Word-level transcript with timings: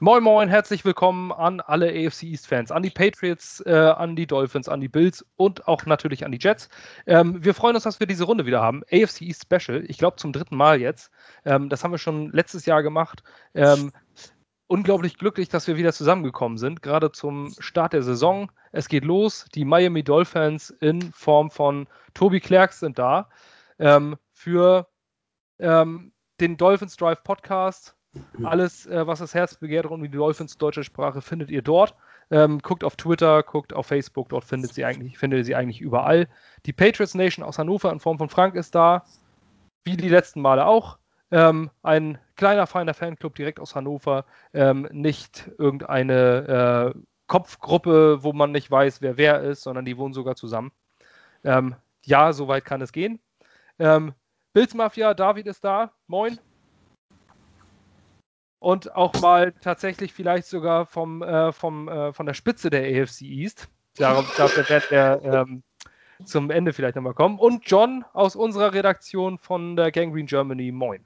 Moin 0.00 0.24
Moin, 0.24 0.48
herzlich 0.48 0.84
willkommen 0.84 1.30
an 1.30 1.60
alle 1.60 1.86
AFC 1.86 2.24
East 2.24 2.48
Fans, 2.48 2.72
an 2.72 2.82
die 2.82 2.90
Patriots, 2.90 3.60
äh, 3.64 3.72
an 3.72 4.16
die 4.16 4.26
Dolphins, 4.26 4.68
an 4.68 4.80
die 4.80 4.88
Bills 4.88 5.24
und 5.36 5.68
auch 5.68 5.86
natürlich 5.86 6.24
an 6.24 6.32
die 6.32 6.38
Jets. 6.40 6.68
Ähm, 7.06 7.44
wir 7.44 7.54
freuen 7.54 7.76
uns, 7.76 7.84
dass 7.84 8.00
wir 8.00 8.08
diese 8.08 8.24
Runde 8.24 8.44
wieder 8.44 8.60
haben. 8.60 8.82
AFC 8.90 9.22
East 9.22 9.44
Special, 9.44 9.84
ich 9.86 9.96
glaube 9.96 10.16
zum 10.16 10.32
dritten 10.32 10.56
Mal 10.56 10.80
jetzt. 10.80 11.12
Ähm, 11.44 11.68
das 11.68 11.84
haben 11.84 11.92
wir 11.92 11.98
schon 11.98 12.32
letztes 12.32 12.66
Jahr 12.66 12.82
gemacht. 12.82 13.22
Ähm, 13.54 13.92
unglaublich 14.66 15.16
glücklich, 15.16 15.48
dass 15.48 15.68
wir 15.68 15.76
wieder 15.76 15.92
zusammengekommen 15.92 16.58
sind, 16.58 16.82
gerade 16.82 17.12
zum 17.12 17.54
Start 17.60 17.92
der 17.92 18.02
Saison. 18.02 18.50
Es 18.72 18.88
geht 18.88 19.04
los. 19.04 19.46
Die 19.54 19.64
Miami 19.64 20.02
Dolphins 20.02 20.70
in 20.70 21.12
Form 21.12 21.52
von 21.52 21.86
Toby 22.14 22.40
Clark 22.40 22.72
sind 22.72 22.98
da 22.98 23.28
ähm, 23.78 24.16
für 24.32 24.88
ähm, 25.60 26.12
den 26.40 26.56
Dolphins 26.56 26.96
Drive 26.96 27.22
Podcast 27.22 27.93
alles, 28.42 28.86
äh, 28.86 29.06
was 29.06 29.18
das 29.18 29.34
Herz 29.34 29.56
begehrt 29.56 29.86
rund 29.86 30.02
um 30.02 30.10
die 30.10 30.16
Dolphins 30.16 30.56
deutsche 30.58 30.84
Sprache, 30.84 31.20
findet 31.20 31.50
ihr 31.50 31.62
dort. 31.62 31.94
Ähm, 32.30 32.58
guckt 32.60 32.84
auf 32.84 32.96
Twitter, 32.96 33.42
guckt 33.42 33.74
auf 33.74 33.86
Facebook, 33.86 34.30
dort 34.30 34.44
findet, 34.44 34.72
sie 34.72 34.84
eigentlich, 34.84 35.18
findet 35.18 35.38
ihr 35.38 35.44
sie 35.44 35.54
eigentlich 35.54 35.80
überall. 35.80 36.28
Die 36.64 36.72
Patriots 36.72 37.14
Nation 37.14 37.44
aus 37.44 37.58
Hannover 37.58 37.92
in 37.92 38.00
Form 38.00 38.18
von 38.18 38.30
Frank 38.30 38.54
ist 38.54 38.74
da, 38.74 39.04
wie 39.84 39.96
die 39.96 40.08
letzten 40.08 40.40
Male 40.40 40.66
auch. 40.66 40.98
Ähm, 41.30 41.70
ein 41.82 42.18
kleiner, 42.36 42.66
feiner 42.66 42.94
Fanclub 42.94 43.34
direkt 43.34 43.60
aus 43.60 43.74
Hannover, 43.74 44.24
ähm, 44.54 44.88
nicht 44.90 45.50
irgendeine 45.58 46.94
äh, 46.94 46.98
Kopfgruppe, 47.26 48.22
wo 48.22 48.32
man 48.32 48.52
nicht 48.52 48.70
weiß, 48.70 49.02
wer 49.02 49.16
wer 49.16 49.42
ist, 49.42 49.62
sondern 49.62 49.84
die 49.84 49.98
wohnen 49.98 50.14
sogar 50.14 50.36
zusammen. 50.36 50.72
Ähm, 51.42 51.76
ja, 52.04 52.32
soweit 52.32 52.64
kann 52.64 52.80
es 52.80 52.92
gehen. 52.92 53.20
Ähm, 53.78 54.14
Bills 54.52 54.74
Mafia, 54.74 55.14
David 55.14 55.46
ist 55.46 55.64
da. 55.64 55.92
Moin 56.06 56.38
und 58.64 58.96
auch 58.96 59.12
mal 59.20 59.52
tatsächlich 59.60 60.14
vielleicht 60.14 60.46
sogar 60.46 60.86
vom, 60.86 61.22
äh, 61.22 61.52
vom, 61.52 61.86
äh, 61.86 62.14
von 62.14 62.24
der 62.24 62.32
Spitze 62.32 62.70
der 62.70 62.80
AFC 62.82 63.20
East. 63.22 63.68
Darauf, 63.96 64.34
dafür 64.36 64.66
wird 64.68 64.90
er 64.90 65.22
ähm, 65.22 65.62
zum 66.24 66.50
Ende 66.50 66.72
vielleicht 66.72 66.96
nochmal 66.96 67.12
kommen. 67.12 67.38
Und 67.38 67.62
John 67.66 68.06
aus 68.14 68.34
unserer 68.34 68.72
Redaktion 68.72 69.38
von 69.38 69.76
der 69.76 69.92
Gangrene 69.92 70.24
Germany. 70.24 70.72
Moin. 70.72 71.04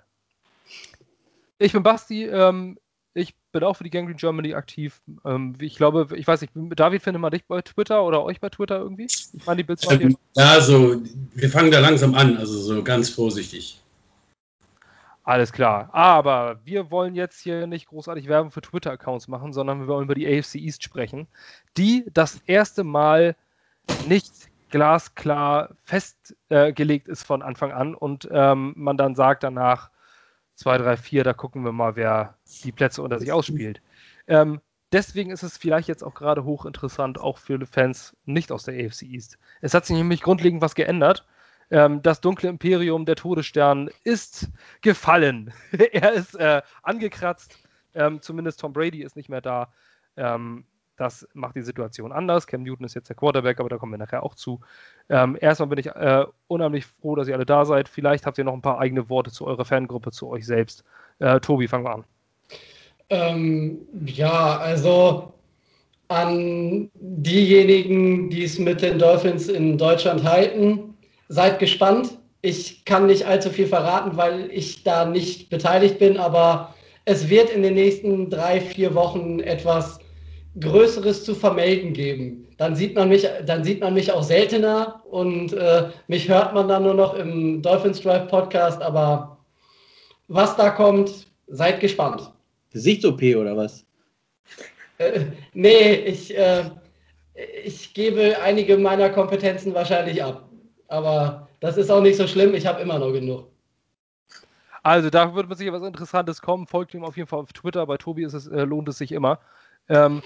Ich 1.58 1.72
bin 1.72 1.82
Basti. 1.82 2.26
Ähm, 2.26 2.78
ich 3.12 3.34
bin 3.50 3.64
auch 3.64 3.74
für 3.74 3.84
die 3.84 3.90
Gangrene 3.90 4.16
Germany 4.16 4.54
aktiv. 4.54 5.00
Ähm, 5.24 5.56
ich 5.58 5.74
glaube, 5.74 6.06
ich 6.14 6.28
weiß 6.28 6.40
nicht, 6.42 6.52
David, 6.54 7.02
findet 7.02 7.20
man 7.20 7.32
dich 7.32 7.44
bei 7.44 7.60
Twitter 7.62 8.04
oder 8.04 8.22
euch 8.22 8.40
bei 8.40 8.50
Twitter 8.50 8.78
irgendwie? 8.78 9.06
Ich 9.06 9.46
meine, 9.46 9.56
die 9.56 9.64
Bilds 9.64 9.84
ähm, 9.90 10.16
Ja, 10.36 10.60
so, 10.60 11.02
wir 11.34 11.50
fangen 11.50 11.72
da 11.72 11.80
langsam 11.80 12.14
an, 12.14 12.36
also 12.36 12.56
so 12.56 12.84
ganz 12.84 13.10
vorsichtig. 13.10 13.80
Alles 15.28 15.52
klar. 15.52 15.90
Aber 15.92 16.58
wir 16.64 16.90
wollen 16.90 17.14
jetzt 17.14 17.38
hier 17.38 17.66
nicht 17.66 17.88
großartig 17.88 18.28
Werbung 18.28 18.50
für 18.50 18.62
Twitter-Accounts 18.62 19.28
machen, 19.28 19.52
sondern 19.52 19.80
wir 19.80 19.86
wollen 19.86 20.04
über 20.04 20.14
die 20.14 20.26
AFC 20.26 20.54
East 20.54 20.82
sprechen, 20.82 21.28
die 21.76 22.06
das 22.14 22.40
erste 22.46 22.82
Mal 22.82 23.36
nicht 24.06 24.32
glasklar 24.70 25.76
festgelegt 25.84 27.08
äh, 27.08 27.12
ist 27.12 27.24
von 27.24 27.42
Anfang 27.42 27.72
an 27.72 27.94
und 27.94 28.26
ähm, 28.32 28.72
man 28.74 28.96
dann 28.96 29.14
sagt 29.16 29.42
danach 29.42 29.90
2, 30.54 30.78
3, 30.78 30.96
4, 30.96 31.24
da 31.24 31.34
gucken 31.34 31.62
wir 31.62 31.72
mal, 31.72 31.94
wer 31.94 32.38
die 32.64 32.72
Plätze 32.72 33.02
unter 33.02 33.18
sich 33.18 33.30
ausspielt. 33.30 33.82
Ähm, 34.28 34.62
deswegen 34.92 35.30
ist 35.30 35.42
es 35.42 35.58
vielleicht 35.58 35.88
jetzt 35.88 36.04
auch 36.04 36.14
gerade 36.14 36.44
hochinteressant, 36.44 37.20
auch 37.20 37.36
für 37.36 37.66
Fans 37.66 38.16
nicht 38.24 38.50
aus 38.50 38.64
der 38.64 38.82
AFC 38.82 39.02
East. 39.02 39.38
Es 39.60 39.74
hat 39.74 39.84
sich 39.84 39.94
nämlich 39.94 40.22
grundlegend 40.22 40.62
was 40.62 40.74
geändert 40.74 41.26
ähm, 41.70 42.02
das 42.02 42.20
dunkle 42.20 42.48
Imperium, 42.48 43.04
der 43.04 43.16
Todesstern, 43.16 43.90
ist 44.04 44.48
gefallen. 44.80 45.52
er 45.92 46.12
ist 46.12 46.34
äh, 46.34 46.62
angekratzt. 46.82 47.58
Ähm, 47.94 48.20
zumindest 48.22 48.60
Tom 48.60 48.72
Brady 48.72 49.02
ist 49.02 49.16
nicht 49.16 49.28
mehr 49.28 49.40
da. 49.40 49.72
Ähm, 50.16 50.64
das 50.96 51.28
macht 51.32 51.54
die 51.54 51.62
Situation 51.62 52.10
anders. 52.10 52.46
Cam 52.46 52.64
Newton 52.64 52.84
ist 52.84 52.94
jetzt 52.94 53.08
der 53.08 53.16
Quarterback, 53.16 53.60
aber 53.60 53.68
da 53.68 53.76
kommen 53.78 53.92
wir 53.92 53.98
nachher 53.98 54.24
auch 54.24 54.34
zu. 54.34 54.60
Ähm, 55.08 55.38
erstmal 55.40 55.68
bin 55.68 55.78
ich 55.78 55.86
äh, 55.86 56.26
unheimlich 56.48 56.86
froh, 56.86 57.14
dass 57.14 57.28
ihr 57.28 57.34
alle 57.34 57.46
da 57.46 57.64
seid. 57.64 57.88
Vielleicht 57.88 58.26
habt 58.26 58.36
ihr 58.36 58.44
noch 58.44 58.54
ein 58.54 58.62
paar 58.62 58.80
eigene 58.80 59.08
Worte 59.08 59.30
zu 59.30 59.46
eurer 59.46 59.64
Fangruppe, 59.64 60.10
zu 60.10 60.28
euch 60.28 60.44
selbst. 60.44 60.84
Äh, 61.20 61.38
Tobi, 61.40 61.68
fangen 61.68 61.84
wir 61.84 61.94
an. 61.94 62.04
Ähm, 63.10 63.78
ja, 64.06 64.58
also 64.58 65.32
an 66.08 66.90
diejenigen, 66.94 68.30
die 68.30 68.42
es 68.42 68.58
mit 68.58 68.82
den 68.82 68.98
Dolphins 68.98 69.48
in 69.48 69.78
Deutschland 69.78 70.24
halten 70.24 70.96
seid 71.28 71.58
gespannt. 71.58 72.18
Ich 72.40 72.84
kann 72.84 73.06
nicht 73.06 73.26
allzu 73.26 73.50
viel 73.50 73.66
verraten, 73.66 74.16
weil 74.16 74.50
ich 74.52 74.84
da 74.84 75.04
nicht 75.04 75.50
beteiligt 75.50 75.98
bin, 75.98 76.16
aber 76.16 76.74
es 77.04 77.28
wird 77.28 77.50
in 77.50 77.62
den 77.62 77.74
nächsten 77.74 78.30
drei, 78.30 78.60
vier 78.60 78.94
Wochen 78.94 79.40
etwas 79.40 79.98
Größeres 80.60 81.24
zu 81.24 81.34
vermelden 81.34 81.92
geben. 81.92 82.46
Dann 82.58 82.74
sieht 82.74 82.94
man 82.94 83.08
mich, 83.08 83.26
dann 83.46 83.64
sieht 83.64 83.80
man 83.80 83.94
mich 83.94 84.10
auch 84.10 84.22
seltener 84.22 85.02
und 85.08 85.52
äh, 85.52 85.88
mich 86.08 86.28
hört 86.28 86.54
man 86.54 86.68
dann 86.68 86.82
nur 86.82 86.94
noch 86.94 87.14
im 87.14 87.62
Dolphins 87.62 88.00
Drive 88.00 88.28
Podcast. 88.28 88.82
Aber 88.82 89.38
was 90.26 90.56
da 90.56 90.70
kommt, 90.70 91.26
seid 91.46 91.80
gespannt. 91.80 92.30
Gesichts-OP 92.72 93.22
oder 93.36 93.56
was? 93.56 93.84
Äh, 94.98 95.26
nee, 95.54 95.94
ich, 95.94 96.36
äh, 96.36 96.64
ich 97.64 97.94
gebe 97.94 98.36
einige 98.42 98.76
meiner 98.76 99.10
Kompetenzen 99.10 99.72
wahrscheinlich 99.74 100.22
ab. 100.22 100.47
Aber 100.88 101.48
das 101.60 101.76
ist 101.76 101.90
auch 101.90 102.02
nicht 102.02 102.16
so 102.16 102.26
schlimm. 102.26 102.54
Ich 102.54 102.66
habe 102.66 102.80
immer 102.80 102.98
noch 102.98 103.12
genug. 103.12 103.46
Also 104.82 105.10
da 105.10 105.34
wird 105.34 105.48
man 105.48 105.58
sicher 105.58 105.72
was 105.72 105.82
Interessantes 105.82 106.40
kommen. 106.40 106.66
Folgt 106.66 106.94
ihm 106.94 107.04
auf 107.04 107.16
jeden 107.16 107.28
Fall 107.28 107.40
auf 107.40 107.52
Twitter. 107.52 107.86
Bei 107.86 107.98
Tobi 107.98 108.24
es, 108.24 108.46
äh, 108.46 108.62
lohnt 108.62 108.88
es 108.88 108.98
sich 108.98 109.12
immer. 109.12 109.38
Ähm, 109.88 110.22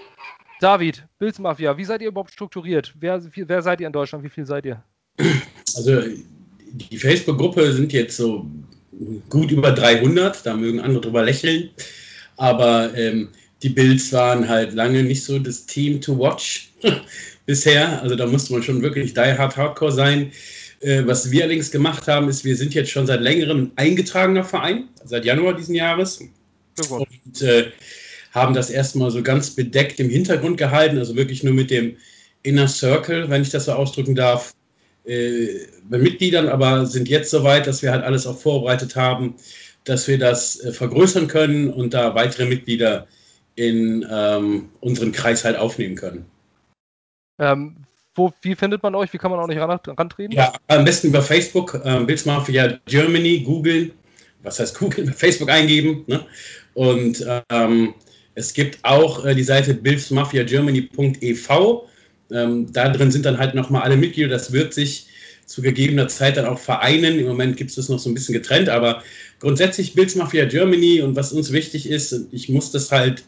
David, 0.60 1.04
Bills 1.18 1.38
Mafia, 1.40 1.76
wie 1.76 1.84
seid 1.84 2.00
ihr 2.02 2.08
überhaupt 2.08 2.32
strukturiert? 2.32 2.94
Wer, 2.98 3.20
wer 3.34 3.62
seid 3.62 3.80
ihr 3.80 3.88
in 3.88 3.92
Deutschland? 3.92 4.24
Wie 4.24 4.28
viel 4.28 4.46
seid 4.46 4.64
ihr? 4.64 4.82
Also 5.74 6.02
die 6.72 6.96
Facebook-Gruppe 6.96 7.72
sind 7.72 7.92
jetzt 7.92 8.16
so 8.16 8.46
gut 9.28 9.50
über 9.50 9.72
300. 9.72 10.46
Da 10.46 10.54
mögen 10.54 10.80
andere 10.80 11.00
drüber 11.00 11.24
lächeln. 11.24 11.70
Aber 12.36 12.96
ähm, 12.96 13.30
die 13.62 13.68
Bills 13.68 14.12
waren 14.12 14.48
halt 14.48 14.74
lange 14.74 15.02
nicht 15.02 15.24
so 15.24 15.38
das 15.38 15.66
Team 15.66 16.00
to 16.00 16.18
watch 16.18 16.70
bisher. 17.46 18.02
Also 18.02 18.16
da 18.16 18.26
musste 18.26 18.52
man 18.52 18.62
schon 18.62 18.82
wirklich 18.82 19.14
die 19.14 19.20
hard 19.20 19.56
hardcore 19.56 19.92
sein. 19.92 20.32
Äh, 20.80 21.06
was 21.06 21.30
wir 21.30 21.44
allerdings 21.44 21.70
gemacht 21.70 22.08
haben, 22.08 22.28
ist, 22.28 22.44
wir 22.44 22.56
sind 22.56 22.74
jetzt 22.74 22.90
schon 22.90 23.06
seit 23.06 23.20
längerem 23.20 23.58
ein 23.58 23.72
eingetragener 23.76 24.44
Verein, 24.44 24.88
seit 25.04 25.24
Januar 25.24 25.54
diesen 25.54 25.74
Jahres. 25.74 26.20
Oh 26.90 27.04
und 27.24 27.42
äh, 27.42 27.70
haben 28.32 28.54
das 28.54 28.70
erstmal 28.70 29.10
so 29.10 29.22
ganz 29.22 29.50
bedeckt 29.50 30.00
im 30.00 30.08
Hintergrund 30.08 30.56
gehalten, 30.56 30.98
also 30.98 31.16
wirklich 31.16 31.42
nur 31.42 31.52
mit 31.52 31.70
dem 31.70 31.96
Inner 32.42 32.66
Circle, 32.66 33.28
wenn 33.28 33.42
ich 33.42 33.50
das 33.50 33.66
so 33.66 33.72
ausdrücken 33.72 34.14
darf, 34.14 34.54
äh, 35.04 35.66
bei 35.88 35.98
Mitgliedern, 35.98 36.48
aber 36.48 36.86
sind 36.86 37.08
jetzt 37.08 37.30
soweit, 37.30 37.66
dass 37.66 37.82
wir 37.82 37.92
halt 37.92 38.04
alles 38.04 38.26
auch 38.26 38.38
vorbereitet 38.38 38.96
haben, 38.96 39.34
dass 39.84 40.08
wir 40.08 40.18
das 40.18 40.60
äh, 40.60 40.72
vergrößern 40.72 41.28
können 41.28 41.70
und 41.70 41.94
da 41.94 42.14
weitere 42.14 42.46
Mitglieder 42.46 43.06
in 43.54 44.06
ähm, 44.10 44.70
unseren 44.80 45.12
Kreis 45.12 45.44
halt 45.44 45.56
aufnehmen 45.56 45.96
können. 45.96 46.24
Ähm, 47.42 47.76
wo, 48.14 48.32
wie 48.42 48.54
findet 48.54 48.82
man 48.82 48.94
euch? 48.94 49.12
Wie 49.12 49.18
kann 49.18 49.30
man 49.30 49.40
auch 49.40 49.46
nicht 49.46 49.58
ran, 49.58 49.80
rantreten? 49.86 50.32
Ja, 50.32 50.52
am 50.68 50.84
besten 50.84 51.08
über 51.08 51.22
Facebook, 51.22 51.80
ähm, 51.84 52.06
Bills 52.06 52.24
Mafia 52.24 52.78
Germany, 52.86 53.40
googeln. 53.40 53.90
Was 54.42 54.60
heißt 54.60 54.78
googeln? 54.78 55.12
Facebook 55.16 55.50
eingeben. 55.50 56.04
Ne? 56.06 56.24
Und 56.74 57.26
ähm, 57.50 57.94
es 58.34 58.54
gibt 58.54 58.78
auch 58.82 59.24
äh, 59.24 59.34
die 59.34 59.42
Seite 59.42 59.74
billsmafiagermany.ev. 59.74 61.48
Ähm, 62.30 62.72
da 62.72 62.88
drin 62.90 63.10
sind 63.10 63.26
dann 63.26 63.38
halt 63.38 63.54
nochmal 63.54 63.82
alle 63.82 63.96
Mitglieder. 63.96 64.28
Das 64.28 64.52
wird 64.52 64.72
sich 64.72 65.08
zu 65.46 65.60
gegebener 65.60 66.08
Zeit 66.08 66.36
dann 66.36 66.46
auch 66.46 66.58
vereinen. 66.58 67.18
Im 67.18 67.26
Moment 67.26 67.56
gibt 67.56 67.70
es 67.70 67.76
das 67.76 67.88
noch 67.88 67.98
so 67.98 68.08
ein 68.08 68.14
bisschen 68.14 68.34
getrennt, 68.34 68.68
aber 68.68 69.02
grundsätzlich 69.40 69.94
Bills 69.94 70.14
Mafia 70.14 70.44
Germany 70.44 71.02
und 71.02 71.16
was 71.16 71.32
uns 71.32 71.52
wichtig 71.52 71.88
ist, 71.88 72.26
ich 72.30 72.48
muss 72.48 72.70
das 72.70 72.92
halt 72.92 73.24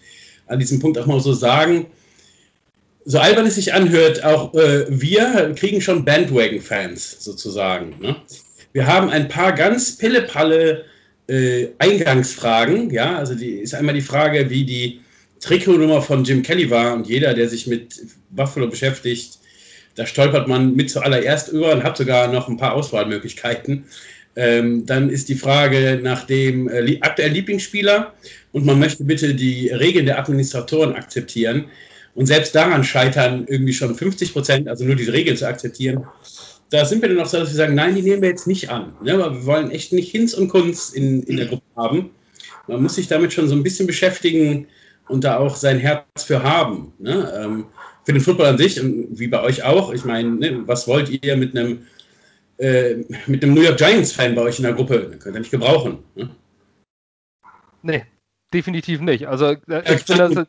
an 0.47 0.59
diesem 0.59 0.79
Punkt 0.79 0.99
auch 0.99 1.07
mal 1.07 1.21
so 1.21 1.33
sagen, 1.33 1.87
so 3.05 3.19
albern 3.19 3.47
es 3.47 3.57
sich 3.57 3.75
anhört, 3.75 4.25
auch 4.25 4.55
äh, 4.55 4.87
wir 4.89 5.55
kriegen 5.57 5.81
schon 5.81 6.05
Bandwagon-Fans 6.05 7.23
sozusagen. 7.23 7.97
Ne? 8.01 8.17
Wir 8.73 8.87
haben 8.87 9.11
ein 9.11 9.29
paar 9.29 9.53
ganz 9.53 9.97
pillepalle 9.97 10.85
äh, 11.29 11.69
Eingangsfragen. 11.79 12.91
Ja, 12.91 13.17
also 13.17 13.35
die 13.35 13.59
ist 13.59 13.75
einmal 13.75 13.95
die 13.95 14.01
Frage, 14.01 14.51
wie 14.51 14.65
die 14.65 15.01
Trikotnummer 15.41 16.01
von 16.01 16.25
Jim 16.25 16.43
Kelly 16.43 16.71
war 16.71 16.95
und 16.95 17.07
jeder, 17.07 17.35
der 17.35 17.49
sich 17.49 17.67
mit 17.67 18.01
Buffalo 18.31 18.67
beschäftigt, 18.69 19.39
da 19.95 20.07
stolpert 20.07 20.49
man 20.49 20.75
mit 20.75 20.91
zuallererst 20.91 21.49
über 21.49 21.73
und 21.73 21.85
hat 21.85 21.97
sogar 21.97 22.29
noch 22.29 22.49
ein 22.49 22.57
paar 22.57 22.73
Auswahlmöglichkeiten. 22.73 23.85
Ähm, 24.37 24.87
dann 24.87 25.11
ist 25.11 25.29
die 25.29 25.37
Frage 25.37 26.01
nach 26.03 26.27
dem 26.27 26.69
äh, 26.69 26.99
aktuellen 27.01 27.35
Lieblingsspieler 27.35 28.15
und 28.53 28.67
man 28.67 28.81
möchte 28.81 29.05
bitte 29.05 29.35
die 29.35 29.69
Regeln 29.69 30.07
der 30.07 30.19
Administratoren 30.19 30.95
akzeptieren. 30.95 31.67
Und 32.15 32.27
selbst 32.27 32.55
daran 32.55 32.85
scheitern 32.85 33.47
irgendwie 33.49 33.73
schon 33.73 33.95
50 33.95 34.33
Prozent, 34.33 34.69
also 34.69 34.85
nur 34.85 34.95
diese 34.95 35.13
Regeln 35.13 35.37
zu 35.37 35.49
akzeptieren. 35.49 36.07
Da 36.71 36.85
sind 36.85 37.03
wir 37.03 37.09
dann 37.09 37.21
auch 37.21 37.27
so, 37.27 37.39
dass 37.39 37.51
wir 37.51 37.57
sagen, 37.57 37.75
nein, 37.75 37.95
die 37.95 38.03
nehmen 38.03 38.23
wir 38.23 38.29
jetzt 38.29 38.47
nicht 38.47 38.71
an. 38.71 38.95
Ne? 39.03 39.15
Aber 39.15 39.35
wir 39.35 39.47
wollen 39.47 39.71
echt 39.71 39.93
nicht 39.93 40.11
Hinz 40.11 40.35
und 40.35 40.49
Kunz 40.49 40.91
in, 40.91 41.23
in 41.25 41.37
der 41.37 41.47
Gruppe 41.47 41.65
haben. 41.77 42.11
Man 42.67 42.83
muss 42.83 42.95
sich 42.95 43.09
damit 43.09 43.33
schon 43.33 43.49
so 43.49 43.55
ein 43.55 43.63
bisschen 43.63 43.87
beschäftigen 43.87 44.69
und 45.09 45.25
da 45.25 45.39
auch 45.39 45.57
sein 45.57 45.79
Herz 45.79 46.25
für 46.25 46.43
haben. 46.43 46.93
Ne? 46.99 47.33
Ähm, 47.37 47.67
für 48.05 48.13
den 48.13 48.23
Football 48.23 48.47
an 48.47 48.59
sich 48.59 48.81
und 48.81 49.19
wie 49.19 49.29
bei 49.29 49.43
euch 49.43 49.65
auch. 49.65 49.93
Ich 49.93 50.05
meine, 50.05 50.31
ne, 50.31 50.63
was 50.67 50.87
wollt 50.87 51.11
ihr 51.11 51.37
mit 51.37 51.57
einem 51.57 51.87
äh, 52.59 52.97
mit 53.27 53.43
einem 53.43 53.55
New 53.55 53.63
York 53.63 53.79
Giants-Fan 53.79 54.35
bei 54.35 54.43
euch 54.43 54.59
in 54.59 54.65
der 54.65 54.75
Gruppe? 54.75 55.09
Den 55.11 55.19
könnt 55.19 55.37
ihr 55.37 55.41
nicht 55.41 55.51
gebrauchen. 55.51 55.99
Ne? 56.15 56.31
Nee, 57.83 58.05
definitiv 58.53 59.01
nicht. 59.01 59.27
Also 59.27 59.47
äh, 59.69 59.95
ich 59.95 60.03
finde, 60.03 60.35
das, 60.35 60.47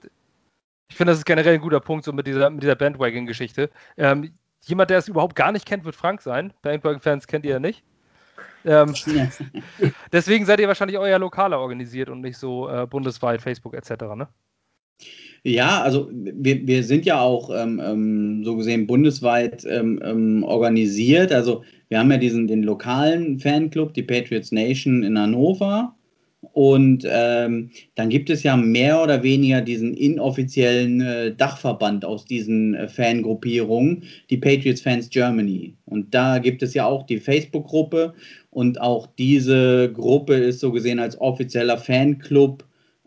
ich 0.89 0.95
finde, 0.95 1.11
das 1.11 1.19
ist 1.19 1.25
generell 1.25 1.55
ein 1.55 1.61
guter 1.61 1.79
Punkt, 1.79 2.05
so 2.05 2.13
mit 2.13 2.27
dieser, 2.27 2.49
mit 2.49 2.63
dieser 2.63 2.75
Bandwagon-Geschichte. 2.75 3.69
Ähm, 3.97 4.33
jemand, 4.65 4.89
der 4.89 4.99
es 4.99 5.07
überhaupt 5.07 5.35
gar 5.35 5.51
nicht 5.51 5.65
kennt, 5.65 5.85
wird 5.85 5.95
Frank 5.95 6.21
sein. 6.21 6.53
Bandwagon-Fans 6.61 7.27
kennt 7.27 7.45
ihr 7.45 7.51
ja 7.51 7.59
nicht. 7.59 7.83
Ähm, 8.65 8.93
deswegen 10.11 10.45
seid 10.45 10.59
ihr 10.59 10.67
wahrscheinlich 10.67 10.97
euer 10.97 11.19
lokaler 11.19 11.59
organisiert 11.59 12.09
und 12.09 12.21
nicht 12.21 12.37
so 12.37 12.69
äh, 12.69 12.87
bundesweit, 12.87 13.41
Facebook 13.41 13.73
etc. 13.73 13.91
Ne? 14.15 14.27
Ja, 15.43 15.83
also 15.83 16.09
wir, 16.11 16.65
wir 16.65 16.83
sind 16.83 17.05
ja 17.05 17.19
auch 17.19 17.51
ähm, 17.51 17.79
ähm, 17.83 18.43
so 18.43 18.57
gesehen 18.57 18.87
bundesweit 18.87 19.63
ähm, 19.65 20.01
ähm, 20.03 20.43
organisiert. 20.43 21.31
Also 21.31 21.63
wir 21.89 21.99
haben 21.99 22.11
ja 22.11 22.17
diesen 22.17 22.47
den 22.47 22.63
lokalen 22.63 23.39
Fanclub, 23.39 23.93
die 23.93 24.01
Patriots 24.01 24.51
Nation 24.51 25.03
in 25.03 25.19
Hannover. 25.19 25.95
Und 26.53 27.05
ähm, 27.09 27.71
dann 27.95 28.09
gibt 28.09 28.29
es 28.29 28.43
ja 28.43 28.55
mehr 28.57 29.01
oder 29.01 29.23
weniger 29.23 29.61
diesen 29.61 29.93
inoffiziellen 29.93 31.01
äh, 31.01 31.35
Dachverband 31.35 32.05
aus 32.05 32.25
diesen 32.25 32.75
äh, 32.75 32.87
Fangruppierungen, 32.87 34.03
die 34.29 34.37
Patriots 34.37 34.81
Fans 34.81 35.09
Germany. 35.09 35.75
Und 35.85 36.13
da 36.13 36.39
gibt 36.39 36.63
es 36.63 36.73
ja 36.73 36.85
auch 36.85 37.05
die 37.05 37.19
Facebook-Gruppe 37.19 38.13
und 38.49 38.79
auch 38.79 39.07
diese 39.17 39.91
Gruppe 39.91 40.35
ist 40.35 40.59
so 40.59 40.71
gesehen 40.71 40.99
als 40.99 41.19
offizieller 41.19 41.77
Fanclub 41.77 42.63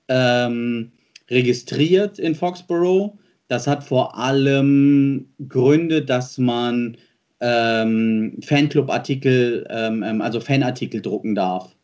ähm, 0.09 0.93
registriert 1.31 2.19
in 2.19 2.35
Foxborough. 2.35 3.13
Das 3.49 3.67
hat 3.67 3.83
vor 3.85 4.19
allem 4.19 5.27
Gründe, 5.49 6.05
dass 6.05 6.39
man 6.39 6.97
ähm, 7.41 8.39
Fanclub-Artikel, 8.43 9.67
ähm, 9.71 10.03
ähm, 10.03 10.21
also 10.21 10.41
Fanartikel 10.41 11.01
drucken 11.01 11.35
darf. 11.35 11.75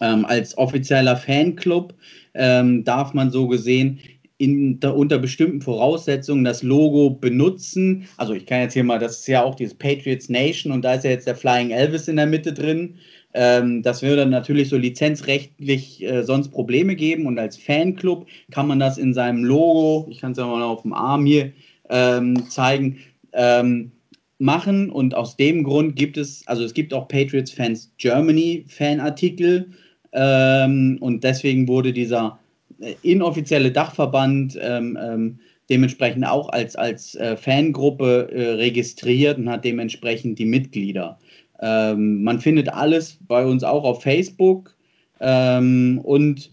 Ähm, 0.00 0.26
als 0.26 0.56
offizieller 0.58 1.16
Fanclub 1.16 1.94
ähm, 2.34 2.84
darf 2.84 3.14
man 3.14 3.30
so 3.30 3.48
gesehen 3.48 3.98
in, 4.38 4.78
unter 4.78 5.18
bestimmten 5.18 5.62
Voraussetzungen 5.62 6.44
das 6.44 6.62
Logo 6.62 7.10
benutzen. 7.10 8.06
Also 8.16 8.34
ich 8.34 8.46
kann 8.46 8.60
jetzt 8.60 8.74
hier 8.74 8.84
mal, 8.84 8.98
das 8.98 9.20
ist 9.20 9.28
ja 9.28 9.42
auch 9.42 9.54
dieses 9.54 9.74
Patriots 9.74 10.28
Nation 10.28 10.72
und 10.72 10.82
da 10.84 10.94
ist 10.94 11.04
ja 11.04 11.10
jetzt 11.10 11.26
der 11.26 11.36
Flying 11.36 11.70
Elvis 11.70 12.08
in 12.08 12.16
der 12.16 12.26
Mitte 12.26 12.52
drin. 12.52 12.96
Ähm, 13.32 13.82
das 13.82 14.02
würde 14.02 14.26
natürlich 14.26 14.68
so 14.68 14.76
lizenzrechtlich 14.76 16.02
äh, 16.02 16.22
sonst 16.22 16.50
Probleme 16.50 16.96
geben 16.96 17.26
und 17.26 17.38
als 17.38 17.56
Fanclub 17.56 18.26
kann 18.50 18.66
man 18.66 18.78
das 18.78 18.98
in 18.98 19.14
seinem 19.14 19.44
Logo, 19.44 20.06
ich 20.10 20.20
kann 20.20 20.32
es 20.32 20.38
ja 20.38 20.46
mal 20.46 20.62
auf 20.62 20.82
dem 20.82 20.92
Arm 20.92 21.24
hier 21.24 21.52
ähm, 21.88 22.48
zeigen, 22.50 22.98
ähm, 23.32 23.92
machen 24.38 24.90
und 24.90 25.14
aus 25.14 25.36
dem 25.36 25.64
Grund 25.64 25.96
gibt 25.96 26.18
es, 26.18 26.46
also 26.46 26.64
es 26.64 26.74
gibt 26.74 26.92
auch 26.92 27.08
Patriots 27.08 27.50
Fans 27.50 27.92
Germany 27.98 28.64
Fanartikel 28.68 29.70
ähm, 30.12 30.98
und 31.00 31.24
deswegen 31.24 31.68
wurde 31.68 31.92
dieser 31.92 32.38
äh, 32.80 32.94
inoffizielle 33.02 33.72
Dachverband 33.72 34.58
ähm, 34.60 34.98
ähm, 35.00 35.38
dementsprechend 35.70 36.26
auch 36.26 36.48
als, 36.50 36.76
als 36.76 37.14
äh, 37.16 37.36
Fangruppe 37.36 38.30
äh, 38.30 38.50
registriert 38.52 39.38
und 39.38 39.48
hat 39.48 39.64
dementsprechend 39.64 40.38
die 40.38 40.44
Mitglieder. 40.44 41.18
Ähm, 41.60 42.22
man 42.22 42.40
findet 42.40 42.68
alles 42.68 43.18
bei 43.26 43.44
uns 43.44 43.64
auch 43.64 43.84
auf 43.84 44.02
Facebook 44.02 44.74
ähm, 45.20 46.00
und 46.04 46.50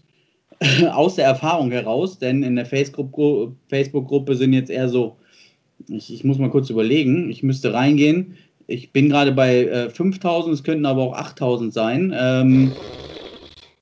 aus 0.90 1.16
der 1.16 1.26
Erfahrung 1.26 1.70
heraus, 1.70 2.18
denn 2.18 2.42
in 2.42 2.56
der 2.56 2.66
Facebook-Gruppe 2.66 4.34
sind 4.34 4.52
jetzt 4.52 4.70
eher 4.70 4.88
so, 4.88 5.16
ich, 5.88 6.12
ich, 6.12 6.24
muss 6.24 6.38
mal 6.38 6.50
kurz 6.50 6.70
überlegen, 6.70 7.30
ich 7.30 7.42
müsste 7.42 7.72
reingehen. 7.72 8.36
Ich 8.66 8.92
bin 8.92 9.08
gerade 9.08 9.32
bei 9.32 9.64
äh, 9.64 9.90
5000, 9.90 10.54
es 10.54 10.64
könnten 10.64 10.86
aber 10.86 11.02
auch 11.02 11.14
8000 11.14 11.72
sein. 11.72 12.14
Ähm, 12.16 12.72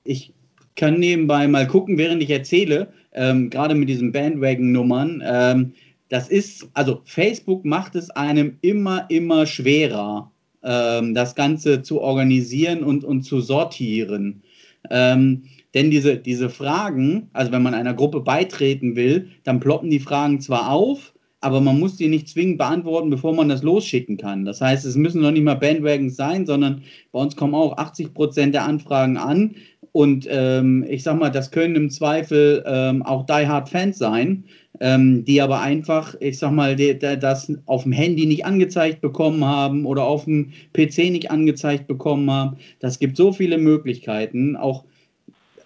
ich 0.03 0.33
kann 0.75 0.99
nebenbei 0.99 1.47
mal 1.47 1.67
gucken, 1.67 1.97
während 1.97 2.21
ich 2.21 2.29
erzähle, 2.29 2.93
ähm, 3.13 3.49
gerade 3.49 3.75
mit 3.75 3.89
diesen 3.89 4.11
Bandwagon-Nummern. 4.11 5.23
Ähm, 5.25 5.73
das 6.09 6.29
ist, 6.29 6.69
also 6.73 7.01
Facebook 7.05 7.65
macht 7.65 7.95
es 7.95 8.09
einem 8.09 8.57
immer, 8.61 9.05
immer 9.09 9.45
schwerer, 9.45 10.31
ähm, 10.63 11.13
das 11.13 11.35
Ganze 11.35 11.81
zu 11.81 12.01
organisieren 12.01 12.83
und, 12.83 13.03
und 13.03 13.23
zu 13.23 13.39
sortieren. 13.41 14.43
Ähm, 14.89 15.43
denn 15.73 15.89
diese, 15.89 16.17
diese 16.17 16.49
Fragen, 16.49 17.29
also 17.33 17.51
wenn 17.51 17.63
man 17.63 17.73
einer 17.73 17.93
Gruppe 17.93 18.19
beitreten 18.19 18.95
will, 18.95 19.29
dann 19.43 19.59
ploppen 19.59 19.89
die 19.89 19.99
Fragen 19.99 20.39
zwar 20.39 20.71
auf, 20.71 21.12
aber 21.43 21.59
man 21.59 21.77
muss 21.77 21.97
die 21.97 22.07
nicht 22.07 22.29
zwingend 22.29 22.57
beantworten, 22.57 23.09
bevor 23.09 23.33
man 23.33 23.49
das 23.49 23.63
losschicken 23.63 24.15
kann. 24.15 24.45
Das 24.45 24.61
heißt, 24.61 24.85
es 24.85 24.95
müssen 24.95 25.21
noch 25.21 25.31
nicht 25.31 25.43
mal 25.43 25.55
Bandwagons 25.55 26.15
sein, 26.15 26.45
sondern 26.45 26.83
bei 27.11 27.19
uns 27.19 27.35
kommen 27.35 27.53
auch 27.53 27.77
80 27.77 28.13
Prozent 28.13 28.55
der 28.55 28.63
Anfragen 28.63 29.17
an. 29.17 29.55
Und 29.91 30.25
ähm, 30.31 30.85
ich 30.87 31.03
sag 31.03 31.19
mal, 31.19 31.29
das 31.29 31.51
können 31.51 31.75
im 31.75 31.89
Zweifel 31.89 32.63
ähm, 32.65 33.03
auch 33.03 33.25
Die 33.25 33.47
Hard 33.47 33.67
Fans 33.67 33.97
sein, 33.97 34.45
ähm, 34.79 35.25
die 35.25 35.41
aber 35.41 35.59
einfach, 35.59 36.15
ich 36.21 36.39
sag 36.39 36.51
mal, 36.51 36.77
die, 36.77 36.97
die, 36.97 37.19
das 37.19 37.51
auf 37.65 37.83
dem 37.83 37.91
Handy 37.91 38.25
nicht 38.25 38.45
angezeigt 38.45 39.01
bekommen 39.01 39.43
haben 39.43 39.85
oder 39.85 40.05
auf 40.05 40.23
dem 40.23 40.53
PC 40.71 41.11
nicht 41.11 41.29
angezeigt 41.29 41.87
bekommen 41.87 42.31
haben. 42.31 42.57
Das 42.79 42.99
gibt 42.99 43.17
so 43.17 43.33
viele 43.33 43.57
Möglichkeiten. 43.57 44.55
Auch, 44.55 44.85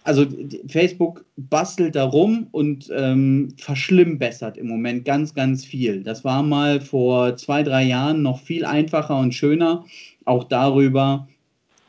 also 0.08 0.26
Facebook 0.70 1.26
bastelt 1.36 1.96
darum 1.96 2.48
und 2.52 2.90
ähm, 2.96 3.50
verschlimmbessert 3.58 4.58
im 4.58 4.68
Moment 4.68 5.04
ganz, 5.04 5.34
ganz 5.34 5.66
viel. 5.66 6.02
Das 6.02 6.24
war 6.24 6.44
mal 6.44 6.80
vor 6.80 7.36
zwei, 7.36 7.62
drei 7.62 7.84
Jahren 7.84 8.22
noch 8.22 8.40
viel 8.40 8.64
einfacher 8.64 9.20
und 9.20 9.34
schöner, 9.34 9.84
auch 10.24 10.46
darüber 10.46 11.28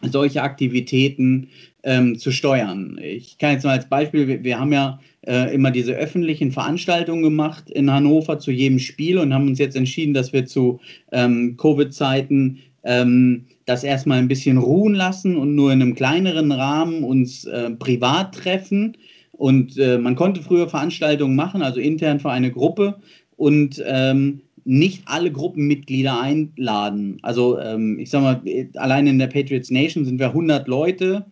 solche 0.02 0.42
Aktivitäten 0.42 1.48
ähm, 1.84 2.18
zu 2.18 2.32
steuern. 2.32 2.98
Ich 3.00 3.38
kann 3.38 3.52
jetzt 3.52 3.64
mal 3.64 3.76
als 3.76 3.88
Beispiel, 3.88 4.26
wir, 4.26 4.42
wir 4.42 4.58
haben 4.58 4.72
ja 4.72 4.98
äh, 5.26 5.54
immer 5.54 5.70
diese 5.70 5.92
öffentlichen 5.92 6.50
Veranstaltungen 6.50 7.22
gemacht 7.22 7.70
in 7.70 7.90
Hannover 7.90 8.40
zu 8.40 8.50
jedem 8.50 8.80
Spiel 8.80 9.18
und 9.18 9.32
haben 9.32 9.46
uns 9.46 9.60
jetzt 9.60 9.76
entschieden, 9.76 10.14
dass 10.14 10.32
wir 10.32 10.44
zu 10.46 10.80
ähm, 11.12 11.56
Covid-Zeiten 11.56 12.58
ähm, 12.84 13.46
das 13.66 13.84
erstmal 13.84 14.18
ein 14.18 14.28
bisschen 14.28 14.58
ruhen 14.58 14.94
lassen 14.94 15.36
und 15.36 15.54
nur 15.54 15.72
in 15.72 15.82
einem 15.82 15.94
kleineren 15.94 16.52
Rahmen 16.52 17.04
uns 17.04 17.44
äh, 17.44 17.70
privat 17.70 18.34
treffen. 18.34 18.96
Und 19.32 19.78
äh, 19.78 19.98
man 19.98 20.16
konnte 20.16 20.42
früher 20.42 20.68
Veranstaltungen 20.68 21.36
machen, 21.36 21.62
also 21.62 21.80
intern 21.80 22.20
für 22.20 22.30
eine 22.30 22.50
Gruppe. 22.50 22.96
Und 23.36 23.82
ähm, 23.86 24.40
nicht 24.64 25.02
alle 25.06 25.32
Gruppenmitglieder 25.32 26.20
einladen. 26.20 27.18
Also 27.22 27.58
ähm, 27.58 27.98
ich 27.98 28.10
sag 28.10 28.22
mal, 28.22 28.42
allein 28.76 29.06
in 29.06 29.18
der 29.18 29.28
Patriots 29.28 29.70
Nation 29.70 30.04
sind 30.04 30.18
wir 30.18 30.28
100 30.28 30.68
Leute 30.68 31.24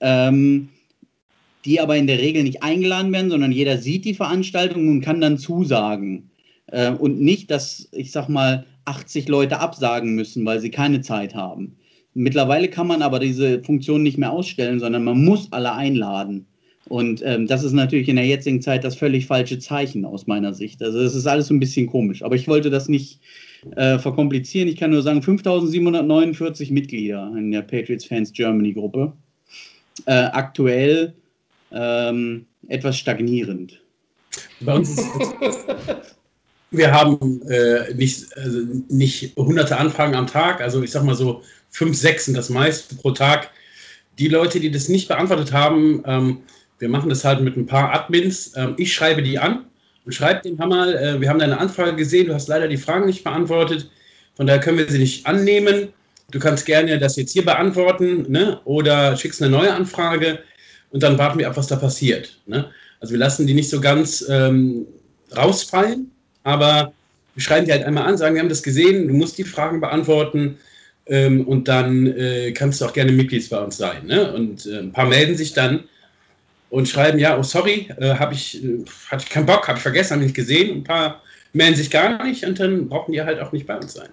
ähm, 0.00 0.68
die 1.64 1.80
aber 1.80 1.96
in 1.96 2.06
der 2.06 2.18
Regel 2.18 2.42
nicht 2.42 2.62
eingeladen 2.62 3.12
werden, 3.12 3.30
sondern 3.30 3.52
jeder 3.52 3.78
sieht 3.78 4.04
die 4.04 4.14
Veranstaltung 4.14 4.88
und 4.88 5.00
kann 5.00 5.20
dann 5.20 5.38
zusagen. 5.38 6.30
Äh, 6.66 6.90
und 6.90 7.20
nicht, 7.20 7.50
dass, 7.50 7.88
ich 7.92 8.12
sag 8.12 8.28
mal, 8.28 8.66
80 8.84 9.28
Leute 9.28 9.60
absagen 9.60 10.14
müssen, 10.14 10.44
weil 10.44 10.60
sie 10.60 10.70
keine 10.70 11.00
Zeit 11.00 11.34
haben. 11.34 11.76
Mittlerweile 12.14 12.68
kann 12.68 12.86
man 12.86 13.02
aber 13.02 13.18
diese 13.18 13.62
Funktion 13.62 14.02
nicht 14.02 14.18
mehr 14.18 14.32
ausstellen, 14.32 14.78
sondern 14.78 15.04
man 15.04 15.24
muss 15.24 15.52
alle 15.52 15.72
einladen. 15.72 16.46
Und 16.88 17.22
ähm, 17.24 17.46
das 17.46 17.64
ist 17.64 17.72
natürlich 17.72 18.08
in 18.08 18.16
der 18.16 18.26
jetzigen 18.26 18.60
Zeit 18.60 18.84
das 18.84 18.94
völlig 18.94 19.26
falsche 19.26 19.58
Zeichen 19.58 20.04
aus 20.04 20.26
meiner 20.26 20.52
Sicht. 20.52 20.82
Also 20.82 21.00
es 21.00 21.14
ist 21.14 21.26
alles 21.26 21.46
so 21.46 21.54
ein 21.54 21.60
bisschen 21.60 21.86
komisch. 21.86 22.22
Aber 22.22 22.36
ich 22.36 22.46
wollte 22.46 22.70
das 22.70 22.88
nicht 22.88 23.20
äh, 23.74 23.98
verkomplizieren. 23.98 24.68
Ich 24.68 24.76
kann 24.76 24.90
nur 24.90 25.02
sagen, 25.02 25.22
5749 25.22 26.70
Mitglieder 26.70 27.32
in 27.36 27.50
der 27.50 27.62
Patriots 27.62 28.04
Fans 28.04 28.32
Germany 28.32 28.74
Gruppe 28.74 29.14
äh, 30.06 30.12
aktuell 30.12 31.14
ähm, 31.72 32.46
etwas 32.68 32.98
stagnierend. 32.98 33.80
Bei 34.60 34.74
uns 34.74 34.90
ist 34.90 35.04
wir 36.70 36.92
haben 36.92 37.42
äh, 37.48 37.94
nicht, 37.94 38.36
also 38.36 38.60
nicht 38.88 39.36
hunderte 39.36 39.76
Anfragen 39.76 40.14
am 40.14 40.26
Tag, 40.26 40.60
also 40.60 40.82
ich 40.82 40.90
sag 40.90 41.04
mal 41.04 41.14
so 41.14 41.42
fünf, 41.70 41.96
sechs 41.96 42.24
sind 42.24 42.36
das 42.36 42.50
meiste 42.50 42.94
pro 42.96 43.12
Tag. 43.12 43.50
Die 44.18 44.28
Leute, 44.28 44.60
die 44.60 44.70
das 44.70 44.88
nicht 44.88 45.08
beantwortet 45.08 45.52
haben, 45.52 46.02
ähm, 46.06 46.38
wir 46.78 46.88
machen 46.88 47.08
das 47.08 47.24
halt 47.24 47.40
mit 47.40 47.56
ein 47.56 47.66
paar 47.66 47.92
Admins. 47.92 48.52
Ähm, 48.56 48.74
ich 48.76 48.92
schreibe 48.92 49.22
die 49.22 49.38
an 49.38 49.64
und 50.04 50.12
schreibe 50.12 50.42
den 50.42 50.58
Hammer, 50.58 51.00
äh, 51.00 51.20
wir 51.20 51.28
haben 51.28 51.38
deine 51.38 51.58
Anfrage 51.58 51.96
gesehen, 51.96 52.28
du 52.28 52.34
hast 52.34 52.48
leider 52.48 52.68
die 52.68 52.76
Fragen 52.76 53.06
nicht 53.06 53.24
beantwortet, 53.24 53.90
von 54.36 54.46
daher 54.46 54.60
können 54.60 54.78
wir 54.78 54.88
sie 54.88 54.98
nicht 54.98 55.26
annehmen. 55.26 55.88
Du 56.30 56.38
kannst 56.38 56.66
gerne 56.66 56.98
das 56.98 57.16
jetzt 57.16 57.32
hier 57.32 57.44
beantworten 57.44 58.26
ne? 58.28 58.60
oder 58.64 59.16
schickst 59.16 59.42
eine 59.42 59.50
neue 59.50 59.72
Anfrage 59.72 60.40
und 60.90 61.02
dann 61.02 61.18
warten 61.18 61.38
wir 61.38 61.48
ab, 61.48 61.56
was 61.56 61.66
da 61.66 61.76
passiert. 61.76 62.40
Ne? 62.46 62.70
Also 63.00 63.12
wir 63.12 63.18
lassen 63.18 63.46
die 63.46 63.54
nicht 63.54 63.68
so 63.68 63.80
ganz 63.80 64.24
ähm, 64.28 64.86
rausfallen, 65.36 66.10
aber 66.44 66.92
wir 67.34 67.42
schreiben 67.42 67.66
die 67.66 67.72
halt 67.72 67.84
einmal 67.84 68.04
an, 68.04 68.16
sagen, 68.16 68.36
wir 68.36 68.42
haben 68.42 68.48
das 68.48 68.62
gesehen, 68.62 69.08
du 69.08 69.14
musst 69.14 69.36
die 69.38 69.44
Fragen 69.44 69.80
beantworten 69.80 70.58
ähm, 71.06 71.46
und 71.46 71.66
dann 71.66 72.06
äh, 72.06 72.52
kannst 72.52 72.80
du 72.80 72.84
auch 72.84 72.92
gerne 72.92 73.12
Mitglied 73.12 73.48
bei 73.50 73.58
uns 73.58 73.76
sein. 73.76 74.06
Ne? 74.06 74.32
Und 74.32 74.66
äh, 74.66 74.78
ein 74.78 74.92
paar 74.92 75.06
melden 75.06 75.36
sich 75.36 75.52
dann. 75.52 75.84
und 76.70 76.88
schreiben, 76.88 77.18
ja, 77.18 77.38
oh 77.38 77.42
sorry, 77.42 77.88
äh, 77.98 78.14
habe 78.14 78.34
ich, 78.34 78.62
äh, 78.62 78.84
hatte 79.08 79.24
ich 79.24 79.30
keinen 79.30 79.46
Bock, 79.46 79.68
habe 79.68 79.78
ich 79.78 79.82
vergessen, 79.82 80.14
habe 80.14 80.22
ich 80.22 80.28
nicht 80.28 80.36
gesehen. 80.36 80.78
Ein 80.78 80.84
paar 80.84 81.22
melden 81.52 81.76
sich 81.76 81.90
gar 81.90 82.24
nicht 82.24 82.44
und 82.44 82.58
dann 82.58 82.88
brauchen 82.88 83.12
die 83.12 83.22
halt 83.22 83.40
auch 83.40 83.52
nicht 83.52 83.66
bei 83.66 83.76
uns 83.76 83.94
sein. 83.94 84.08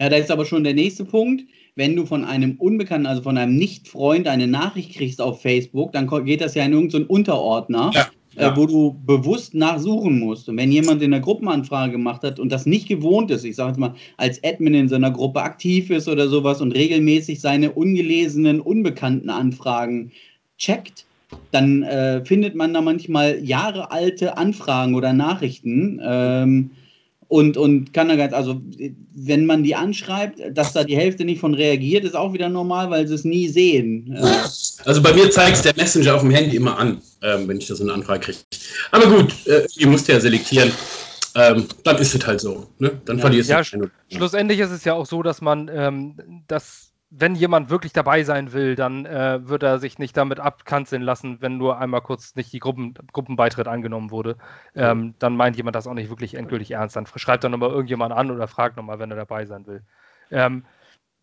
Ja, 0.00 0.08
da 0.08 0.16
ist 0.16 0.30
aber 0.30 0.44
schon 0.44 0.64
der 0.64 0.74
nächste 0.74 1.04
Punkt. 1.04 1.42
Wenn 1.76 1.94
du 1.94 2.04
von 2.04 2.24
einem 2.24 2.56
Unbekannten, 2.56 3.06
also 3.06 3.22
von 3.22 3.38
einem 3.38 3.54
Nicht-Freund, 3.56 4.26
eine 4.26 4.48
Nachricht 4.48 4.94
kriegst 4.94 5.20
auf 5.20 5.40
Facebook, 5.40 5.92
dann 5.92 6.08
geht 6.24 6.40
das 6.40 6.54
ja 6.54 6.64
in 6.64 6.72
irgendeinen 6.72 7.06
Unterordner. 7.06 7.90
Ja. 7.94 8.08
Äh, 8.36 8.42
ja. 8.42 8.56
wo 8.56 8.64
du 8.64 8.96
bewusst 9.04 9.54
nachsuchen 9.54 10.20
musst. 10.20 10.48
Und 10.48 10.56
wenn 10.56 10.70
jemand 10.70 11.02
in 11.02 11.10
der 11.10 11.18
Gruppenanfrage 11.18 11.90
gemacht 11.90 12.22
hat 12.22 12.38
und 12.38 12.52
das 12.52 12.64
nicht 12.64 12.86
gewohnt 12.86 13.28
ist, 13.32 13.44
ich 13.44 13.56
sage 13.56 13.70
jetzt 13.70 13.78
mal, 13.78 13.94
als 14.18 14.42
Admin 14.44 14.74
in 14.74 14.88
seiner 14.88 15.10
Gruppe 15.10 15.42
aktiv 15.42 15.90
ist 15.90 16.08
oder 16.08 16.28
sowas 16.28 16.60
und 16.60 16.70
regelmäßig 16.72 17.40
seine 17.40 17.72
ungelesenen, 17.72 18.60
unbekannten 18.60 19.30
Anfragen 19.30 20.12
checkt, 20.58 21.06
dann 21.50 21.82
äh, 21.82 22.24
findet 22.24 22.54
man 22.54 22.72
da 22.72 22.80
manchmal 22.80 23.44
jahrealte 23.44 24.36
Anfragen 24.36 24.94
oder 24.94 25.12
Nachrichten. 25.12 26.00
Ähm, 26.00 26.70
und, 27.26 27.56
und 27.56 27.92
kann 27.92 28.08
da 28.08 28.16
ganz, 28.16 28.32
also 28.32 28.60
wenn 29.14 29.46
man 29.46 29.62
die 29.62 29.74
anschreibt, 29.76 30.40
dass 30.52 30.72
da 30.72 30.84
die 30.84 30.96
Hälfte 30.96 31.24
nicht 31.24 31.40
von 31.40 31.54
reagiert, 31.54 32.04
ist 32.04 32.16
auch 32.16 32.32
wieder 32.32 32.48
normal, 32.48 32.90
weil 32.90 33.06
sie 33.06 33.14
es 33.14 33.24
nie 33.24 33.48
sehen. 33.48 34.16
Also 34.84 35.02
bei 35.02 35.12
mir 35.12 35.30
zeigt 35.30 35.56
es 35.56 35.62
der 35.62 35.74
Messenger 35.76 36.14
auf 36.14 36.22
dem 36.22 36.30
Handy 36.30 36.56
immer 36.56 36.78
an, 36.78 37.00
ähm, 37.22 37.48
wenn 37.48 37.58
ich 37.58 37.66
da 37.66 37.74
so 37.74 37.84
eine 37.84 37.92
Anfrage 37.92 38.20
kriege. 38.20 38.38
Aber 38.90 39.06
gut, 39.06 39.46
äh, 39.46 39.66
ihr 39.76 39.86
müsst 39.86 40.08
ja 40.08 40.20
selektieren. 40.20 40.72
Ähm, 41.36 41.66
dann 41.84 41.96
ist 41.98 42.14
es 42.14 42.26
halt 42.26 42.40
so. 42.40 42.66
Ne? 42.78 43.00
Dann 43.04 43.18
ja, 43.18 43.20
verlierst 43.20 43.50
du. 43.50 43.54
Ja, 43.54 43.64
sch 43.64 43.76
schlussendlich 44.12 44.58
ist 44.58 44.70
es 44.70 44.84
ja 44.84 44.94
auch 44.94 45.06
so, 45.06 45.22
dass 45.22 45.40
man 45.40 45.70
ähm, 45.72 46.16
das 46.48 46.90
wenn 47.10 47.34
jemand 47.34 47.70
wirklich 47.70 47.92
dabei 47.92 48.22
sein 48.22 48.52
will, 48.52 48.76
dann 48.76 49.04
äh, 49.04 49.40
wird 49.48 49.64
er 49.64 49.80
sich 49.80 49.98
nicht 49.98 50.16
damit 50.16 50.38
abkanzeln 50.38 51.02
lassen, 51.02 51.38
wenn 51.40 51.58
nur 51.58 51.78
einmal 51.78 52.02
kurz 52.02 52.36
nicht 52.36 52.52
die 52.52 52.60
Gruppen, 52.60 52.94
Gruppenbeitritt 53.12 53.66
angenommen 53.66 54.12
wurde. 54.12 54.36
Ähm, 54.76 55.14
dann 55.18 55.36
meint 55.36 55.56
jemand 55.56 55.74
das 55.74 55.88
auch 55.88 55.94
nicht 55.94 56.08
wirklich 56.08 56.34
endgültig 56.34 56.70
ernst. 56.70 56.94
Dann 56.94 57.06
schreibt 57.16 57.42
er 57.42 57.50
nochmal 57.50 57.70
irgendjemand 57.70 58.12
an 58.12 58.30
oder 58.30 58.46
fragt 58.46 58.76
nochmal, 58.76 59.00
wenn 59.00 59.10
er 59.10 59.16
dabei 59.16 59.44
sein 59.44 59.66
will. 59.66 59.82
Ähm, 60.30 60.64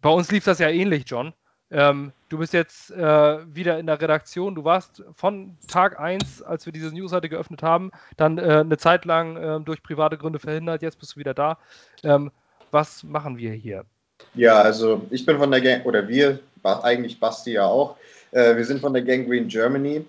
bei 0.01 0.09
uns 0.09 0.29
lief 0.29 0.43
das 0.43 0.59
ja 0.59 0.67
ähnlich, 0.67 1.05
John. 1.07 1.33
Ähm, 1.69 2.13
du 2.29 2.37
bist 2.37 2.53
jetzt 2.53 2.91
äh, 2.91 3.55
wieder 3.55 3.77
in 3.79 3.87
der 3.87 3.99
Redaktion. 3.99 4.55
Du 4.55 4.63
warst 4.63 5.03
von 5.13 5.57
Tag 5.67 5.99
1, 5.99 6.41
als 6.41 6.65
wir 6.65 6.73
diese 6.73 6.93
Newsseite 6.93 7.29
geöffnet 7.29 7.61
haben, 7.61 7.91
dann 8.15 8.37
äh, 8.37 8.59
eine 8.61 8.77
Zeit 8.77 9.05
lang 9.05 9.35
äh, 9.35 9.59
durch 9.59 9.83
private 9.83 10.17
Gründe 10.17 10.39
verhindert. 10.39 10.81
Jetzt 10.81 10.99
bist 10.99 11.15
du 11.15 11.19
wieder 11.19 11.33
da. 11.33 11.57
Ähm, 12.03 12.31
was 12.71 13.03
machen 13.03 13.37
wir 13.37 13.51
hier? 13.51 13.85
Ja, 14.33 14.59
also 14.59 15.05
ich 15.09 15.25
bin 15.25 15.37
von 15.37 15.51
der 15.51 15.61
Gang, 15.61 15.85
oder 15.85 16.07
wir, 16.07 16.39
eigentlich 16.63 17.19
Basti 17.19 17.53
ja 17.53 17.65
auch, 17.65 17.97
äh, 18.31 18.55
wir 18.55 18.65
sind 18.65 18.81
von 18.81 18.93
der 18.93 19.03
Gang 19.03 19.27
Green 19.27 19.47
Germany. 19.47 20.05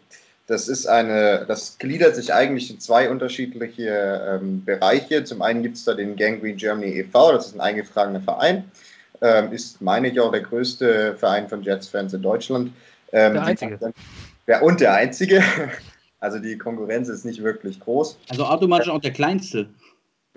Das 0.47 0.67
ist 0.67 0.87
eine, 0.87 1.45
das 1.47 1.77
gliedert 1.79 2.17
sich 2.17 2.33
eigentlich 2.33 2.71
in 2.71 2.81
zwei 2.81 3.11
unterschiedliche 3.11 4.41
ähm, 4.41 4.65
Bereiche. 4.65 5.23
Zum 5.25 5.43
einen 5.43 5.63
gibt 5.63 5.77
es 5.77 5.85
da 5.85 5.93
den 5.93 6.17
Gang 6.17 6.41
Green 6.41 6.57
Germany 6.57 6.99
e.V., 7.01 7.33
das 7.33 7.49
ist 7.49 7.55
ein 7.55 7.61
eingetragener 7.61 8.23
Verein. 8.23 8.65
Ähm, 9.21 9.53
ist, 9.53 9.81
meine 9.81 10.09
ich, 10.09 10.21
auch 10.21 10.31
der 10.31 10.43
größte 10.43 11.17
Verein 11.17 11.49
von 11.49 11.63
Jets-Fans 11.63 12.15
in 12.15 12.23
Deutschland. 12.23 12.73
Ähm, 13.13 13.35
der 13.35 13.45
einzige. 13.45 13.79
Dann, 13.79 13.93
ja, 14.47 14.61
und 14.61 14.81
der 14.81 14.95
einzige. 14.95 15.43
Also 16.21 16.41
die 16.41 16.59
Konkurrenz 16.59 17.09
ist 17.09 17.25
nicht 17.25 17.45
wirklich 17.45 17.79
groß. 17.79 18.19
Also 18.29 18.45
automatisch 18.45 18.89
auch 18.89 19.01
der 19.01 19.13
kleinste. 19.13 19.69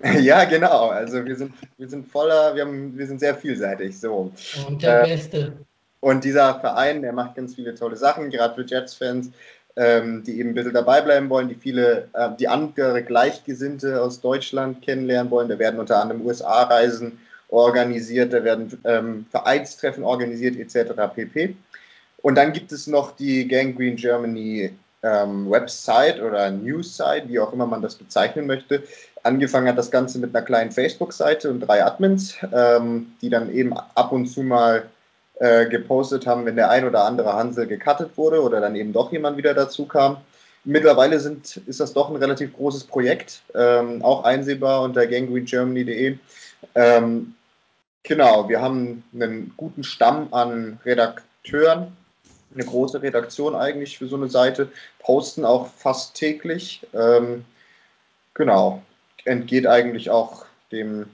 Ja, 0.20 0.44
genau. 0.44 0.88
Also 0.88 1.24
wir 1.24 1.36
sind, 1.36 1.54
wir 1.78 1.88
sind 1.88 2.08
voller, 2.08 2.54
wir, 2.54 2.64
haben, 2.64 2.96
wir 2.98 3.06
sind 3.06 3.20
sehr 3.20 3.36
vielseitig. 3.36 3.98
So. 3.98 4.32
Und 4.66 4.82
der 4.82 5.04
äh, 5.04 5.08
Beste. 5.08 5.52
Und 6.00 6.24
dieser 6.24 6.58
Verein, 6.58 7.02
der 7.02 7.12
macht 7.12 7.36
ganz 7.36 7.54
viele 7.54 7.76
tolle 7.76 7.96
Sachen, 7.96 8.30
gerade 8.30 8.54
für 8.54 8.68
Jets-Fans, 8.68 9.30
ähm, 9.76 10.24
die 10.24 10.40
eben 10.40 10.50
ein 10.50 10.54
bisschen 10.54 10.74
dabei 10.74 11.00
bleiben 11.00 11.30
wollen, 11.30 11.48
die 11.48 11.54
viele, 11.54 12.08
äh, 12.14 12.30
die 12.38 12.48
andere 12.48 13.04
Gleichgesinnte 13.04 14.02
aus 14.02 14.20
Deutschland 14.20 14.82
kennenlernen 14.82 15.30
wollen. 15.30 15.48
Da 15.48 15.58
werden 15.60 15.78
unter 15.78 16.02
anderem 16.02 16.26
USA-Reisen 16.26 17.18
organisiert, 17.52 18.32
da 18.32 18.42
werden 18.42 18.78
ähm, 18.84 19.26
Vereinstreffen 19.30 20.04
organisiert, 20.04 20.56
etc. 20.56 20.92
pp. 21.14 21.54
Und 22.22 22.36
dann 22.36 22.52
gibt 22.52 22.72
es 22.72 22.86
noch 22.86 23.14
die 23.16 23.46
Gang 23.46 23.76
Germany 23.96 24.72
ähm, 25.02 25.50
Website 25.50 26.20
oder 26.20 26.50
News-Site, 26.50 27.24
wie 27.26 27.40
auch 27.40 27.52
immer 27.52 27.66
man 27.66 27.82
das 27.82 27.96
bezeichnen 27.96 28.46
möchte. 28.46 28.82
Angefangen 29.22 29.68
hat 29.68 29.78
das 29.78 29.90
Ganze 29.90 30.18
mit 30.18 30.34
einer 30.34 30.44
kleinen 30.44 30.72
Facebook-Seite 30.72 31.50
und 31.50 31.60
drei 31.60 31.84
Admins, 31.84 32.36
ähm, 32.52 33.12
die 33.20 33.28
dann 33.28 33.52
eben 33.52 33.72
ab 33.72 34.12
und 34.12 34.26
zu 34.26 34.42
mal 34.42 34.84
äh, 35.38 35.66
gepostet 35.66 36.26
haben, 36.26 36.46
wenn 36.46 36.56
der 36.56 36.70
ein 36.70 36.86
oder 36.86 37.04
andere 37.04 37.32
Hansel 37.32 37.66
gecuttet 37.66 38.16
wurde 38.16 38.42
oder 38.42 38.60
dann 38.60 38.76
eben 38.76 38.92
doch 38.92 39.12
jemand 39.12 39.36
wieder 39.36 39.54
dazu 39.54 39.86
kam. 39.86 40.18
Mittlerweile 40.64 41.18
sind, 41.18 41.56
ist 41.66 41.80
das 41.80 41.92
doch 41.92 42.08
ein 42.08 42.16
relativ 42.16 42.54
großes 42.54 42.84
Projekt, 42.84 43.42
ähm, 43.54 44.02
auch 44.02 44.22
einsehbar 44.22 44.82
unter 44.82 45.06
ganggreengermany.de. 45.06 46.16
Ähm, 46.76 47.34
genau, 48.02 48.48
wir 48.48 48.60
haben 48.60 49.04
einen 49.14 49.52
guten 49.56 49.84
Stamm 49.84 50.32
an 50.32 50.80
Redakteuren, 50.84 51.96
eine 52.54 52.64
große 52.64 53.02
Redaktion 53.02 53.54
eigentlich 53.54 53.98
für 53.98 54.08
so 54.08 54.16
eine 54.16 54.28
Seite, 54.28 54.70
posten 54.98 55.44
auch 55.44 55.68
fast 55.68 56.14
täglich. 56.14 56.86
Ähm, 56.92 57.44
genau, 58.34 58.82
entgeht 59.24 59.66
eigentlich 59.66 60.10
auch 60.10 60.44
dem, 60.70 61.06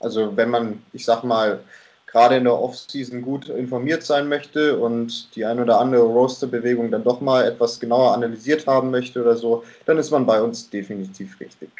also 0.00 0.36
wenn 0.36 0.50
man, 0.50 0.82
ich 0.92 1.04
sag 1.04 1.24
mal, 1.24 1.60
gerade 2.06 2.36
in 2.36 2.44
der 2.44 2.60
Offseason 2.60 3.22
gut 3.22 3.48
informiert 3.48 4.02
sein 4.02 4.28
möchte 4.28 4.78
und 4.78 5.34
die 5.34 5.46
ein 5.46 5.58
oder 5.58 5.80
andere 5.80 6.02
Roaster-Bewegung 6.02 6.90
dann 6.90 7.04
doch 7.04 7.22
mal 7.22 7.46
etwas 7.46 7.80
genauer 7.80 8.12
analysiert 8.12 8.66
haben 8.66 8.90
möchte 8.90 9.22
oder 9.22 9.36
so, 9.36 9.64
dann 9.86 9.96
ist 9.96 10.10
man 10.10 10.26
bei 10.26 10.42
uns 10.42 10.68
definitiv 10.68 11.40
richtig. 11.40 11.70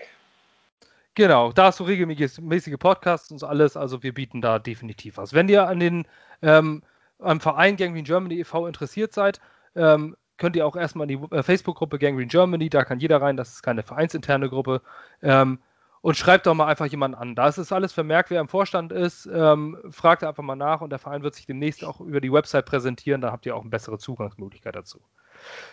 Genau, 1.15 1.53
da 1.53 1.67
hast 1.67 1.81
du 1.81 1.85
regelmäßige 1.85 2.79
Podcasts 2.79 3.31
und 3.31 3.45
alles, 3.45 3.77
also 3.77 4.03
wir 4.03 4.15
bieten 4.15 4.41
da 4.41 4.59
definitiv 4.59 5.19
was. 5.19 5.35
Wenn 5.35 5.49
ihr 5.49 5.69
an 5.69 5.79
den 5.79 6.07
ähm, 6.41 6.83
am 7.19 7.41
Verein 7.41 7.77
Gangrene 7.77 8.05
Germany 8.05 8.41
e.V. 8.41 8.67
interessiert 8.67 9.13
seid, 9.13 9.41
ähm, 9.77 10.17
könnt 10.39 10.57
ihr 10.57 10.67
auch 10.67 10.75
erstmal 10.75 11.11
in 11.11 11.19
die 11.21 11.37
äh, 11.37 11.43
Facebook-Gruppe 11.43 11.99
Gangrene 11.99 12.29
Germany, 12.29 12.71
da 12.71 12.85
kann 12.85 12.99
jeder 12.99 13.21
rein, 13.21 13.37
das 13.37 13.53
ist 13.53 13.63
keine 13.63 13.83
vereinsinterne 13.83 14.49
Gruppe. 14.49 14.81
Ähm, 15.23 15.61
und 16.01 16.17
schreibt 16.17 16.47
doch 16.47 16.55
mal 16.55 16.67
einfach 16.67 16.87
jemanden 16.87 17.17
an. 17.17 17.37
Da 17.37 17.47
ist 17.47 17.59
es 17.59 17.71
alles 17.71 17.93
vermerkt, 17.93 18.31
wer 18.31 18.41
im 18.41 18.49
Vorstand 18.49 18.91
ist. 18.91 19.27
Ähm, 19.33 19.79
fragt 19.91 20.25
einfach 20.25 20.43
mal 20.43 20.57
nach 20.57 20.81
und 20.81 20.91
der 20.91 20.99
Verein 20.99 21.23
wird 21.23 21.37
sich 21.37 21.47
demnächst 21.47 21.85
auch 21.85 22.01
über 22.01 22.21
die 22.21 22.33
Website 22.33 22.67
präsentieren. 22.67 23.21
Da 23.21 23.31
habt 23.31 23.47
ihr 23.47 23.55
auch 23.55 23.61
eine 23.61 23.71
bessere 23.71 23.99
Zugangsmöglichkeit 23.99 24.75
dazu. 24.75 25.01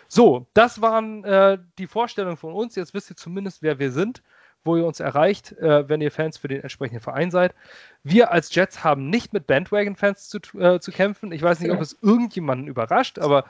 So, 0.06 0.46
das 0.54 0.80
waren 0.80 1.24
äh, 1.24 1.58
die 1.78 1.88
Vorstellungen 1.88 2.36
von 2.36 2.52
uns. 2.52 2.76
Jetzt 2.76 2.94
wisst 2.94 3.10
ihr 3.10 3.16
zumindest, 3.16 3.62
wer 3.62 3.80
wir 3.80 3.90
sind 3.90 4.22
wo 4.64 4.76
ihr 4.76 4.86
uns 4.86 5.00
erreicht, 5.00 5.52
äh, 5.52 5.88
wenn 5.88 6.00
ihr 6.00 6.10
Fans 6.10 6.38
für 6.38 6.48
den 6.48 6.62
entsprechenden 6.62 7.00
Verein 7.00 7.30
seid. 7.30 7.54
Wir 8.02 8.30
als 8.30 8.54
Jets 8.54 8.84
haben 8.84 9.08
nicht 9.10 9.32
mit 9.32 9.46
Bandwagon-Fans 9.46 10.28
zu, 10.28 10.38
äh, 10.58 10.80
zu 10.80 10.92
kämpfen. 10.92 11.32
Ich 11.32 11.42
weiß 11.42 11.60
nicht, 11.60 11.70
ob 11.70 11.80
es 11.80 11.96
irgendjemanden 12.02 12.66
überrascht, 12.66 13.18
aber 13.18 13.44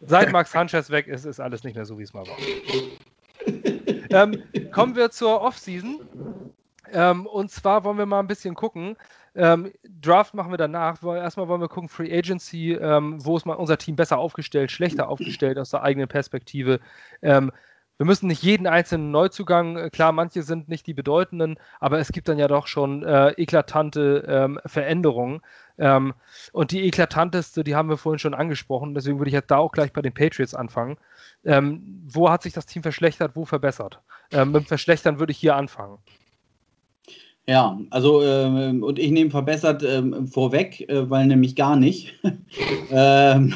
seit 0.00 0.32
Max 0.32 0.52
Sanchez 0.52 0.90
weg 0.90 1.06
ist, 1.06 1.24
ist 1.24 1.40
alles 1.40 1.64
nicht 1.64 1.76
mehr 1.76 1.86
so, 1.86 1.98
wie 1.98 2.02
es 2.02 2.12
mal 2.12 2.24
war. 2.26 2.36
ähm, 4.10 4.42
kommen 4.72 4.96
wir 4.96 5.10
zur 5.10 5.40
Offseason. 5.40 6.00
Ähm, 6.92 7.26
und 7.26 7.50
zwar 7.50 7.84
wollen 7.84 7.98
wir 7.98 8.06
mal 8.06 8.20
ein 8.20 8.26
bisschen 8.26 8.54
gucken. 8.54 8.96
Ähm, 9.34 9.72
Draft 10.00 10.34
machen 10.34 10.50
wir 10.50 10.58
danach. 10.58 11.02
Erstmal 11.02 11.48
wollen 11.48 11.60
wir 11.60 11.68
gucken, 11.68 11.88
Free 11.88 12.12
Agency, 12.12 12.72
ähm, 12.72 13.24
wo 13.24 13.36
ist 13.36 13.46
mal 13.46 13.54
unser 13.54 13.78
Team 13.78 13.96
besser 13.96 14.18
aufgestellt, 14.18 14.72
schlechter 14.72 15.08
aufgestellt 15.08 15.58
aus 15.58 15.70
der 15.70 15.82
eigenen 15.82 16.08
Perspektive. 16.08 16.80
Wir 18.00 18.06
müssen 18.06 18.28
nicht 18.28 18.42
jeden 18.42 18.66
einzelnen 18.66 19.10
Neuzugang, 19.10 19.76
äh, 19.76 19.90
klar, 19.90 20.12
manche 20.12 20.42
sind 20.42 20.70
nicht 20.70 20.86
die 20.86 20.94
bedeutenden, 20.94 21.58
aber 21.80 21.98
es 21.98 22.12
gibt 22.12 22.28
dann 22.30 22.38
ja 22.38 22.48
doch 22.48 22.66
schon 22.66 23.02
äh, 23.02 23.32
eklatante 23.32 24.24
ähm, 24.26 24.58
Veränderungen. 24.64 25.42
Ähm, 25.76 26.14
und 26.52 26.70
die 26.70 26.86
eklatanteste, 26.86 27.62
die 27.62 27.74
haben 27.74 27.90
wir 27.90 27.98
vorhin 27.98 28.18
schon 28.18 28.32
angesprochen, 28.32 28.94
deswegen 28.94 29.18
würde 29.18 29.28
ich 29.28 29.34
jetzt 29.34 29.50
da 29.50 29.58
auch 29.58 29.70
gleich 29.70 29.92
bei 29.92 30.00
den 30.00 30.14
Patriots 30.14 30.54
anfangen. 30.54 30.96
Ähm, 31.44 32.00
wo 32.08 32.30
hat 32.30 32.42
sich 32.42 32.54
das 32.54 32.64
Team 32.64 32.82
verschlechtert, 32.82 33.32
wo 33.34 33.44
verbessert? 33.44 34.00
Ähm, 34.32 34.52
mit 34.52 34.62
dem 34.62 34.66
Verschlechtern 34.66 35.18
würde 35.18 35.32
ich 35.32 35.38
hier 35.38 35.54
anfangen. 35.54 35.98
Ja, 37.46 37.78
also 37.90 38.22
ähm, 38.22 38.82
und 38.82 38.98
ich 38.98 39.10
nehme 39.10 39.30
verbessert 39.30 39.82
ähm, 39.82 40.26
vorweg, 40.26 40.88
äh, 40.88 41.10
weil 41.10 41.26
nämlich 41.26 41.54
gar 41.54 41.76
nicht. 41.76 42.14
ähm, 42.90 43.54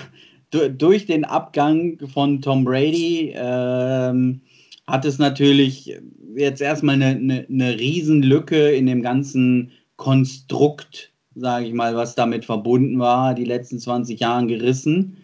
durch 0.54 1.06
den 1.06 1.24
Abgang 1.24 1.98
von 2.12 2.40
Tom 2.40 2.64
Brady 2.64 3.34
ähm, 3.36 4.40
hat 4.86 5.04
es 5.04 5.18
natürlich 5.18 5.96
jetzt 6.36 6.60
erstmal 6.60 6.96
eine, 6.96 7.06
eine, 7.06 7.46
eine 7.48 7.78
Riesenlücke 7.78 8.70
in 8.70 8.86
dem 8.86 9.02
ganzen 9.02 9.72
Konstrukt, 9.96 11.12
sage 11.34 11.66
ich 11.66 11.72
mal, 11.72 11.96
was 11.96 12.14
damit 12.14 12.44
verbunden 12.44 12.98
war, 12.98 13.34
die 13.34 13.44
letzten 13.44 13.78
20 13.78 14.20
Jahre 14.20 14.46
gerissen. 14.46 15.16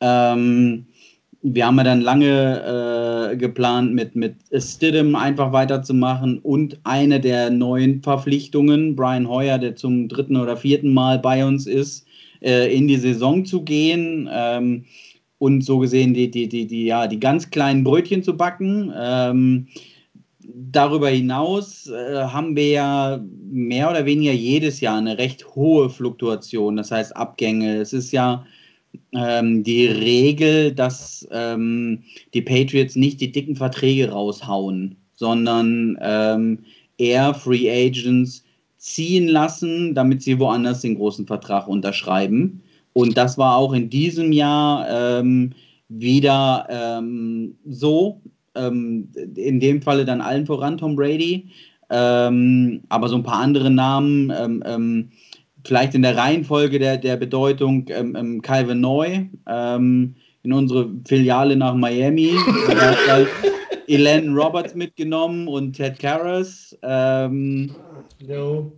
Ähm, 0.00 0.86
wir 1.42 1.66
haben 1.66 1.78
ja 1.78 1.84
dann 1.84 2.02
lange 2.02 3.30
äh, 3.32 3.36
geplant, 3.36 3.94
mit, 3.94 4.14
mit 4.14 4.36
Stidham 4.52 5.14
einfach 5.14 5.52
weiterzumachen 5.52 6.38
und 6.38 6.78
eine 6.84 7.18
der 7.18 7.50
neuen 7.50 8.02
Verpflichtungen, 8.02 8.94
Brian 8.94 9.28
Hoyer, 9.28 9.58
der 9.58 9.74
zum 9.74 10.08
dritten 10.08 10.36
oder 10.36 10.56
vierten 10.56 10.92
Mal 10.92 11.18
bei 11.18 11.44
uns 11.44 11.66
ist, 11.66 12.06
äh, 12.40 12.74
in 12.74 12.88
die 12.88 12.96
Saison 12.96 13.44
zu 13.44 13.62
gehen. 13.62 14.28
Ähm, 14.32 14.84
und 15.38 15.64
so 15.64 15.78
gesehen 15.78 16.12
die, 16.12 16.30
die, 16.30 16.48
die, 16.48 16.66
die, 16.66 16.84
ja, 16.84 17.06
die 17.06 17.18
ganz 17.18 17.50
kleinen 17.50 17.82
Brötchen 17.82 18.22
zu 18.22 18.36
backen. 18.36 18.92
Ähm, 18.94 19.68
darüber 20.40 21.08
hinaus 21.08 21.86
äh, 21.86 22.24
haben 22.24 22.56
wir 22.56 22.68
ja 22.68 23.24
mehr 23.50 23.90
oder 23.90 24.04
weniger 24.04 24.32
jedes 24.32 24.80
Jahr 24.80 24.98
eine 24.98 25.18
recht 25.18 25.54
hohe 25.54 25.88
Fluktuation, 25.88 26.76
das 26.76 26.90
heißt 26.90 27.16
Abgänge. 27.16 27.76
Es 27.76 27.92
ist 27.92 28.12
ja 28.12 28.44
ähm, 29.12 29.62
die 29.62 29.86
Regel, 29.86 30.72
dass 30.72 31.26
ähm, 31.30 32.02
die 32.34 32.42
Patriots 32.42 32.96
nicht 32.96 33.20
die 33.20 33.32
dicken 33.32 33.56
Verträge 33.56 34.10
raushauen, 34.10 34.96
sondern 35.14 35.98
ähm, 36.00 36.58
eher 36.98 37.34
Free 37.34 37.70
Agents 37.70 38.44
ziehen 38.80 39.28
lassen, 39.28 39.94
damit 39.94 40.22
sie 40.22 40.38
woanders 40.38 40.80
den 40.80 40.96
großen 40.96 41.26
Vertrag 41.26 41.68
unterschreiben. 41.68 42.62
Und 42.94 43.16
das 43.16 43.36
war 43.38 43.56
auch 43.56 43.74
in 43.74 43.90
diesem 43.90 44.32
Jahr 44.32 44.86
ähm, 44.90 45.52
wieder 45.88 46.66
ähm, 46.68 47.54
so. 47.66 48.20
Ähm, 48.54 49.08
in 49.36 49.60
dem 49.60 49.80
Falle 49.82 50.04
dann 50.04 50.20
allen 50.20 50.46
voran 50.46 50.78
Tom 50.78 50.96
Brady. 50.96 51.50
Ähm, 51.90 52.80
aber 52.88 53.08
so 53.08 53.16
ein 53.16 53.22
paar 53.22 53.40
andere 53.40 53.70
Namen, 53.70 54.32
ähm, 54.36 54.62
ähm, 54.66 55.10
vielleicht 55.64 55.94
in 55.94 56.02
der 56.02 56.16
Reihenfolge 56.16 56.78
der, 56.78 56.96
der 56.96 57.16
Bedeutung, 57.16 57.84
ähm, 57.88 58.40
Calvin 58.42 58.80
Neu 58.80 59.26
in 60.42 60.52
unsere 60.54 60.88
Filiale 61.06 61.54
nach 61.54 61.74
Miami. 61.74 62.30
Elen 63.90 64.34
Roberts 64.34 64.74
mitgenommen 64.74 65.48
und 65.48 65.74
Ted 65.74 65.98
Karras. 65.98 66.76
Ähm, 66.82 67.74
no. 68.26 68.72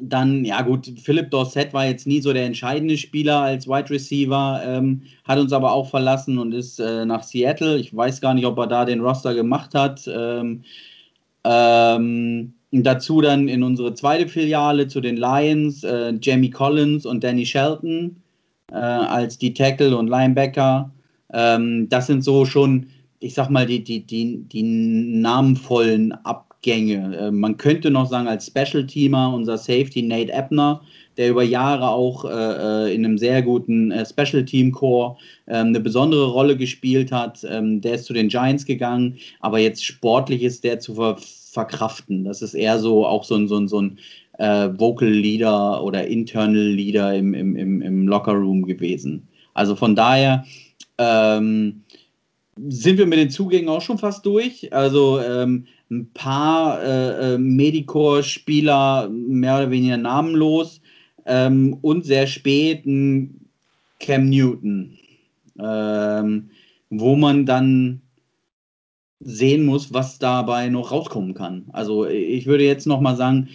Dann, 0.00 0.44
ja 0.44 0.62
gut, 0.62 0.90
Philipp 1.02 1.30
Dorset 1.30 1.72
war 1.72 1.86
jetzt 1.86 2.06
nie 2.06 2.20
so 2.20 2.32
der 2.32 2.46
entscheidende 2.46 2.96
Spieler 2.96 3.40
als 3.40 3.68
Wide 3.68 3.90
Receiver, 3.90 4.60
ähm, 4.64 5.02
hat 5.24 5.38
uns 5.38 5.52
aber 5.52 5.72
auch 5.72 5.90
verlassen 5.90 6.38
und 6.38 6.52
ist 6.52 6.80
äh, 6.80 7.04
nach 7.04 7.22
Seattle. 7.22 7.78
Ich 7.78 7.94
weiß 7.94 8.20
gar 8.20 8.34
nicht, 8.34 8.46
ob 8.46 8.58
er 8.58 8.66
da 8.66 8.84
den 8.84 9.00
Roster 9.00 9.34
gemacht 9.34 9.74
hat. 9.74 10.08
Ähm, 10.12 10.62
ähm, 11.44 12.54
dazu 12.70 13.20
dann 13.20 13.48
in 13.48 13.62
unsere 13.62 13.94
zweite 13.94 14.28
Filiale 14.28 14.88
zu 14.88 15.00
den 15.00 15.16
Lions, 15.16 15.84
äh, 15.84 16.14
Jamie 16.20 16.50
Collins 16.50 17.06
und 17.06 17.22
Danny 17.22 17.46
Shelton 17.46 18.16
äh, 18.72 18.76
als 18.76 19.38
die 19.38 19.54
Tackle 19.54 19.96
und 19.96 20.08
Linebacker. 20.08 20.90
Ähm, 21.32 21.88
das 21.88 22.06
sind 22.06 22.22
so 22.22 22.44
schon, 22.44 22.86
ich 23.24 23.34
sag 23.34 23.48
mal, 23.48 23.66
die, 23.66 23.82
die, 23.82 24.00
die, 24.06 24.44
die 24.44 24.62
namenvollen 24.62 26.12
Ab 26.12 26.54
Gänge. 26.64 27.16
Äh, 27.16 27.30
man 27.30 27.56
könnte 27.58 27.90
noch 27.90 28.08
sagen, 28.08 28.26
als 28.26 28.46
Special-Teamer 28.46 29.32
unser 29.34 29.58
Safety 29.58 30.02
Nate 30.02 30.32
Ebner, 30.32 30.80
der 31.16 31.30
über 31.30 31.44
Jahre 31.44 31.88
auch 31.90 32.24
äh, 32.24 32.88
äh 32.88 32.94
in 32.94 33.04
einem 33.04 33.18
sehr 33.18 33.42
guten 33.42 33.92
äh, 33.92 34.04
Special-Team-Core 34.04 35.16
ähm, 35.46 35.68
eine 35.68 35.80
besondere 35.80 36.26
Rolle 36.26 36.56
gespielt 36.56 37.12
hat. 37.12 37.46
Ähm, 37.48 37.80
der 37.82 37.96
ist 37.96 38.06
zu 38.06 38.14
den 38.14 38.28
Giants 38.28 38.64
gegangen, 38.64 39.18
aber 39.40 39.58
jetzt 39.58 39.84
sportlich 39.84 40.42
ist 40.42 40.64
der 40.64 40.80
zu 40.80 40.94
ver 40.94 41.16
verkraften. 41.18 42.24
Das 42.24 42.42
ist 42.42 42.54
eher 42.54 42.80
so 42.80 43.06
auch 43.06 43.22
so 43.22 43.36
ein, 43.36 43.46
so 43.46 43.56
ein, 43.56 43.68
so 43.68 43.80
ein 43.80 43.98
äh, 44.38 44.70
Vocal 44.76 45.08
Leader 45.08 45.84
oder 45.84 46.04
Internal 46.04 46.66
Leader 46.66 47.14
im, 47.14 47.32
im, 47.32 47.54
im, 47.54 47.80
im 47.80 48.08
Locker 48.08 48.32
Room 48.32 48.64
gewesen. 48.64 49.28
Also 49.52 49.76
von 49.76 49.94
daher 49.94 50.44
ähm, 50.98 51.83
sind 52.68 52.98
wir 52.98 53.06
mit 53.06 53.18
den 53.18 53.30
Zugängen 53.30 53.68
auch 53.68 53.82
schon 53.82 53.98
fast 53.98 54.24
durch. 54.26 54.72
Also 54.72 55.20
ähm, 55.20 55.66
ein 55.90 56.10
paar 56.12 56.82
äh, 56.82 57.34
äh, 57.34 57.38
Medicore-Spieler 57.38 59.08
mehr 59.08 59.56
oder 59.56 59.70
weniger 59.70 59.96
namenlos 59.96 60.80
ähm, 61.26 61.78
und 61.82 62.04
sehr 62.04 62.26
spät 62.26 62.86
ein 62.86 63.48
Cam 64.00 64.28
Newton, 64.28 64.98
ähm, 65.58 66.50
wo 66.90 67.16
man 67.16 67.46
dann 67.46 68.00
sehen 69.20 69.64
muss, 69.64 69.92
was 69.92 70.18
dabei 70.18 70.68
noch 70.68 70.92
rauskommen 70.92 71.34
kann. 71.34 71.64
Also 71.72 72.06
ich 72.06 72.46
würde 72.46 72.64
jetzt 72.64 72.86
noch 72.86 73.00
mal 73.00 73.16
sagen, 73.16 73.48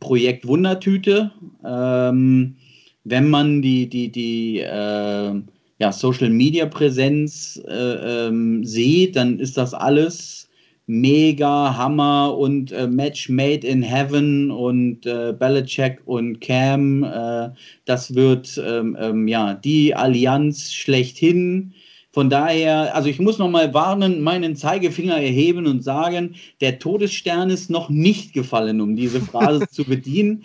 Projekt 0.00 0.46
Wundertüte. 0.46 1.32
Ähm, 1.64 2.56
wenn 3.04 3.30
man 3.30 3.62
die, 3.62 3.88
die, 3.88 4.10
die 4.10 4.60
äh, 4.60 5.40
ja, 5.78 5.92
Social 5.92 6.30
Media 6.30 6.66
Präsenz 6.66 7.60
äh, 7.66 8.26
ähm, 8.26 8.64
sieht, 8.64 9.16
dann 9.16 9.38
ist 9.38 9.56
das 9.56 9.74
alles 9.74 10.48
mega 10.86 11.76
Hammer 11.76 12.36
und 12.36 12.70
äh, 12.72 12.86
Match 12.86 13.28
Made 13.28 13.66
in 13.66 13.82
Heaven 13.82 14.50
und 14.50 15.06
äh, 15.06 15.34
Belichick 15.36 16.00
und 16.04 16.40
Cam. 16.40 17.02
Äh, 17.04 17.50
das 17.86 18.14
wird 18.14 18.60
ähm, 18.64 18.96
ähm, 19.00 19.26
ja 19.26 19.54
die 19.54 19.94
Allianz 19.94 20.72
schlechthin. 20.72 21.72
Von 22.12 22.30
daher, 22.30 22.94
also 22.94 23.08
ich 23.08 23.18
muss 23.18 23.38
noch 23.38 23.50
mal 23.50 23.74
warnen, 23.74 24.20
meinen 24.20 24.54
Zeigefinger 24.54 25.16
erheben 25.16 25.66
und 25.66 25.82
sagen, 25.82 26.36
der 26.60 26.78
Todesstern 26.78 27.50
ist 27.50 27.70
noch 27.70 27.88
nicht 27.88 28.32
gefallen, 28.32 28.80
um 28.80 28.94
diese 28.94 29.20
Phrase 29.20 29.66
zu 29.70 29.84
bedienen. 29.84 30.44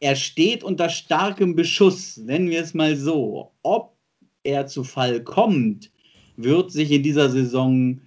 Er 0.00 0.16
steht 0.16 0.62
unter 0.62 0.90
starkem 0.90 1.54
Beschuss, 1.54 2.18
nennen 2.18 2.50
wir 2.50 2.60
es 2.60 2.74
mal 2.74 2.96
so. 2.96 3.52
Ob 3.62 3.97
er 4.44 4.66
zu 4.66 4.84
Fall 4.84 5.22
kommt, 5.22 5.90
wird 6.36 6.70
sich 6.70 6.90
in 6.92 7.02
dieser 7.02 7.28
Saison 7.28 8.00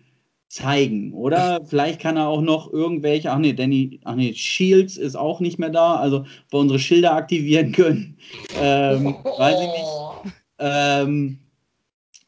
zeigen, 0.52 1.14
oder? 1.14 1.62
Vielleicht 1.66 2.02
kann 2.02 2.18
er 2.18 2.28
auch 2.28 2.42
noch 2.42 2.72
irgendwelche, 2.72 3.32
ach 3.32 3.40
nee, 3.40 3.54
Danny, 3.54 4.02
ach 4.04 4.16
nee, 4.16 4.34
Shields 4.34 4.98
ist 4.98 5.16
auch 5.16 5.40
nicht 5.40 5.60
mehr 5.60 5.70
da, 5.70 5.96
also 5.96 6.26
wo 6.50 6.60
unsere 6.60 6.80
Schilder 6.80 7.14
aktivieren 7.14 7.72
können. 7.74 8.18
Ähm, 8.60 9.16
weiß 9.38 9.56
ich 9.62 9.68
nicht. 9.68 10.34
Ähm, 10.60 11.40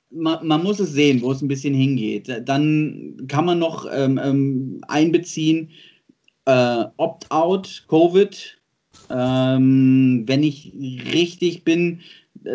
man, 0.09 0.45
man, 0.47 0.63
muss 0.63 0.79
es 0.79 0.93
sehen, 0.93 1.21
wo 1.21 1.31
es 1.31 1.41
ein 1.41 1.47
bisschen 1.47 1.73
hingeht. 1.73 2.31
Dann 2.45 3.25
kann 3.27 3.45
man 3.45 3.59
noch 3.59 3.85
ähm, 3.91 4.19
ähm 4.23 4.81
einbeziehen, 4.87 5.71
äh, 6.45 6.85
Opt-out, 6.97 7.85
Covid. 7.89 8.57
Ähm, 9.09 10.23
wenn 10.27 10.43
ich 10.43 10.71
richtig 11.13 11.63
bin, 11.63 11.99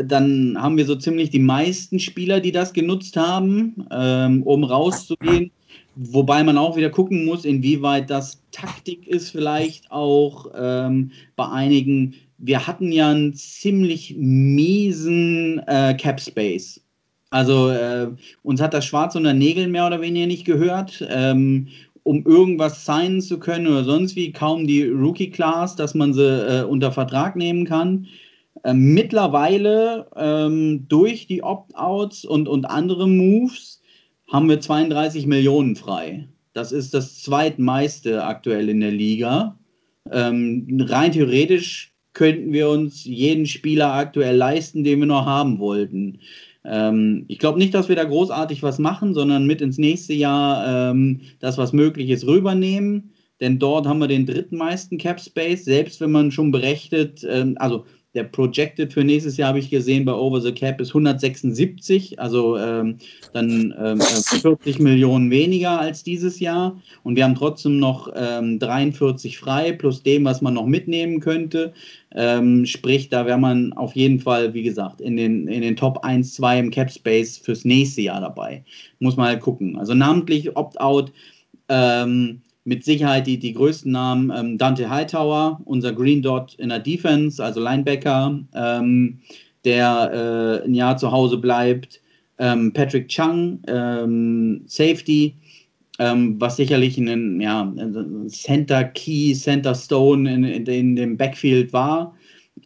dann 0.04 0.56
haben 0.60 0.76
wir 0.76 0.86
so 0.86 0.96
ziemlich 0.96 1.30
die 1.30 1.38
meisten 1.38 1.98
Spieler, 1.98 2.40
die 2.40 2.52
das 2.52 2.72
genutzt 2.72 3.16
haben, 3.16 3.86
ähm, 3.90 4.42
um 4.42 4.64
rauszugehen. 4.64 5.50
Wobei 5.96 6.44
man 6.44 6.58
auch 6.58 6.76
wieder 6.76 6.90
gucken 6.90 7.24
muss, 7.24 7.44
inwieweit 7.44 8.08
das 8.08 8.40
Taktik 8.52 9.06
ist, 9.06 9.30
vielleicht 9.30 9.90
auch 9.90 10.46
ähm, 10.56 11.10
bei 11.34 11.48
einigen. 11.48 12.14
Wir 12.38 12.66
hatten 12.66 12.92
ja 12.92 13.10
einen 13.10 13.34
ziemlich 13.34 14.14
miesen 14.16 15.60
äh, 15.66 15.94
Cap 15.94 16.20
Space. 16.20 16.80
Also 17.30 17.70
äh, 17.70 18.08
uns 18.42 18.60
hat 18.60 18.74
das 18.74 18.86
Schwarz 18.86 19.16
unter 19.16 19.34
Nägeln 19.34 19.72
mehr 19.72 19.86
oder 19.86 20.00
weniger 20.00 20.26
nicht 20.26 20.44
gehört. 20.44 21.04
Ähm, 21.10 21.68
um 22.08 22.24
irgendwas 22.24 22.86
signen 22.86 23.20
zu 23.20 23.38
können 23.38 23.66
oder 23.66 23.84
sonst 23.84 24.16
wie, 24.16 24.32
kaum 24.32 24.66
die 24.66 24.84
Rookie-Class, 24.84 25.76
dass 25.76 25.94
man 25.94 26.14
sie 26.14 26.22
äh, 26.24 26.62
unter 26.62 26.90
Vertrag 26.90 27.36
nehmen 27.36 27.66
kann. 27.66 28.06
Ähm, 28.64 28.94
mittlerweile 28.94 30.08
ähm, 30.16 30.86
durch 30.88 31.26
die 31.26 31.42
Opt-outs 31.42 32.24
und, 32.24 32.48
und 32.48 32.64
andere 32.64 33.08
Moves 33.08 33.80
haben 34.30 34.48
wir 34.48 34.60
32 34.60 35.26
Millionen 35.26 35.76
frei. 35.76 36.28
Das 36.52 36.72
ist 36.72 36.94
das 36.94 37.22
zweitmeiste 37.22 38.24
aktuell 38.24 38.68
in 38.68 38.80
der 38.80 38.90
Liga. 38.90 39.58
Ähm, 40.10 40.84
rein 40.88 41.12
theoretisch 41.12 41.94
könnten 42.12 42.52
wir 42.52 42.68
uns 42.68 43.04
jeden 43.04 43.46
Spieler 43.46 43.92
aktuell 43.94 44.36
leisten, 44.36 44.82
den 44.82 45.00
wir 45.00 45.06
noch 45.06 45.24
haben 45.24 45.58
wollten. 45.60 46.18
Ähm, 46.64 47.24
ich 47.28 47.38
glaube 47.38 47.58
nicht, 47.58 47.74
dass 47.74 47.88
wir 47.88 47.96
da 47.96 48.04
großartig 48.04 48.62
was 48.62 48.78
machen, 48.78 49.14
sondern 49.14 49.46
mit 49.46 49.60
ins 49.60 49.78
nächste 49.78 50.14
Jahr 50.14 50.90
ähm, 50.90 51.20
das, 51.38 51.58
was 51.58 51.72
möglich 51.72 52.10
ist, 52.10 52.26
rübernehmen. 52.26 53.12
Denn 53.40 53.58
dort 53.58 53.86
haben 53.86 54.00
wir 54.00 54.08
den 54.08 54.26
drittmeisten 54.26 54.98
Cap 54.98 55.20
Space, 55.20 55.64
selbst 55.64 56.00
wenn 56.00 56.10
man 56.10 56.32
schon 56.32 56.50
berechnet, 56.50 57.24
ähm, 57.28 57.54
also 57.58 57.86
der 58.14 58.24
Projected 58.24 58.92
für 58.92 59.04
nächstes 59.04 59.36
Jahr 59.36 59.50
habe 59.50 59.58
ich 59.58 59.68
gesehen 59.68 60.04
bei 60.04 60.12
Over 60.12 60.40
the 60.40 60.52
Cap 60.52 60.80
ist 60.80 60.88
176, 60.88 62.18
also 62.18 62.56
ähm, 62.56 62.96
dann 63.34 63.74
ähm, 63.78 64.00
40 64.00 64.78
äh, 64.78 64.82
Millionen 64.82 65.30
weniger 65.30 65.78
als 65.78 66.02
dieses 66.04 66.40
Jahr. 66.40 66.80
Und 67.02 67.16
wir 67.16 67.24
haben 67.24 67.34
trotzdem 67.34 67.78
noch 67.78 68.10
ähm, 68.16 68.58
43 68.58 69.38
frei, 69.38 69.72
plus 69.72 70.02
dem, 70.02 70.24
was 70.24 70.40
man 70.40 70.54
noch 70.54 70.66
mitnehmen 70.66 71.20
könnte. 71.20 71.74
Ähm, 72.14 72.64
sprich, 72.64 73.10
da 73.10 73.26
wäre 73.26 73.38
man 73.38 73.74
auf 73.74 73.94
jeden 73.94 74.20
Fall, 74.20 74.54
wie 74.54 74.62
gesagt, 74.62 75.02
in 75.02 75.16
den, 75.16 75.46
in 75.46 75.60
den 75.60 75.76
Top 75.76 75.98
1, 76.02 76.34
2 76.34 76.58
im 76.58 76.70
Cap 76.70 76.90
Space 76.90 77.36
fürs 77.36 77.66
nächste 77.66 78.00
Jahr 78.00 78.22
dabei. 78.22 78.64
Muss 79.00 79.16
man 79.18 79.28
halt 79.28 79.42
gucken. 79.42 79.78
Also 79.78 79.92
namentlich 79.92 80.56
Opt-out. 80.56 81.12
Ähm, 81.68 82.40
mit 82.68 82.84
Sicherheit 82.84 83.26
die, 83.26 83.38
die 83.38 83.54
größten 83.54 83.90
Namen 83.90 84.30
ähm, 84.36 84.58
Dante 84.58 84.90
Hightower, 84.90 85.58
unser 85.64 85.92
Green 85.94 86.20
Dot 86.20 86.54
in 86.58 86.68
der 86.68 86.80
Defense, 86.80 87.42
also 87.42 87.60
Linebacker, 87.60 88.38
ähm, 88.54 89.20
der 89.64 90.60
äh, 90.62 90.66
ein 90.66 90.74
Jahr 90.74 90.98
zu 90.98 91.10
Hause 91.10 91.38
bleibt. 91.38 92.00
Ähm, 92.38 92.72
Patrick 92.74 93.08
Chung, 93.08 93.60
ähm, 93.66 94.64
Safety, 94.66 95.34
ähm, 95.98 96.38
was 96.38 96.56
sicherlich 96.56 96.98
ein 96.98 97.40
ja, 97.40 97.72
Center 98.28 98.84
Key, 98.84 99.32
Center 99.32 99.74
Stone 99.74 100.30
in, 100.32 100.44
in, 100.44 100.66
in 100.66 100.94
dem 100.94 101.16
Backfield 101.16 101.72
war, 101.72 102.14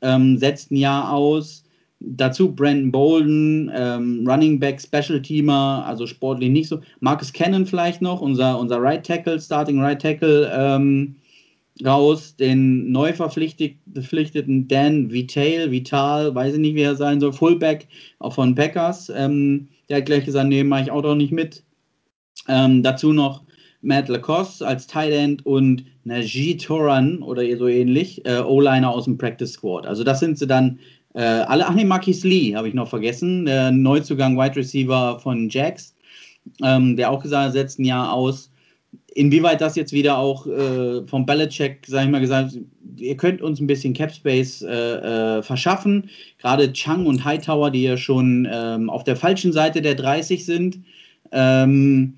ähm, 0.02 0.36
setzt 0.36 0.72
ein 0.72 0.76
Jahr 0.76 1.12
aus. 1.12 1.61
Dazu 2.04 2.54
Brandon 2.54 2.90
Bolden, 2.90 3.70
ähm, 3.74 4.26
Running 4.26 4.58
Back, 4.58 4.80
Special 4.80 5.20
Teamer, 5.22 5.84
also 5.86 6.06
sportlich 6.06 6.50
nicht 6.50 6.68
so. 6.68 6.80
Marcus 7.00 7.32
Cannon 7.32 7.66
vielleicht 7.66 8.02
noch, 8.02 8.20
unser, 8.20 8.58
unser 8.58 8.80
Right 8.80 9.04
Tackle, 9.04 9.40
Starting 9.40 9.80
Right 9.80 10.00
Tackle 10.00 10.50
ähm, 10.54 11.16
raus. 11.84 12.36
Den 12.36 12.90
neu 12.90 13.12
verpflichteten 13.12 14.68
Dan 14.68 15.12
Vital, 15.12 15.70
Vital, 15.70 16.34
weiß 16.34 16.54
ich 16.54 16.60
nicht, 16.60 16.74
wie 16.74 16.82
er 16.82 16.96
sein 16.96 17.20
soll, 17.20 17.32
Fullback, 17.32 17.86
auch 18.18 18.34
von 18.34 18.54
Packers. 18.54 19.10
Ähm, 19.14 19.68
der 19.88 19.98
hat 19.98 20.06
gleich 20.06 20.24
gesagt, 20.24 20.48
nee, 20.48 20.64
mache 20.64 20.82
ich 20.82 20.90
auch 20.90 21.02
doch 21.02 21.14
nicht 21.14 21.32
mit. 21.32 21.62
Ähm, 22.48 22.82
dazu 22.82 23.12
noch 23.12 23.42
Matt 23.82 24.08
Lacoste 24.08 24.66
als 24.66 24.86
Tight 24.86 25.12
End 25.12 25.44
und 25.44 25.84
Najee 26.04 26.56
Toran 26.56 27.22
oder 27.22 27.42
so 27.56 27.68
ähnlich, 27.68 28.24
äh, 28.24 28.40
O-Liner 28.40 28.90
aus 28.90 29.04
dem 29.04 29.18
Practice 29.18 29.52
Squad. 29.52 29.86
Also 29.86 30.04
das 30.04 30.20
sind 30.20 30.38
sie 30.38 30.46
dann 30.46 30.78
äh, 31.14 31.20
alle, 31.20 31.66
ach 31.66 31.74
nee, 31.74 31.84
Marquis 31.84 32.24
Lee 32.24 32.54
habe 32.54 32.68
ich 32.68 32.74
noch 32.74 32.88
vergessen, 32.88 33.44
der 33.44 33.70
Neuzugang 33.70 34.36
Wide 34.36 34.56
Receiver 34.56 35.20
von 35.20 35.48
Jax, 35.48 35.94
ähm, 36.62 36.96
der 36.96 37.10
auch 37.10 37.22
gesagt 37.22 37.46
hat, 37.46 37.52
setzt 37.52 37.78
ein 37.78 37.84
Jahr 37.84 38.12
aus. 38.12 38.50
Inwieweit 39.14 39.60
das 39.60 39.76
jetzt 39.76 39.92
wieder 39.92 40.16
auch 40.16 40.46
äh, 40.46 41.06
vom 41.06 41.26
Belichick, 41.26 41.86
sage 41.86 42.06
ich 42.06 42.10
mal, 42.10 42.20
gesagt, 42.20 42.58
ihr 42.96 43.16
könnt 43.16 43.42
uns 43.42 43.60
ein 43.60 43.66
bisschen 43.66 43.92
Cap 43.92 44.12
Space 44.12 44.62
äh, 44.62 45.38
äh, 45.38 45.42
verschaffen. 45.42 46.08
Gerade 46.38 46.72
Chang 46.72 47.04
und 47.04 47.24
Hightower, 47.24 47.70
die 47.70 47.82
ja 47.82 47.98
schon 47.98 48.48
ähm, 48.50 48.88
auf 48.88 49.04
der 49.04 49.16
falschen 49.16 49.52
Seite 49.52 49.82
der 49.82 49.94
30 49.96 50.46
sind, 50.46 50.78
ähm, 51.30 52.14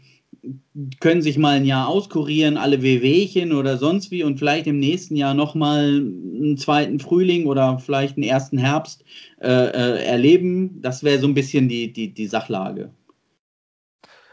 können 1.01 1.23
sich 1.23 1.39
mal 1.39 1.57
ein 1.57 1.65
Jahr 1.65 1.89
auskurieren, 1.89 2.57
alle 2.57 2.83
Wehwehchen 2.83 3.53
oder 3.53 3.77
sonst 3.79 4.11
wie 4.11 4.23
und 4.23 4.39
vielleicht 4.39 4.67
im 4.67 4.79
nächsten 4.79 5.17
Jahr 5.17 5.35
nochmal 5.35 5.85
einen 5.85 6.59
zweiten 6.59 7.01
Frühling 7.01 7.47
oder 7.47 7.79
vielleicht 7.79 8.17
einen 8.17 8.25
ersten 8.25 8.59
Herbst 8.59 9.05
äh, 9.41 9.49
äh, 9.49 10.05
erleben. 10.05 10.81
Das 10.83 11.05
wäre 11.05 11.19
so 11.19 11.27
ein 11.27 11.35
bisschen 11.35 11.69
die, 11.69 11.93
die, 11.93 12.13
die 12.13 12.27
Sachlage. 12.27 12.91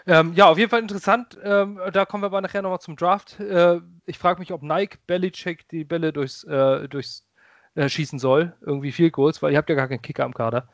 Ähm, 0.07 0.33
ja, 0.33 0.49
auf 0.49 0.57
jeden 0.57 0.69
Fall 0.69 0.81
interessant. 0.81 1.37
Ähm, 1.43 1.79
da 1.93 2.05
kommen 2.05 2.23
wir 2.23 2.27
aber 2.27 2.41
nachher 2.41 2.61
nochmal 2.61 2.79
zum 2.79 2.95
Draft. 2.95 3.39
Äh, 3.39 3.79
ich 4.05 4.17
frage 4.17 4.39
mich, 4.39 4.51
ob 4.51 4.63
Nike 4.63 4.97
Belichick 5.05 5.67
die 5.69 5.83
Bälle 5.83 6.11
durchs, 6.11 6.43
äh, 6.43 6.87
durchs 6.87 7.27
äh, 7.75 7.87
schießen 7.87 8.19
soll. 8.19 8.53
Irgendwie 8.61 8.91
viel 8.91 9.11
Goals, 9.11 9.41
weil 9.41 9.51
ihr 9.51 9.57
habt 9.57 9.69
ja 9.69 9.75
gar 9.75 9.87
keinen 9.87 10.01
Kicker 10.01 10.25
am 10.25 10.33
Kader. 10.33 10.67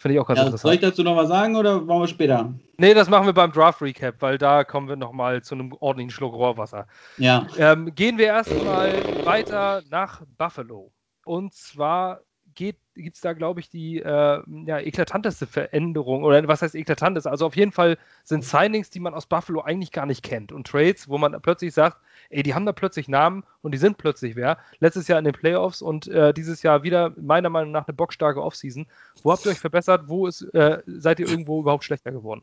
Finde 0.00 0.14
ich 0.14 0.20
auch 0.20 0.26
ganz 0.26 0.38
ja, 0.38 0.46
interessant. 0.46 0.62
Soll 0.62 0.74
ich 0.76 0.80
dazu 0.80 1.02
noch 1.02 1.14
was 1.14 1.28
sagen 1.28 1.56
oder 1.56 1.86
wollen 1.86 2.00
wir 2.00 2.08
später? 2.08 2.54
Nee, 2.78 2.94
das 2.94 3.10
machen 3.10 3.26
wir 3.26 3.34
beim 3.34 3.52
Draft 3.52 3.82
Recap, 3.82 4.14
weil 4.20 4.38
da 4.38 4.64
kommen 4.64 4.88
wir 4.88 4.96
nochmal 4.96 5.42
zu 5.42 5.54
einem 5.54 5.74
ordentlichen 5.78 6.10
Schluck 6.10 6.32
Rohrwasser. 6.32 6.86
Ja. 7.18 7.46
Ähm, 7.58 7.94
gehen 7.94 8.16
wir 8.16 8.28
erstmal 8.28 8.94
weiter 9.26 9.82
nach 9.90 10.22
Buffalo. 10.38 10.90
Und 11.26 11.52
zwar 11.52 12.22
gibt 13.02 13.16
es 13.16 13.22
da, 13.22 13.32
glaube 13.32 13.60
ich, 13.60 13.70
die 13.70 13.98
äh, 13.98 14.42
ja, 14.66 14.78
eklatanteste 14.78 15.46
Veränderung. 15.46 16.24
Oder 16.24 16.46
was 16.48 16.62
heißt 16.62 16.74
eklatantes? 16.74 17.26
Also 17.26 17.46
auf 17.46 17.56
jeden 17.56 17.72
Fall 17.72 17.98
sind 18.24 18.44
Signings, 18.44 18.90
die 18.90 19.00
man 19.00 19.14
aus 19.14 19.26
Buffalo 19.26 19.60
eigentlich 19.60 19.92
gar 19.92 20.06
nicht 20.06 20.22
kennt. 20.22 20.52
Und 20.52 20.66
Trades, 20.66 21.08
wo 21.08 21.18
man 21.18 21.40
plötzlich 21.42 21.74
sagt, 21.74 21.98
ey, 22.30 22.42
die 22.42 22.54
haben 22.54 22.66
da 22.66 22.72
plötzlich 22.72 23.08
Namen 23.08 23.44
und 23.62 23.72
die 23.72 23.78
sind 23.78 23.98
plötzlich 23.98 24.36
wer. 24.36 24.58
Letztes 24.78 25.08
Jahr 25.08 25.18
in 25.18 25.24
den 25.24 25.34
Playoffs 25.34 25.82
und 25.82 26.08
äh, 26.08 26.32
dieses 26.32 26.62
Jahr 26.62 26.82
wieder 26.82 27.12
meiner 27.20 27.50
Meinung 27.50 27.72
nach 27.72 27.86
eine 27.86 27.94
bockstarke 27.94 28.42
Offseason. 28.42 28.86
Wo 29.22 29.32
habt 29.32 29.44
ihr 29.44 29.52
euch 29.52 29.58
verbessert? 29.58 30.04
Wo 30.06 30.26
ist, 30.26 30.42
äh, 30.54 30.78
seid 30.86 31.20
ihr 31.20 31.28
irgendwo 31.28 31.60
überhaupt 31.60 31.84
schlechter 31.84 32.12
geworden? 32.12 32.42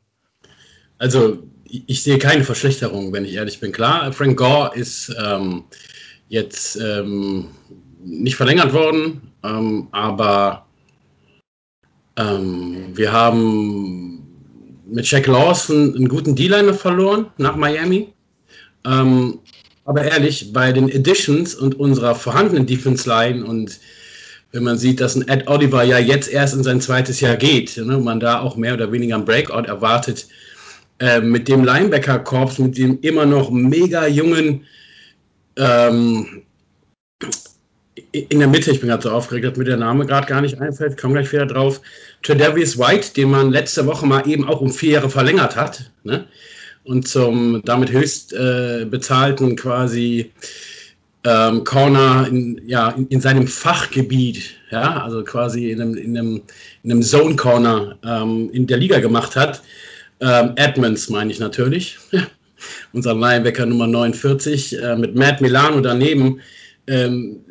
Also 1.00 1.44
ich 1.64 2.02
sehe 2.02 2.18
keine 2.18 2.44
Verschlechterung, 2.44 3.14
wenn 3.14 3.26
ich 3.26 3.34
ehrlich 3.34 3.60
bin. 3.60 3.72
Klar, 3.72 4.12
Frank 4.14 4.38
Gore 4.38 4.76
ist 4.76 5.16
ähm, 5.24 5.66
jetzt 6.28 6.76
ähm, 6.78 7.50
nicht 8.04 8.36
verlängert 8.36 8.74
worden, 8.74 9.34
ähm, 9.48 9.88
aber 9.92 10.66
ähm, 12.18 12.88
wir 12.94 13.12
haben 13.12 14.24
mit 14.86 15.10
Jack 15.10 15.28
Lawson 15.28 15.96
einen 15.96 16.10
guten 16.10 16.36
D-Liner 16.36 16.74
verloren 16.74 17.28
nach 17.38 17.56
Miami. 17.56 18.14
Ähm, 18.86 19.40
aber 19.86 20.04
ehrlich, 20.04 20.52
bei 20.52 20.72
den 20.72 20.92
Additions 20.94 21.56
und 21.56 21.80
unserer 21.80 22.16
vorhandenen 22.16 22.66
Defense 22.66 23.08
Line 23.08 23.46
und 23.46 23.80
wenn 24.52 24.64
man 24.64 24.78
sieht, 24.78 25.02
dass 25.02 25.16
ein 25.16 25.28
Ed 25.28 25.48
Oliver 25.48 25.84
ja 25.84 26.00
jetzt 26.00 26.30
erst 26.30 26.54
in 26.54 26.64
sein 26.64 26.82
zweites 26.82 27.20
Jahr 27.20 27.36
geht, 27.36 27.78
ne, 27.78 27.98
man 27.98 28.20
da 28.20 28.40
auch 28.40 28.56
mehr 28.56 28.74
oder 28.74 28.92
weniger 28.92 29.16
einen 29.16 29.26
Breakout 29.26 29.68
erwartet, 29.68 30.28
äh, 31.00 31.22
mit 31.22 31.48
dem 31.48 31.64
Linebacker-Korps, 31.64 32.60
mit 32.60 32.78
dem 32.78 33.00
immer 33.02 33.26
noch 33.26 33.52
mega 33.52 34.08
jungen, 34.08 34.66
ähm, 35.58 36.44
in 38.20 38.40
der 38.40 38.48
Mitte, 38.48 38.72
ich 38.72 38.80
bin 38.80 38.90
gerade 38.90 39.04
so 39.04 39.12
aufgeregt, 39.12 39.46
dass 39.46 39.58
mir 39.58 39.66
der 39.66 39.78
Name 39.78 40.06
gerade 40.06 40.28
gar 40.28 40.42
nicht 40.42 40.60
einfällt, 40.60 40.98
komme 40.98 41.16
gleich 41.16 41.32
wieder 41.32 41.46
drauf. 41.46 41.82
Tredavious 42.24 42.78
White, 42.78 43.14
den 43.16 43.32
man 43.32 43.52
letzte 43.52 43.86
Woche 43.86 44.06
mal 44.06 44.28
eben 44.28 44.48
auch 44.48 44.62
um 44.62 44.72
vier 44.72 44.94
Jahre 44.94 45.10
verlängert 45.10 45.56
hat. 45.56 45.92
Ne? 46.04 46.26
und 46.88 47.08
zum 47.08 47.62
damit 47.66 47.92
höchst 47.92 48.34
äh, 48.34 48.86
bezahlten 48.90 49.56
quasi 49.56 50.32
ähm, 51.26 51.64
Corner 51.66 52.28
in, 52.30 52.62
ja, 52.66 52.90
in, 52.92 53.08
in, 53.08 53.20
seinem 53.20 53.48
Fachgebiet, 53.48 54.56
ja, 54.72 55.04
also 55.04 55.24
quasi 55.24 55.72
in 55.72 55.82
einem, 55.82 55.96
in 55.96 56.18
einem, 56.18 56.42
in 56.84 56.92
einem 56.92 57.02
Zone 57.02 57.36
Corner 57.36 57.98
ähm, 58.04 58.50
in 58.54 58.68
der 58.68 58.78
Liga 58.78 59.00
gemacht 59.00 59.36
hat. 59.36 59.62
Ähm, 60.22 60.54
Edmonds 60.56 61.10
meine 61.10 61.32
ich 61.32 61.40
natürlich, 61.40 61.98
unser 62.94 63.14
Linebacker 63.14 63.66
Nummer 63.66 63.88
49, 63.88 64.82
äh, 64.82 64.96
mit 64.96 65.16
Matt 65.16 65.42
Milano 65.42 65.82
daneben. 65.82 66.40
Ähm, 66.88 67.42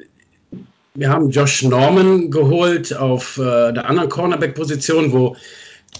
wir 0.96 1.11
haben 1.11 1.30
Josh 1.30 1.62
Norman 1.62 2.30
geholt 2.30 2.96
auf 2.96 3.38
äh, 3.38 3.72
der 3.72 3.88
anderen 3.88 4.09
Cornerback-Position, 4.09 5.12
wo 5.12 5.37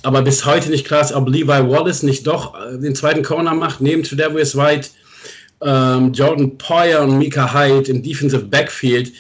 aber 0.03 0.23
bis 0.23 0.45
heute 0.45 0.71
nicht 0.71 0.87
klar 0.87 1.03
ist, 1.03 1.13
ob 1.13 1.29
Levi 1.29 1.49
Wallace 1.49 2.03
nicht 2.03 2.27
doch 2.27 2.55
äh, 2.55 2.79
den 2.79 2.95
zweiten 2.95 3.23
Corner 3.23 3.55
macht, 3.55 3.81
neben 3.81 4.03
Tredavious 4.03 4.57
White, 4.57 4.89
ähm, 5.63 6.13
Jordan 6.13 6.59
Poyer 6.59 7.03
und 7.03 7.19
Mika 7.19 7.53
Hyde 7.53 7.91
im 7.91 8.03
Defensive 8.03 8.45
Backfield. 8.45 9.13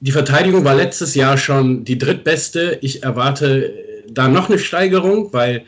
Die 0.00 0.12
Verteidigung 0.12 0.64
war 0.64 0.74
letztes 0.74 1.14
Jahr 1.14 1.36
schon 1.36 1.84
die 1.84 1.98
drittbeste. 1.98 2.78
Ich 2.82 3.02
erwarte 3.02 3.72
da 4.08 4.28
noch 4.28 4.48
eine 4.48 4.58
Steigerung, 4.58 5.32
weil 5.32 5.64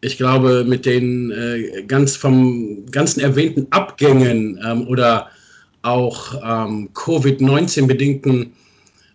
ich 0.00 0.16
glaube, 0.16 0.64
mit 0.66 0.86
den 0.86 1.30
äh, 1.30 1.82
ganz 1.82 2.16
vom 2.16 2.86
ganzen 2.90 3.20
erwähnten 3.20 3.66
Abgängen 3.70 4.60
ähm, 4.64 4.86
oder 4.86 5.30
auch 5.82 6.34
ähm, 6.34 6.90
Covid-19 6.94 7.86
bedingten 7.86 8.52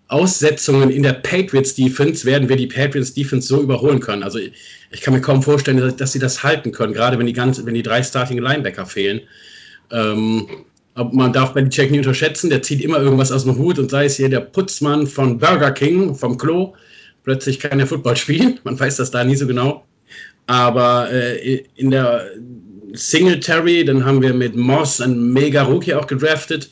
Aussetzungen 0.08 0.92
in 0.92 1.02
der 1.04 1.14
Patriots 1.14 1.74
Defense 1.74 2.26
werden 2.26 2.48
wir 2.48 2.56
die 2.56 2.68
Patriots 2.68 3.14
Defense 3.14 3.48
so 3.48 3.62
überholen 3.62 4.00
können. 4.00 4.24
Also 4.24 4.40
ich, 4.40 5.02
kann 5.02 5.14
mir 5.14 5.22
kaum 5.22 5.42
vorstellen, 5.42 5.78
dass, 5.78 5.96
dass, 5.96 6.12
sie 6.12 6.20
das 6.20 6.44
halten 6.44 6.72
können, 6.72 6.94
gerade 6.94 7.18
wenn 7.18 7.26
die, 7.26 7.34
ganz, 7.34 7.66
wenn 7.66 7.74
die 7.74 7.84
drei 7.84 8.04
Starting 8.04 8.38
Linebacker 8.38 8.86
fehlen. 8.86 9.22
Ähm, 9.92 10.48
man 10.96 11.34
darf 11.34 11.54
Belichick 11.54 11.90
nie 11.90 11.98
unterschätzen, 11.98 12.52
der 12.52 12.62
zieht 12.62 12.82
immer 12.82 13.00
irgendwas 13.00 13.32
aus 13.32 13.46
dem 13.46 13.58
Hut 13.58 13.80
und 13.80 13.90
sei 13.90 14.06
es 14.06 14.18
hier 14.18 14.30
der 14.30 14.42
Putzmann 14.42 15.08
von 15.08 15.40
Burger 15.40 15.72
King, 15.72 16.14
vom 16.14 16.38
Klo, 16.38 16.76
plötzlich 17.24 17.60
kann 17.60 17.80
er 17.80 17.88
Football 17.88 18.16
spielen. 18.18 18.60
Man 18.64 18.80
weiß 18.80 18.98
das 18.98 19.10
da 19.10 19.24
nie 19.24 19.36
so 19.36 19.48
genau. 19.48 19.84
Aber 20.46 21.10
äh, 21.12 21.64
in 21.76 21.90
der 21.90 22.30
Singletary, 22.94 23.84
dann 23.86 24.06
haben 24.06 24.22
wir 24.22 24.34
mit 24.34 24.56
Moss 24.56 25.02
einen 25.02 25.34
mega 25.34 25.64
Rookie 25.64 25.94
auch 25.94 26.08
gedraftet 26.08 26.70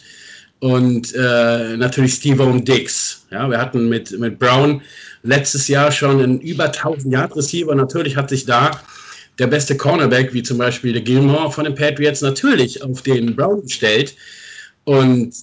und 0.60 1.14
äh, 1.16 1.76
natürlich 1.78 2.14
Steve 2.14 2.62
Dix. 2.62 3.26
Ja, 3.32 3.50
wir 3.50 3.58
hatten 3.58 3.90
mit, 3.90 4.18
mit 4.20 4.38
Brown 4.38 4.82
letztes 5.24 5.68
Jahr 5.68 5.92
schon 5.92 6.22
einen 6.22 6.40
über 6.40 6.66
1000 6.66 7.12
Yard 7.12 7.36
Receiver. 7.36 7.74
Natürlich 7.74 8.16
hat 8.16 8.30
sich 8.30 8.46
da 8.46 8.72
der 9.40 9.48
beste 9.48 9.76
Cornerback, 9.76 10.34
wie 10.34 10.44
zum 10.44 10.60
Beispiel 10.60 10.94
der 10.94 11.02
Gilmore 11.02 11.52
von 11.52 11.64
den 11.64 11.74
Patriots, 11.74 12.22
natürlich 12.22 12.84
auf 12.84 13.02
den 13.02 13.36
Brown 13.36 13.64
gestellt. 13.64 14.16
Und 14.84 15.34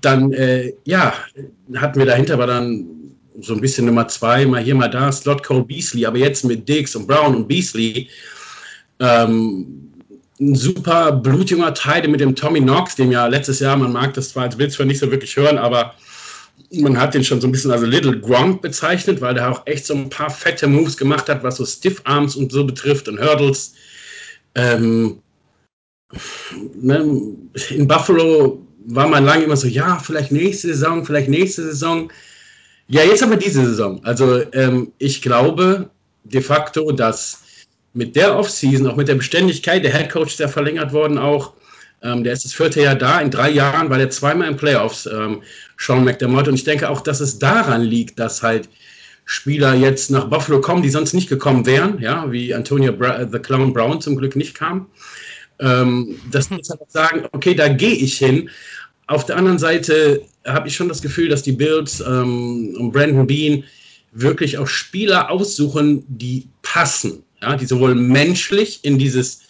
dann, 0.00 0.32
äh, 0.32 0.72
ja, 0.84 1.14
hatten 1.76 1.98
wir 1.98 2.06
dahinter 2.06 2.38
war 2.38 2.48
dann 2.48 2.86
so 3.40 3.54
ein 3.54 3.60
bisschen 3.60 3.86
Nummer 3.86 4.08
zwei, 4.08 4.46
mal 4.46 4.62
hier, 4.62 4.74
mal 4.74 4.88
da, 4.88 5.12
Slot 5.12 5.44
Cole 5.44 5.62
Beasley, 5.62 6.06
aber 6.06 6.18
jetzt 6.18 6.44
mit 6.44 6.68
Dix 6.68 6.96
und 6.96 7.06
Brown 7.06 7.36
und 7.36 7.48
Beasley. 7.48 8.08
Ähm, 8.98 9.92
ein 10.40 10.54
super 10.54 11.12
blutjunger 11.12 11.74
Teil 11.74 12.06
mit 12.08 12.20
dem 12.20 12.36
Tommy 12.36 12.60
Knox, 12.60 12.96
dem 12.96 13.10
ja 13.10 13.26
letztes 13.26 13.60
Jahr, 13.60 13.76
man 13.76 13.92
mag 13.92 14.14
das 14.14 14.30
zwar 14.30 14.44
als 14.44 14.58
Witz 14.58 14.78
nicht 14.78 14.98
so 14.98 15.10
wirklich 15.10 15.36
hören, 15.36 15.58
aber 15.58 15.94
man 16.72 16.98
hat 16.98 17.14
den 17.14 17.24
schon 17.24 17.40
so 17.40 17.46
ein 17.46 17.52
bisschen 17.52 17.70
als 17.70 17.82
Little 17.82 18.18
Gronk 18.20 18.60
bezeichnet, 18.60 19.20
weil 19.20 19.34
der 19.34 19.50
auch 19.50 19.66
echt 19.66 19.86
so 19.86 19.94
ein 19.94 20.10
paar 20.10 20.30
fette 20.30 20.66
Moves 20.66 20.96
gemacht 20.96 21.28
hat, 21.28 21.42
was 21.42 21.56
so 21.56 21.64
Stiff 21.64 22.00
Arms 22.04 22.36
und 22.36 22.52
so 22.52 22.64
betrifft 22.64 23.08
und 23.08 23.20
Hurdles. 23.20 23.74
Ähm, 24.54 25.20
ne, 26.74 27.36
in 27.70 27.88
Buffalo 27.88 28.66
war 28.86 29.08
man 29.08 29.24
lange 29.24 29.44
immer 29.44 29.56
so, 29.56 29.66
ja, 29.66 29.98
vielleicht 29.98 30.32
nächste 30.32 30.68
Saison, 30.68 31.04
vielleicht 31.04 31.28
nächste 31.28 31.62
Saison. 31.62 32.12
Ja, 32.88 33.02
jetzt 33.02 33.22
aber 33.22 33.36
diese 33.36 33.64
Saison. 33.64 34.04
Also 34.04 34.42
ähm, 34.52 34.92
ich 34.98 35.22
glaube 35.22 35.90
de 36.24 36.40
facto, 36.40 36.92
dass 36.92 37.42
mit 37.96 38.14
der 38.14 38.36
Offseason, 38.36 38.86
auch 38.86 38.96
mit 38.96 39.08
der 39.08 39.14
Beständigkeit, 39.14 39.82
der 39.82 39.92
Headcoach 39.92 40.26
ist 40.26 40.38
ja 40.38 40.48
verlängert 40.48 40.92
worden 40.92 41.18
auch. 41.18 41.54
Ähm, 42.02 42.24
der 42.24 42.34
ist 42.34 42.44
das 42.44 42.52
vierte 42.52 42.82
Jahr 42.82 42.94
da. 42.94 43.20
In 43.20 43.30
drei 43.30 43.50
Jahren 43.50 43.88
war 43.88 43.96
der 43.96 44.10
zweimal 44.10 44.48
in 44.48 44.56
Playoffs, 44.58 45.06
ähm, 45.06 45.42
Sean 45.78 46.04
McDermott. 46.04 46.46
Und 46.46 46.54
ich 46.54 46.64
denke 46.64 46.90
auch, 46.90 47.00
dass 47.00 47.20
es 47.20 47.38
daran 47.38 47.82
liegt, 47.82 48.18
dass 48.18 48.42
halt 48.42 48.68
Spieler 49.24 49.74
jetzt 49.74 50.10
nach 50.10 50.28
Buffalo 50.28 50.60
kommen, 50.60 50.82
die 50.82 50.90
sonst 50.90 51.14
nicht 51.14 51.28
gekommen 51.28 51.64
wären, 51.64 51.98
ja, 52.00 52.30
wie 52.30 52.54
Antonio 52.54 52.92
Bra 52.92 53.26
The 53.26 53.38
Clown 53.38 53.72
Brown 53.72 54.00
zum 54.00 54.16
Glück 54.16 54.36
nicht 54.36 54.54
kam. 54.54 54.86
Ähm, 55.58 56.20
dass 56.30 56.50
die 56.50 56.56
halt 56.56 56.90
sagen, 56.92 57.26
okay, 57.32 57.54
da 57.54 57.68
gehe 57.68 57.94
ich 57.94 58.18
hin. 58.18 58.50
Auf 59.06 59.24
der 59.24 59.38
anderen 59.38 59.58
Seite 59.58 60.20
habe 60.44 60.68
ich 60.68 60.76
schon 60.76 60.90
das 60.90 61.00
Gefühl, 61.00 61.30
dass 61.30 61.42
die 61.42 61.52
Bills 61.52 62.00
ähm, 62.00 62.76
und 62.78 62.92
Brandon 62.92 63.26
Bean 63.26 63.64
wirklich 64.12 64.58
auch 64.58 64.66
Spieler 64.66 65.30
aussuchen, 65.30 66.04
die 66.08 66.48
passen, 66.62 67.22
ja, 67.42 67.56
die 67.56 67.66
sowohl 67.66 67.94
menschlich 67.94 68.84
in 68.84 68.98
dieses 68.98 69.42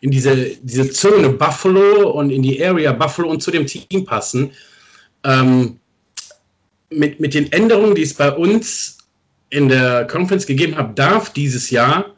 in 0.00 0.10
diese, 0.10 0.56
diese 0.62 0.90
Zone 0.90 1.30
Buffalo 1.30 2.10
und 2.10 2.30
in 2.30 2.42
die 2.42 2.64
Area 2.64 2.92
Buffalo 2.92 3.30
und 3.30 3.42
zu 3.42 3.50
dem 3.50 3.66
Team 3.66 4.04
passen. 4.04 4.52
Ähm, 5.24 5.80
mit, 6.90 7.20
mit 7.20 7.34
den 7.34 7.50
Änderungen, 7.52 7.94
die 7.94 8.02
es 8.02 8.14
bei 8.14 8.30
uns 8.30 8.98
in 9.50 9.68
der 9.68 10.06
Conference 10.06 10.46
gegeben 10.46 10.76
hat, 10.76 10.98
darf 10.98 11.32
dieses 11.32 11.70
Jahr 11.70 12.14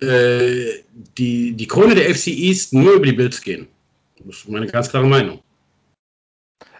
äh, 0.00 0.82
die, 1.16 1.52
die 1.52 1.66
Krone 1.66 1.94
der 1.94 2.14
FC 2.14 2.28
East 2.28 2.72
nur 2.72 2.94
über 2.94 3.06
die 3.06 3.12
Bills 3.12 3.40
gehen. 3.40 3.66
Das 4.24 4.36
ist 4.36 4.48
meine 4.48 4.66
ganz 4.66 4.88
klare 4.88 5.06
Meinung. 5.06 5.40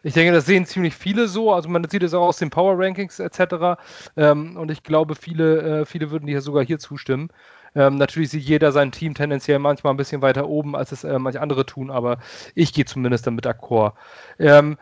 Ich 0.02 0.12
denke, 0.12 0.32
das 0.32 0.44
sehen 0.44 0.66
ziemlich 0.66 0.94
viele 0.94 1.28
so. 1.28 1.52
Also 1.52 1.68
man 1.68 1.88
sieht 1.88 2.02
es 2.02 2.12
auch 2.12 2.26
aus 2.26 2.36
den 2.36 2.50
Power 2.50 2.74
Rankings 2.76 3.18
etc. 3.18 3.80
Ähm, 4.16 4.56
und 4.56 4.70
ich 4.70 4.82
glaube, 4.82 5.14
viele, 5.14 5.80
äh, 5.80 5.86
viele 5.86 6.10
würden 6.10 6.26
dir 6.26 6.42
sogar 6.42 6.64
hier 6.64 6.78
zustimmen. 6.78 7.30
Ähm, 7.74 7.96
natürlich 7.96 8.30
sieht 8.30 8.44
jeder 8.44 8.72
sein 8.72 8.92
Team 8.92 9.14
tendenziell 9.14 9.58
manchmal 9.58 9.92
ein 9.92 9.96
bisschen 9.96 10.22
weiter 10.22 10.48
oben, 10.48 10.76
als 10.76 10.92
es 10.92 11.04
äh, 11.04 11.18
manche 11.18 11.40
andere 11.40 11.66
tun, 11.66 11.90
aber 11.90 12.18
ich 12.54 12.72
gehe 12.72 12.84
zumindest 12.84 13.26
damit 13.26 13.46
d'accord. 13.46 13.94
Ähm, 14.38 14.76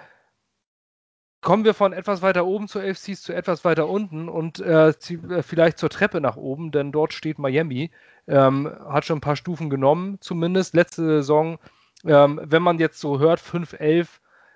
kommen 1.42 1.64
wir 1.64 1.74
von 1.74 1.92
etwas 1.92 2.22
weiter 2.22 2.46
oben 2.46 2.68
zu 2.68 2.80
AFCs 2.80 3.22
zu 3.22 3.34
etwas 3.34 3.64
weiter 3.64 3.88
unten 3.88 4.28
und 4.28 4.60
äh, 4.60 4.90
äh, 4.90 5.42
vielleicht 5.42 5.78
zur 5.78 5.90
Treppe 5.90 6.20
nach 6.20 6.36
oben, 6.36 6.70
denn 6.70 6.92
dort 6.92 7.12
steht 7.12 7.38
Miami. 7.38 7.90
Ähm, 8.28 8.70
hat 8.88 9.04
schon 9.04 9.18
ein 9.18 9.22
paar 9.22 9.36
Stufen 9.36 9.68
genommen, 9.68 10.18
zumindest 10.20 10.74
letzte 10.74 11.02
Saison. 11.04 11.58
Ähm, 12.04 12.40
wenn 12.44 12.62
man 12.62 12.78
jetzt 12.78 13.00
so 13.00 13.18
hört, 13.18 13.40
5-11, 13.40 14.06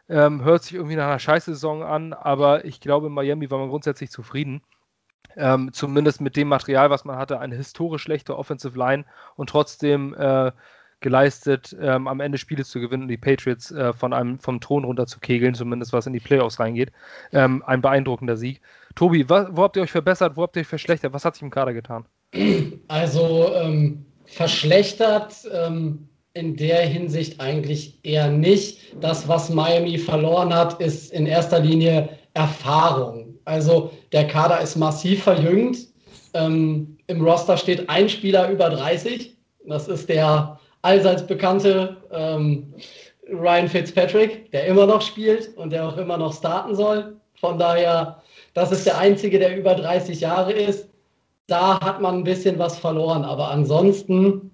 ähm, 0.09 0.45
hört 0.45 0.63
sich 0.63 0.75
irgendwie 0.75 0.97
nach 0.97 1.09
einer 1.09 1.19
Scheißsaison 1.19 1.83
an, 1.83 2.13
aber 2.13 2.65
ich 2.65 2.81
glaube, 2.81 3.09
in 3.09 3.13
Miami 3.13 3.51
war 3.51 3.59
man 3.59 3.69
grundsätzlich 3.69 4.11
zufrieden. 4.11 4.63
Ähm, 5.37 5.73
zumindest 5.73 6.21
mit 6.21 6.37
dem 6.37 6.49
Material, 6.49 6.91
was 6.91 7.05
man 7.05 7.17
hatte, 7.17 7.39
eine 7.39 7.57
historisch 7.57 8.03
schlechte 8.03 8.37
Offensive 8.37 8.79
Line 8.79 9.05
und 9.37 9.51
trotzdem 9.51 10.15
äh, 10.15 10.53
geleistet, 11.01 11.77
ähm, 11.81 12.09
am 12.09 12.21
Ende 12.21 12.39
Spiele 12.39 12.65
zu 12.65 12.81
gewinnen 12.81 13.05
und 13.05 13.09
die 13.09 13.19
Patriots 13.19 13.71
äh, 13.71 13.93
von 13.93 14.13
einem, 14.13 14.39
vom 14.39 14.61
Thron 14.61 14.85
runter 14.85 15.07
zu 15.07 15.21
kegeln, 15.21 15.55
zumindest 15.55 15.93
was 15.93 16.07
in 16.07 16.13
die 16.13 16.21
Playoffs 16.21 16.59
reingeht. 16.59 16.91
Ähm, 17.33 17.63
ein 17.67 17.83
beeindruckender 17.83 18.37
Sieg. 18.37 18.61
Tobi, 18.95 19.29
wo, 19.29 19.47
wo 19.51 19.63
habt 19.63 19.77
ihr 19.77 19.83
euch 19.83 19.93
verbessert, 19.93 20.37
wo 20.37 20.43
habt 20.43 20.57
ihr 20.57 20.61
euch 20.61 20.67
verschlechtert? 20.67 21.13
Was 21.13 21.25
hat 21.25 21.35
sich 21.35 21.43
im 21.43 21.51
Kader 21.51 21.75
getan? 21.75 22.07
Also 22.89 23.53
ähm, 23.55 24.07
verschlechtert 24.25 25.35
ähm, 25.53 26.09
in 26.33 26.57
der 26.57 26.81
Hinsicht 26.87 27.41
eigentlich 27.41 28.01
eher 28.05 28.31
nicht. 28.31 28.97
Das, 29.01 29.29
was 29.29 29.51
Miami 29.51 29.99
verloren 29.99 30.53
hat, 30.53 30.81
ist 30.81 31.13
in 31.13 31.27
erster 31.27 31.61
Linie 31.61 32.09
Erfahrung. 32.35 33.36
Also 33.47 33.93
der 34.13 34.27
Kader 34.27 34.61
ist 34.61 34.77
massiv 34.77 35.23
verjüngt. 35.23 35.79
Ähm, 36.35 36.99
Im 37.07 37.23
Roster 37.25 37.57
steht 37.57 37.89
ein 37.89 38.09
Spieler 38.09 38.51
über 38.51 38.69
30. 38.69 39.35
Das 39.67 39.89
ist 39.89 40.09
der 40.09 40.59
allseits 40.83 41.27
bekannte 41.27 41.97
ähm, 42.13 42.75
Ryan 43.29 43.69
Fitzpatrick, 43.69 44.51
der 44.53 44.67
immer 44.67 44.87
noch 44.87 45.01
spielt 45.01 45.57
und 45.57 45.71
der 45.71 45.89
auch 45.89 45.97
immer 45.97 46.19
noch 46.19 46.35
starten 46.35 46.75
soll. 46.75 47.17
Von 47.41 47.59
daher, 47.59 48.23
das 48.55 48.73
ist 48.73 48.87
der 48.87 48.99
einzige, 48.99 49.39
der 49.39 49.57
über 49.57 49.75
30 49.75 50.21
Jahre 50.21 50.53
ist. 50.53 50.89
Da 51.47 51.81
hat 51.81 52.01
man 52.01 52.17
ein 52.17 52.25
bisschen 52.25 52.59
was 52.59 52.79
verloren, 52.79 53.25
aber 53.25 53.51
ansonsten 53.51 54.51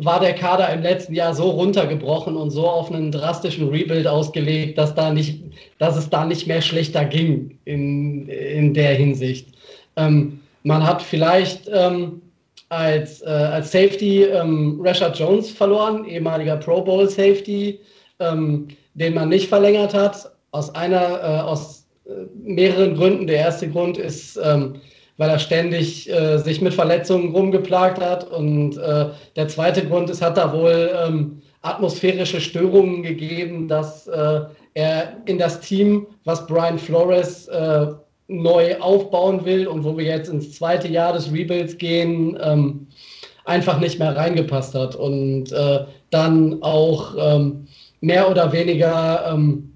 war 0.00 0.20
der 0.20 0.34
Kader 0.34 0.72
im 0.72 0.82
letzten 0.82 1.12
Jahr 1.12 1.34
so 1.34 1.50
runtergebrochen 1.50 2.36
und 2.36 2.50
so 2.50 2.68
auf 2.68 2.90
einen 2.92 3.10
drastischen 3.10 3.68
Rebuild 3.68 4.06
ausgelegt, 4.06 4.78
dass, 4.78 4.94
da 4.94 5.12
nicht, 5.12 5.42
dass 5.78 5.96
es 5.96 6.08
da 6.08 6.24
nicht 6.24 6.46
mehr 6.46 6.62
schlechter 6.62 7.04
ging 7.04 7.58
in, 7.64 8.28
in 8.28 8.74
der 8.74 8.94
Hinsicht. 8.94 9.48
Ähm, 9.96 10.40
man 10.62 10.86
hat 10.86 11.02
vielleicht 11.02 11.68
ähm, 11.74 12.22
als, 12.68 13.22
äh, 13.22 13.26
als 13.26 13.72
Safety 13.72 14.22
ähm, 14.22 14.80
Rashad 14.80 15.18
Jones 15.18 15.50
verloren, 15.50 16.04
ehemaliger 16.04 16.56
Pro 16.56 16.80
Bowl 16.80 17.08
Safety, 17.08 17.80
ähm, 18.20 18.68
den 18.94 19.14
man 19.14 19.30
nicht 19.30 19.48
verlängert 19.48 19.94
hat, 19.94 20.30
aus 20.52 20.72
einer, 20.76 21.20
äh, 21.22 21.40
aus 21.40 21.88
äh, 22.06 22.10
mehreren 22.40 22.94
Gründen. 22.94 23.26
Der 23.26 23.38
erste 23.38 23.68
Grund 23.68 23.98
ist, 23.98 24.38
ähm, 24.44 24.76
weil 25.18 25.30
er 25.30 25.38
ständig 25.38 26.08
äh, 26.08 26.38
sich 26.38 26.62
mit 26.62 26.72
Verletzungen 26.72 27.34
rumgeplagt 27.34 28.00
hat. 28.00 28.30
Und 28.30 28.78
äh, 28.78 29.06
der 29.36 29.48
zweite 29.48 29.86
Grund 29.86 30.08
ist, 30.08 30.22
hat 30.22 30.38
da 30.38 30.52
wohl 30.52 30.90
ähm, 31.06 31.42
atmosphärische 31.62 32.40
Störungen 32.40 33.02
gegeben, 33.02 33.68
dass 33.68 34.06
äh, 34.06 34.40
er 34.74 35.16
in 35.26 35.38
das 35.38 35.60
Team, 35.60 36.06
was 36.24 36.46
Brian 36.46 36.78
Flores 36.78 37.48
äh, 37.48 37.88
neu 38.28 38.78
aufbauen 38.78 39.44
will 39.44 39.66
und 39.66 39.84
wo 39.84 39.96
wir 39.96 40.04
jetzt 40.04 40.28
ins 40.28 40.54
zweite 40.54 40.86
Jahr 40.86 41.12
des 41.12 41.32
Rebuilds 41.32 41.76
gehen, 41.78 42.38
ähm, 42.40 42.86
einfach 43.44 43.80
nicht 43.80 43.98
mehr 43.98 44.14
reingepasst 44.14 44.74
hat 44.74 44.94
und 44.94 45.50
äh, 45.50 45.80
dann 46.10 46.62
auch 46.62 47.14
ähm, 47.18 47.66
mehr 48.00 48.30
oder 48.30 48.52
weniger 48.52 49.32
ähm, 49.32 49.67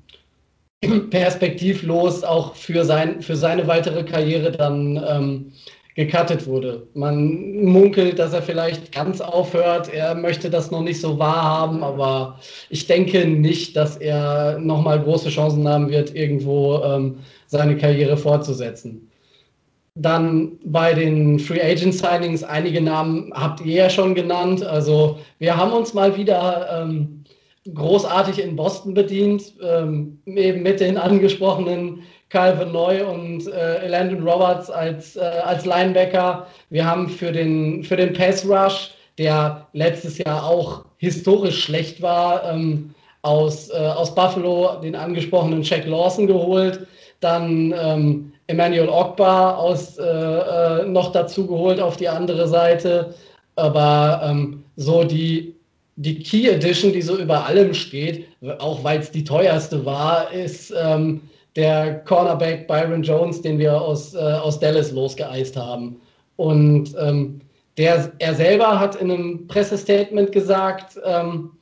perspektivlos 1.10 2.24
auch 2.24 2.54
für, 2.54 2.84
sein, 2.84 3.22
für 3.22 3.36
seine 3.36 3.66
weitere 3.66 4.02
Karriere 4.02 4.50
dann 4.52 5.02
ähm, 5.08 5.52
gecuttet 5.94 6.46
wurde. 6.46 6.86
Man 6.94 7.64
munkelt, 7.64 8.18
dass 8.18 8.32
er 8.32 8.42
vielleicht 8.42 8.92
ganz 8.92 9.20
aufhört. 9.20 9.92
Er 9.92 10.14
möchte 10.14 10.48
das 10.48 10.70
noch 10.70 10.82
nicht 10.82 11.00
so 11.00 11.18
wahrhaben, 11.18 11.84
aber 11.84 12.38
ich 12.70 12.86
denke 12.86 13.26
nicht, 13.26 13.76
dass 13.76 13.96
er 13.98 14.58
nochmal 14.58 15.00
große 15.00 15.28
Chancen 15.28 15.68
haben 15.68 15.90
wird, 15.90 16.14
irgendwo 16.14 16.82
ähm, 16.82 17.18
seine 17.46 17.76
Karriere 17.76 18.16
fortzusetzen. 18.16 19.08
Dann 19.94 20.52
bei 20.64 20.94
den 20.94 21.38
Free 21.38 21.60
Agent 21.60 21.94
Signings, 21.94 22.42
einige 22.42 22.80
Namen 22.80 23.30
habt 23.34 23.60
ihr 23.60 23.74
ja 23.74 23.90
schon 23.90 24.14
genannt. 24.14 24.64
Also 24.64 25.18
wir 25.38 25.54
haben 25.54 25.72
uns 25.72 25.92
mal 25.92 26.16
wieder 26.16 26.82
ähm, 26.82 27.21
großartig 27.74 28.42
in 28.42 28.56
Boston 28.56 28.94
bedient, 28.94 29.52
ähm, 29.62 30.20
eben 30.26 30.62
mit 30.62 30.80
den 30.80 30.96
angesprochenen 30.96 32.02
Calvin 32.28 32.72
Neu 32.72 33.06
und 33.06 33.46
äh, 33.46 33.86
Landon 33.88 34.26
Roberts 34.26 34.70
als, 34.70 35.16
äh, 35.16 35.20
als 35.20 35.64
Linebacker. 35.64 36.46
Wir 36.70 36.84
haben 36.84 37.08
für 37.08 37.30
den, 37.30 37.84
für 37.84 37.96
den 37.96 38.14
Pass 38.14 38.46
Rush, 38.48 38.92
der 39.18 39.66
letztes 39.74 40.18
Jahr 40.18 40.44
auch 40.44 40.84
historisch 40.96 41.64
schlecht 41.64 42.00
war, 42.00 42.50
ähm, 42.50 42.94
aus, 43.20 43.68
äh, 43.70 43.76
aus 43.76 44.14
Buffalo 44.14 44.80
den 44.82 44.96
angesprochenen 44.96 45.62
Jack 45.62 45.86
Lawson 45.86 46.26
geholt. 46.26 46.86
Dann 47.20 47.74
ähm, 47.78 48.32
Emmanuel 48.46 48.88
Ogba 48.88 49.54
aus, 49.54 49.98
äh, 49.98 50.02
äh, 50.02 50.86
noch 50.86 51.12
dazu 51.12 51.46
geholt 51.46 51.80
auf 51.80 51.96
die 51.96 52.08
andere 52.08 52.48
Seite. 52.48 53.14
Aber 53.54 54.22
ähm, 54.24 54.64
so 54.76 55.04
die 55.04 55.54
die 55.96 56.18
Key 56.18 56.48
Edition, 56.48 56.92
die 56.92 57.02
so 57.02 57.18
über 57.18 57.46
allem 57.46 57.74
steht, 57.74 58.26
auch 58.58 58.82
weil 58.82 59.00
es 59.00 59.10
die 59.10 59.24
teuerste 59.24 59.84
war, 59.84 60.32
ist 60.32 60.72
ähm, 60.80 61.20
der 61.56 62.00
Cornerback 62.04 62.66
Byron 62.66 63.02
Jones, 63.02 63.42
den 63.42 63.58
wir 63.58 63.80
aus, 63.80 64.14
äh, 64.14 64.18
aus 64.18 64.58
Dallas 64.58 64.90
losgeeist 64.90 65.56
haben. 65.56 66.00
Und 66.36 66.94
ähm, 66.98 67.40
der, 67.76 68.12
er 68.18 68.34
selber 68.34 68.80
hat 68.80 68.96
in 68.96 69.10
einem 69.10 69.46
Pressestatement 69.48 70.32
gesagt, 70.32 70.98
ähm, 71.04 71.52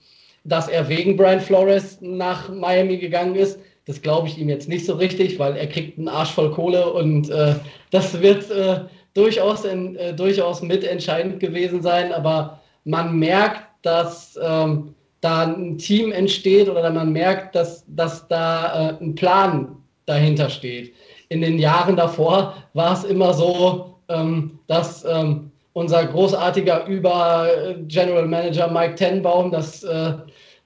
dass 0.45 0.69
er 0.69 0.89
wegen 0.89 1.17
Brian 1.17 1.41
Flores 1.41 1.99
nach 2.01 2.49
Miami 2.49 2.99
gegangen 2.99 3.35
ist. 3.35 3.59
Das 3.87 4.01
glaube 4.01 4.29
ich 4.29 4.39
ihm 4.39 4.49
jetzt 4.49 4.69
nicht 4.69 4.87
so 4.87 4.95
richtig, 4.95 5.39
weil 5.39 5.57
er 5.57 5.67
kriegt 5.67 5.99
einen 5.99 6.09
Arsch 6.09 6.31
voll 6.31 6.51
Kohle 6.53 6.93
und 6.93 7.29
äh, 7.31 7.55
das 7.91 8.21
wird 8.21 8.51
äh, 8.51 8.81
durchaus, 9.15 9.65
in, 9.65 9.97
äh, 9.97 10.15
durchaus 10.15 10.63
mitentscheidend 10.63 11.41
gewesen 11.41 11.83
sein. 11.83 12.13
Aber 12.13 12.61
man 12.85 13.19
merkt, 13.19 13.63
dass 13.83 14.39
ähm, 14.43 14.95
da 15.21 15.43
ein 15.43 15.79
Team 15.79 16.13
entsteht 16.13 16.69
oder 16.69 16.91
man 16.91 17.13
merkt, 17.13 17.55
dass, 17.55 17.85
dass 17.89 18.27
da 18.29 18.91
äh, 18.91 19.03
ein 19.03 19.15
Plan 19.15 19.77
dahinter 20.07 20.49
steht. 20.49 20.95
In 21.29 21.41
den 21.41 21.59
Jahren 21.59 21.97
davor 21.97 22.55
war 22.75 22.93
es 22.95 23.05
immer 23.05 23.35
so, 23.35 23.97
ähm, 24.09 24.59
dass 24.67 25.05
ähm, 25.05 25.51
unser 25.73 26.05
großartiger 26.07 26.87
Über 26.87 27.49
General 27.87 28.27
Manager 28.27 28.69
Mike 28.69 28.97
Tenbaum 28.97 29.51
das, 29.51 29.85
äh, 29.85 30.15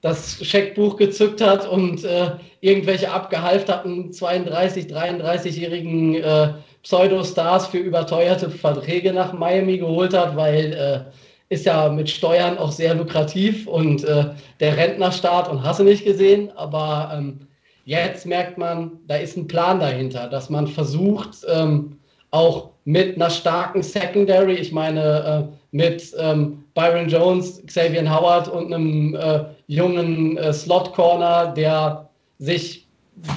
das 0.01 0.43
Scheckbuch 0.43 0.97
gezückt 0.97 1.41
hat 1.41 1.67
und 1.67 2.03
äh, 2.03 2.31
irgendwelche 2.61 3.11
abgehalfterten 3.11 4.11
32, 4.11 4.85
33-jährigen 4.85 6.15
äh, 6.15 6.53
Pseudostars 6.81 7.67
für 7.67 7.77
überteuerte 7.77 8.49
Verträge 8.49 9.13
nach 9.13 9.33
Miami 9.33 9.77
geholt 9.77 10.13
hat, 10.13 10.35
weil 10.35 10.73
äh, 10.73 11.11
ist 11.49 11.65
ja 11.65 11.89
mit 11.89 12.09
Steuern 12.09 12.57
auch 12.57 12.71
sehr 12.71 12.95
lukrativ 12.95 13.67
und 13.67 14.03
äh, 14.03 14.25
der 14.59 14.77
Rentnerstaat 14.77 15.49
und 15.49 15.63
hasse 15.63 15.83
nicht 15.83 16.05
gesehen, 16.05 16.51
aber 16.55 17.11
ähm, 17.15 17.47
jetzt 17.85 18.25
merkt 18.25 18.57
man, 18.57 18.91
da 19.07 19.17
ist 19.17 19.37
ein 19.37 19.47
Plan 19.47 19.79
dahinter, 19.79 20.27
dass 20.27 20.49
man 20.49 20.67
versucht, 20.67 21.45
ähm, 21.47 21.99
auch 22.31 22.71
mit 22.85 23.15
einer 23.15 23.29
starken 23.29 23.81
Secondary. 23.81 24.55
Ich 24.55 24.71
meine, 24.71 25.49
äh, 25.49 25.55
mit 25.71 26.13
ähm, 26.19 26.63
Byron 26.73 27.09
Jones, 27.09 27.61
Xavier 27.65 28.09
Howard 28.09 28.47
und 28.47 28.73
einem 28.73 29.15
äh, 29.15 29.45
jungen 29.67 30.37
äh, 30.37 30.53
Slot-Corner, 30.53 31.53
der 31.53 32.09
sich 32.39 32.87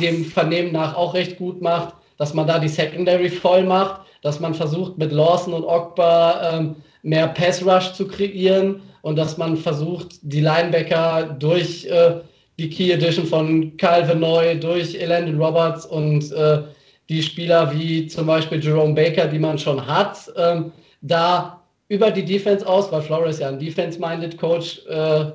dem 0.01 0.25
Vernehmen 0.25 0.73
nach 0.73 0.97
auch 0.97 1.15
recht 1.15 1.39
gut 1.39 1.63
macht, 1.63 1.95
dass 2.19 2.35
man 2.35 2.47
da 2.47 2.59
die 2.59 2.69
Secondary 2.69 3.31
voll 3.31 3.65
macht, 3.65 4.03
dass 4.23 4.41
man 4.41 4.55
versucht, 4.55 4.99
mit 4.99 5.13
Lawson 5.13 5.55
und 5.55 5.65
Ogba 5.65 6.53
ähm, 6.53 6.77
mehr 7.03 7.29
Pass-Rush 7.29 7.93
zu 7.93 8.07
kreieren 8.07 8.81
und 9.03 9.17
dass 9.17 9.39
man 9.39 9.57
versucht, 9.57 10.17
die 10.23 10.41
Linebacker 10.41 11.37
durch 11.39 11.87
äh, 11.87 12.21
die 12.59 12.69
Key 12.69 12.91
Edition 12.91 13.27
von 13.27 13.77
Kyle 13.77 14.09
Vanoy, 14.09 14.59
durch 14.59 14.95
Elandon 14.95 15.41
Roberts 15.41 15.87
und 15.87 16.33
äh, 16.33 16.63
die 17.09 17.23
Spieler 17.23 17.73
wie 17.73 18.07
zum 18.07 18.27
Beispiel 18.27 18.63
Jerome 18.63 18.95
Baker, 18.95 19.27
die 19.27 19.39
man 19.39 19.59
schon 19.59 19.85
hat, 19.87 20.31
ähm, 20.37 20.73
da 21.01 21.63
über 21.89 22.11
die 22.11 22.25
Defense 22.25 22.67
aus, 22.67 22.93
weil 22.93 23.03
Flores 23.03 23.39
ja 23.39 23.49
ein 23.49 23.59
Defense-minded 23.59 24.37
Coach 24.37 24.85
äh, 24.89 25.33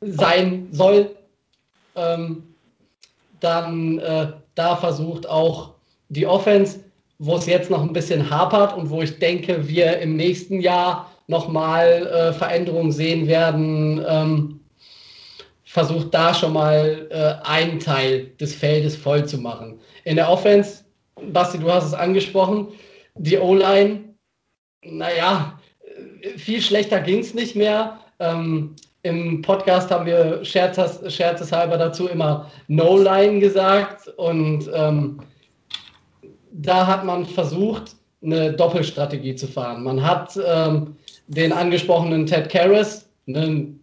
sein 0.00 0.68
soll, 0.70 1.10
ähm, 1.96 2.42
dann 3.40 3.98
äh, 3.98 4.28
da 4.54 4.76
versucht 4.76 5.28
auch 5.28 5.74
die 6.08 6.26
Offense, 6.26 6.80
wo 7.22 7.36
es 7.36 7.44
jetzt 7.44 7.70
noch 7.70 7.82
ein 7.82 7.92
bisschen 7.92 8.30
hapert 8.30 8.74
und 8.74 8.88
wo 8.88 9.02
ich 9.02 9.18
denke, 9.18 9.68
wir 9.68 9.98
im 9.98 10.16
nächsten 10.16 10.58
Jahr 10.60 11.14
nochmal 11.26 12.06
äh, 12.06 12.32
Veränderungen 12.32 12.92
sehen 12.92 13.28
werden, 13.28 14.02
ähm, 14.08 14.60
versucht 15.64 16.14
da 16.14 16.32
schon 16.32 16.54
mal 16.54 17.06
äh, 17.10 17.46
einen 17.46 17.78
Teil 17.78 18.30
des 18.40 18.54
Feldes 18.54 18.96
voll 18.96 19.26
zu 19.26 19.36
machen. 19.36 19.78
In 20.04 20.16
der 20.16 20.30
Offense, 20.30 20.82
Basti, 21.30 21.58
du 21.58 21.70
hast 21.70 21.84
es 21.84 21.94
angesprochen, 21.94 22.68
die 23.16 23.36
O-Line, 23.36 24.00
naja, 24.82 25.60
viel 26.38 26.62
schlechter 26.62 27.00
ging 27.00 27.18
es 27.18 27.34
nicht 27.34 27.54
mehr. 27.54 27.98
Ähm, 28.18 28.74
Im 29.02 29.42
Podcast 29.42 29.90
haben 29.90 30.06
wir 30.06 30.42
scherzes, 30.42 31.14
scherzeshalber 31.14 31.76
dazu 31.76 32.08
immer 32.08 32.50
No-Line 32.68 33.40
gesagt 33.40 34.08
und 34.16 34.70
ähm, 34.72 35.20
da 36.62 36.86
hat 36.86 37.04
man 37.04 37.24
versucht, 37.24 37.96
eine 38.22 38.52
Doppelstrategie 38.52 39.34
zu 39.34 39.46
fahren. 39.46 39.82
Man 39.82 40.02
hat 40.02 40.38
ähm, 40.46 40.96
den 41.28 41.52
angesprochenen 41.52 42.26
Ted 42.26 42.50
Karras, 42.50 43.08
einen 43.26 43.82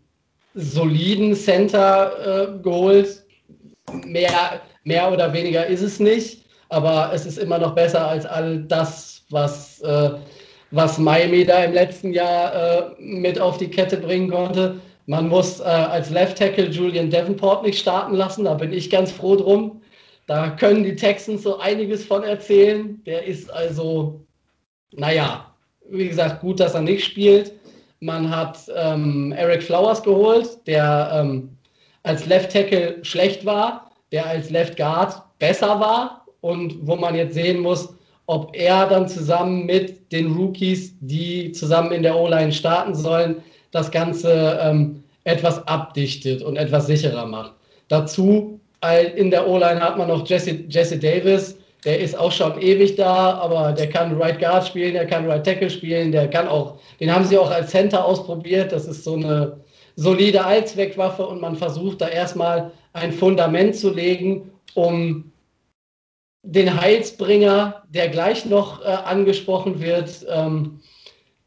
soliden 0.54 1.36
Center 1.36 2.12
äh, 2.58 2.62
geholt. 2.62 3.24
Mehr, 4.06 4.62
mehr 4.84 5.12
oder 5.12 5.32
weniger 5.34 5.66
ist 5.66 5.82
es 5.82 6.00
nicht, 6.00 6.46
aber 6.70 7.12
es 7.14 7.26
ist 7.26 7.38
immer 7.38 7.58
noch 7.58 7.74
besser 7.74 8.08
als 8.08 8.26
all 8.26 8.60
das, 8.64 9.24
was, 9.30 9.80
äh, 9.82 10.12
was 10.72 10.98
Miami 10.98 11.46
da 11.46 11.64
im 11.64 11.74
letzten 11.74 12.14
Jahr 12.14 12.54
äh, 12.54 12.84
mit 13.00 13.40
auf 13.40 13.58
die 13.58 13.70
Kette 13.70 13.98
bringen 13.98 14.30
konnte. 14.30 14.80
Man 15.06 15.30
muss 15.30 15.62
äh, 15.62 15.64
als 15.64 16.10
Left 16.10 16.38
Tackle 16.38 16.70
Julian 16.70 17.10
Davenport 17.10 17.64
nicht 17.64 17.80
starten 17.80 18.16
lassen, 18.16 18.44
da 18.44 18.56
bin 18.56 18.74
ich 18.74 18.90
ganz 18.90 19.12
froh 19.12 19.38
drum. 19.38 19.82
Da 20.28 20.50
können 20.52 20.84
die 20.84 20.96
Texans 20.96 21.44
so 21.44 21.58
einiges 21.58 22.06
von 22.06 22.24
erzählen. 22.24 23.02
Der 23.06 23.24
ist 23.24 23.50
also, 23.52 24.22
naja, 24.92 25.54
wie 25.90 26.10
gesagt, 26.10 26.42
gut, 26.42 26.60
dass 26.60 26.74
er 26.74 26.82
nicht 26.82 27.06
spielt. 27.06 27.54
Man 28.02 28.30
hat 28.30 28.60
ähm, 28.76 29.32
Eric 29.32 29.64
Flowers 29.64 30.04
geholt, 30.04 30.60
der 30.68 31.12
ähm, 31.14 31.58
als 32.04 32.26
Left 32.26 32.52
Tackle 32.52 33.04
schlecht 33.04 33.46
war, 33.46 33.90
der 34.12 34.26
als 34.28 34.50
Left 34.50 34.76
Guard 34.76 35.24
besser 35.40 35.80
war 35.80 36.26
und 36.42 36.76
wo 36.86 36.96
man 36.98 37.16
jetzt 37.16 37.34
sehen 37.34 37.62
muss, 37.62 37.94
ob 38.28 38.54
er 38.54 38.88
dann 38.88 39.08
zusammen 39.08 39.66
mit 39.66 40.12
den 40.12 40.34
Rookies, 40.34 40.94
die 41.00 41.54
zusammen 41.54 41.94
in 41.94 42.04
der 42.04 42.16
O-Line 42.16 42.52
starten 42.52 42.94
sollen, 42.94 43.42
das 43.72 43.90
Ganze 43.92 44.60
ähm, 44.62 45.04
etwas 45.24 45.66
abdichtet 45.68 46.44
und 46.44 46.58
etwas 46.58 46.88
sicherer 46.88 47.26
macht. 47.26 47.54
Dazu 47.88 48.60
in 49.16 49.32
der 49.32 49.48
O-Line 49.48 49.82
hat 49.82 49.98
man 49.98 50.08
noch 50.08 50.28
Jesse, 50.28 50.52
Jesse 50.70 50.98
Davis, 50.98 51.58
der 51.86 52.00
ist 52.00 52.18
auch 52.18 52.32
schon 52.32 52.60
ewig 52.62 52.96
da, 52.96 53.36
aber 53.36 53.72
der 53.72 53.90
kann 53.90 54.20
Right 54.20 54.40
Guard 54.40 54.68
spielen, 54.68 54.94
der 54.94 55.06
kann 55.06 55.26
Right 55.26 55.44
Tackle 55.44 55.70
spielen, 55.70 56.12
der 56.12 56.30
kann 56.30 56.48
auch, 56.48 56.80
den 57.00 57.14
haben 57.14 57.26
sie 57.26 57.38
auch 57.38 57.50
als 57.50 57.72
Center 57.72 58.04
ausprobiert. 58.04 58.72
Das 58.72 58.86
ist 58.86 59.04
so 59.04 59.14
eine 59.14 59.62
solide 59.96 60.44
Allzweckwaffe 60.44 61.26
und 61.26 61.42
man 61.42 61.56
versucht 61.56 62.02
da 62.02 62.08
erstmal 62.08 62.72
ein 62.94 63.12
Fundament 63.12 63.76
zu 63.76 63.94
legen, 63.94 64.52
um 64.74 65.32
den 66.44 66.80
Heilsbringer, 66.80 67.84
der 67.90 68.10
gleich 68.10 68.46
noch 68.46 68.82
äh, 68.82 68.88
angesprochen 68.88 69.82
wird, 69.82 70.26
ähm, 70.30 70.80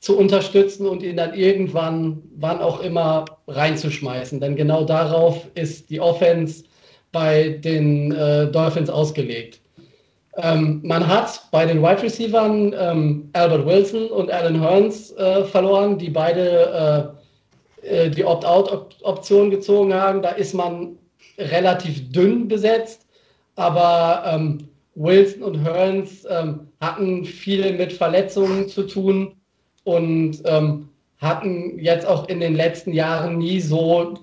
zu 0.00 0.16
unterstützen 0.16 0.86
und 0.86 1.02
ihn 1.02 1.16
dann 1.16 1.34
irgendwann, 1.34 2.22
wann 2.36 2.60
auch 2.60 2.80
immer, 2.80 3.24
reinzuschmeißen. 3.46 4.40
Denn 4.40 4.56
genau 4.56 4.84
darauf 4.84 5.46
ist 5.54 5.90
die 5.90 6.00
Offense 6.00 6.64
bei 7.12 7.60
den 7.64 8.12
äh, 8.12 8.46
Dolphins 8.50 8.90
ausgelegt. 8.90 9.60
Ähm, 10.36 10.80
man 10.84 11.06
hat 11.06 11.42
bei 11.50 11.66
den 11.66 11.82
Wide 11.82 12.02
Receivers 12.02 12.72
ähm, 12.78 13.28
Albert 13.32 13.66
Wilson 13.66 14.08
und 14.08 14.30
Alan 14.30 14.60
Hearns 14.60 15.10
äh, 15.12 15.44
verloren, 15.44 15.98
die 15.98 16.10
beide 16.10 17.16
äh, 17.82 18.04
äh, 18.04 18.10
die 18.10 18.24
Opt-out-Option 18.24 19.50
gezogen 19.50 19.92
haben. 19.92 20.22
Da 20.22 20.30
ist 20.30 20.54
man 20.54 20.96
relativ 21.38 22.12
dünn 22.12 22.46
besetzt, 22.48 23.06
aber 23.56 24.22
ähm, 24.26 24.68
Wilson 24.94 25.42
und 25.42 25.64
Hearns 25.64 26.26
ähm, 26.28 26.68
hatten 26.80 27.24
viel 27.24 27.72
mit 27.72 27.92
Verletzungen 27.92 28.68
zu 28.68 28.84
tun 28.84 29.34
und 29.84 30.42
ähm, 30.44 30.88
hatten 31.18 31.78
jetzt 31.78 32.06
auch 32.06 32.28
in 32.28 32.40
den 32.40 32.54
letzten 32.54 32.92
Jahren 32.92 33.38
nie 33.38 33.60
so 33.60 34.14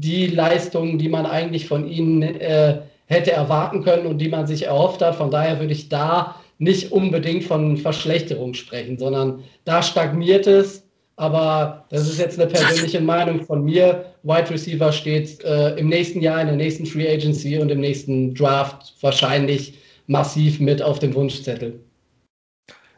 die 0.00 0.26
Leistungen, 0.26 0.98
die 0.98 1.08
man 1.08 1.26
eigentlich 1.26 1.66
von 1.66 1.86
ihnen 1.86 2.22
äh, 2.22 2.80
hätte 3.06 3.32
erwarten 3.32 3.82
können 3.82 4.06
und 4.06 4.18
die 4.18 4.28
man 4.28 4.46
sich 4.46 4.66
erhofft 4.66 5.02
hat. 5.02 5.16
Von 5.16 5.30
daher 5.30 5.58
würde 5.60 5.72
ich 5.72 5.88
da 5.88 6.36
nicht 6.58 6.92
unbedingt 6.92 7.44
von 7.44 7.76
Verschlechterung 7.76 8.54
sprechen, 8.54 8.98
sondern 8.98 9.42
da 9.64 9.82
stagniert 9.82 10.46
es. 10.46 10.84
Aber 11.16 11.84
das 11.90 12.08
ist 12.08 12.18
jetzt 12.18 12.40
eine 12.40 12.50
persönliche 12.50 13.00
Meinung 13.14 13.44
von 13.44 13.64
mir. 13.64 14.06
Wide 14.22 14.50
Receiver 14.50 14.90
steht 14.92 15.42
äh, 15.44 15.76
im 15.76 15.88
nächsten 15.88 16.20
Jahr 16.20 16.40
in 16.40 16.46
der 16.46 16.56
nächsten 16.56 16.86
Free 16.86 17.08
Agency 17.12 17.58
und 17.58 17.70
im 17.70 17.80
nächsten 17.80 18.34
Draft 18.34 18.94
wahrscheinlich 19.02 19.78
massiv 20.06 20.60
mit 20.60 20.80
auf 20.80 20.98
dem 20.98 21.14
Wunschzettel. 21.14 21.80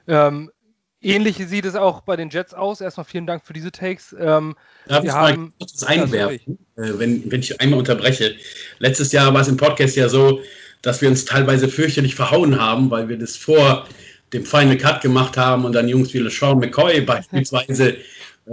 Ähm, 0.07 0.51
ähnlich 1.01 1.37
sieht 1.37 1.65
es 1.65 1.75
auch 1.75 2.03
bei 2.03 2.17
den 2.17 2.31
Jets 2.31 2.55
aus. 2.55 2.81
Erstmal 2.81 3.05
vielen 3.05 3.27
Dank 3.27 3.45
für 3.45 3.53
diese 3.53 3.73
Takes. 3.73 4.15
Ähm, 4.19 4.55
Darf 4.87 5.03
wir 5.03 5.13
haben 5.15 5.53
kurz 5.59 5.83
einwerfen, 5.83 6.59
ja, 6.72 6.72
wenn, 6.99 7.31
wenn 7.31 7.41
ich 7.41 7.61
einmal 7.61 7.79
unterbreche. 7.79 8.35
Letztes 8.79 9.13
Jahr 9.13 9.33
war 9.33 9.41
es 9.41 9.49
im 9.49 9.57
Podcast 9.57 9.97
ja 9.97 10.09
so, 10.09 10.41
dass 10.83 11.01
wir 11.01 11.09
uns 11.09 11.25
teilweise 11.25 11.69
fürchterlich 11.69 12.15
verhauen 12.15 12.61
haben, 12.61 12.91
weil 12.91 13.09
wir 13.09 13.19
das 13.19 13.37
vor 13.37 13.87
dem 14.33 14.45
Final 14.45 14.77
Cut 14.77 15.01
gemacht 15.01 15.37
haben 15.37 15.65
und 15.65 15.73
dann 15.73 15.89
Jungs 15.89 16.13
wie 16.15 16.19
LeSean 16.19 16.59
McCoy 16.59 17.01
beispielsweise 17.03 17.97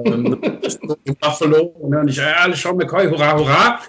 ähm, 0.05 0.39
Buffalo 1.21 1.73
ne, 1.87 1.99
und 1.99 2.07
ich, 2.09 2.17
ja, 2.17 2.45
LeSean 2.45 2.77
McCoy, 2.77 3.07
hurra, 3.09 3.37
hurra, 3.37 3.79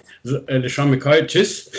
äh, 0.47 0.57
LeSean 0.57 0.89
McCoy, 0.89 1.25
tschüss. 1.27 1.69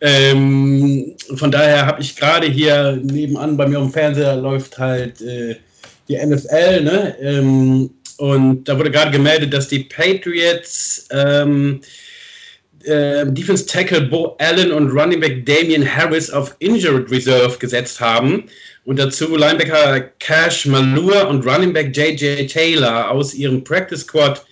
Ähm, 0.00 1.14
von 1.34 1.50
daher 1.50 1.86
habe 1.86 2.00
ich 2.00 2.14
gerade 2.14 2.46
hier 2.46 3.00
nebenan 3.02 3.56
bei 3.56 3.66
mir 3.66 3.78
am 3.78 3.90
Fernseher 3.90 4.36
läuft 4.36 4.78
halt 4.78 5.20
äh, 5.22 5.56
die 6.08 6.16
NFL, 6.16 6.82
ne? 6.82 7.16
Ähm, 7.20 7.90
und 8.18 8.68
da 8.68 8.78
wurde 8.78 8.90
gerade 8.90 9.10
gemeldet, 9.10 9.52
dass 9.52 9.68
die 9.68 9.80
Patriots 9.80 11.08
ähm, 11.10 11.80
äh, 12.86 13.24
Defense 13.26 13.66
Tackle 13.66 14.02
Bo 14.02 14.36
Allen 14.38 14.72
und 14.72 14.90
Running 14.90 15.20
Back 15.20 15.46
Damian 15.46 15.84
Harris 15.84 16.30
auf 16.30 16.54
Injured 16.58 17.10
Reserve 17.10 17.58
gesetzt 17.58 18.00
haben 18.00 18.44
und 18.84 18.98
dazu 18.98 19.36
Linebacker 19.36 20.00
Cash 20.18 20.66
Malua 20.66 21.24
und 21.24 21.46
Running 21.46 21.72
Back 21.72 21.96
JJ 21.96 22.46
Taylor 22.46 23.10
aus 23.10 23.34
ihrem 23.34 23.62
Practice 23.62 24.02
Squad 24.02 24.44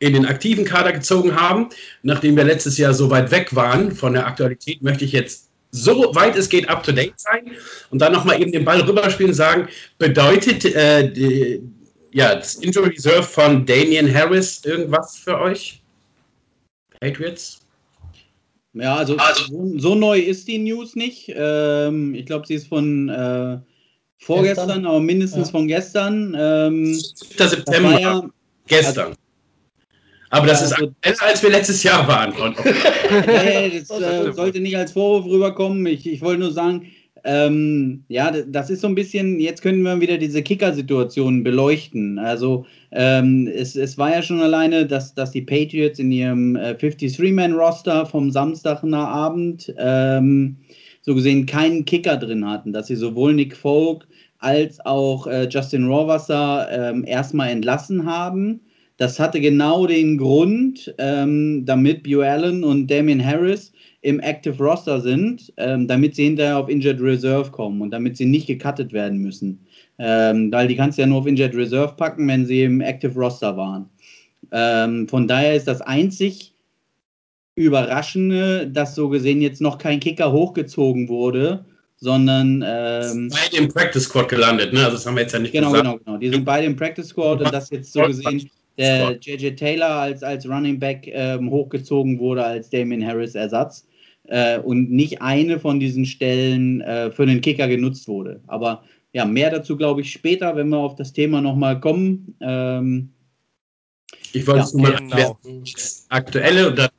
in 0.00 0.14
den 0.14 0.26
aktiven 0.26 0.64
Kader 0.64 0.92
gezogen 0.92 1.34
haben. 1.34 1.68
Nachdem 2.02 2.36
wir 2.36 2.44
letztes 2.44 2.78
Jahr 2.78 2.94
so 2.94 3.10
weit 3.10 3.30
weg 3.30 3.54
waren 3.54 3.92
von 3.92 4.14
der 4.14 4.26
Aktualität, 4.26 4.82
möchte 4.82 5.04
ich 5.04 5.12
jetzt 5.12 5.48
so 5.72 6.14
weit 6.14 6.36
es 6.36 6.48
geht 6.48 6.68
up 6.68 6.82
to 6.82 6.90
date 6.92 7.14
sein 7.16 7.52
und 7.90 8.00
dann 8.00 8.12
nochmal 8.12 8.40
eben 8.40 8.50
den 8.50 8.64
Ball 8.64 8.80
rüberspielen 8.80 9.30
und 9.30 9.36
sagen, 9.36 9.68
bedeutet 9.98 10.64
äh, 10.64 11.10
die, 11.12 11.62
ja, 12.12 12.34
das 12.34 12.56
Injury 12.56 12.88
Reserve 12.88 13.22
von 13.22 13.64
Damian 13.66 14.12
Harris 14.12 14.64
irgendwas 14.64 15.18
für 15.18 15.38
euch? 15.38 15.80
Patriots? 17.00 17.60
Ja, 18.72 18.96
also, 18.96 19.16
also 19.16 19.44
so, 19.46 19.78
so, 19.78 19.94
neu 19.94 20.18
ist 20.18 20.46
die 20.46 20.58
News 20.58 20.94
nicht. 20.94 21.32
Ähm, 21.34 22.14
ich 22.14 22.26
glaube, 22.26 22.46
sie 22.46 22.54
ist 22.54 22.68
von 22.68 23.08
äh, 23.08 23.58
vorgestern, 24.18 24.66
gestern? 24.66 24.86
aber 24.86 25.00
mindestens 25.00 25.48
ja. 25.48 25.52
von 25.52 25.66
gestern. 25.66 26.36
Ähm, 26.38 26.94
7. 26.94 27.48
September. 27.48 28.00
Ja, 28.00 28.22
gestern. 28.68 29.06
Also, 29.08 29.20
aber 30.30 30.46
das 30.46 30.62
ist 30.62 30.72
also, 30.72 30.92
besser, 31.00 31.26
als 31.26 31.42
wir 31.42 31.50
letztes 31.50 31.82
Jahr 31.82 32.06
waren. 32.06 32.32
nee, 33.26 33.80
das 33.80 33.90
äh, 34.00 34.32
sollte 34.32 34.60
nicht 34.60 34.76
als 34.76 34.92
Vorwurf 34.92 35.26
rüberkommen. 35.26 35.84
Ich, 35.86 36.06
ich 36.06 36.20
wollte 36.20 36.40
nur 36.40 36.52
sagen, 36.52 36.86
ähm, 37.24 38.04
ja, 38.08 38.30
das 38.30 38.70
ist 38.70 38.80
so 38.80 38.86
ein 38.86 38.94
bisschen, 38.94 39.40
jetzt 39.40 39.62
können 39.62 39.82
wir 39.82 40.00
wieder 40.00 40.18
diese 40.18 40.42
Kicker-Situation 40.42 41.42
beleuchten. 41.42 42.18
Also 42.18 42.66
ähm, 42.92 43.48
es, 43.52 43.76
es 43.76 43.98
war 43.98 44.12
ja 44.12 44.22
schon 44.22 44.40
alleine, 44.40 44.86
dass, 44.86 45.14
dass 45.14 45.30
die 45.30 45.42
Patriots 45.42 45.98
in 45.98 46.10
ihrem 46.12 46.56
äh, 46.56 46.72
53-Man-Roster 46.72 48.06
vom 48.06 48.30
Samstag 48.30 48.82
nach 48.82 49.08
Abend 49.08 49.72
ähm, 49.78 50.56
so 51.02 51.14
gesehen 51.14 51.46
keinen 51.46 51.84
Kicker 51.84 52.16
drin 52.16 52.48
hatten, 52.48 52.72
dass 52.72 52.86
sie 52.88 52.96
sowohl 52.96 53.34
Nick 53.34 53.56
Folk 53.56 54.06
als 54.38 54.84
auch 54.84 55.26
äh, 55.26 55.48
Justin 55.48 55.86
Rohrwasser 55.86 56.68
ähm, 56.70 57.04
erstmal 57.06 57.50
entlassen 57.50 58.06
haben. 58.06 58.60
Das 58.96 59.18
hatte 59.18 59.40
genau 59.40 59.86
den 59.86 60.18
Grund, 60.18 60.94
ähm, 60.98 61.64
damit 61.64 62.02
Bew 62.02 62.22
Allen 62.22 62.64
und 62.64 62.90
Damien 62.90 63.24
Harris 63.24 63.72
im 64.02 64.20
Active 64.20 64.62
Roster 64.62 65.00
sind, 65.00 65.52
ähm, 65.56 65.86
damit 65.86 66.14
sie 66.14 66.24
hinterher 66.24 66.58
auf 66.58 66.68
Injured 66.68 67.00
Reserve 67.00 67.50
kommen 67.50 67.82
und 67.82 67.90
damit 67.90 68.16
sie 68.16 68.24
nicht 68.24 68.46
gecuttet 68.46 68.92
werden 68.92 69.18
müssen. 69.18 69.66
Ähm, 69.98 70.50
weil 70.50 70.68
die 70.68 70.76
kannst 70.76 70.96
du 70.96 71.02
ja 71.02 71.06
nur 71.06 71.18
auf 71.18 71.26
Injured 71.26 71.54
Reserve 71.54 71.94
packen, 71.96 72.26
wenn 72.26 72.46
sie 72.46 72.62
im 72.62 72.80
Active 72.80 73.14
Roster 73.14 73.56
waren. 73.56 73.90
Ähm, 74.52 75.06
von 75.08 75.28
daher 75.28 75.54
ist 75.54 75.68
das 75.68 75.82
einzig 75.82 76.54
Überraschende, 77.56 78.66
dass 78.68 78.94
so 78.94 79.10
gesehen 79.10 79.42
jetzt 79.42 79.60
noch 79.60 79.76
kein 79.76 80.00
Kicker 80.00 80.32
hochgezogen 80.32 81.08
wurde, 81.08 81.64
sondern 81.96 82.64
ähm, 82.66 83.30
beide 83.30 83.56
im 83.58 83.68
Practice 83.68 84.04
Squad 84.04 84.28
gelandet, 84.28 84.72
ne? 84.72 84.80
Also 84.80 84.92
das 84.92 85.04
haben 85.04 85.16
wir 85.16 85.22
jetzt 85.22 85.34
ja 85.34 85.40
nicht 85.40 85.52
genau, 85.52 85.72
gesagt. 85.72 85.84
Genau, 85.84 85.98
genau, 86.02 86.16
Die 86.16 86.30
sind 86.30 86.46
beide 86.46 86.66
im 86.66 86.76
Practice 86.76 87.08
Squad 87.08 87.42
und 87.42 87.52
das 87.52 87.68
jetzt 87.68 87.92
so 87.92 88.02
gesehen 88.02 88.48
der 88.78 89.18
JJ 89.20 89.50
Taylor 89.56 89.90
als, 89.90 90.22
als 90.22 90.48
Running 90.48 90.78
Back 90.78 91.06
ähm, 91.06 91.50
hochgezogen 91.50 92.18
wurde 92.18 92.42
als 92.42 92.70
Damien 92.70 93.06
Harris 93.06 93.34
Ersatz 93.34 93.86
äh, 94.30 94.58
und 94.58 94.90
nicht 94.90 95.20
eine 95.20 95.58
von 95.58 95.80
diesen 95.80 96.06
Stellen 96.06 96.80
äh, 96.80 97.10
für 97.10 97.26
den 97.26 97.40
Kicker 97.40 97.68
genutzt 97.68 98.08
wurde. 98.08 98.40
Aber 98.46 98.84
ja, 99.12 99.24
mehr 99.24 99.50
dazu 99.50 99.76
glaube 99.76 100.00
ich 100.00 100.12
später, 100.12 100.56
wenn 100.56 100.68
wir 100.68 100.78
auf 100.78 100.94
das 100.94 101.12
Thema 101.12 101.40
nochmal 101.40 101.80
kommen. 101.80 102.36
Ähm, 102.40 103.12
ich 104.32 104.46
wollte 104.46 104.62
es 104.62 104.72
ja, 104.72 104.78
nur 104.78 104.90
mal 104.90 104.96
genau. 104.96 105.38
aktuelle 106.08 106.68
und 106.68 106.78
dann, 106.78 106.90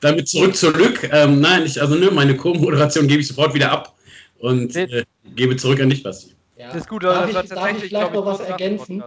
damit 0.00 0.28
zurück 0.28 0.56
zur 0.56 0.72
Lück. 0.72 1.08
Ähm, 1.12 1.40
nein, 1.40 1.64
ich, 1.66 1.80
also 1.80 1.94
ne, 1.94 2.10
meine 2.10 2.34
Co-Moderation 2.34 3.06
gebe 3.06 3.20
ich 3.20 3.28
sofort 3.28 3.54
wieder 3.54 3.70
ab 3.70 3.94
und 4.38 4.74
äh, 4.74 5.04
gebe 5.36 5.56
zurück 5.56 5.80
an 5.80 5.90
dich, 5.90 6.02
Basti. 6.02 6.34
Ja. 6.56 6.68
Das 6.68 6.82
ist 6.82 6.88
gut, 6.88 7.04
darf, 7.04 7.28
ich, 7.28 7.48
darf 7.48 7.72
ich 7.76 7.84
vielleicht 7.84 8.14
noch 8.14 8.24
was 8.24 8.40
ergänzen? 8.40 9.02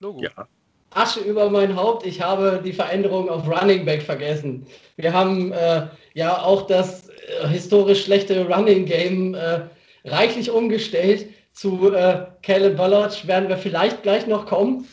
Logo. 0.00 0.22
Ja. 0.22 0.48
Asche 0.94 1.20
über 1.20 1.50
mein 1.50 1.74
Haupt, 1.76 2.06
ich 2.06 2.20
habe 2.20 2.60
die 2.64 2.72
Veränderung 2.72 3.28
auf 3.28 3.48
Running 3.48 3.84
Back 3.84 4.02
vergessen. 4.02 4.66
Wir 4.96 5.12
haben 5.12 5.52
äh, 5.52 5.86
ja 6.14 6.42
auch 6.42 6.66
das 6.66 7.08
äh, 7.08 7.48
historisch 7.48 8.04
schlechte 8.04 8.46
Running 8.46 8.86
Game 8.86 9.34
äh, 9.34 9.60
reichlich 10.04 10.50
umgestellt. 10.50 11.26
Zu 11.52 11.92
äh, 11.94 12.26
Caleb 12.42 12.76
Ballard 12.76 13.26
werden 13.26 13.48
wir 13.48 13.58
vielleicht 13.58 14.02
gleich 14.02 14.26
noch 14.26 14.46
kommen. 14.46 14.88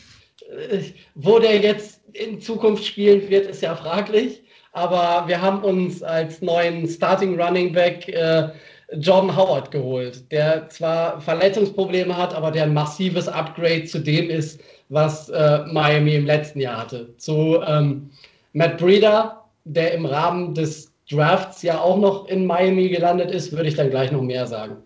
Äh, 0.70 0.82
wo 1.14 1.38
der 1.38 1.58
jetzt 1.58 2.00
in 2.12 2.40
Zukunft 2.40 2.84
spielen 2.84 3.28
wird, 3.28 3.46
ist 3.46 3.62
ja 3.62 3.74
fraglich. 3.74 4.42
Aber 4.72 5.28
wir 5.28 5.40
haben 5.40 5.62
uns 5.62 6.02
als 6.02 6.40
neuen 6.40 6.88
Starting 6.88 7.40
Running 7.40 7.72
Back 7.72 8.08
äh, 8.08 8.48
Jordan 8.94 9.36
Howard 9.36 9.70
geholt, 9.70 10.30
der 10.30 10.68
zwar 10.68 11.20
Verletzungsprobleme 11.20 12.16
hat, 12.16 12.34
aber 12.34 12.50
der 12.50 12.64
ein 12.64 12.74
massives 12.74 13.28
Upgrade 13.28 13.84
zu 13.84 14.00
dem 14.00 14.28
ist, 14.28 14.60
was 14.88 15.28
äh, 15.30 15.64
Miami 15.66 16.14
im 16.14 16.26
letzten 16.26 16.60
Jahr 16.60 16.78
hatte. 16.78 17.16
Zu 17.16 17.62
ähm, 17.66 18.10
Matt 18.52 18.78
Breeder, 18.78 19.44
der 19.64 19.94
im 19.94 20.04
Rahmen 20.04 20.54
des 20.54 20.92
Drafts 21.10 21.62
ja 21.62 21.80
auch 21.80 21.98
noch 21.98 22.26
in 22.26 22.46
Miami 22.46 22.88
gelandet 22.88 23.30
ist, 23.30 23.52
würde 23.52 23.68
ich 23.68 23.74
dann 23.74 23.90
gleich 23.90 24.12
noch 24.12 24.22
mehr 24.22 24.46
sagen. 24.46 24.76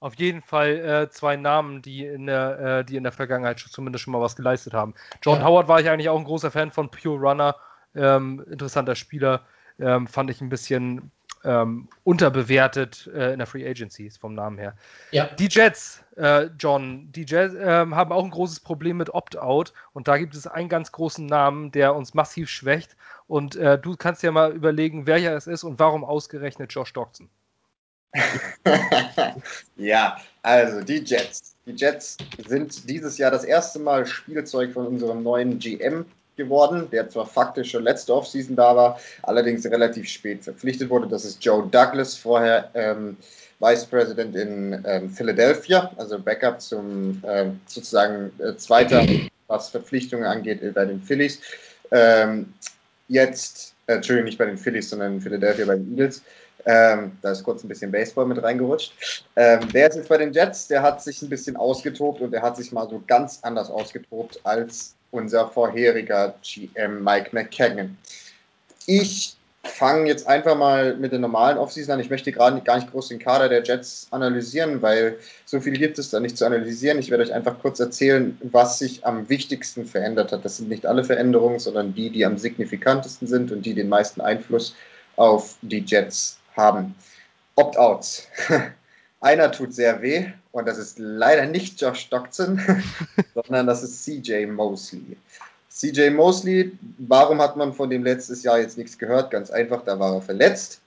Auf 0.00 0.16
jeden 0.16 0.42
Fall 0.42 0.78
äh, 0.80 1.10
zwei 1.10 1.36
Namen, 1.36 1.80
die 1.80 2.04
in, 2.04 2.26
der, 2.26 2.58
äh, 2.58 2.84
die 2.84 2.96
in 2.96 3.04
der 3.04 3.12
Vergangenheit 3.12 3.58
zumindest 3.58 4.04
schon 4.04 4.12
mal 4.12 4.20
was 4.20 4.36
geleistet 4.36 4.74
haben. 4.74 4.94
John 5.22 5.38
ja. 5.38 5.46
Howard 5.46 5.66
war 5.66 5.80
ich 5.80 5.88
eigentlich 5.88 6.10
auch 6.10 6.18
ein 6.18 6.24
großer 6.24 6.50
Fan 6.50 6.70
von 6.70 6.90
Pure 6.90 7.18
Runner. 7.18 7.56
Ähm, 7.94 8.44
interessanter 8.50 8.96
Spieler. 8.96 9.46
Ähm, 9.78 10.06
fand 10.06 10.30
ich 10.30 10.40
ein 10.40 10.50
bisschen 10.50 11.10
ähm, 11.44 11.88
unterbewertet 12.02 13.10
äh, 13.14 13.32
in 13.32 13.38
der 13.38 13.46
Free 13.46 13.68
Agency 13.68 14.10
vom 14.10 14.34
Namen 14.34 14.58
her. 14.58 14.74
Ja. 15.10 15.26
Die 15.26 15.48
Jets, 15.48 16.02
äh, 16.16 16.48
John, 16.58 17.12
die 17.12 17.24
Jets 17.24 17.54
äh, 17.54 17.66
haben 17.66 18.12
auch 18.12 18.24
ein 18.24 18.30
großes 18.30 18.60
Problem 18.60 18.96
mit 18.96 19.10
Opt-out 19.10 19.72
und 19.92 20.08
da 20.08 20.16
gibt 20.16 20.34
es 20.34 20.46
einen 20.46 20.68
ganz 20.68 20.92
großen 20.92 21.26
Namen, 21.26 21.70
der 21.72 21.94
uns 21.94 22.14
massiv 22.14 22.48
schwächt 22.48 22.96
und 23.26 23.56
äh, 23.56 23.78
du 23.78 23.96
kannst 23.96 24.22
ja 24.22 24.32
mal 24.32 24.52
überlegen, 24.52 25.06
wer 25.06 25.18
ja 25.18 25.34
es 25.34 25.46
ist 25.46 25.64
und 25.64 25.78
warum 25.78 26.04
ausgerechnet 26.04 26.72
Josh 26.72 26.92
Doxson. 26.92 27.28
ja, 29.76 30.16
also 30.42 30.80
die 30.82 31.02
Jets. 31.04 31.56
Die 31.66 31.72
Jets 31.72 32.16
sind 32.46 32.88
dieses 32.88 33.18
Jahr 33.18 33.30
das 33.30 33.44
erste 33.44 33.78
Mal 33.78 34.06
Spielzeug 34.06 34.72
von 34.72 34.86
unserem 34.86 35.22
neuen 35.22 35.58
GM 35.58 36.04
geworden, 36.36 36.88
der 36.90 37.08
zwar 37.08 37.26
faktisch 37.26 37.70
schon 37.70 37.84
letzte 37.84 38.14
Offseason 38.14 38.56
da 38.56 38.74
war, 38.76 39.00
allerdings 39.22 39.64
relativ 39.66 40.08
spät 40.08 40.44
verpflichtet 40.44 40.90
wurde. 40.90 41.08
Das 41.08 41.24
ist 41.24 41.44
Joe 41.44 41.66
Douglas, 41.70 42.16
vorher 42.16 42.70
ähm, 42.74 43.16
Vice 43.60 43.86
President 43.86 44.34
in 44.36 44.84
ähm, 44.86 45.10
Philadelphia, 45.10 45.90
also 45.96 46.18
Backup 46.18 46.60
zum 46.60 47.22
ähm, 47.26 47.60
sozusagen 47.66 48.32
äh, 48.38 48.56
zweiter, 48.56 49.06
was 49.46 49.68
Verpflichtungen 49.70 50.24
angeht, 50.24 50.62
äh, 50.62 50.70
bei 50.70 50.84
den 50.84 51.00
Phillies. 51.00 51.40
Ähm, 51.90 52.52
jetzt, 53.08 53.74
äh, 53.86 53.94
Entschuldigung, 53.94 54.26
nicht 54.26 54.38
bei 54.38 54.46
den 54.46 54.58
Phillies, 54.58 54.90
sondern 54.90 55.14
in 55.14 55.20
Philadelphia 55.20 55.66
bei 55.66 55.76
den 55.76 55.92
Eagles. 55.92 56.22
Ähm, 56.66 57.12
da 57.20 57.32
ist 57.32 57.42
kurz 57.42 57.62
ein 57.62 57.68
bisschen 57.68 57.90
Baseball 57.90 58.26
mit 58.26 58.42
reingerutscht. 58.42 58.92
Ähm, 59.36 59.70
der 59.72 59.88
ist 59.88 59.96
jetzt 59.96 60.08
bei 60.08 60.16
den 60.16 60.32
Jets, 60.32 60.66
der 60.68 60.82
hat 60.82 61.02
sich 61.02 61.20
ein 61.22 61.28
bisschen 61.28 61.56
ausgetobt 61.56 62.22
und 62.22 62.30
der 62.30 62.42
hat 62.42 62.56
sich 62.56 62.72
mal 62.72 62.88
so 62.88 63.02
ganz 63.06 63.40
anders 63.42 63.70
ausgetobt 63.70 64.40
als 64.44 64.94
unser 65.14 65.48
vorheriger 65.48 66.34
GM 66.42 67.02
Mike 67.02 67.30
McKagan. 67.32 67.96
Ich 68.86 69.36
fange 69.62 70.08
jetzt 70.08 70.26
einfach 70.26 70.56
mal 70.56 70.96
mit 70.96 71.12
der 71.12 71.20
normalen 71.20 71.56
Offseason 71.56 71.94
an. 71.94 72.00
Ich 72.00 72.10
möchte 72.10 72.32
gerade 72.32 72.60
gar 72.60 72.76
nicht 72.76 72.90
groß 72.90 73.08
den 73.08 73.18
Kader 73.18 73.48
der 73.48 73.62
Jets 73.62 74.08
analysieren, 74.10 74.82
weil 74.82 75.18
so 75.46 75.60
viel 75.60 75.78
gibt 75.78 75.98
es 75.98 76.10
da 76.10 76.20
nicht 76.20 76.36
zu 76.36 76.44
analysieren. 76.44 76.98
Ich 76.98 77.10
werde 77.10 77.22
euch 77.22 77.32
einfach 77.32 77.58
kurz 77.60 77.80
erzählen, 77.80 78.36
was 78.42 78.78
sich 78.78 79.06
am 79.06 79.28
wichtigsten 79.28 79.86
verändert 79.86 80.32
hat. 80.32 80.44
Das 80.44 80.58
sind 80.58 80.68
nicht 80.68 80.84
alle 80.84 81.04
Veränderungen, 81.04 81.60
sondern 81.60 81.94
die, 81.94 82.10
die 82.10 82.26
am 82.26 82.36
signifikantesten 82.36 83.26
sind 83.26 83.52
und 83.52 83.64
die 83.64 83.74
den 83.74 83.88
meisten 83.88 84.20
Einfluss 84.20 84.74
auf 85.16 85.56
die 85.62 85.84
Jets 85.86 86.38
haben. 86.56 86.94
Opt-outs. 87.54 88.28
Einer 89.20 89.50
tut 89.50 89.72
sehr 89.72 90.02
weh 90.02 90.26
und 90.54 90.66
das 90.66 90.78
ist 90.78 91.00
leider 91.00 91.46
nicht 91.46 91.80
Josh 91.80 92.08
Doxson, 92.10 92.60
sondern 93.34 93.66
das 93.66 93.82
ist 93.82 94.04
CJ 94.04 94.46
Mosley. 94.46 95.16
CJ 95.68 96.10
Mosley, 96.10 96.78
warum 96.98 97.42
hat 97.42 97.56
man 97.56 97.72
von 97.72 97.90
dem 97.90 98.04
letztes 98.04 98.44
Jahr 98.44 98.60
jetzt 98.60 98.78
nichts 98.78 98.96
gehört? 98.96 99.32
Ganz 99.32 99.50
einfach, 99.50 99.82
da 99.82 99.98
war 99.98 100.14
er 100.14 100.22
verletzt. 100.22 100.80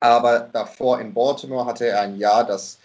Aber 0.00 0.48
davor 0.50 0.98
in 1.00 1.12
Baltimore 1.12 1.66
hatte 1.66 1.86
er 1.86 2.00
ein 2.00 2.16
Jahr, 2.16 2.46
das 2.46 2.78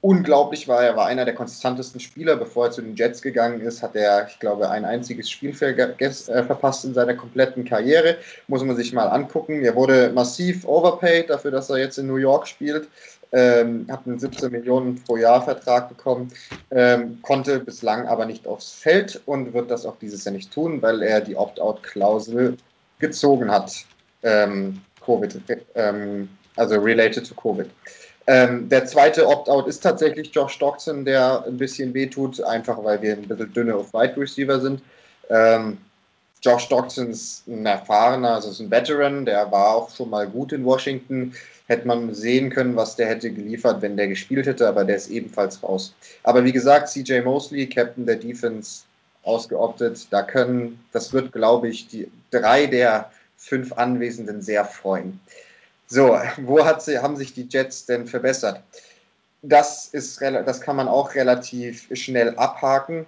unglaublich 0.00 0.66
war. 0.68 0.82
Er 0.82 0.96
war 0.96 1.06
einer 1.06 1.24
der 1.24 1.34
konstantesten 1.34 2.00
Spieler. 2.00 2.36
Bevor 2.36 2.66
er 2.66 2.70
zu 2.72 2.82
den 2.82 2.96
Jets 2.96 3.22
gegangen 3.22 3.60
ist, 3.60 3.82
hat 3.82 3.96
er, 3.96 4.26
ich 4.28 4.38
glaube, 4.38 4.70
ein 4.70 4.84
einziges 4.84 5.30
Spiel 5.30 5.50
äh, 5.50 6.42
verpasst 6.44 6.84
in 6.84 6.94
seiner 6.94 7.14
kompletten 7.14 7.64
Karriere. 7.64 8.16
Muss 8.48 8.64
man 8.64 8.76
sich 8.76 8.92
mal 8.92 9.08
angucken. 9.08 9.62
Er 9.62 9.74
wurde 9.74 10.10
massiv 10.14 10.66
overpaid 10.66 11.30
dafür, 11.30 11.50
dass 11.50 11.70
er 11.70 11.78
jetzt 11.78 11.98
in 11.98 12.06
New 12.06 12.16
York 12.16 12.46
spielt 12.48 12.88
ähm, 13.32 13.86
hat 13.90 14.06
einen 14.06 14.18
17 14.18 14.50
Millionen 14.50 15.02
pro 15.04 15.16
Jahr 15.16 15.42
Vertrag 15.42 15.88
bekommen, 15.88 16.32
ähm, 16.70 17.20
konnte 17.22 17.60
bislang 17.60 18.06
aber 18.06 18.26
nicht 18.26 18.46
aufs 18.46 18.72
Feld 18.72 19.20
und 19.26 19.52
wird 19.54 19.70
das 19.70 19.86
auch 19.86 19.96
dieses 20.00 20.24
Jahr 20.24 20.34
nicht 20.34 20.52
tun, 20.52 20.82
weil 20.82 21.02
er 21.02 21.20
die 21.20 21.36
Opt-out-Klausel 21.36 22.56
gezogen 22.98 23.50
hat. 23.50 23.72
Ähm, 24.22 24.80
Covid, 25.04 25.40
ähm, 25.74 26.28
also 26.56 26.78
related 26.78 27.26
to 27.26 27.34
Covid. 27.34 27.70
Ähm, 28.30 28.68
der 28.68 28.86
zweite 28.86 29.26
Opt-out 29.26 29.66
ist 29.66 29.80
tatsächlich 29.80 30.32
Josh 30.32 30.56
Doxson, 30.60 31.04
der 31.04 31.44
ein 31.48 31.56
bisschen 31.56 31.92
wehtut, 31.94 32.40
einfach 32.44 32.82
weil 32.84 33.02
wir 33.02 33.14
ein 33.14 33.26
bisschen 33.26 33.52
dünne 33.52 33.74
auf 33.74 33.92
Wide 33.92 34.16
Receiver 34.16 34.60
sind. 34.60 34.80
Ähm, 35.30 35.78
Josh 36.40 36.68
Doxson 36.68 37.10
ist 37.10 37.48
ein 37.48 37.66
erfahrener, 37.66 38.34
also 38.34 38.50
ist 38.50 38.60
ein 38.60 38.70
Veteran, 38.70 39.24
der 39.26 39.50
war 39.50 39.74
auch 39.74 39.90
schon 39.90 40.10
mal 40.10 40.28
gut 40.28 40.52
in 40.52 40.64
Washington, 40.64 41.34
hätte 41.66 41.88
man 41.88 42.14
sehen 42.14 42.50
können, 42.50 42.76
was 42.76 42.94
der 42.94 43.08
hätte 43.08 43.32
geliefert, 43.32 43.82
wenn 43.82 43.96
der 43.96 44.06
gespielt 44.06 44.46
hätte, 44.46 44.68
aber 44.68 44.84
der 44.84 44.94
ist 44.94 45.10
ebenfalls 45.10 45.60
raus. 45.64 45.92
Aber 46.22 46.44
wie 46.44 46.52
gesagt, 46.52 46.88
CJ 46.88 47.22
Mosley, 47.22 47.66
Captain 47.66 48.06
der 48.06 48.16
Defense, 48.16 48.82
ausgeoptet. 49.22 50.06
Da 50.10 50.22
können, 50.22 50.78
das 50.92 51.12
wird, 51.12 51.32
glaube 51.32 51.68
ich, 51.68 51.88
die 51.88 52.08
drei 52.30 52.66
der 52.66 53.10
fünf 53.36 53.72
Anwesenden 53.72 54.40
sehr 54.40 54.64
freuen. 54.64 55.20
So, 55.90 56.16
wo 56.38 56.64
hat 56.64 56.82
sie, 56.82 56.98
haben 56.98 57.16
sich 57.16 57.34
die 57.34 57.46
Jets 57.50 57.84
denn 57.84 58.06
verbessert? 58.06 58.62
Das, 59.42 59.88
ist, 59.88 60.20
das 60.20 60.60
kann 60.60 60.76
man 60.76 60.88
auch 60.88 61.14
relativ 61.14 61.88
schnell 61.92 62.36
abhaken. 62.36 63.06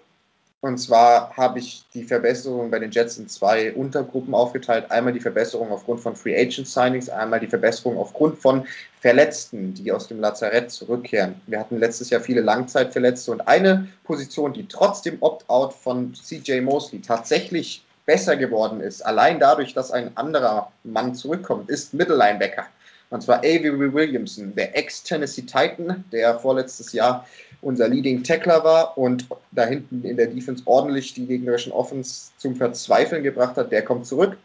Und 0.62 0.78
zwar 0.78 1.36
habe 1.36 1.58
ich 1.58 1.84
die 1.92 2.04
Verbesserung 2.04 2.70
bei 2.70 2.78
den 2.78 2.92
Jets 2.92 3.18
in 3.18 3.28
zwei 3.28 3.72
Untergruppen 3.72 4.32
aufgeteilt. 4.32 4.90
Einmal 4.92 5.12
die 5.12 5.20
Verbesserung 5.20 5.72
aufgrund 5.72 6.00
von 6.00 6.14
Free 6.14 6.40
Agent 6.40 6.68
Signings, 6.68 7.08
einmal 7.08 7.40
die 7.40 7.48
Verbesserung 7.48 7.98
aufgrund 7.98 8.38
von 8.38 8.64
Verletzten, 9.00 9.74
die 9.74 9.90
aus 9.90 10.06
dem 10.06 10.20
Lazarett 10.20 10.70
zurückkehren. 10.70 11.34
Wir 11.48 11.58
hatten 11.58 11.78
letztes 11.78 12.10
Jahr 12.10 12.20
viele 12.20 12.42
Langzeitverletzte 12.42 13.32
und 13.32 13.40
eine 13.48 13.88
Position, 14.04 14.52
die 14.52 14.68
trotz 14.68 15.02
dem 15.02 15.20
Opt-out 15.20 15.74
von 15.74 16.14
CJ 16.14 16.60
Mosley 16.60 17.02
tatsächlich 17.02 17.84
besser 18.12 18.36
geworden 18.36 18.82
ist, 18.82 19.00
allein 19.06 19.40
dadurch, 19.40 19.72
dass 19.72 19.90
ein 19.90 20.14
anderer 20.18 20.70
Mann 20.84 21.14
zurückkommt, 21.14 21.70
ist 21.70 21.94
Mittellinebacker. 21.94 22.66
Und 23.08 23.22
zwar 23.22 23.38
Avery 23.38 23.90
Williamson, 23.90 24.54
der 24.54 24.76
Ex-Tennessee 24.76 25.46
Titan, 25.46 26.04
der 26.12 26.38
vorletztes 26.38 26.92
Jahr 26.92 27.26
unser 27.62 27.88
Leading 27.88 28.22
Tackler 28.22 28.64
war 28.64 28.98
und 28.98 29.26
da 29.52 29.64
hinten 29.64 30.04
in 30.04 30.18
der 30.18 30.26
Defense 30.26 30.62
ordentlich 30.66 31.14
die 31.14 31.24
gegnerischen 31.24 31.72
Offens 31.72 32.32
zum 32.36 32.54
Verzweifeln 32.54 33.22
gebracht 33.22 33.56
hat, 33.56 33.72
der 33.72 33.82
kommt 33.82 34.06
zurück. 34.06 34.36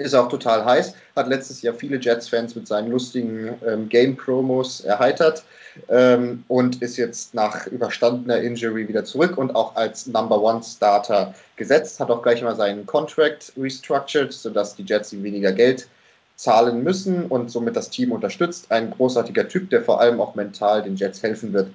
Ist 0.00 0.14
auch 0.14 0.28
total 0.28 0.64
heiß, 0.64 0.94
hat 1.16 1.26
letztes 1.26 1.60
Jahr 1.60 1.74
viele 1.74 1.96
Jets-Fans 1.96 2.54
mit 2.54 2.68
seinen 2.68 2.88
lustigen 2.92 3.58
ähm, 3.66 3.88
Game-Promos 3.88 4.82
erheitert 4.82 5.42
ähm, 5.88 6.44
und 6.46 6.80
ist 6.82 6.96
jetzt 6.96 7.34
nach 7.34 7.66
überstandener 7.66 8.40
Injury 8.40 8.86
wieder 8.86 9.04
zurück 9.04 9.36
und 9.36 9.56
auch 9.56 9.74
als 9.74 10.06
Number 10.06 10.40
One 10.40 10.62
Starter 10.62 11.34
gesetzt. 11.56 11.98
Hat 11.98 12.12
auch 12.12 12.22
gleich 12.22 12.42
mal 12.42 12.54
seinen 12.54 12.86
Contract 12.86 13.52
restructured, 13.56 14.32
sodass 14.32 14.76
die 14.76 14.84
Jets 14.84 15.12
ihm 15.12 15.24
weniger 15.24 15.50
Geld 15.50 15.88
zahlen 16.38 16.84
müssen 16.84 17.26
und 17.26 17.50
somit 17.50 17.74
das 17.74 17.90
Team 17.90 18.12
unterstützt. 18.12 18.70
Ein 18.70 18.92
großartiger 18.92 19.48
Typ, 19.48 19.70
der 19.70 19.82
vor 19.82 20.00
allem 20.00 20.20
auch 20.20 20.36
mental 20.36 20.82
den 20.82 20.94
Jets 20.94 21.22
helfen 21.22 21.52
wird. 21.52 21.70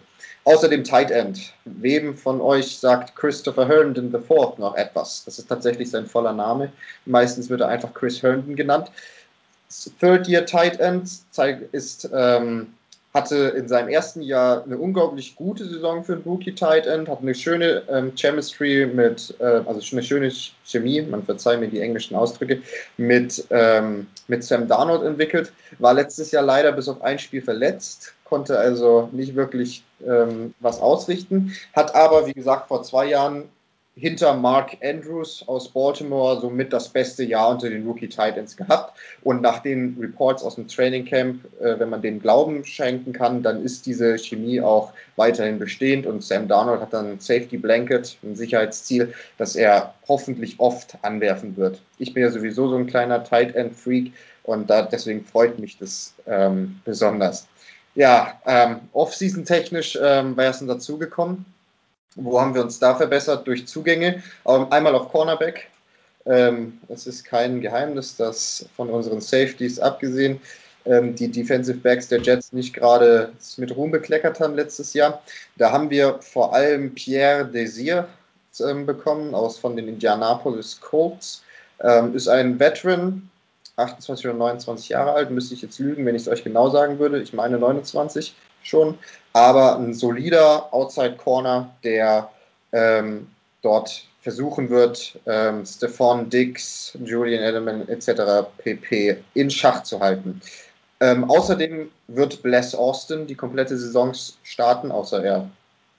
Außerdem 0.46 0.86
Tight 0.86 1.12
End. 1.12 1.54
Wem 1.66 2.16
von 2.16 2.40
euch 2.40 2.78
sagt 2.80 3.16
Christopher 3.16 3.68
Herndon 3.68 4.14
IV 4.14 4.58
noch 4.58 4.76
etwas? 4.76 5.26
Das 5.26 5.38
ist 5.38 5.50
tatsächlich 5.50 5.90
sein 5.90 6.06
voller 6.06 6.32
Name. 6.32 6.72
Meistens 7.06 7.50
wird 7.50 7.60
er 7.60 7.68
einfach 7.68 7.94
Chris 7.94 8.24
Herndon 8.24 8.56
genannt. 8.56 8.90
Third 10.00 10.30
Year 10.30 10.46
Tight 10.46 10.80
End 10.80 11.10
ist 11.74 12.10
ähm, 12.14 12.74
hatte 13.14 13.54
in 13.56 13.68
seinem 13.68 13.90
ersten 13.90 14.22
Jahr 14.22 14.64
eine 14.64 14.78
unglaublich 14.78 15.36
gute 15.36 15.66
Saison 15.66 16.04
für 16.04 16.14
einen 16.14 16.24
Rookie 16.24 16.56
Tight 16.56 16.88
End, 16.88 17.08
hat 17.08 17.22
eine 17.22 17.36
schöne 17.36 17.84
ähm, 17.88 18.14
Chemistry 18.16 18.88
mit, 18.88 19.36
äh, 19.40 19.62
also 19.66 19.82
eine 19.92 20.04
schöne 20.04 20.32
Chemie, 20.66 21.02
man 21.04 21.24
verzeiht 21.24 21.60
mir 21.60 21.68
die 21.68 21.80
englischen 21.80 22.16
Ausdrücke, 22.16 22.62
mit, 22.98 23.46
ähm, 23.52 24.08
mit 24.28 24.44
Sam 24.44 24.68
Darnold 24.68 25.04
entwickelt, 25.04 25.54
war 25.78 25.94
letztes 25.94 26.32
Jahr 26.32 26.44
leider 26.44 26.72
bis 26.72 26.90
auf 26.90 27.02
ein 27.04 27.20
Spiel 27.20 27.42
verletzt, 27.42 28.14
konnte 28.24 28.58
also 28.58 29.10
nicht 29.12 29.36
wirklich 29.36 29.84
ähm, 30.06 30.56
was 30.60 30.80
ausrichten, 30.80 31.54
hat 31.74 31.94
aber, 31.94 32.26
wie 32.26 32.34
gesagt, 32.34 32.68
vor 32.68 32.82
zwei 32.82 33.06
Jahren 33.06 33.48
hinter 33.96 34.34
Mark 34.34 34.78
Andrews 34.84 35.44
aus 35.48 35.70
Baltimore 35.70 36.40
somit 36.42 36.74
das 36.74 36.90
beste 36.90 37.24
Jahr 37.24 37.50
unter 37.50 37.70
den 37.70 37.86
Rookie 37.86 38.08
Titans 38.08 38.58
gehabt. 38.58 38.98
Und 39.22 39.42
nach 39.42 39.60
den 39.60 39.96
Reports 40.00 40.44
aus 40.44 40.56
dem 40.56 40.68
Training 40.68 41.06
Camp, 41.06 41.46
äh, 41.62 41.80
wenn 41.80 41.90
man 41.90 42.02
den 42.02 42.20
Glauben 42.20 42.66
schenken 42.66 43.14
kann, 43.14 43.44
dann 43.44 43.64
ist 43.64 43.86
diese 43.86 44.18
Chemie 44.18 44.62
auch 44.62 44.94
weiterhin 45.16 45.60
bestehend. 45.60 46.08
Und 46.08 46.24
Sam 46.24 46.48
Darnold 46.48 46.82
hat 46.82 46.94
dann 46.94 47.12
ein 47.12 47.20
Safety 47.20 47.58
Blanket, 47.58 48.18
ein 48.24 48.36
Sicherheitsziel, 48.36 49.14
das 49.38 49.56
er 49.56 49.94
hoffentlich 50.08 50.60
oft 50.60 50.98
anwerfen 51.04 51.56
wird. 51.56 51.80
Ich 52.00 52.14
bin 52.14 52.24
ja 52.24 52.32
sowieso 52.32 52.68
so 52.70 52.76
ein 52.76 52.88
kleiner 52.88 53.24
Tight 53.24 53.56
End 53.56 53.76
Freak 53.76 54.12
und 54.44 54.70
da, 54.70 54.82
deswegen 54.82 55.24
freut 55.24 55.60
mich 55.60 55.78
das 55.78 56.14
ähm, 56.26 56.80
besonders. 56.84 57.48
Ja, 57.96 58.42
ähm, 58.48 58.80
Off-Season 58.92 59.46
technisch 59.46 59.98
ähm, 60.02 60.36
wäre 60.36 60.50
es 60.50 60.60
denn 60.60 60.68
dazugekommen? 60.68 61.46
Wo 62.16 62.40
haben 62.40 62.54
wir 62.54 62.62
uns 62.62 62.80
da 62.80 62.96
verbessert? 62.96 63.48
Durch 63.48 63.68
Zugänge. 63.68 64.22
Einmal 64.44 64.96
auf 64.96 65.10
Cornerback. 65.10 65.70
Ähm, 66.26 66.80
es 66.88 67.08
ist 67.08 67.26
kein 67.26 67.60
Geheimnis, 67.60 68.16
dass 68.16 68.66
von 68.76 68.90
unseren 68.90 69.20
Safeties 69.20 69.80
abgesehen 69.80 70.40
ähm, 70.86 71.16
die 71.16 71.30
Defensive 71.30 71.78
Backs 71.80 72.08
der 72.08 72.22
Jets 72.22 72.54
nicht 72.54 72.74
gerade 72.74 73.34
mit 73.58 73.76
Ruhm 73.76 73.92
bekleckert 73.92 74.40
haben 74.40 74.56
letztes 74.56 74.94
Jahr. 74.94 75.22
Da 75.58 75.72
haben 75.72 75.90
wir 75.90 76.20
vor 76.22 76.54
allem 76.54 76.94
Pierre 76.94 77.46
Desir 77.46 78.08
ähm, 78.62 78.86
bekommen 78.86 79.36
aus 79.36 79.58
von 79.58 79.76
den 79.76 79.88
Indianapolis 79.88 80.80
Colts. 80.80 81.44
Ist 82.14 82.30
ein 82.30 82.60
Veteran, 82.60 83.30
28 83.76 84.26
oder 84.28 84.36
29 84.36 84.90
Jahre 84.90 85.14
alt, 85.14 85.32
müsste 85.32 85.54
ich 85.54 85.62
jetzt 85.62 85.80
lügen, 85.80 86.06
wenn 86.06 86.16
ich 86.16 86.22
es 86.22 86.28
euch 86.30 86.46
genau 86.46 86.70
sagen 86.70 86.98
würde. 86.98 87.22
Ich 87.22 87.34
meine 87.34 87.58
29 87.58 88.34
schon 88.64 88.98
aber 89.34 89.78
ein 89.78 89.94
solider 89.94 90.72
Outside 90.72 91.18
Corner, 91.18 91.70
der 91.84 92.30
ähm, 92.72 93.28
dort 93.62 94.06
versuchen 94.22 94.70
wird, 94.70 95.20
ähm, 95.26 95.66
Stefan 95.66 96.30
Dix, 96.30 96.98
Julian 97.04 97.44
Edelman 97.44 97.88
etc. 97.90 98.48
pp. 98.58 99.18
in 99.34 99.50
Schach 99.50 99.84
zu 99.84 100.00
halten. 100.00 100.40
Ähm, 101.02 101.30
außerdem 101.30 101.92
wird 102.08 102.42
Bless 102.42 102.74
Austin 102.74 103.28
die 103.28 103.36
komplette 103.36 103.78
Saison 103.78 104.14
starten, 104.44 104.92
außer 104.92 105.24
er, 105.24 105.50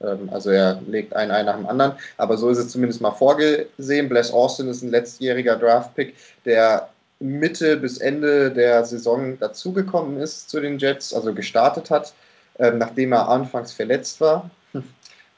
ähm, 0.00 0.30
also 0.32 0.50
er 0.50 0.80
legt 0.86 1.14
einen 1.14 1.32
ein 1.32 1.44
nach 1.44 1.56
dem 1.56 1.66
anderen, 1.66 1.92
aber 2.16 2.38
so 2.38 2.48
ist 2.48 2.58
es 2.58 2.68
zumindest 2.68 3.02
mal 3.02 3.10
vorgesehen. 3.10 4.08
Bless 4.08 4.32
Austin 4.32 4.68
ist 4.68 4.82
ein 4.82 4.90
letztjähriger 4.90 5.56
Draftpick, 5.56 6.14
der 6.46 6.88
Mitte 7.18 7.76
bis 7.76 7.98
Ende 7.98 8.50
der 8.50 8.84
Saison 8.84 9.38
dazugekommen 9.38 10.18
ist 10.18 10.48
zu 10.48 10.60
den 10.60 10.78
Jets, 10.78 11.12
also 11.12 11.34
gestartet 11.34 11.90
hat 11.90 12.14
nachdem 12.59 13.12
er 13.12 13.28
anfangs 13.28 13.72
verletzt 13.72 14.20
war. 14.20 14.50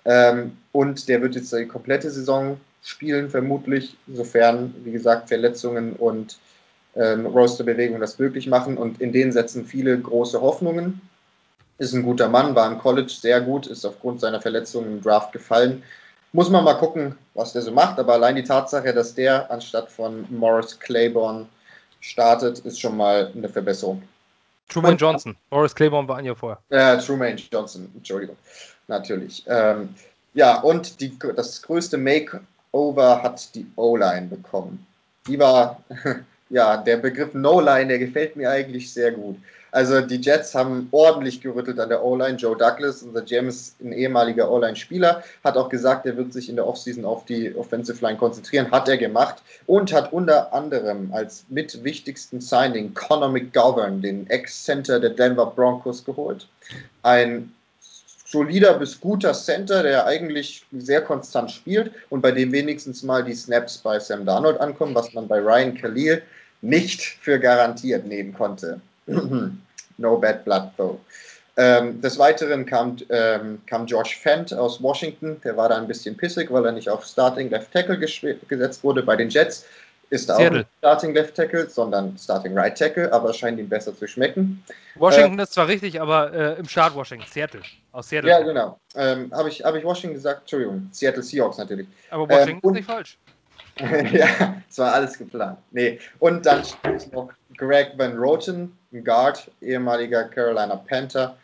ähm, 0.05 0.57
und 0.73 1.09
der 1.09 1.23
wird 1.23 1.35
jetzt 1.35 1.53
die 1.53 1.67
komplette 1.67 2.11
Saison 2.11 2.61
spielen, 2.83 3.31
vermutlich, 3.31 3.97
sofern, 4.13 4.75
wie 4.85 4.93
gesagt, 4.93 5.29
Verletzungen 5.29 5.95
und 5.95 6.39
ähm, 6.95 7.27
Rosterbewegungen 7.27 8.01
das 8.01 8.19
möglich 8.19 8.47
machen. 8.47 8.79
Und 8.79 9.01
in 9.01 9.13
den 9.13 9.33
setzen 9.33 9.67
viele 9.67 9.99
große 9.99 10.41
Hoffnungen. 10.41 11.01
Ist 11.79 11.93
ein 11.93 12.03
guter 12.03 12.29
Mann, 12.29 12.55
war 12.55 12.71
im 12.71 12.79
College 12.79 13.13
sehr 13.13 13.41
gut, 13.41 13.67
ist 13.67 13.85
aufgrund 13.85 14.21
seiner 14.21 14.41
Verletzungen 14.41 14.93
im 14.93 15.03
Draft 15.03 15.33
gefallen. 15.33 15.83
Muss 16.33 16.49
man 16.49 16.65
mal 16.65 16.75
gucken, 16.75 17.17
was 17.35 17.53
der 17.53 17.63
so 17.63 17.71
macht. 17.71 17.99
Aber 17.99 18.15
allein 18.15 18.37
die 18.37 18.45
Tatsache, 18.45 18.95
dass 18.95 19.15
der 19.15 19.51
anstatt 19.51 19.91
von 19.91 20.25
Morris 20.31 20.79
Claiborne 20.79 21.47
startet, 22.01 22.61
ist 22.61 22.81
schon 22.81 22.97
mal 22.97 23.31
eine 23.35 23.49
Verbesserung. 23.49 24.03
Truman 24.69 24.97
Johnson. 24.97 25.37
Morris 25.51 25.75
Claiborne 25.75 26.09
war 26.09 26.17
ein 26.19 26.25
Jahr 26.25 26.37
vorher. 26.37 26.59
Äh, 26.71 26.99
Truman 26.99 27.37
Johnson, 27.37 27.91
Entschuldigung. 27.95 28.37
Natürlich. 28.89 29.45
Ähm, 29.47 29.95
ja, 30.35 30.61
und 30.61 31.01
die, 31.01 31.17
das 31.35 31.63
größte 31.63 31.97
Makeover 31.97 33.23
hat 33.23 33.55
die 33.55 33.67
O-Line 33.77 34.27
bekommen. 34.27 34.87
Die 35.27 35.39
war, 35.39 35.83
ja, 36.51 36.77
der 36.77 36.99
Begriff 36.99 37.33
No-Line, 37.35 37.89
der 37.89 37.99
gefällt 37.99 38.37
mir 38.37 38.51
eigentlich 38.51 38.93
sehr 38.93 39.13
gut. 39.13 39.37
Also 39.77 40.01
die 40.01 40.17
Jets 40.17 40.55
haben 40.55 40.89
ordentlich 40.91 41.43
gerüttelt 41.43 41.79
an 41.79 41.91
der 41.91 42.03
O-Line. 42.03 42.39
Joe 42.39 42.57
Douglas, 42.57 43.03
unser 43.03 43.21
GM, 43.21 43.49
ist 43.49 43.79
ein 43.83 43.93
ehemaliger 43.93 44.51
O-Line-Spieler, 44.51 45.23
hat 45.45 45.59
auch 45.59 45.69
gesagt, 45.69 46.07
er 46.07 46.17
wird 46.17 46.33
sich 46.33 46.49
in 46.49 46.57
der 46.57 46.67
Offseason 46.67 47.05
auf 47.05 47.27
die 47.27 47.55
Offensive 47.55 48.03
Line 48.03 48.17
konzentrieren. 48.17 48.71
Hat 48.71 48.89
er 48.89 48.97
gemacht 48.97 49.43
und 49.67 49.93
hat 49.93 50.15
unter 50.15 50.55
anderem 50.55 51.11
als 51.13 51.45
mit 51.51 51.85
wichtigsten 51.85 52.41
Signing 52.41 52.95
Conor 52.95 53.29
McGovern, 53.29 54.01
den 54.01 54.27
Ex-Center 54.31 54.99
der 54.99 55.11
Denver 55.11 55.45
Broncos, 55.45 56.03
geholt. 56.07 56.49
Ein 57.03 57.53
solider 58.25 58.79
bis 58.79 58.99
guter 58.99 59.35
Center, 59.35 59.83
der 59.83 60.07
eigentlich 60.07 60.65
sehr 60.73 61.03
konstant 61.03 61.51
spielt 61.51 61.91
und 62.09 62.23
bei 62.23 62.33
dem 62.33 62.51
wenigstens 62.51 63.03
mal 63.03 63.23
die 63.23 63.35
Snaps 63.35 63.77
bei 63.77 64.01
Sam 64.01 64.25
Darnold 64.25 64.59
ankommen, 64.59 64.95
was 64.95 65.13
man 65.13 65.29
bei 65.29 65.39
Ryan 65.39 65.75
Khalil 65.75 66.23
nicht 66.63 67.03
für 67.21 67.39
garantiert 67.39 68.07
nehmen 68.07 68.33
konnte. 68.33 68.81
No 69.99 70.17
bad 70.17 70.45
blood 70.45 70.71
though. 70.77 70.99
Ähm, 71.59 72.01
des 72.03 72.19
Weiteren 72.19 72.67
kam, 72.67 72.97
ähm, 73.09 73.63
kam 73.67 73.87
Josh 73.87 74.19
Fent 74.19 74.53
aus 74.53 74.83
Washington, 74.83 75.41
der 75.43 75.57
war 75.57 75.71
da 75.71 75.77
ein 75.77 75.87
bisschen 75.87 76.15
pissig, 76.15 76.51
weil 76.51 76.67
er 76.67 76.73
nicht 76.73 76.91
auf 76.91 77.05
Starting 77.07 77.49
Left 77.49 77.73
Tackle 77.73 77.99
gesetzt 77.99 78.85
wurde 78.85 79.03
bei 79.03 79.17
den 79.17 79.31
Jets. 79.31 79.65
Ist 80.11 80.29
er 80.29 80.37
auch 80.37 80.51
nicht 80.51 80.69
Starting 80.79 81.15
Left 81.15 81.35
Tackle, 81.35 81.69
sondern 81.69 82.17
Starting 82.19 82.57
Right 82.57 82.77
Tackle, 82.77 83.11
aber 83.13 83.33
scheint 83.33 83.59
ihm 83.59 83.69
besser 83.69 83.97
zu 83.97 84.07
schmecken. 84.07 84.63
Washington 84.97 85.39
äh, 85.39 85.43
ist 85.43 85.55
zwar 85.55 85.67
richtig, 85.67 86.01
aber 86.01 86.33
äh, 86.33 86.59
im 86.59 86.69
Start 86.69 86.95
Washington, 86.95 87.27
Seattle. 87.29 87.63
Aus 87.93 88.11
Seattle. 88.11 88.31
Ja, 88.31 88.41
genau. 88.41 88.79
Ähm, 88.95 89.33
Habe 89.33 89.49
ich, 89.49 89.65
hab 89.65 89.75
ich 89.75 89.83
Washington 89.83 90.15
gesagt? 90.15 90.43
Entschuldigung, 90.43 90.89
Seattle 90.93 91.23
Seahawks 91.23 91.57
natürlich. 91.57 91.89
Aber 92.11 92.29
Washington 92.29 92.69
ähm, 92.69 92.71
ist 92.71 92.77
nicht 92.77 92.87
falsch. 92.87 93.19
ja, 94.13 94.63
es 94.69 94.79
war 94.79 94.93
alles 94.95 95.19
geplant. 95.19 95.59
Nee. 95.71 95.99
Und 96.19 96.47
dann 96.47 96.65
steht 96.65 97.13
noch 97.13 97.31
Greg 97.57 97.93
Van 97.97 98.17
Roten, 98.17 98.77
ein 98.97 99.05
Guard, 99.05 99.51
ehemaliger 99.61 100.25
Carolina 100.25 100.77
Panther, 100.77 101.37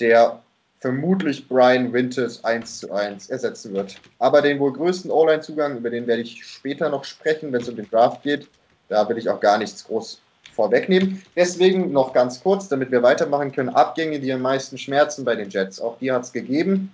der 0.00 0.40
vermutlich 0.80 1.48
Brian 1.48 1.92
Winters 1.92 2.44
1 2.44 2.78
zu 2.78 2.92
1 2.92 3.30
ersetzen 3.30 3.74
wird. 3.74 3.96
Aber 4.18 4.42
den 4.42 4.60
wohl 4.60 4.72
größten 4.72 5.10
O-Line-Zugang, 5.10 5.78
über 5.78 5.90
den 5.90 6.06
werde 6.06 6.22
ich 6.22 6.44
später 6.44 6.88
noch 6.88 7.04
sprechen, 7.04 7.52
wenn 7.52 7.62
es 7.62 7.68
um 7.68 7.76
den 7.76 7.90
Draft 7.90 8.22
geht. 8.22 8.48
Da 8.88 9.08
will 9.08 9.18
ich 9.18 9.28
auch 9.28 9.40
gar 9.40 9.58
nichts 9.58 9.84
groß 9.84 10.20
vorwegnehmen. 10.54 11.22
Deswegen 11.36 11.92
noch 11.92 12.12
ganz 12.12 12.42
kurz, 12.42 12.68
damit 12.68 12.90
wir 12.90 13.02
weitermachen 13.02 13.52
können, 13.52 13.68
Abgänge, 13.70 14.18
die 14.20 14.32
am 14.32 14.42
meisten 14.42 14.78
schmerzen 14.78 15.24
bei 15.24 15.34
den 15.34 15.50
Jets. 15.50 15.80
Auch 15.80 15.98
die 15.98 16.10
hat 16.10 16.24
es 16.24 16.32
gegeben 16.32 16.92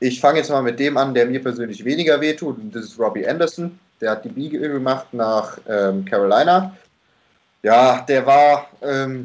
Ich 0.00 0.20
fange 0.20 0.38
jetzt 0.38 0.50
mal 0.50 0.62
mit 0.62 0.78
dem 0.78 0.96
an, 0.96 1.14
der 1.14 1.26
mir 1.26 1.42
persönlich 1.42 1.84
weniger 1.84 2.20
wehtut, 2.20 2.58
und 2.58 2.74
das 2.74 2.84
ist 2.84 2.98
Robbie 2.98 3.26
Anderson. 3.26 3.78
Der 4.00 4.12
hat 4.12 4.24
die 4.24 4.28
Biege 4.28 4.58
gemacht 4.58 5.06
nach 5.12 5.58
ähm, 5.68 6.04
Carolina. 6.04 6.76
Ja, 7.64 8.04
der 8.06 8.26
war, 8.26 8.68
ähm, 8.82 9.24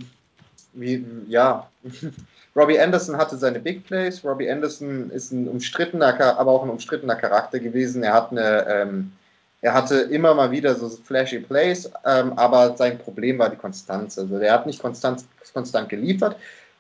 wie, 0.72 1.06
ja, 1.28 1.70
Robbie 2.56 2.80
Anderson 2.80 3.18
hatte 3.18 3.38
seine 3.38 3.60
Big 3.60 3.86
Plays. 3.86 4.24
Robbie 4.24 4.50
Anderson 4.50 5.10
ist 5.12 5.34
ein 5.34 5.50
umstrittener, 5.50 6.18
aber 6.40 6.50
auch 6.50 6.64
ein 6.64 6.70
umstrittener 6.70 7.18
Charakter 7.18 7.60
gewesen. 7.60 8.02
Er 8.02 8.14
hat 8.14 8.32
eine, 8.32 8.66
ähm, 8.70 9.12
er 9.62 9.74
hatte 9.74 9.98
immer 9.98 10.34
mal 10.36 10.52
wieder 10.52 10.74
so 10.76 10.88
flashy 10.88 11.40
Plays, 11.40 11.92
ähm, 12.06 12.32
aber 12.38 12.78
sein 12.78 12.98
Problem 12.98 13.40
war 13.40 13.50
die 13.50 13.58
Konstanz. 13.58 14.18
Also 14.18 14.40
der 14.40 14.54
hat 14.54 14.66
nicht 14.66 14.82
konstant, 14.82 15.26
konstant 15.54 15.90
geliefert, 15.90 16.38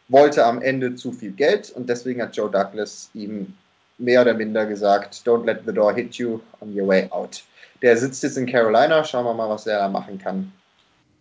wollte 0.07 0.45
am 0.45 0.61
Ende 0.61 0.95
zu 0.95 1.11
viel 1.11 1.31
Geld 1.31 1.71
und 1.71 1.89
deswegen 1.89 2.21
hat 2.21 2.37
Joe 2.37 2.49
Douglas 2.49 3.09
ihm 3.13 3.53
mehr 3.97 4.21
oder 4.21 4.33
minder 4.33 4.65
gesagt, 4.65 5.23
don't 5.25 5.45
let 5.45 5.63
the 5.65 5.73
door 5.73 5.93
hit 5.93 6.15
you 6.15 6.39
on 6.61 6.73
your 6.73 6.87
way 6.87 7.05
out. 7.11 7.43
Der 7.81 7.97
sitzt 7.97 8.23
jetzt 8.23 8.37
in 8.37 8.45
Carolina, 8.45 9.03
schauen 9.03 9.25
wir 9.25 9.33
mal, 9.33 9.49
was 9.49 9.67
er 9.67 9.79
da 9.79 9.89
machen 9.89 10.19
kann. 10.19 10.53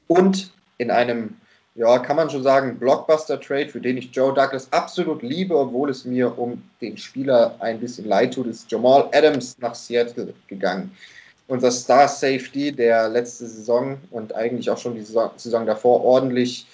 Und 0.08 0.50
in 0.78 0.90
einem 0.90 1.36
ja, 1.78 1.96
kann 2.00 2.16
man 2.16 2.28
schon 2.28 2.42
sagen, 2.42 2.76
Blockbuster-Trade, 2.76 3.68
für 3.68 3.80
den 3.80 3.98
ich 3.98 4.10
Joe 4.10 4.34
Douglas 4.34 4.66
absolut 4.72 5.22
liebe, 5.22 5.56
obwohl 5.56 5.90
es 5.90 6.04
mir 6.04 6.36
um 6.36 6.60
den 6.80 6.98
Spieler 6.98 7.54
ein 7.60 7.78
bisschen 7.78 8.08
leid 8.08 8.34
tut, 8.34 8.48
ist 8.48 8.68
Jamal 8.70 9.08
Adams 9.12 9.56
nach 9.60 9.76
Seattle 9.76 10.34
gegangen. 10.48 10.90
Unser 11.46 11.70
Star 11.70 12.08
Safety, 12.08 12.72
der 12.72 13.08
letzte 13.08 13.46
Saison 13.46 13.96
und 14.10 14.34
eigentlich 14.34 14.68
auch 14.68 14.76
schon 14.76 14.96
die 14.96 15.02
Saison, 15.02 15.66
davor 15.66 16.04
ordentlich 16.04 16.66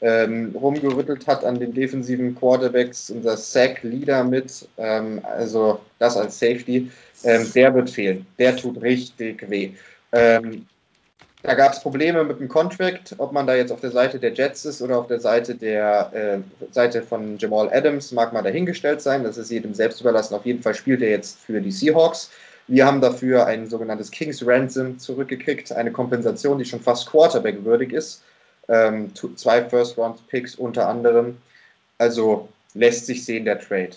ähm, 0.00 0.54
rumgerüttelt 0.54 1.26
hat 1.26 1.44
an 1.44 1.58
den 1.58 1.74
defensiven 1.74 2.36
Quarterbacks, 2.36 3.10
unser 3.10 3.36
Sack-Leader 3.36 4.22
mit, 4.22 4.68
ähm, 4.78 5.20
also 5.24 5.80
das 5.98 6.16
als 6.16 6.38
Safety, 6.38 6.88
ähm, 7.24 7.50
der 7.52 7.74
wird 7.74 7.90
fehlen. 7.90 8.26
Der 8.38 8.56
tut 8.56 8.80
richtig 8.80 9.44
weh. 9.50 9.72
Ähm, 10.12 10.66
da 11.42 11.54
gab 11.54 11.72
es 11.72 11.80
Probleme 11.80 12.22
mit 12.22 12.38
dem 12.38 12.48
Contract, 12.48 13.16
ob 13.18 13.32
man 13.32 13.46
da 13.46 13.56
jetzt 13.56 13.72
auf 13.72 13.80
der 13.80 13.90
Seite 13.90 14.20
der 14.20 14.32
Jets 14.32 14.64
ist 14.64 14.80
oder 14.80 14.98
auf 14.98 15.08
der 15.08 15.18
Seite 15.18 15.56
der 15.56 16.12
äh, 16.14 16.72
Seite 16.72 17.02
von 17.02 17.36
Jamal 17.38 17.68
Adams, 17.72 18.12
mag 18.12 18.32
mal 18.32 18.42
dahingestellt 18.42 19.02
sein. 19.02 19.24
Das 19.24 19.36
ist 19.36 19.50
jedem 19.50 19.74
selbst 19.74 20.00
überlassen. 20.00 20.34
Auf 20.34 20.46
jeden 20.46 20.62
Fall 20.62 20.74
spielt 20.74 21.02
er 21.02 21.10
jetzt 21.10 21.40
für 21.40 21.60
die 21.60 21.72
Seahawks. 21.72 22.30
Wir 22.68 22.86
haben 22.86 23.00
dafür 23.00 23.46
ein 23.46 23.68
sogenanntes 23.68 24.12
Kings 24.12 24.46
Ransom 24.46 25.00
zurückgekriegt, 25.00 25.72
eine 25.72 25.90
Kompensation, 25.90 26.58
die 26.58 26.64
schon 26.64 26.80
fast 26.80 27.10
Quarterback-würdig 27.10 27.92
ist. 27.92 28.22
Ähm, 28.68 29.10
zwei 29.34 29.64
First-Round-Picks 29.64 30.54
unter 30.54 30.88
anderem. 30.88 31.38
Also 31.98 32.48
lässt 32.74 33.06
sich 33.06 33.24
sehen 33.24 33.44
der 33.44 33.58
Trade. 33.58 33.96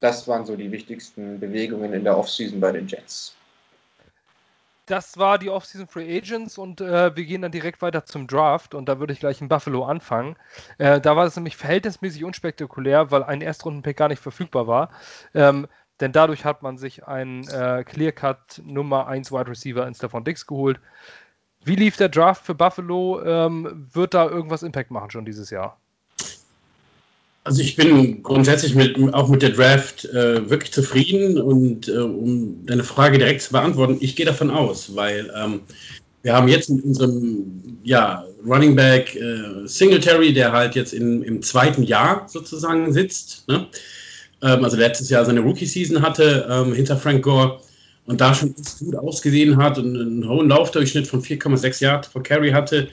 Das 0.00 0.28
waren 0.28 0.44
so 0.44 0.54
die 0.54 0.70
wichtigsten 0.70 1.40
Bewegungen 1.40 1.94
in 1.94 2.04
der 2.04 2.18
Offseason 2.18 2.60
bei 2.60 2.72
den 2.72 2.86
Jets 2.86 3.37
das 4.88 5.18
war 5.18 5.38
die 5.38 5.50
Offseason 5.50 5.86
Free 5.86 6.18
Agents 6.18 6.58
und 6.58 6.80
äh, 6.80 7.14
wir 7.14 7.24
gehen 7.24 7.42
dann 7.42 7.52
direkt 7.52 7.82
weiter 7.82 8.04
zum 8.04 8.26
Draft 8.26 8.74
und 8.74 8.88
da 8.88 8.98
würde 8.98 9.12
ich 9.12 9.20
gleich 9.20 9.40
in 9.40 9.48
Buffalo 9.48 9.84
anfangen. 9.84 10.36
Äh, 10.78 11.00
da 11.00 11.16
war 11.16 11.26
es 11.26 11.36
nämlich 11.36 11.56
verhältnismäßig 11.56 12.24
unspektakulär, 12.24 13.10
weil 13.10 13.22
ein 13.22 13.40
Erstrundenpick 13.40 13.96
gar 13.96 14.08
nicht 14.08 14.22
verfügbar 14.22 14.66
war. 14.66 14.90
Ähm, 15.34 15.68
denn 16.00 16.12
dadurch 16.12 16.44
hat 16.44 16.62
man 16.62 16.78
sich 16.78 17.06
einen 17.06 17.46
äh, 17.48 17.84
Clear-Cut 17.84 18.62
Nummer 18.64 19.08
1 19.08 19.32
Wide 19.32 19.48
Receiver 19.48 19.86
in 19.86 19.94
Stephon 19.94 20.24
Dix 20.24 20.46
geholt. 20.46 20.80
Wie 21.64 21.76
lief 21.76 21.96
der 21.96 22.08
Draft 22.08 22.44
für 22.44 22.54
Buffalo? 22.54 23.22
Ähm, 23.22 23.88
wird 23.92 24.14
da 24.14 24.28
irgendwas 24.28 24.62
Impact 24.62 24.90
machen 24.90 25.10
schon 25.10 25.24
dieses 25.24 25.50
Jahr? 25.50 25.76
Also 27.48 27.62
ich 27.62 27.76
bin 27.76 28.22
grundsätzlich 28.22 28.74
mit, 28.74 28.98
auch 29.14 29.30
mit 29.30 29.40
der 29.40 29.48
Draft 29.48 30.04
äh, 30.04 30.50
wirklich 30.50 30.70
zufrieden 30.70 31.40
und 31.40 31.88
äh, 31.88 31.92
um 31.92 32.66
deine 32.66 32.84
Frage 32.84 33.16
direkt 33.16 33.40
zu 33.40 33.52
beantworten, 33.52 33.96
ich 34.00 34.16
gehe 34.16 34.26
davon 34.26 34.50
aus, 34.50 34.94
weil 34.94 35.32
ähm, 35.34 35.62
wir 36.22 36.34
haben 36.34 36.46
jetzt 36.48 36.68
mit 36.68 36.84
unserem 36.84 37.78
ja, 37.84 38.22
Running 38.46 38.76
Back 38.76 39.16
äh, 39.16 39.66
Singletary, 39.66 40.34
der 40.34 40.52
halt 40.52 40.74
jetzt 40.74 40.92
in, 40.92 41.22
im 41.22 41.40
zweiten 41.40 41.84
Jahr 41.84 42.28
sozusagen 42.28 42.92
sitzt, 42.92 43.48
ne? 43.48 43.66
ähm, 44.42 44.62
also 44.62 44.76
letztes 44.76 45.08
Jahr 45.08 45.24
seine 45.24 45.40
Rookie-Season 45.40 46.02
hatte 46.02 46.46
ähm, 46.50 46.74
hinter 46.74 46.98
Frank 46.98 47.22
Gore 47.22 47.60
und 48.04 48.20
da 48.20 48.34
schon 48.34 48.54
gut 48.80 48.94
ausgesehen 48.94 49.56
hat 49.56 49.78
und 49.78 49.98
einen 49.98 50.28
hohen 50.28 50.50
Laufdurchschnitt 50.50 51.06
von 51.06 51.22
4,6 51.22 51.82
Yards 51.82 52.10
pro 52.10 52.20
Carry 52.20 52.50
hatte, 52.50 52.88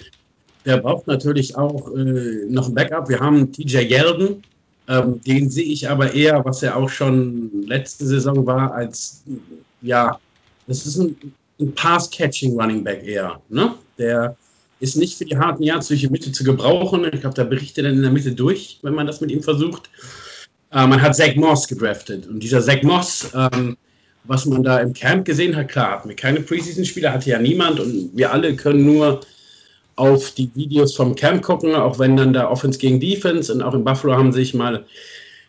der 0.66 0.78
braucht 0.78 1.08
natürlich 1.08 1.56
auch 1.56 1.94
äh, 1.96 2.46
noch 2.50 2.68
ein 2.68 2.74
Backup. 2.74 3.10
Wir 3.10 3.20
haben 3.20 3.52
TJ 3.52 3.78
Yeldon, 3.80 4.44
ähm, 4.88 5.22
den 5.22 5.50
sehe 5.50 5.66
ich 5.66 5.90
aber 5.90 6.14
eher, 6.14 6.44
was 6.46 6.64
er 6.64 6.76
auch 6.76 6.90
schon 6.90 7.52
letzte 7.68 8.06
Saison 8.06 8.46
war, 8.46 8.74
als 8.74 9.24
ja, 9.82 10.20
das 10.68 10.86
ist 10.86 10.98
ein, 10.98 11.16
ein 11.60 11.74
Pass-Catching-Running 11.74 12.84
Back 12.84 13.04
eher. 13.04 13.40
Ne? 13.50 13.76
Der 13.98 14.36
ist 14.80 14.98
nicht 14.98 15.18
für 15.18 15.26
die 15.26 15.38
harten 15.38 15.64
Yards 15.64 15.88
durch 15.88 16.02
die 16.02 16.10
Mitte 16.10 16.32
zu 16.32 16.44
gebrauchen. 16.44 17.06
Ich 17.14 17.22
glaube, 17.22 17.36
da 17.36 17.44
berichtet 17.44 17.86
er 17.86 17.92
in 17.92 18.02
der 18.02 18.12
Mitte 18.12 18.32
durch, 18.32 18.80
wenn 18.82 18.94
man 18.94 19.08
das 19.08 19.22
mit 19.22 19.32
ihm 19.32 19.42
versucht. 19.42 19.90
Äh, 20.72 20.88
man 20.88 21.02
hat 21.02 21.16
Zach 21.16 21.36
Moss 21.36 21.68
gedraftet 21.68 22.28
und 22.28 22.42
dieser 22.42 22.62
Zach 22.62 22.82
Moss, 22.84 23.30
ähm, 23.34 23.78
was 24.26 24.46
man 24.46 24.64
da 24.64 24.80
im 24.80 24.94
Camp 24.94 25.26
gesehen 25.26 25.56
hat, 25.56 25.70
klar, 25.70 25.92
hatten 25.92 26.10
wir 26.10 26.16
keine 26.16 26.42
Preseason-Spieler, 26.42 27.14
hatte 27.14 27.30
ja 27.30 27.40
niemand 27.40 27.80
und 27.80 28.10
wir 28.16 28.32
alle 28.32 28.56
können 28.56 28.86
nur 28.86 29.22
auf 29.96 30.32
die 30.32 30.50
Videos 30.56 30.96
vom 30.96 31.16
Camp 31.16 31.42
gucken, 31.42 31.74
auch 31.76 32.00
wenn 32.00 32.18
dann 32.18 32.34
da 32.34 32.50
Offense 32.50 32.80
gegen 32.80 33.00
Defense 33.00 33.52
und 33.54 33.62
auch 33.62 33.74
in 33.74 33.84
Buffalo 33.84 34.16
haben 34.16 34.34
sich 34.34 34.54
mal 34.54 34.86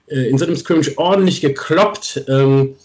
äh, 0.09 0.29
in 0.29 0.39
so 0.39 0.47
einem 0.47 0.57
Scrimmage 0.57 0.97
ordentlich 0.97 1.41
gekloppt, 1.41 2.25
ähm, 2.29 2.77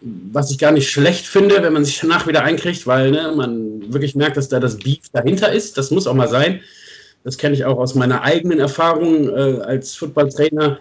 was 0.00 0.50
ich 0.50 0.58
gar 0.58 0.72
nicht 0.72 0.90
schlecht 0.90 1.26
finde, 1.26 1.62
wenn 1.62 1.72
man 1.72 1.84
sich 1.84 1.98
danach 2.00 2.26
wieder 2.26 2.42
einkriegt, 2.42 2.86
weil 2.86 3.10
ne, 3.12 3.32
man 3.36 3.92
wirklich 3.92 4.14
merkt, 4.14 4.36
dass 4.36 4.48
da 4.48 4.60
das 4.60 4.76
Beef 4.76 5.08
dahinter 5.12 5.52
ist. 5.52 5.78
Das 5.78 5.90
muss 5.90 6.06
auch 6.06 6.14
mal 6.14 6.28
sein. 6.28 6.60
Das 7.24 7.38
kenne 7.38 7.54
ich 7.54 7.64
auch 7.64 7.78
aus 7.78 7.94
meiner 7.94 8.22
eigenen 8.22 8.60
Erfahrung 8.60 9.28
äh, 9.28 9.60
als 9.62 9.94
Footballtrainer. 9.94 10.78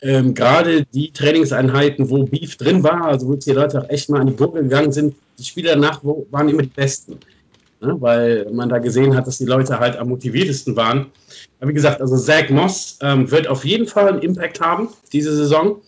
Ähm, 0.00 0.34
Gerade 0.34 0.84
die 0.94 1.12
Trainingseinheiten, 1.12 2.08
wo 2.08 2.24
Beef 2.24 2.56
drin 2.56 2.82
war, 2.82 3.06
also 3.06 3.28
wo 3.28 3.34
die 3.34 3.50
Leute 3.50 3.82
auch 3.82 3.90
echt 3.90 4.08
mal 4.08 4.20
an 4.20 4.28
die 4.28 4.36
Gurgel 4.36 4.62
gegangen 4.62 4.92
sind, 4.92 5.14
die 5.38 5.44
Spiele 5.44 5.70
danach 5.70 6.00
waren 6.02 6.48
immer 6.48 6.62
die 6.62 6.68
besten 6.68 7.18
ne? 7.82 7.96
weil 8.00 8.46
man 8.52 8.68
da 8.68 8.78
gesehen 8.78 9.14
hat, 9.16 9.26
dass 9.26 9.38
die 9.38 9.44
Leute 9.44 9.78
halt 9.78 9.96
am 9.96 10.08
motiviertesten 10.08 10.76
waren. 10.76 11.06
Aber 11.60 11.70
wie 11.70 11.74
gesagt, 11.74 12.00
also 12.00 12.16
Zach 12.16 12.48
Moss 12.50 12.98
ähm, 13.02 13.30
wird 13.30 13.46
auf 13.48 13.64
jeden 13.64 13.86
Fall 13.86 14.08
einen 14.08 14.22
Impact 14.22 14.60
haben 14.60 14.88
diese 15.12 15.34
Saison. 15.36 15.80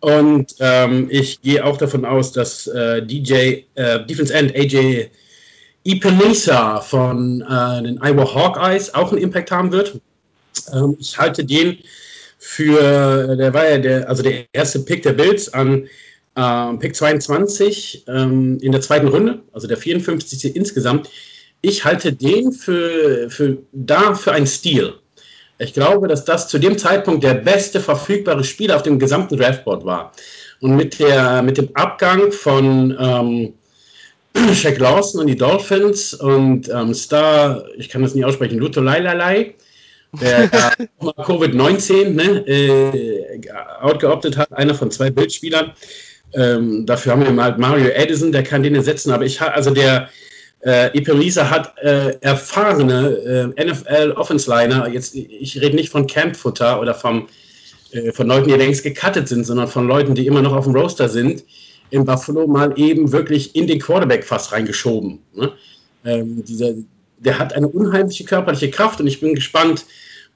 Und 0.00 0.54
ähm, 0.60 1.08
ich 1.10 1.40
gehe 1.42 1.64
auch 1.64 1.76
davon 1.76 2.04
aus, 2.04 2.32
dass 2.32 2.66
äh, 2.68 3.02
DJ, 3.04 3.62
äh, 3.74 4.04
Defense 4.06 4.32
End 4.32 4.54
AJ 4.54 5.10
Ipenisa 5.84 6.80
von 6.80 7.42
äh, 7.42 7.82
den 7.82 7.98
Iowa 8.02 8.34
Hawkeyes 8.34 8.94
auch 8.94 9.12
einen 9.12 9.22
Impact 9.22 9.50
haben 9.50 9.72
wird. 9.72 10.00
Ähm, 10.72 10.96
ich 10.98 11.16
halte 11.16 11.44
den 11.44 11.78
für, 12.38 13.36
der 13.36 13.54
war 13.54 13.68
ja 13.68 13.78
der, 13.78 14.08
also 14.08 14.22
der 14.22 14.44
erste 14.52 14.80
Pick 14.80 15.02
der 15.02 15.14
Bills 15.14 15.52
an 15.52 15.88
ähm, 16.36 16.78
Pick 16.78 16.94
22 16.94 18.04
ähm, 18.08 18.58
in 18.60 18.72
der 18.72 18.80
zweiten 18.80 19.08
Runde, 19.08 19.42
also 19.52 19.66
der 19.66 19.76
54. 19.76 20.54
insgesamt. 20.54 21.08
Ich 21.62 21.84
halte 21.84 22.12
den 22.12 22.52
für, 22.52 23.30
für 23.30 23.58
da 23.72 24.14
für 24.14 24.32
einen 24.32 24.46
Stil. 24.46 24.94
Ich 25.58 25.72
glaube, 25.72 26.06
dass 26.06 26.24
das 26.24 26.48
zu 26.48 26.58
dem 26.58 26.76
Zeitpunkt 26.76 27.24
der 27.24 27.34
beste 27.34 27.80
verfügbare 27.80 28.44
Spieler 28.44 28.76
auf 28.76 28.82
dem 28.82 28.98
gesamten 28.98 29.38
Draftboard 29.38 29.84
war. 29.84 30.12
Und 30.60 30.76
mit, 30.76 30.98
der, 30.98 31.42
mit 31.42 31.56
dem 31.56 31.70
Abgang 31.74 32.30
von 32.30 32.96
ähm, 32.98 33.54
Shaq 34.54 34.78
Lawson 34.78 35.22
und 35.22 35.26
die 35.28 35.36
Dolphins 35.36 36.12
und 36.12 36.68
ähm, 36.68 36.92
Star, 36.92 37.64
ich 37.76 37.88
kann 37.88 38.02
das 38.02 38.14
nicht 38.14 38.24
aussprechen, 38.24 38.58
Luto 38.58 38.82
Lailalai, 38.82 39.54
der 40.20 40.44
äh, 40.44 40.86
Covid-19 41.00 42.10
ne, 42.10 42.46
äh, 42.46 43.40
outgeoptet 43.80 44.36
hat, 44.36 44.52
einer 44.52 44.74
von 44.74 44.90
zwei 44.90 45.10
Bildspielern, 45.10 45.72
ähm, 46.34 46.86
dafür 46.86 47.12
haben 47.12 47.36
wir 47.36 47.42
halt 47.42 47.58
Mario 47.58 47.88
Edison, 47.88 48.32
der 48.32 48.42
kann 48.42 48.62
den 48.62 48.74
ersetzen. 48.74 49.10
Aber 49.12 49.24
ich 49.24 49.40
also 49.40 49.70
der 49.70 50.08
äh, 50.64 50.96
Ipelisa 50.98 51.48
hat 51.48 51.74
äh, 51.78 52.16
erfahrene 52.20 53.54
äh, 53.56 53.64
NFL-Offense-Liner. 53.64 54.88
Jetzt, 54.88 55.14
ich 55.14 55.60
rede 55.60 55.76
nicht 55.76 55.90
von 55.90 56.06
Campfutter 56.06 56.80
oder 56.80 56.94
vom, 56.94 57.28
äh, 57.92 58.12
von 58.12 58.26
Leuten, 58.26 58.48
die 58.48 58.54
längst 58.54 58.82
gecuttet 58.82 59.28
sind, 59.28 59.44
sondern 59.44 59.68
von 59.68 59.86
Leuten, 59.86 60.14
die 60.14 60.26
immer 60.26 60.42
noch 60.42 60.54
auf 60.54 60.64
dem 60.64 60.74
Roster 60.74 61.08
sind. 61.08 61.44
In 61.90 62.04
Buffalo 62.04 62.48
mal 62.48 62.76
eben 62.76 63.12
wirklich 63.12 63.54
in 63.54 63.68
den 63.68 63.78
Quarterback 63.78 64.24
fast 64.24 64.50
reingeschoben. 64.50 65.20
Ne? 65.34 65.52
Ähm, 66.04 66.44
dieser, 66.44 66.72
der 67.18 67.38
hat 67.38 67.52
eine 67.52 67.68
unheimliche 67.68 68.24
körperliche 68.24 68.70
Kraft 68.70 69.00
und 69.00 69.06
ich 69.06 69.20
bin 69.20 69.36
gespannt, 69.36 69.84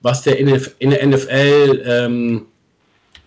was 0.02 0.22
der 0.22 0.38
in, 0.38 0.90
der 0.90 1.06
NFL 1.06 1.82
ähm, 1.84 2.46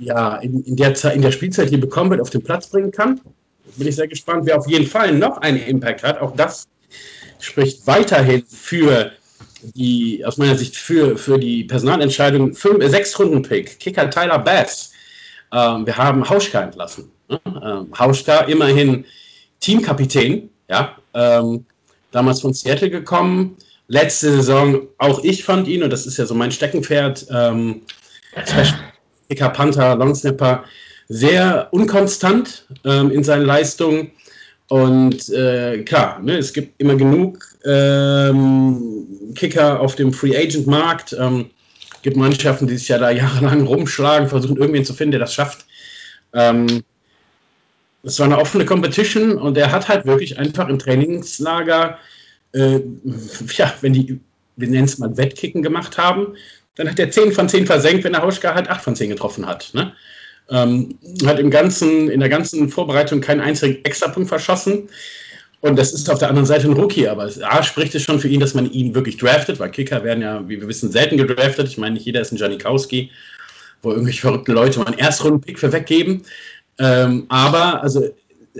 ja, 0.06 0.38
in, 0.38 0.64
in, 0.64 0.76
der 0.76 0.94
in 1.14 1.22
der 1.22 1.32
Spielzeit, 1.32 1.72
die 1.72 1.78
bekommen 1.78 2.10
wird, 2.10 2.22
auf 2.22 2.30
den 2.30 2.44
Platz 2.44 2.68
bringen 2.68 2.92
kann. 2.92 3.22
Bin 3.78 3.88
ich 3.88 3.96
sehr 3.96 4.08
gespannt, 4.08 4.46
wer 4.46 4.58
auf 4.58 4.68
jeden 4.68 4.86
Fall 4.86 5.14
noch 5.14 5.38
einen 5.38 5.58
Impact 5.58 6.04
hat. 6.04 6.22
Auch 6.22 6.36
das 6.36 6.68
spricht 7.40 7.88
weiterhin 7.88 8.44
für 8.48 9.12
die, 9.76 10.24
aus 10.26 10.38
meiner 10.38 10.56
Sicht, 10.56 10.76
für, 10.76 11.18
für 11.18 11.40
die 11.40 11.64
Personalentscheidung, 11.64 12.54
fünf, 12.54 12.86
sechs 12.90 13.18
Runden 13.18 13.42
Pick, 13.42 13.80
Kicker 13.80 14.10
Tyler 14.10 14.40
Bass 14.40 14.92
Ähm, 15.54 15.86
wir 15.86 15.96
haben 15.96 16.28
Hauschka 16.28 16.62
entlassen. 16.62 17.12
Ne? 17.30 17.40
Ähm, 17.46 17.88
Hauschka 17.98 18.42
immerhin 18.42 19.06
Teamkapitän, 19.60 20.50
ja, 20.68 20.98
ähm, 21.14 21.66
damals 22.12 22.42
von 22.42 22.54
Seattle 22.54 22.90
gekommen. 22.90 23.56
Letzte 23.88 24.32
Saison, 24.32 24.88
auch 24.98 25.24
ich 25.24 25.44
fand 25.44 25.68
ihn, 25.68 25.84
und 25.84 25.92
das 25.92 26.06
ist 26.08 26.18
ja 26.18 26.26
so 26.26 26.34
mein 26.34 26.52
Steckenpferd, 26.52 27.28
ähm, 27.30 27.82
Kicker, 29.34 29.50
Panther, 29.50 29.96
Longsnapper, 29.96 30.64
sehr 31.10 31.68
unkonstant 31.72 32.68
ähm, 32.86 33.10
in 33.12 33.24
seinen 33.24 33.46
Leistungen. 33.46 34.12
Und 34.68 35.30
äh, 35.30 35.84
klar, 35.84 36.20
ne, 36.20 36.38
es 36.38 36.54
gibt 36.54 36.80
immer 36.80 36.96
genug 36.96 37.46
ähm, 37.66 39.08
Kicker 39.36 39.80
auf 39.80 39.96
dem 39.96 40.14
Free 40.14 40.38
Agent 40.38 40.68
Markt. 40.68 41.16
Ähm, 41.20 41.50
gibt 42.04 42.16
Mannschaften, 42.16 42.68
die 42.68 42.78
sich 42.78 42.88
ja 42.90 43.00
da 43.00 43.10
jahrelang 43.12 43.66
rumschlagen, 43.66 44.30
versuchen 44.30 44.58
irgendwen 44.58 44.86
zu 44.86 44.94
finden, 44.94 45.12
der 45.12 45.22
das 45.22 45.34
schafft. 45.34 45.66
Ähm, 46.34 46.84
es 48.04 48.20
war 48.20 48.28
eine 48.28 48.38
offene 48.38 48.66
Competition 48.66 49.38
und 49.38 49.58
er 49.58 49.72
hat 49.72 49.88
halt 49.88 50.06
wirklich 50.06 50.38
einfach 50.38 50.68
im 50.68 50.78
Trainingslager, 50.78 51.98
äh, 52.54 52.82
ja, 53.56 53.74
wenn 53.82 53.94
die, 53.94 54.20
wir 54.58 54.68
nennen 54.68 54.86
es 54.86 55.00
mal 55.00 55.18
Wettkicken 55.18 55.64
gemacht 55.64 55.98
haben, 55.98 56.36
dann 56.76 56.90
hat 56.90 57.00
er 57.00 57.12
10 57.12 57.32
von 57.32 57.48
10 57.50 57.66
versenkt, 57.66 58.04
wenn 58.04 58.14
der 58.14 58.22
Hauschka 58.22 58.54
halt 58.54 58.70
8 58.70 58.84
von 58.84 58.96
10 58.96 59.10
getroffen 59.10 59.46
hat. 59.46 59.70
Ne? 59.74 59.94
Ähm, 60.50 60.98
hat 61.26 61.40
im 61.40 61.52
ganzen, 61.52 62.10
in 62.10 62.20
der 62.20 62.30
ganzen 62.30 62.70
Vorbereitung 62.70 63.22
keinen 63.22 63.42
einzigen 63.42 63.84
Extrapunkt 63.86 64.30
verschossen. 64.30 64.90
Und 65.62 65.78
das 65.78 65.94
ist 65.94 66.10
auf 66.10 66.20
der 66.20 66.28
anderen 66.28 66.46
Seite 66.46 66.68
ein 66.68 66.74
Rookie, 66.74 67.08
aber 67.08 67.30
A 67.42 67.64
spricht 67.64 67.96
es 67.96 68.04
schon 68.04 68.20
für 68.20 68.28
ihn, 68.28 68.42
dass 68.42 68.54
man 68.54 68.70
ihn 68.70 68.94
wirklich 68.96 69.16
draftet, 69.16 69.60
weil 69.60 69.72
Kicker 69.72 70.04
werden 70.04 70.22
ja, 70.22 70.44
wie 70.50 70.60
wir 70.60 70.68
wissen, 70.68 70.92
selten 70.92 71.16
gedraftet. 71.16 71.70
Ich 71.70 71.78
meine, 71.78 71.94
nicht 71.94 72.06
jeder 72.06 72.20
ist 72.20 72.34
ein 72.34 72.38
Janikowski, 72.38 73.10
wo 73.82 73.92
irgendwelche 73.92 74.22
verrückten 74.22 74.52
Leute 74.52 74.80
mal 74.80 74.88
einen 74.88 74.98
Erstrunden-Pick 74.98 75.58
für 75.58 75.72
weggeben. 75.72 76.26
Ähm, 76.80 77.28
aber 77.30 77.82
also 77.82 78.14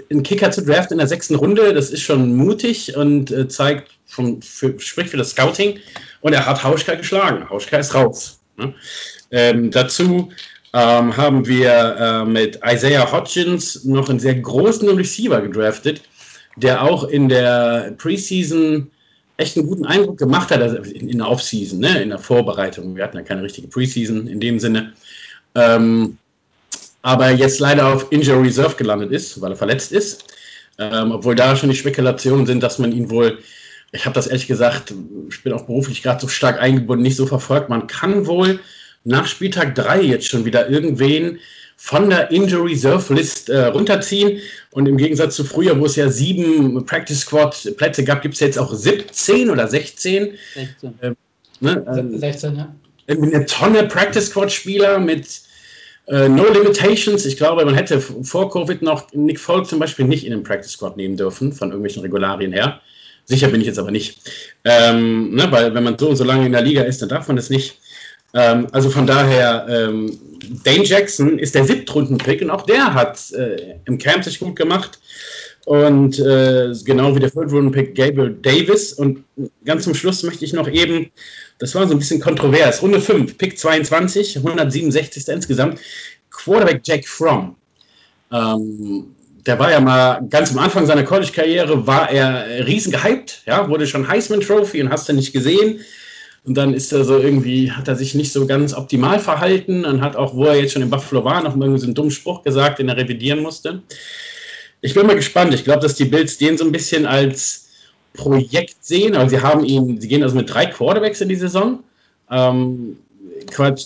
einen 0.10 0.24
Kicker 0.24 0.52
zu 0.52 0.64
draften 0.64 0.94
in 0.94 1.00
der 1.00 1.08
sechsten 1.08 1.36
Runde, 1.36 1.74
das 1.74 1.90
ist 1.90 2.02
schon 2.02 2.36
mutig 2.36 2.96
und 2.96 3.32
äh, 3.32 3.50
zeigt, 3.50 3.92
vom, 4.06 4.42
für, 4.42 4.80
spricht 4.80 5.10
für 5.10 5.18
das 5.18 5.32
Scouting. 5.32 5.80
Und 6.24 6.32
er 6.32 6.46
hat 6.46 6.64
Hauschka 6.64 6.96
geschlagen. 6.96 7.48
Hauschka 7.50 7.78
ist 7.78 7.94
raus. 7.94 8.40
Ne? 8.58 8.74
Ähm, 9.32 9.72
dazu 9.72 10.32
ähm, 10.74 11.16
haben 11.16 11.46
wir 11.46 11.98
äh, 12.00 12.26
mit 12.26 12.60
Isaiah 12.66 13.12
Hodgins 13.12 13.84
noch 13.84 14.10
einen 14.10 14.20
sehr 14.20 14.36
großen 14.36 14.88
Receiver 14.90 15.42
gedraftet, 15.42 16.02
der 16.56 16.82
auch 16.82 17.04
in 17.04 17.28
der 17.28 17.94
Preseason 17.98 18.90
echt 19.36 19.58
einen 19.58 19.68
guten 19.68 19.86
Eindruck 19.86 20.18
gemacht 20.18 20.50
hat, 20.50 20.62
also 20.62 20.78
in 20.78 21.18
der 21.18 21.28
Offseason, 21.28 21.80
ne, 21.80 22.02
in 22.02 22.10
der 22.10 22.20
Vorbereitung. 22.20 22.96
Wir 22.96 23.04
hatten 23.04 23.18
ja 23.18 23.24
keine 23.24 23.44
richtige 23.44 23.68
Preseason 23.68 24.28
in 24.28 24.40
dem 24.40 24.60
Sinne. 24.60 24.94
Ähm, 25.56 26.18
aber 27.02 27.32
jetzt 27.32 27.60
leider 27.60 27.94
auf 27.94 28.10
Injury 28.12 28.48
Reserve 28.48 28.76
gelandet 28.76 29.12
ist, 29.12 29.42
weil 29.42 29.52
er 29.52 29.58
verletzt 29.58 29.92
ist. 29.92 30.24
Ähm, 30.80 31.12
obwohl 31.12 31.36
da 31.36 31.56
schon 31.56 31.70
die 31.70 31.76
Spekulationen 31.76 32.46
sind, 32.46 32.64
dass 32.64 32.80
man 32.80 32.94
ihn 32.94 33.10
wohl, 33.10 33.40
ich 33.94 34.06
habe 34.06 34.16
das 34.16 34.28
ehrlich 34.28 34.48
gesagt, 34.48 34.94
ich 35.30 35.44
bin 35.44 35.54
auch 35.54 35.66
beruflich 35.66 36.02
gerade 36.02 36.20
so 36.20 36.28
stark 36.28 36.60
eingebunden, 36.60 37.04
nicht 37.04 37.16
so 37.16 37.28
verfolgt. 37.28 37.70
Man 37.70 37.88
kann 37.88 38.26
wohl 38.26 38.60
nach 39.04 39.28
Spieltag 39.28 39.76
3 39.76 40.02
jetzt 40.02 40.28
schon 40.28 40.46
wieder 40.46 40.68
irgendwen 40.68 41.40
von 41.78 42.10
der 42.10 42.32
Injury 42.32 42.72
Reserve 42.72 43.14
List 43.14 43.50
äh, 43.50 43.66
runterziehen. 43.66 44.40
Und 44.72 44.88
im 44.88 44.98
Gegensatz 44.98 45.36
zu 45.36 45.44
früher, 45.44 45.80
wo 45.80 45.86
es 45.86 45.96
ja 45.96 46.10
sieben 46.10 46.84
Practice 46.86 47.22
Squad 47.22 47.76
Plätze 47.78 48.04
gab, 48.04 48.24
gibt 48.24 48.34
es 48.34 48.40
jetzt 48.40 48.58
auch 48.58 48.74
17 48.74 49.50
oder 49.50 49.68
16. 49.68 50.34
16. 50.56 50.94
Äh, 51.02 51.12
ne, 51.60 51.86
äh, 52.16 52.18
16, 52.18 52.56
ja. 52.56 52.76
Eine 53.08 53.46
Tonne 53.46 53.84
Practice 53.84 54.28
Squad 54.28 54.52
Spieler 54.52 54.98
mit 54.98 55.42
äh, 56.08 56.28
No 56.28 56.50
Limitations. 56.52 57.26
Ich 57.26 57.38
glaube, 57.38 57.64
man 57.64 57.76
hätte 57.76 58.02
vor 58.02 58.50
Covid 58.50 58.82
noch 58.82 59.12
Nick 59.14 59.40
Folk 59.40 59.68
zum 59.68 59.78
Beispiel 59.78 60.06
nicht 60.06 60.26
in 60.26 60.32
den 60.32 60.42
Practice 60.42 60.72
Squad 60.72 60.98
nehmen 60.98 61.18
dürfen, 61.18 61.52
von 61.52 61.70
irgendwelchen 61.70 62.02
Regularien 62.02 62.54
her. 62.54 62.82
Sicher 63.26 63.48
bin 63.48 63.62
ich 63.62 63.68
jetzt 63.68 63.80
aber 63.80 63.92
nicht. 63.92 64.20
Ähm, 64.66 65.34
ne, 65.36 65.48
weil 65.52 65.74
wenn 65.74 65.84
man 65.84 65.98
so 65.98 66.10
und 66.10 66.16
so 66.16 66.24
lange 66.24 66.46
in 66.46 66.52
der 66.52 66.62
Liga 66.62 66.84
ist, 66.84 67.02
dann 67.02 67.10
darf 67.10 67.28
man 67.28 67.38
das 67.38 67.50
nicht. 67.50 67.80
Ähm, 68.34 68.68
also 68.72 68.90
von 68.90 69.08
daher, 69.08 69.66
ähm, 69.70 70.20
Dane 70.64 70.84
Jackson 70.84 71.40
ist 71.40 71.56
der 71.56 71.66
Siebtrunden-Pick 71.66 72.42
und 72.42 72.50
auch 72.50 72.66
der 72.66 72.94
hat 72.94 73.32
äh, 73.32 73.76
im 73.86 73.98
Camp 73.98 74.24
sich 74.24 74.40
gut 74.40 74.56
gemacht. 74.56 75.00
Und 75.66 76.20
äh, 76.20 76.74
genau 76.84 77.16
wie 77.16 77.20
der 77.20 77.32
Third-Runden-Pick 77.32 77.96
Gabriel 77.96 78.36
Davis. 78.42 78.92
Und 78.94 79.24
ganz 79.64 79.86
zum 79.86 79.94
Schluss 79.94 80.24
möchte 80.24 80.44
ich 80.44 80.52
noch 80.52 80.68
eben, 80.68 81.10
das 81.60 81.74
war 81.76 81.88
so 81.88 81.94
ein 81.94 82.00
bisschen 82.00 82.20
kontrovers, 82.20 82.82
Runde 82.82 83.00
5, 83.00 83.38
Pick 83.38 83.58
22, 83.58 84.38
167. 84.38 85.28
insgesamt, 85.30 85.80
Quarterback 86.32 86.82
Jack 86.84 87.08
Fromm. 87.08 87.56
Ähm, 88.32 89.16
der 89.46 89.60
war 89.60 89.72
ja 89.72 89.80
mal 89.80 90.22
ganz 90.30 90.52
am 90.52 90.60
Anfang 90.60 90.86
seiner 90.86 91.04
College-Karriere, 91.04 91.86
war 91.86 92.10
er 92.10 92.66
riesen 92.66 92.92
gehypt, 92.92 93.42
ja, 93.46 93.68
wurde 93.70 93.88
schon 93.88 94.08
Heisman 94.08 94.42
Trophy 94.42 94.82
und 94.82 94.90
hast 94.90 95.10
du 95.10 95.14
nicht 95.14 95.34
gesehen. 95.34 95.80
Und 96.46 96.56
dann 96.56 96.74
ist 96.74 96.92
er 96.92 97.06
so 97.06 97.18
irgendwie, 97.18 97.72
hat 97.72 97.88
er 97.88 97.96
sich 97.96 98.16
nicht 98.16 98.34
so 98.34 98.46
ganz 98.46 98.74
optimal 98.74 99.20
verhalten 99.20 99.86
und 99.86 100.02
hat 100.02 100.16
auch, 100.16 100.36
wo 100.36 100.46
er 100.46 100.60
jetzt 100.60 100.74
schon 100.74 100.82
in 100.82 100.90
Buffalo 100.90 101.24
war, 101.24 101.42
noch 101.42 101.56
irgendwie 101.56 101.80
so 101.80 101.86
einen 101.86 101.96
dummen 101.96 102.12
Spruch 102.12 102.44
gesagt, 102.44 102.80
den 102.80 102.90
er 102.90 102.98
revidieren 102.98 103.42
musste. 103.42 103.82
Ich 104.82 104.94
bin 104.94 105.08
mal 105.08 105.16
gespannt. 105.16 105.54
Ich 105.54 105.64
glaube, 105.64 105.82
dass 105.82 105.96
die 105.96 106.06
Bills 106.06 106.38
den 106.38 106.58
so 106.58 106.66
ein 106.66 106.74
bisschen 106.74 107.06
als 107.06 107.70
Projekt 108.14 108.84
sehen. 108.84 109.16
Also 109.16 109.38
sie 109.38 109.42
haben 109.42 109.64
ihn, 109.64 110.02
sie 110.02 110.10
gehen 110.10 110.22
also 110.22 110.36
mit 110.36 110.54
drei 110.54 110.66
Quarterbacks 110.66 111.22
in 111.22 111.30
die 111.30 111.36
Saison. 111.36 111.80
Ähm, 112.30 112.98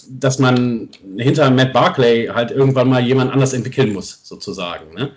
dass 0.09 0.39
man 0.39 0.89
hinter 1.17 1.49
Matt 1.51 1.73
Barclay 1.73 2.27
halt 2.27 2.51
irgendwann 2.51 2.89
mal 2.89 3.05
jemand 3.05 3.31
anders 3.31 3.53
entwickeln 3.53 3.93
muss, 3.93 4.19
sozusagen. 4.23 4.93
Ne? 4.93 5.11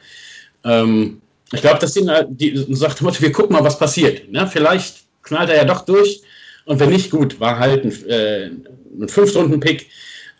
Ähm, 0.64 1.20
ich 1.52 1.60
glaube, 1.62 1.80
dass 1.80 1.94
die, 1.94 2.06
die 2.28 2.74
sagt, 2.74 3.02
wir 3.02 3.32
gucken 3.32 3.54
mal, 3.54 3.64
was 3.64 3.78
passiert. 3.78 4.30
Ne? 4.30 4.46
Vielleicht 4.46 5.04
knallt 5.22 5.50
er 5.50 5.56
ja 5.56 5.64
doch 5.64 5.84
durch 5.84 6.22
und 6.64 6.78
wenn 6.78 6.90
nicht, 6.90 7.10
gut, 7.10 7.40
war 7.40 7.58
halt 7.58 7.84
ein, 7.84 8.08
äh, 8.08 8.46
ein 8.46 9.08
Fünf-Stunden-Pick. 9.08 9.88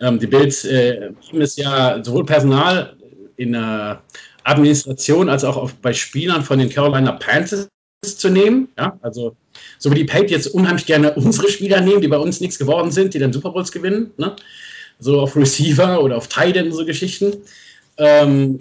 Ähm, 0.01 0.19
die 0.19 0.27
Bills 0.27 0.65
äh, 0.65 1.11
es 1.39 1.57
ja 1.57 2.03
sowohl 2.03 2.25
Personal 2.25 2.97
in 3.37 3.53
der 3.53 4.03
Administration 4.45 5.29
als 5.29 5.45
auch 5.45 5.57
auf, 5.57 5.75
bei 5.75 5.93
Spielern 5.93 6.45
von 6.45 6.59
den 6.59 6.71
Carolina 6.71 7.13
Panthers 7.13 7.69
zu 8.03 8.31
nehmen. 8.31 8.69
Ja, 8.79 8.99
also 9.03 9.35
so 9.79 9.91
wie 9.91 9.97
die 9.97 10.05
Patriots 10.05 10.47
unheimlich 10.47 10.87
gerne 10.87 11.15
unsere 11.15 11.51
Spieler 11.51 11.81
nehmen, 11.81 12.01
die 12.01 12.09
bei 12.09 12.19
uns 12.19 12.41
nichts 12.41 12.59
geworden 12.59 12.91
sind, 12.91 13.15
die 13.15 13.19
dann 13.19 13.33
Super 13.33 13.51
Bowls 13.51 13.73
gewinnen. 13.73 14.13
Ne? 14.17 14.37
So 14.99 15.21
auf 15.21 15.37
Receiver 15.37 16.03
oder 16.03 16.17
auf 16.17 16.29
Tight 16.29 16.57
End 16.57 16.73
so 16.75 16.85
Geschichten. 16.85 17.39
Ähm, 17.97 18.61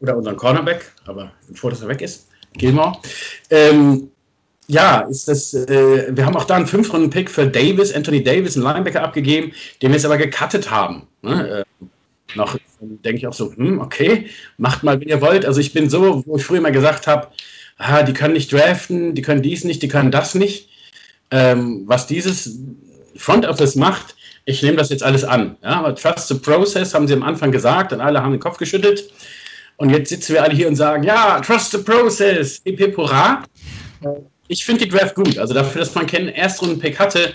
oder 0.00 0.16
unseren 0.16 0.36
Cornerback, 0.36 0.92
aber 1.06 1.32
bevor 1.48 1.70
das 1.70 1.82
er 1.82 1.88
weg 1.88 2.00
ist, 2.00 2.28
Gilmore. 2.54 2.96
Ähm, 3.50 4.10
ja, 4.66 5.00
ist 5.00 5.28
das, 5.28 5.52
äh, 5.52 6.16
wir 6.16 6.24
haben 6.24 6.36
auch 6.36 6.44
da 6.44 6.56
einen 6.56 6.66
Fünf-Runden-Pick 6.66 7.30
für 7.30 7.46
Davis, 7.46 7.92
Anthony 7.92 8.22
Davis, 8.22 8.56
einen 8.56 8.64
Linebacker 8.64 9.02
abgegeben, 9.02 9.52
den 9.82 9.90
wir 9.90 9.96
jetzt 9.96 10.06
aber 10.06 10.16
gecuttet 10.16 10.70
haben. 10.70 11.06
Ne? 11.22 11.64
Äh, 11.80 11.86
noch 12.36 12.56
denke 12.80 13.18
ich 13.18 13.26
auch 13.26 13.32
so, 13.32 13.54
hm, 13.54 13.80
okay, 13.80 14.26
macht 14.56 14.82
mal, 14.82 15.00
wie 15.00 15.08
ihr 15.08 15.20
wollt. 15.20 15.44
Also 15.44 15.60
ich 15.60 15.72
bin 15.72 15.90
so, 15.90 16.22
wo 16.26 16.36
ich 16.36 16.44
früher 16.44 16.60
mal 16.60 16.72
gesagt 16.72 17.06
habe, 17.06 17.28
ah, 17.78 18.02
die 18.02 18.12
können 18.12 18.34
nicht 18.34 18.52
draften, 18.52 19.14
die 19.14 19.22
können 19.22 19.42
dies 19.42 19.64
nicht, 19.64 19.82
die 19.82 19.88
können 19.88 20.10
das 20.10 20.34
nicht. 20.34 20.68
Ähm, 21.30 21.82
was 21.86 22.06
dieses 22.06 22.58
Front 23.16 23.46
Office 23.46 23.76
macht, 23.76 24.14
ich 24.44 24.62
nehme 24.62 24.76
das 24.76 24.90
jetzt 24.90 25.02
alles 25.02 25.24
an. 25.24 25.56
Ja, 25.62 25.76
aber 25.76 25.94
Trust 25.94 26.28
the 26.28 26.34
Process 26.34 26.94
haben 26.94 27.06
sie 27.06 27.14
am 27.14 27.22
Anfang 27.22 27.52
gesagt 27.52 27.92
und 27.92 28.00
alle 28.00 28.22
haben 28.22 28.32
den 28.32 28.40
Kopf 28.40 28.58
geschüttelt. 28.58 29.10
Und 29.76 29.90
jetzt 29.90 30.08
sitzen 30.08 30.34
wir 30.34 30.42
alle 30.42 30.54
hier 30.54 30.68
und 30.68 30.76
sagen, 30.76 31.02
ja, 31.02 31.40
Trust 31.40 31.72
the 31.72 31.78
Process, 31.78 32.60
hip 32.64 32.80
ich 34.48 34.64
finde 34.64 34.84
die 34.84 34.90
Draft 34.90 35.14
gut. 35.14 35.38
Also 35.38 35.54
dafür, 35.54 35.80
dass 35.80 35.94
man 35.94 36.06
keinen 36.06 36.28
Erstrunden-Pick 36.28 36.98
hatte. 36.98 37.34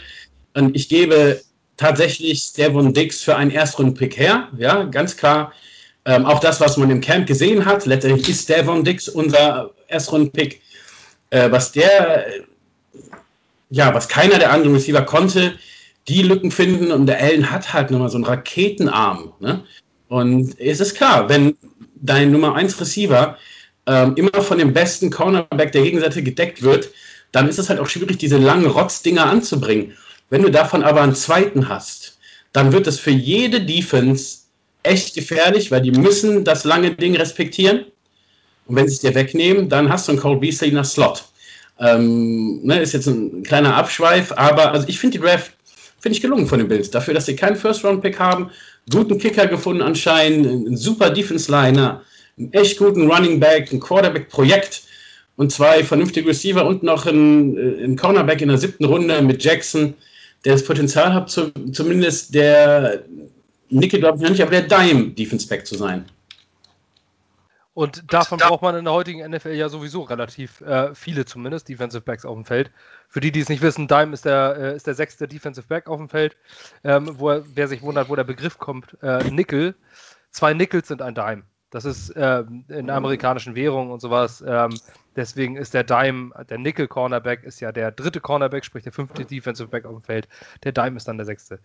Und 0.54 0.76
ich 0.76 0.90
gebe 0.90 1.42
tatsächlich 1.78 2.54
Devon 2.54 2.94
Dix 2.94 3.24
für 3.24 3.36
einen 3.36 3.52
Erstrunden-Pick 3.52 4.18
her. 4.18 4.48
Ja, 4.58 4.84
ganz 4.84 5.18
klar. 5.18 5.52
Ähm, 6.06 6.26
auch 6.26 6.40
das, 6.40 6.62
was 6.62 6.78
man 6.78 6.90
im 6.90 7.02
Camp 7.02 7.28
gesehen 7.28 7.66
hat. 7.66 7.86
Letztendlich 7.86 8.30
ist 8.30 8.48
Devon 8.48 8.84
Dix 8.84 9.10
unser 9.10 9.72
Erstrunden-Pick. 9.88 10.62
Äh, 11.32 11.52
was 11.52 11.72
der, 11.72 12.28
ja, 13.70 13.94
was 13.94 14.08
keiner 14.08 14.40
der 14.40 14.52
anderen 14.52 14.76
Receiver 14.76 15.02
konnte, 15.02 15.54
die 16.08 16.22
Lücken 16.22 16.52
finden. 16.52 16.92
Und 16.92 17.08
der 17.08 17.22
Allen 17.22 17.50
hat 17.50 17.74
halt 17.74 17.92
nochmal 17.92 18.10
so 18.10 18.18
einen 18.18 18.26
Raketenarm. 18.26 19.34
Ne? 19.40 19.64
Und 20.10 20.60
es 20.60 20.80
ist 20.80 20.96
klar, 20.96 21.30
wenn 21.30 21.56
dein 22.02 22.32
Nummer 22.32 22.56
1 22.56 22.80
Receiver 22.80 23.38
ähm, 23.88 24.16
immer 24.16 24.42
von 24.42 24.58
dem 24.58 24.74
besten 24.74 25.10
Cornerback 25.10 25.72
der 25.72 25.84
Gegenseite 25.84 26.24
gedeckt 26.24 26.62
wird, 26.62 26.90
dann 27.32 27.48
ist 27.48 27.60
es 27.60 27.70
halt 27.70 27.80
auch 27.80 27.88
schwierig, 27.88 28.18
diese 28.18 28.38
langen 28.38 28.66
Rotzdinger 28.66 29.26
anzubringen. 29.26 29.94
Wenn 30.30 30.44
du 30.44 30.50
davon 30.52 30.84
aber 30.84 31.02
einen 31.02 31.16
zweiten 31.16 31.70
hast, 31.70 32.18
dann 32.54 32.72
wird 32.72 32.88
es 32.88 33.00
für 33.00 33.12
jede 33.12 33.62
Defense 33.62 34.40
echt 34.84 35.16
gefährlich, 35.16 35.72
weil 35.72 35.82
die 35.82 35.92
müssen 35.92 36.44
das 36.44 36.64
lange 36.64 36.92
Ding 36.92 37.16
respektieren. 37.16 37.86
Und 38.68 38.76
wenn 38.76 38.88
sie 38.88 38.96
es 38.96 39.02
dir 39.02 39.16
wegnehmen, 39.16 39.70
dann 39.70 39.90
hast 39.90 40.08
du 40.08 40.12
einen 40.12 40.22
Cole 40.22 40.40
Beasley 40.40 40.72
der 40.72 40.84
Slot. 40.84 41.26
Ähm, 41.80 42.62
ne, 42.64 42.80
ist 42.80 42.94
jetzt 42.94 43.08
ein 43.08 43.44
kleiner 43.44 43.76
Abschweif, 43.76 44.32
aber 44.34 44.72
also 44.72 44.88
ich 44.88 45.00
finde 45.00 45.18
die 45.18 45.24
Draft 45.24 45.52
finde 46.00 46.16
ich 46.16 46.22
gelungen 46.22 46.48
von 46.48 46.60
den 46.60 46.68
Bills. 46.68 46.90
Dafür, 46.92 47.14
dass 47.14 47.26
sie 47.26 47.36
keinen 47.36 47.56
First-Round-Pick 47.56 48.20
haben, 48.20 48.52
guten 48.90 49.18
Kicker 49.18 49.48
gefunden 49.48 49.82
anscheinend, 49.82 50.48
einen 50.48 50.78
super 50.78 51.10
Defense-Liner, 51.10 52.02
einen 52.38 52.54
echt 52.54 52.78
guten 52.78 53.10
Running 53.10 53.40
Back, 53.40 53.72
ein 53.72 53.80
Quarterback-Projekt 53.80 54.84
und 55.36 55.52
zwei 55.52 55.84
vernünftige 55.84 56.30
Receiver 56.30 56.66
und 56.66 56.84
noch 56.84 57.06
ein, 57.06 57.58
äh, 57.58 57.84
ein 57.84 57.96
Cornerback 57.96 58.42
in 58.42 58.50
der 58.50 58.58
siebten 58.58 58.86
Runde 58.86 59.22
mit 59.22 59.44
Jackson, 59.44 59.94
der 60.46 60.54
das 60.54 60.64
Potenzial 60.64 61.14
hat, 61.14 61.30
zu, 61.30 61.52
zumindest 61.72 62.34
der 62.34 63.04
Nickel 63.70 64.00
glaube 64.00 64.24
ich 64.24 64.30
nicht, 64.30 64.42
aber 64.42 64.52
der 64.52 64.64
Dime-Defense-Back 64.64 65.66
zu 65.66 65.76
sein. 65.76 66.06
Und 67.80 68.12
davon 68.12 68.40
braucht 68.40 68.62
man 68.62 68.76
in 68.76 68.84
der 68.84 68.94
heutigen 68.94 69.26
NFL 69.32 69.54
ja 69.54 69.70
sowieso 69.70 70.02
relativ 70.02 70.60
äh, 70.60 70.94
viele 70.94 71.24
zumindest, 71.24 71.70
Defensive 71.70 72.04
Backs 72.04 72.26
auf 72.26 72.36
dem 72.36 72.44
Feld. 72.44 72.72
Für 73.08 73.22
die, 73.22 73.32
die 73.32 73.40
es 73.40 73.48
nicht 73.48 73.62
wissen, 73.62 73.88
Dime 73.88 74.12
ist 74.12 74.26
der, 74.26 74.58
äh, 74.60 74.76
ist 74.76 74.86
der 74.86 74.96
sechste 74.96 75.30
Defensive 75.30 75.66
Back 75.66 75.88
auf 75.88 75.96
dem 75.96 76.10
Feld. 76.10 76.36
Ähm, 76.84 77.18
wo 77.18 77.30
er, 77.30 77.46
wer 77.56 77.70
sich 77.70 77.82
wundert, 77.82 78.10
wo 78.10 78.18
der 78.18 78.26
Begriff 78.26 78.58
kommt, 78.58 78.98
äh, 79.02 79.24
Nickel. 79.32 79.76
Zwei 80.32 80.54
Nickels 80.54 80.90
sind 80.90 81.02
ein 81.02 81.16
Dime. 81.16 81.44
Das 81.70 81.86
ist 81.86 82.12
ähm, 82.18 82.66
in 82.68 82.88
der 82.88 82.98
amerikanischen 82.98 83.56
Währung 83.56 83.92
und 83.92 84.02
sowas. 84.02 84.44
Ähm, 84.46 84.78
deswegen 85.16 85.56
ist 85.56 85.74
der 85.74 85.86
Dime, 85.86 86.34
der 86.50 86.58
Nickel-Cornerback 86.58 87.46
ist 87.46 87.62
ja 87.62 87.72
der 87.72 87.94
dritte 87.94 88.20
Cornerback, 88.20 88.66
sprich 88.66 88.84
der 88.84 88.92
fünfte 88.92 89.24
Defensive 89.24 89.70
Back 89.70 89.86
auf 89.86 89.94
dem 89.94 90.04
Feld. 90.04 90.28
Der 90.66 90.74
Dime 90.74 90.98
ist 90.98 91.08
dann 91.08 91.16
der 91.16 91.26
sechste. 91.26 91.60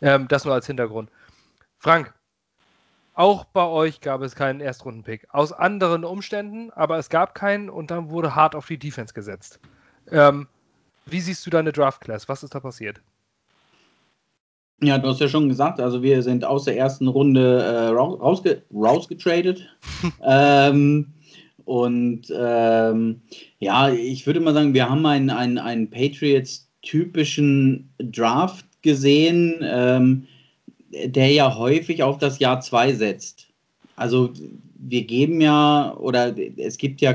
Ähm, 0.00 0.28
das 0.28 0.46
nur 0.46 0.54
als 0.54 0.66
Hintergrund. 0.66 1.10
Frank, 1.76 2.14
auch 3.18 3.44
bei 3.46 3.66
euch 3.66 4.00
gab 4.00 4.22
es 4.22 4.36
keinen 4.36 4.60
Erstrunden-Pick. 4.60 5.26
Aus 5.30 5.52
anderen 5.52 6.04
Umständen, 6.04 6.70
aber 6.70 6.98
es 6.98 7.08
gab 7.08 7.34
keinen 7.34 7.68
und 7.68 7.90
dann 7.90 8.10
wurde 8.10 8.36
hart 8.36 8.54
auf 8.54 8.66
die 8.66 8.78
Defense 8.78 9.12
gesetzt. 9.12 9.58
Ähm, 10.10 10.46
wie 11.04 11.20
siehst 11.20 11.44
du 11.44 11.50
deine 11.50 11.72
Draft-Class? 11.72 12.28
Was 12.28 12.44
ist 12.44 12.54
da 12.54 12.60
passiert? 12.60 13.00
Ja, 14.80 14.98
du 14.98 15.08
hast 15.08 15.20
ja 15.20 15.26
schon 15.26 15.48
gesagt, 15.48 15.80
also 15.80 16.00
wir 16.00 16.22
sind 16.22 16.44
aus 16.44 16.66
der 16.66 16.76
ersten 16.76 17.08
Runde 17.08 17.60
äh, 17.60 17.88
rausge 17.88 18.62
rausgetradet. 18.72 19.68
ähm, 20.24 21.12
und 21.64 22.32
ähm, 22.32 23.22
ja, 23.58 23.90
ich 23.90 24.28
würde 24.28 24.38
mal 24.38 24.54
sagen, 24.54 24.74
wir 24.74 24.88
haben 24.88 25.04
einen, 25.04 25.30
einen, 25.30 25.58
einen 25.58 25.90
Patriots-typischen 25.90 27.92
Draft 27.98 28.64
gesehen. 28.82 29.56
Ähm, 29.62 30.28
der 30.92 31.30
ja 31.30 31.56
häufig 31.56 32.02
auf 32.02 32.18
das 32.18 32.38
Jahr 32.38 32.60
2 32.60 32.94
setzt. 32.94 33.48
Also 33.96 34.30
wir 34.78 35.04
geben 35.04 35.40
ja, 35.40 35.94
oder 35.96 36.34
es 36.56 36.78
gibt 36.78 37.00
ja 37.00 37.14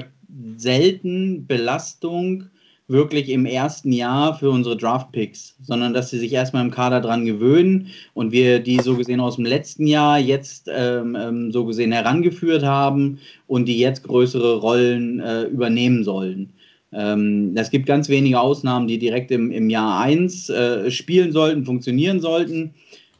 selten 0.57 1.47
Belastung 1.47 2.45
wirklich 2.87 3.29
im 3.29 3.45
ersten 3.45 3.91
Jahr 3.91 4.37
für 4.37 4.49
unsere 4.49 4.75
Draft-Picks, 4.75 5.55
sondern 5.61 5.93
dass 5.93 6.09
sie 6.09 6.19
sich 6.19 6.33
erstmal 6.33 6.65
im 6.65 6.71
Kader 6.71 6.99
dran 6.99 7.25
gewöhnen 7.25 7.87
und 8.13 8.31
wir 8.31 8.59
die 8.59 8.79
so 8.79 8.95
gesehen 8.97 9.21
aus 9.21 9.37
dem 9.37 9.45
letzten 9.45 9.87
Jahr 9.87 10.19
jetzt 10.19 10.69
ähm, 10.73 11.17
ähm 11.19 11.51
so 11.51 11.65
gesehen 11.65 11.93
herangeführt 11.93 12.63
haben 12.63 13.19
und 13.47 13.65
die 13.67 13.79
jetzt 13.79 14.03
größere 14.03 14.57
Rollen 14.57 15.21
äh, 15.21 15.43
übernehmen 15.43 16.03
sollen. 16.03 16.51
Ähm, 16.91 17.53
es 17.55 17.71
gibt 17.71 17.85
ganz 17.85 18.09
wenige 18.09 18.39
Ausnahmen, 18.39 18.87
die 18.87 18.99
direkt 18.99 19.31
im, 19.31 19.51
im 19.51 19.69
Jahr 19.69 20.01
1 20.01 20.49
äh, 20.49 20.91
spielen 20.91 21.31
sollten, 21.31 21.65
funktionieren 21.65 22.19
sollten. 22.19 22.73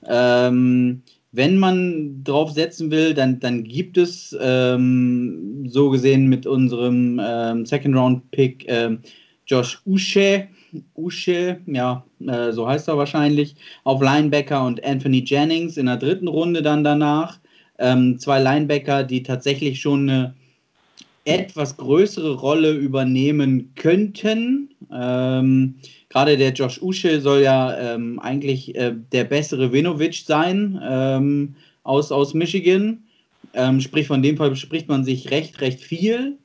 Ähm, 0.07 1.01
wenn 1.31 1.57
man 1.57 2.23
drauf 2.23 2.51
setzen 2.51 2.91
will, 2.91 3.13
dann, 3.13 3.39
dann 3.39 3.63
gibt 3.63 3.97
es 3.97 4.37
ähm, 4.39 5.65
so 5.67 5.89
gesehen 5.89 6.27
mit 6.27 6.45
unserem 6.45 7.19
ähm, 7.23 7.65
Second 7.65 7.95
Round 7.95 8.31
Pick 8.31 8.65
ähm, 8.67 8.99
Josh 9.47 9.81
Usche, 9.85 10.47
Usche, 10.95 11.59
ja, 11.65 12.05
äh, 12.25 12.51
so 12.51 12.67
heißt 12.67 12.87
er 12.87 12.97
wahrscheinlich, 12.97 13.55
auf 13.83 14.01
Linebacker 14.01 14.65
und 14.65 14.83
Anthony 14.85 15.23
Jennings 15.25 15.77
in 15.77 15.87
der 15.87 15.97
dritten 15.97 16.27
Runde 16.27 16.61
dann 16.61 16.83
danach. 16.83 17.39
Ähm, 17.79 18.19
zwei 18.19 18.39
Linebacker, 18.39 19.03
die 19.03 19.23
tatsächlich 19.23 19.81
schon 19.81 20.09
eine 20.09 20.35
etwas 21.25 21.77
größere 21.77 22.35
Rolle 22.35 22.73
übernehmen 22.73 23.73
könnten. 23.75 24.69
Ähm, 24.91 25.75
Gerade 26.09 26.37
der 26.37 26.51
Josh 26.51 26.81
Usche 26.81 27.21
soll 27.21 27.41
ja 27.41 27.95
ähm, 27.95 28.19
eigentlich 28.19 28.75
äh, 28.75 28.93
der 29.11 29.23
bessere 29.23 29.71
Winovich 29.71 30.25
sein 30.25 30.79
ähm, 30.83 31.55
aus, 31.83 32.11
aus 32.11 32.33
Michigan. 32.33 33.03
Ähm, 33.53 33.79
sprich, 33.81 34.07
von 34.07 34.21
dem 34.21 34.37
Fall 34.37 34.55
spricht 34.55 34.87
man 34.87 35.03
sich 35.03 35.31
recht, 35.31 35.61
recht 35.61 35.79
viel. 35.79 36.37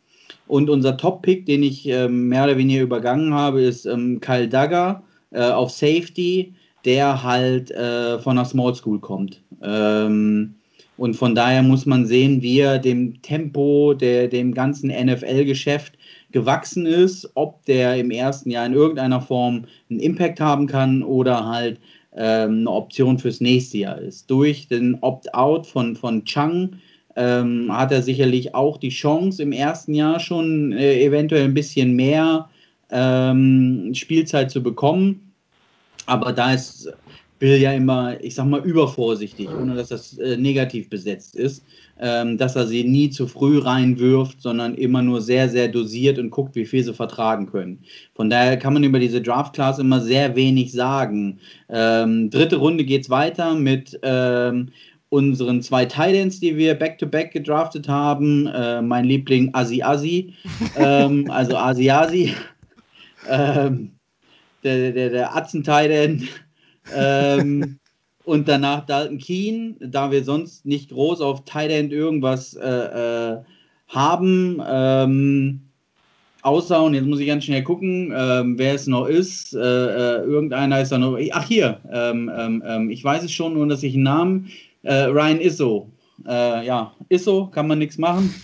Und 0.47 0.71
unser 0.71 0.97
Top-Pick, 0.97 1.45
den 1.47 1.63
ich 1.63 1.87
ähm, 1.87 2.29
mehr 2.29 2.45
oder 2.45 2.57
weniger 2.57 2.83
übergangen 2.83 3.35
habe, 3.35 3.63
ist 3.63 3.85
ähm, 3.85 4.21
Kyle 4.21 4.49
Dagger 4.49 5.03
äh, 5.31 5.43
auf 5.43 5.71
Safety, 5.71 6.55
der 6.85 7.23
halt 7.23 7.71
äh, 7.71 8.19
von 8.19 8.37
der 8.37 8.47
Small 8.47 8.75
School 8.75 8.99
kommt. 9.01 9.43
Ähm, 9.63 10.55
und 10.99 11.15
von 11.15 11.35
daher 11.35 11.63
muss 11.63 11.87
man 11.87 12.07
sehen, 12.07 12.43
wie 12.43 12.59
er 12.59 12.79
dem 12.79 13.23
Tempo, 13.23 13.95
der, 13.95 14.27
dem 14.27 14.53
ganzen 14.53 14.91
NFL-Geschäft 14.91 15.97
gewachsen 16.33 16.87
ist, 16.87 17.31
ob 17.35 17.65
der 17.67 17.97
im 17.97 18.11
ersten 18.11 18.51
Jahr 18.51 18.67
in 18.67 18.73
irgendeiner 18.73 19.21
Form 19.21 19.65
einen 19.89 20.01
Impact 20.01 20.41
haben 20.41 20.67
kann 20.67 21.05
oder 21.05 21.47
halt 21.47 21.79
ähm, 22.17 22.59
eine 22.59 22.71
Option 22.71 23.17
fürs 23.17 23.41
nächste 23.41 23.79
Jahr 23.79 23.99
ist. 23.99 24.29
Durch 24.29 24.67
den 24.67 24.99
Opt-out 25.01 25.69
von, 25.69 25.95
von 25.95 26.25
Chang 26.25 26.81
ähm, 27.15 27.69
hat 27.71 27.93
er 27.93 28.03
sicherlich 28.03 28.57
auch 28.57 28.77
die 28.77 28.89
Chance, 28.89 29.41
im 29.41 29.53
ersten 29.53 29.95
Jahr 29.95 30.19
schon 30.19 30.73
äh, 30.73 31.01
eventuell 31.01 31.45
ein 31.45 31.55
bisschen 31.55 31.93
mehr 31.93 32.51
ähm, 32.91 33.93
Spielzeit 33.95 34.51
zu 34.51 34.65
bekommen. 34.65 35.33
Aber 36.07 36.33
da 36.33 36.55
ist 36.55 36.93
Bill 37.39 37.57
ja 37.57 37.73
immer, 37.73 38.23
ich 38.23 38.35
sag 38.35 38.47
mal, 38.47 38.65
übervorsichtig, 38.65 39.49
ohne 39.49 39.75
dass 39.75 39.89
das 39.89 40.19
äh, 40.19 40.37
negativ 40.37 40.89
besetzt 40.91 41.37
ist, 41.37 41.65
ähm, 42.01 42.37
dass 42.37 42.57
er 42.57 42.67
sie 42.67 42.85
nie 42.85 43.11
zu 43.11 43.27
früh 43.27 43.59
reinwirft, 43.59 44.41
sondern 44.43 44.75
immer 44.75 45.03
nur 45.03 45.21
sehr, 45.21 45.49
sehr 45.49 45.69
dosiert 45.69 46.19
und 46.19 46.31
guckt, 46.31 46.55
wie 46.57 46.67
viel 46.67 46.83
sie 46.83 46.95
vertragen 46.95 47.47
können. 47.47 47.79
Von 48.15 48.31
daher 48.31 48.57
kann 48.57 48.75
man 48.75 48.85
über 48.85 48.99
diese 48.99 49.21
Draft-Class 49.21 49.79
immer 49.79 50.01
sehr 50.01 50.35
wenig 50.35 50.73
sagen. 50.73 51.39
Ähm, 51.69 52.31
dritte 52.31 52.57
Runde 52.57 52.85
geht's 52.85 53.11
weiter 53.11 53.55
mit 53.55 53.99
ähm, 54.03 54.71
unseren 55.11 55.63
zwei 55.63 55.85
Titans, 55.85 56.41
die 56.41 56.57
wir 56.57 56.75
back-to-back 56.75 57.29
-back 57.29 57.33
gedraftet 57.33 57.89
haben. 57.89 58.47
Äh, 58.49 58.83
mein 58.83 59.05
Liebling 59.05 59.51
Asi 59.55 59.83
Asi, 59.83 60.35
ähm, 60.77 61.31
also 61.31 61.57
Asi 61.57 61.91
Asi. 61.91 62.35
ähm, 63.29 63.93
der, 64.65 64.93
der, 64.93 65.11
der 65.11 65.37
Atzen-Titan 65.37 66.29
ähm, 66.95 67.79
und 68.25 68.47
danach 68.49 68.85
Dalton 68.85 69.19
Keen, 69.19 69.77
da 69.81 70.11
wir 70.11 70.23
sonst 70.23 70.67
nicht 70.67 70.91
groß 70.91 71.21
auf 71.21 71.45
Tight 71.45 71.71
End 71.71 71.93
irgendwas 71.93 72.55
äh, 72.55 72.69
äh, 72.69 73.39
haben. 73.89 74.63
Ähm, 74.69 75.61
außer, 76.43 76.83
und 76.83 76.95
jetzt 76.95 77.07
muss 77.07 77.21
ich 77.21 77.27
ganz 77.27 77.45
schnell 77.45 77.63
gucken, 77.63 78.13
ähm, 78.15 78.59
wer 78.59 78.75
es 78.75 78.87
noch 78.87 79.07
ist. 79.07 79.55
Äh, 79.55 79.59
äh 79.59 80.25
irgendeiner 80.25 80.81
ist 80.81 80.93
da 80.93 80.99
noch. 80.99 81.19
Ach, 81.33 81.49
hier. 81.49 81.81
Ähm, 81.91 82.31
ähm, 82.37 82.63
ähm, 82.67 82.91
ich 82.91 83.03
weiß 83.03 83.25
es 83.25 83.33
schon, 83.33 83.55
nur 83.55 83.67
dass 83.67 83.83
ich 83.83 83.95
einen 83.95 84.03
Namen. 84.03 84.51
Äh, 84.83 85.05
Ryan 85.05 85.41
Isso. 85.41 85.91
Äh, 86.27 86.67
ja, 86.67 86.93
Isso, 87.09 87.47
kann 87.47 87.67
man 87.67 87.79
nichts 87.79 87.99
machen. 87.99 88.35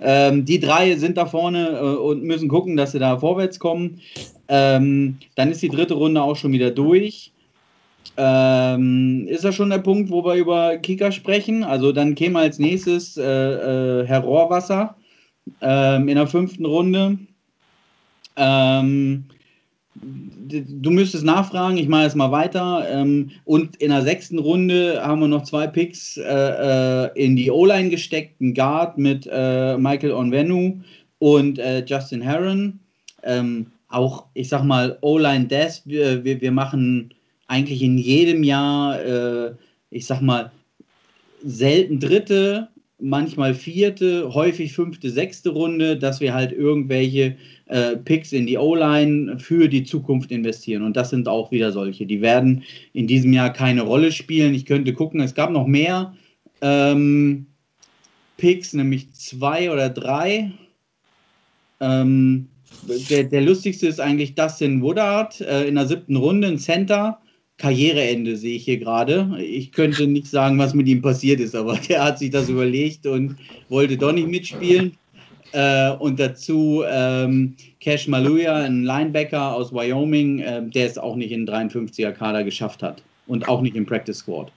Ähm, 0.00 0.44
die 0.44 0.60
drei 0.60 0.96
sind 0.96 1.16
da 1.16 1.26
vorne 1.26 1.78
äh, 1.78 1.96
und 1.96 2.22
müssen 2.22 2.48
gucken, 2.48 2.76
dass 2.76 2.92
sie 2.92 2.98
da 2.98 3.18
vorwärts 3.18 3.58
kommen. 3.58 4.00
Ähm, 4.48 5.18
dann 5.34 5.50
ist 5.50 5.62
die 5.62 5.68
dritte 5.68 5.94
Runde 5.94 6.22
auch 6.22 6.36
schon 6.36 6.52
wieder 6.52 6.70
durch. 6.70 7.32
Ähm, 8.16 9.26
ist 9.28 9.44
das 9.44 9.54
schon 9.54 9.70
der 9.70 9.78
Punkt, 9.78 10.10
wo 10.10 10.24
wir 10.24 10.34
über 10.34 10.78
Kicker 10.78 11.12
sprechen? 11.12 11.64
Also 11.64 11.92
dann 11.92 12.14
käme 12.14 12.38
als 12.38 12.58
nächstes 12.58 13.16
äh, 13.16 13.22
äh, 13.22 14.06
Herr 14.06 14.20
Rohrwasser 14.20 14.96
ähm, 15.60 16.08
in 16.08 16.16
der 16.16 16.26
fünften 16.26 16.64
Runde. 16.64 17.18
Ähm, 18.36 19.24
du 19.94 20.90
müsstest 20.90 21.24
nachfragen, 21.24 21.76
ich 21.76 21.88
mache 21.88 22.04
jetzt 22.04 22.16
mal 22.16 22.30
weiter. 22.30 22.86
Ähm, 22.90 23.30
und 23.44 23.76
in 23.76 23.90
der 23.90 24.02
sechsten 24.02 24.38
Runde 24.38 25.00
haben 25.02 25.20
wir 25.20 25.28
noch 25.28 25.44
zwei 25.44 25.66
Picks 25.66 26.16
äh, 26.16 26.22
äh 26.22 27.10
in 27.14 27.36
die 27.36 27.50
O-Line 27.50 27.90
gesteckt, 27.90 28.40
ein 28.40 28.54
Guard 28.54 28.98
mit 28.98 29.28
äh, 29.30 29.76
Michael 29.76 30.12
Onvenu 30.12 30.80
und 31.18 31.58
äh, 31.58 31.84
Justin 31.84 32.20
Herron. 32.20 32.80
Ähm, 33.22 33.66
auch, 33.88 34.26
ich 34.34 34.48
sag 34.48 34.64
mal, 34.64 34.98
O-Line 35.00 35.46
Death, 35.46 35.82
wir, 35.84 36.24
wir, 36.24 36.40
wir 36.40 36.52
machen 36.52 37.14
eigentlich 37.48 37.82
in 37.82 37.98
jedem 37.98 38.42
Jahr, 38.42 39.00
äh, 39.04 39.54
ich 39.90 40.06
sag 40.06 40.20
mal, 40.20 40.50
selten 41.44 42.00
dritte, 42.00 42.68
manchmal 42.98 43.54
vierte, 43.54 44.32
häufig 44.32 44.72
fünfte, 44.72 45.10
sechste 45.10 45.50
Runde, 45.50 45.98
dass 45.98 46.20
wir 46.20 46.32
halt 46.32 46.52
irgendwelche 46.52 47.36
äh, 47.66 47.96
Picks 47.96 48.32
in 48.32 48.46
die 48.46 48.56
O-Line 48.56 49.38
für 49.38 49.68
die 49.68 49.84
Zukunft 49.84 50.30
investieren. 50.30 50.82
Und 50.82 50.96
das 50.96 51.10
sind 51.10 51.28
auch 51.28 51.50
wieder 51.50 51.72
solche. 51.72 52.06
Die 52.06 52.22
werden 52.22 52.62
in 52.94 53.06
diesem 53.06 53.32
Jahr 53.32 53.52
keine 53.52 53.82
Rolle 53.82 54.12
spielen. 54.12 54.54
Ich 54.54 54.64
könnte 54.64 54.94
gucken, 54.94 55.20
es 55.20 55.34
gab 55.34 55.50
noch 55.50 55.66
mehr 55.66 56.14
ähm, 56.62 57.46
Picks, 58.38 58.72
nämlich 58.72 59.12
zwei 59.12 59.70
oder 59.70 59.90
drei. 59.90 60.52
Ähm, 61.80 62.48
der, 63.10 63.24
der 63.24 63.42
lustigste 63.42 63.86
ist 63.86 64.00
eigentlich 64.00 64.34
Dustin 64.34 64.80
Woodard 64.80 65.40
äh, 65.42 65.66
in 65.66 65.74
der 65.74 65.86
siebten 65.86 66.16
Runde, 66.16 66.48
ein 66.48 66.58
Center 66.58 67.20
Karriereende, 67.58 68.36
sehe 68.36 68.56
ich 68.56 68.64
hier 68.64 68.78
gerade. 68.78 69.38
Ich 69.40 69.72
könnte 69.72 70.06
nicht 70.06 70.26
sagen, 70.26 70.58
was 70.58 70.74
mit 70.74 70.86
ihm 70.88 71.00
passiert 71.00 71.40
ist, 71.40 71.54
aber 71.54 71.76
der 71.88 72.04
hat 72.04 72.18
sich 72.18 72.30
das 72.30 72.48
überlegt 72.48 73.06
und 73.06 73.36
wollte 73.68 73.96
doch 73.96 74.12
nicht 74.12 74.28
mitspielen. 74.28 74.92
Äh, 75.52 75.92
und 75.92 76.20
dazu 76.20 76.82
ähm, 76.86 77.54
Cash 77.80 78.08
Maluya, 78.08 78.56
ein 78.56 78.82
Linebacker 78.82 79.54
aus 79.54 79.72
Wyoming, 79.72 80.40
äh, 80.40 80.62
der 80.68 80.86
es 80.86 80.98
auch 80.98 81.16
nicht 81.16 81.30
in 81.30 81.46
den 81.46 81.54
53er 81.54 82.12
Kader 82.12 82.44
geschafft 82.44 82.82
hat 82.82 83.02
und 83.26 83.48
auch 83.48 83.62
nicht 83.62 83.76
im 83.76 83.86
Practice 83.86 84.18
Squad. 84.18 84.52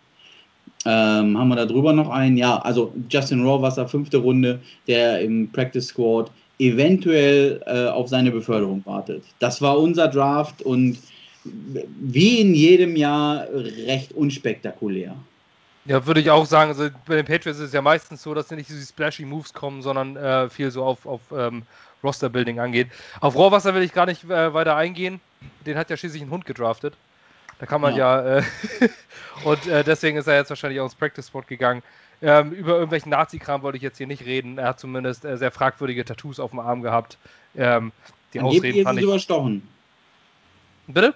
Ähm, 0.85 1.37
haben 1.37 1.49
wir 1.49 1.55
da 1.55 1.65
drüber 1.65 1.93
noch 1.93 2.09
einen? 2.09 2.37
Ja, 2.37 2.57
also 2.57 2.93
Justin 3.09 3.45
Rohrwasser, 3.45 3.87
fünfte 3.87 4.17
Runde, 4.17 4.59
der 4.87 5.21
im 5.21 5.49
Practice 5.51 5.87
Squad 5.87 6.31
eventuell 6.57 7.61
äh, 7.65 7.85
auf 7.87 8.09
seine 8.09 8.31
Beförderung 8.31 8.81
wartet. 8.85 9.23
Das 9.39 9.61
war 9.61 9.79
unser 9.79 10.07
Draft 10.07 10.61
und 10.61 10.97
wie 12.01 12.41
in 12.41 12.53
jedem 12.53 12.95
Jahr 12.95 13.47
recht 13.85 14.13
unspektakulär. 14.13 15.15
Ja, 15.85 16.05
würde 16.05 16.19
ich 16.19 16.29
auch 16.29 16.45
sagen. 16.45 16.69
Also 16.69 16.89
bei 17.07 17.15
den 17.15 17.25
Patriots 17.25 17.59
ist 17.59 17.67
es 17.67 17.73
ja 17.73 17.81
meistens 17.81 18.21
so, 18.21 18.33
dass 18.33 18.49
sie 18.49 18.55
nicht 18.55 18.69
diese 18.69 18.85
splashy 18.85 19.25
Moves 19.25 19.53
kommen, 19.53 19.81
sondern 19.81 20.15
äh, 20.17 20.49
viel 20.49 20.71
so 20.71 20.83
auf, 20.83 21.05
auf 21.05 21.21
ähm, 21.35 21.63
Roster-Building 22.03 22.59
angeht. 22.59 22.89
Auf 23.21 23.35
Rohrwasser 23.35 23.73
will 23.73 23.81
ich 23.81 23.93
gar 23.93 24.05
nicht 24.05 24.23
äh, 24.25 24.53
weiter 24.53 24.75
eingehen. 24.75 25.19
Den 25.65 25.77
hat 25.77 25.89
ja 25.89 25.97
schließlich 25.97 26.21
ein 26.21 26.29
Hund 26.29 26.45
gedraftet. 26.45 26.95
Da 27.59 27.65
kann 27.65 27.81
man 27.81 27.95
ja, 27.95 28.21
ja 28.21 28.37
äh, 28.37 28.43
und 29.43 29.67
äh, 29.67 29.83
deswegen 29.83 30.17
ist 30.17 30.27
er 30.27 30.35
jetzt 30.35 30.49
wahrscheinlich 30.49 30.79
auch 30.79 30.85
ins 30.85 30.95
Practice 30.95 31.27
Spot 31.27 31.41
gegangen. 31.41 31.81
Ähm, 32.21 32.51
über 32.51 32.73
irgendwelchen 32.73 33.11
Nazi-Kram 33.11 33.61
wollte 33.61 33.77
ich 33.77 33.83
jetzt 33.83 33.97
hier 33.97 34.07
nicht 34.07 34.25
reden. 34.25 34.57
Er 34.57 34.69
hat 34.69 34.79
zumindest 34.79 35.23
äh, 35.23 35.37
sehr 35.37 35.51
fragwürdige 35.51 36.03
Tattoos 36.03 36.39
auf 36.39 36.51
dem 36.51 36.59
Arm 36.59 36.81
gehabt. 36.81 37.17
Ähm, 37.55 37.91
die 38.33 38.41
Ausreden 38.41 38.83
fand 38.83 38.99
ich. 38.99 39.05
überstochen. 39.05 39.67
Bitte? 40.87 41.15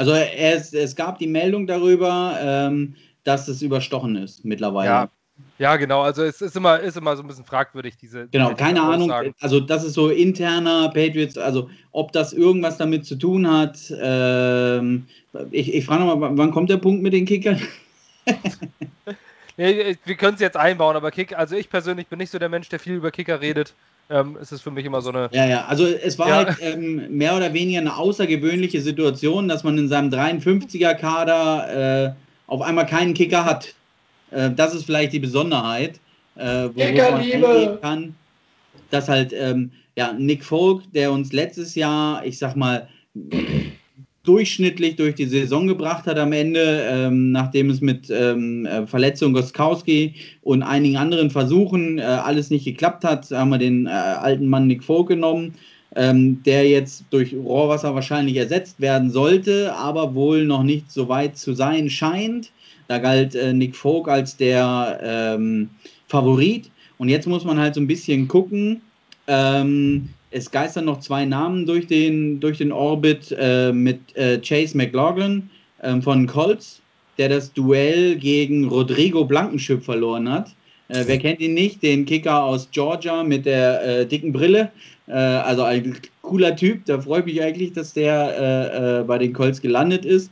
Also 0.00 0.12
es, 0.14 0.72
es 0.72 0.96
gab 0.96 1.18
die 1.18 1.26
Meldung 1.26 1.66
darüber, 1.66 2.34
ähm, 2.40 2.94
dass 3.24 3.48
es 3.48 3.60
überstochen 3.60 4.16
ist 4.16 4.46
mittlerweile. 4.46 4.88
Ja. 4.88 5.10
Ja, 5.58 5.76
genau. 5.76 6.00
Also 6.00 6.22
es 6.22 6.40
ist 6.40 6.56
immer, 6.56 6.80
ist 6.80 6.96
immer 6.96 7.14
so 7.16 7.22
ein 7.22 7.26
bisschen 7.26 7.44
fragwürdig, 7.44 7.98
diese. 7.98 8.26
Genau, 8.28 8.54
keine 8.54 8.80
Ahnung. 8.80 9.12
Also 9.40 9.60
das 9.60 9.84
ist 9.84 9.92
so 9.92 10.08
interner 10.08 10.88
Patriots, 10.88 11.36
also 11.36 11.68
ob 11.92 12.12
das 12.12 12.32
irgendwas 12.32 12.78
damit 12.78 13.04
zu 13.04 13.16
tun 13.16 13.50
hat. 13.50 13.92
Ähm, 14.00 15.06
ich 15.50 15.74
ich 15.74 15.84
frage 15.84 16.04
nochmal, 16.04 16.30
wann 16.36 16.50
kommt 16.50 16.70
der 16.70 16.78
Punkt 16.78 17.02
mit 17.02 17.12
den 17.12 17.26
Kickern? 17.26 17.60
nee, 19.60 19.96
wir 20.04 20.14
können 20.16 20.34
es 20.34 20.40
jetzt 20.40 20.56
einbauen, 20.56 20.96
aber 20.96 21.10
Kick, 21.10 21.36
also 21.36 21.56
ich 21.56 21.68
persönlich 21.68 22.06
bin 22.06 22.18
nicht 22.18 22.30
so 22.30 22.38
der 22.38 22.48
Mensch, 22.48 22.68
der 22.68 22.78
viel 22.78 22.94
über 22.94 23.10
Kicker 23.10 23.40
redet. 23.40 23.74
Ähm, 24.08 24.36
es 24.40 24.50
ist 24.50 24.62
für 24.62 24.70
mich 24.70 24.84
immer 24.84 25.02
so 25.02 25.10
eine. 25.10 25.28
Ja, 25.32 25.46
ja, 25.46 25.66
also 25.66 25.86
es 25.86 26.18
war 26.18 26.28
ja. 26.28 26.36
halt 26.36 26.56
ähm, 26.60 27.16
mehr 27.16 27.36
oder 27.36 27.52
weniger 27.52 27.80
eine 27.80 27.96
außergewöhnliche 27.96 28.80
Situation, 28.80 29.46
dass 29.46 29.62
man 29.62 29.78
in 29.78 29.88
seinem 29.88 30.10
53er-Kader 30.10 32.06
äh, 32.06 32.12
auf 32.48 32.62
einmal 32.62 32.86
keinen 32.86 33.14
Kicker 33.14 33.44
hat. 33.44 33.74
Äh, 34.32 34.50
das 34.50 34.74
ist 34.74 34.86
vielleicht 34.86 35.12
die 35.12 35.20
Besonderheit, 35.20 36.00
äh, 36.34 36.68
wo 36.74 36.80
man 36.80 37.80
kann, 37.80 38.16
dass 38.90 39.08
halt 39.08 39.32
ähm, 39.32 39.70
ja, 39.94 40.12
Nick 40.12 40.44
Folk, 40.44 40.82
der 40.92 41.12
uns 41.12 41.32
letztes 41.32 41.74
Jahr, 41.74 42.24
ich 42.24 42.38
sag 42.38 42.56
mal, 42.56 42.88
durchschnittlich 44.24 44.96
durch 44.96 45.14
die 45.14 45.26
Saison 45.26 45.66
gebracht 45.66 46.06
hat 46.06 46.18
am 46.18 46.32
Ende, 46.32 46.84
ähm, 46.88 47.32
nachdem 47.32 47.70
es 47.70 47.80
mit 47.80 48.10
ähm, 48.10 48.66
äh, 48.66 48.86
Verletzung 48.86 49.32
Goskowski 49.32 50.14
und 50.42 50.62
einigen 50.62 50.98
anderen 50.98 51.30
Versuchen 51.30 51.98
äh, 51.98 52.02
alles 52.02 52.50
nicht 52.50 52.64
geklappt 52.64 53.04
hat, 53.04 53.30
haben 53.30 53.50
wir 53.50 53.58
den 53.58 53.86
äh, 53.86 53.90
alten 53.90 54.46
Mann 54.46 54.66
Nick 54.66 54.84
Folk 54.84 55.08
genommen, 55.08 55.54
ähm, 55.96 56.42
der 56.42 56.68
jetzt 56.68 57.04
durch 57.10 57.34
Rohrwasser 57.34 57.94
wahrscheinlich 57.94 58.36
ersetzt 58.36 58.80
werden 58.80 59.10
sollte, 59.10 59.74
aber 59.74 60.14
wohl 60.14 60.44
noch 60.44 60.62
nicht 60.62 60.92
so 60.92 61.08
weit 61.08 61.38
zu 61.38 61.54
sein 61.54 61.88
scheint. 61.88 62.52
Da 62.88 62.98
galt 62.98 63.34
äh, 63.34 63.54
Nick 63.54 63.74
Folk 63.74 64.08
als 64.08 64.36
der 64.36 65.00
ähm, 65.02 65.70
Favorit. 66.08 66.70
Und 66.98 67.08
jetzt 67.08 67.26
muss 67.26 67.44
man 67.44 67.58
halt 67.58 67.74
so 67.74 67.80
ein 67.80 67.86
bisschen 67.86 68.28
gucken. 68.28 68.82
Es 70.30 70.50
geistern 70.50 70.84
noch 70.84 71.00
zwei 71.00 71.24
Namen 71.24 71.66
durch 71.66 71.86
den, 71.86 72.38
durch 72.38 72.58
den 72.58 72.70
Orbit 72.70 73.34
äh, 73.38 73.72
mit 73.72 74.16
äh, 74.16 74.38
Chase 74.38 74.76
McLaughlin 74.76 75.50
ähm, 75.82 76.02
von 76.02 76.26
Colts, 76.26 76.80
der 77.18 77.28
das 77.28 77.52
Duell 77.52 78.16
gegen 78.16 78.68
Rodrigo 78.68 79.24
Blankenschip 79.24 79.82
verloren 79.82 80.30
hat. 80.30 80.54
Äh, 80.88 81.04
wer 81.06 81.18
kennt 81.18 81.40
ihn 81.40 81.54
nicht? 81.54 81.82
Den 81.82 82.04
Kicker 82.04 82.44
aus 82.44 82.68
Georgia 82.70 83.22
mit 83.24 83.46
der 83.46 83.84
äh, 83.84 84.06
dicken 84.06 84.32
Brille. 84.32 84.70
Äh, 85.08 85.12
also 85.12 85.62
ein 85.62 85.96
cooler 86.22 86.54
Typ. 86.54 86.84
Da 86.86 87.00
freue 87.00 87.20
ich 87.20 87.26
mich 87.26 87.42
eigentlich, 87.42 87.72
dass 87.72 87.92
der 87.92 89.00
äh, 89.00 89.04
bei 89.04 89.18
den 89.18 89.32
Colts 89.32 89.60
gelandet 89.60 90.04
ist. 90.04 90.30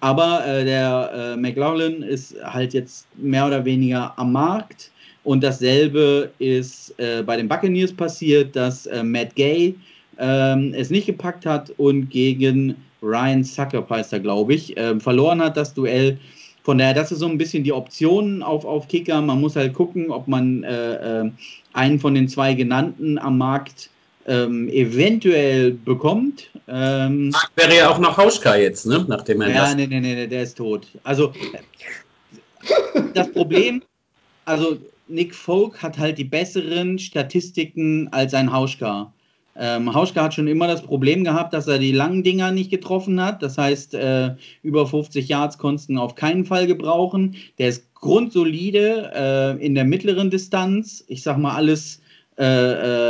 Aber 0.00 0.46
äh, 0.46 0.64
der 0.64 1.10
äh, 1.14 1.36
McLaughlin 1.36 2.02
ist 2.02 2.34
halt 2.42 2.72
jetzt 2.72 3.06
mehr 3.16 3.46
oder 3.46 3.64
weniger 3.64 4.12
am 4.16 4.32
Markt. 4.32 4.90
Und 5.30 5.44
dasselbe 5.44 6.32
ist 6.40 6.92
äh, 6.98 7.22
bei 7.22 7.36
den 7.36 7.46
Buccaneers 7.46 7.92
passiert, 7.92 8.56
dass 8.56 8.86
äh, 8.86 9.04
Matt 9.04 9.36
Gay 9.36 9.76
ähm, 10.18 10.74
es 10.76 10.90
nicht 10.90 11.06
gepackt 11.06 11.46
hat 11.46 11.72
und 11.76 12.10
gegen 12.10 12.74
Ryan 13.00 13.44
Sucker, 13.44 13.86
heißt 13.88 14.12
er, 14.12 14.18
glaube 14.18 14.54
ich, 14.54 14.76
ähm, 14.76 15.00
verloren 15.00 15.40
hat 15.40 15.56
das 15.56 15.72
Duell. 15.72 16.18
Von 16.64 16.78
daher, 16.78 16.94
das 16.94 17.12
ist 17.12 17.20
so 17.20 17.28
ein 17.28 17.38
bisschen 17.38 17.62
die 17.62 17.72
Option 17.72 18.42
auf, 18.42 18.64
auf 18.64 18.88
Kicker. 18.88 19.22
Man 19.22 19.40
muss 19.40 19.54
halt 19.54 19.72
gucken, 19.72 20.10
ob 20.10 20.26
man 20.26 20.64
äh, 20.64 21.20
äh, 21.20 21.30
einen 21.74 22.00
von 22.00 22.16
den 22.16 22.26
zwei 22.26 22.54
genannten 22.54 23.16
am 23.16 23.38
Markt 23.38 23.88
ähm, 24.26 24.68
eventuell 24.68 25.70
bekommt. 25.70 26.50
Ähm, 26.66 27.32
wäre 27.54 27.76
ja 27.76 27.88
auch 27.88 28.00
noch 28.00 28.16
Hauschka 28.16 28.56
jetzt, 28.56 28.84
ne? 28.84 29.04
Nachdem 29.06 29.42
er 29.42 29.50
ja, 29.50 29.74
nee, 29.76 29.86
nee, 29.86 30.00
nee, 30.00 30.26
der 30.26 30.42
ist 30.42 30.56
tot. 30.56 30.88
Also 31.04 31.32
das 33.14 33.30
Problem, 33.30 33.84
also 34.44 34.76
Nick 35.10 35.34
Folk 35.34 35.82
hat 35.82 35.98
halt 35.98 36.18
die 36.18 36.24
besseren 36.24 36.98
Statistiken 36.98 38.08
als 38.12 38.34
ein 38.34 38.52
Hauschka. 38.52 39.12
Ähm, 39.56 39.92
Hauschka 39.92 40.22
hat 40.22 40.34
schon 40.34 40.46
immer 40.46 40.68
das 40.68 40.82
Problem 40.82 41.24
gehabt, 41.24 41.52
dass 41.52 41.66
er 41.66 41.78
die 41.78 41.92
langen 41.92 42.22
Dinger 42.22 42.50
nicht 42.52 42.70
getroffen 42.70 43.20
hat. 43.20 43.42
Das 43.42 43.58
heißt, 43.58 43.94
äh, 43.94 44.30
über 44.62 44.86
50 44.86 45.28
Yards 45.28 45.58
konntest 45.58 45.90
auf 45.96 46.14
keinen 46.14 46.46
Fall 46.46 46.66
gebrauchen. 46.66 47.36
Der 47.58 47.68
ist 47.68 47.92
grundsolide 47.94 49.10
äh, 49.14 49.64
in 49.64 49.74
der 49.74 49.84
mittleren 49.84 50.30
Distanz. 50.30 51.04
Ich 51.08 51.22
sag 51.22 51.36
mal 51.36 51.54
alles 51.54 52.00
äh, 52.38 52.44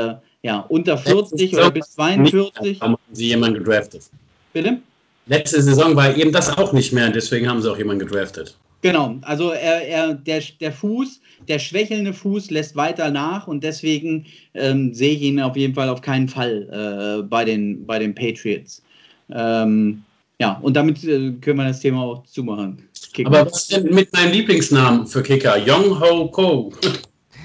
äh 0.08 0.14
ja, 0.42 0.60
unter 0.60 0.96
40 0.96 1.54
oder 1.54 1.70
bis 1.70 1.92
42. 1.92 2.80
Haben 2.80 2.96
sie 3.12 3.26
jemanden 3.26 3.62
gedraftet. 3.62 4.08
Bitte? 4.54 4.78
Letzte 5.26 5.62
Saison 5.62 5.94
war 5.94 6.16
eben 6.16 6.32
das 6.32 6.56
auch 6.56 6.72
nicht 6.72 6.92
mehr, 6.92 7.10
deswegen 7.10 7.48
haben 7.48 7.60
sie 7.60 7.70
auch 7.70 7.76
jemanden 7.76 8.06
gedraftet. 8.06 8.56
Genau, 8.82 9.16
also 9.22 9.50
er, 9.50 9.86
er, 9.86 10.14
der, 10.14 10.42
der 10.60 10.72
Fuß, 10.72 11.20
der 11.48 11.58
schwächelnde 11.58 12.14
Fuß 12.14 12.50
lässt 12.50 12.76
weiter 12.76 13.10
nach 13.10 13.46
und 13.46 13.62
deswegen 13.62 14.26
ähm, 14.54 14.94
sehe 14.94 15.14
ich 15.14 15.22
ihn 15.22 15.40
auf 15.40 15.56
jeden 15.56 15.74
Fall 15.74 15.88
auf 15.88 16.00
keinen 16.00 16.28
Fall 16.28 17.20
äh, 17.20 17.22
bei, 17.22 17.44
den, 17.44 17.84
bei 17.84 17.98
den 17.98 18.14
Patriots. 18.14 18.82
Ähm, 19.30 20.02
ja, 20.40 20.58
und 20.62 20.74
damit 20.74 21.04
äh, 21.04 21.32
können 21.42 21.58
wir 21.58 21.68
das 21.68 21.80
Thema 21.80 22.02
auch 22.02 22.24
zumachen. 22.24 22.88
Kicker. 23.12 23.28
Aber 23.28 23.50
was 23.50 23.68
denn 23.68 23.94
mit 23.94 24.10
meinem 24.14 24.32
Lieblingsnamen 24.32 25.06
für 25.06 25.22
Kicker? 25.22 25.56
Young 25.66 26.00
Ho 26.00 26.28
Ko. 26.28 26.72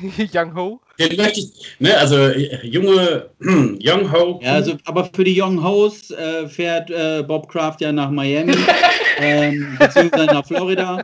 Young 0.33 0.55
Ho? 0.55 0.79
Den 0.97 1.17
möchte 1.17 1.41
ich, 1.41 1.51
ne, 1.79 1.97
also 1.97 2.15
äh, 2.15 2.65
junge 2.65 3.29
Young 3.39 4.11
Ho. 4.11 4.39
Ja, 4.41 4.53
also, 4.53 4.77
aber 4.85 5.09
für 5.13 5.25
die 5.25 5.41
Young 5.41 5.61
Hoes 5.61 6.11
äh, 6.11 6.47
fährt 6.47 6.89
äh, 6.89 7.23
Bob 7.27 7.49
Kraft 7.49 7.81
ja 7.81 7.91
nach 7.91 8.09
Miami, 8.09 8.53
ähm, 9.17 9.75
beziehungsweise 9.79 10.25
nach 10.27 10.45
Florida. 10.45 11.03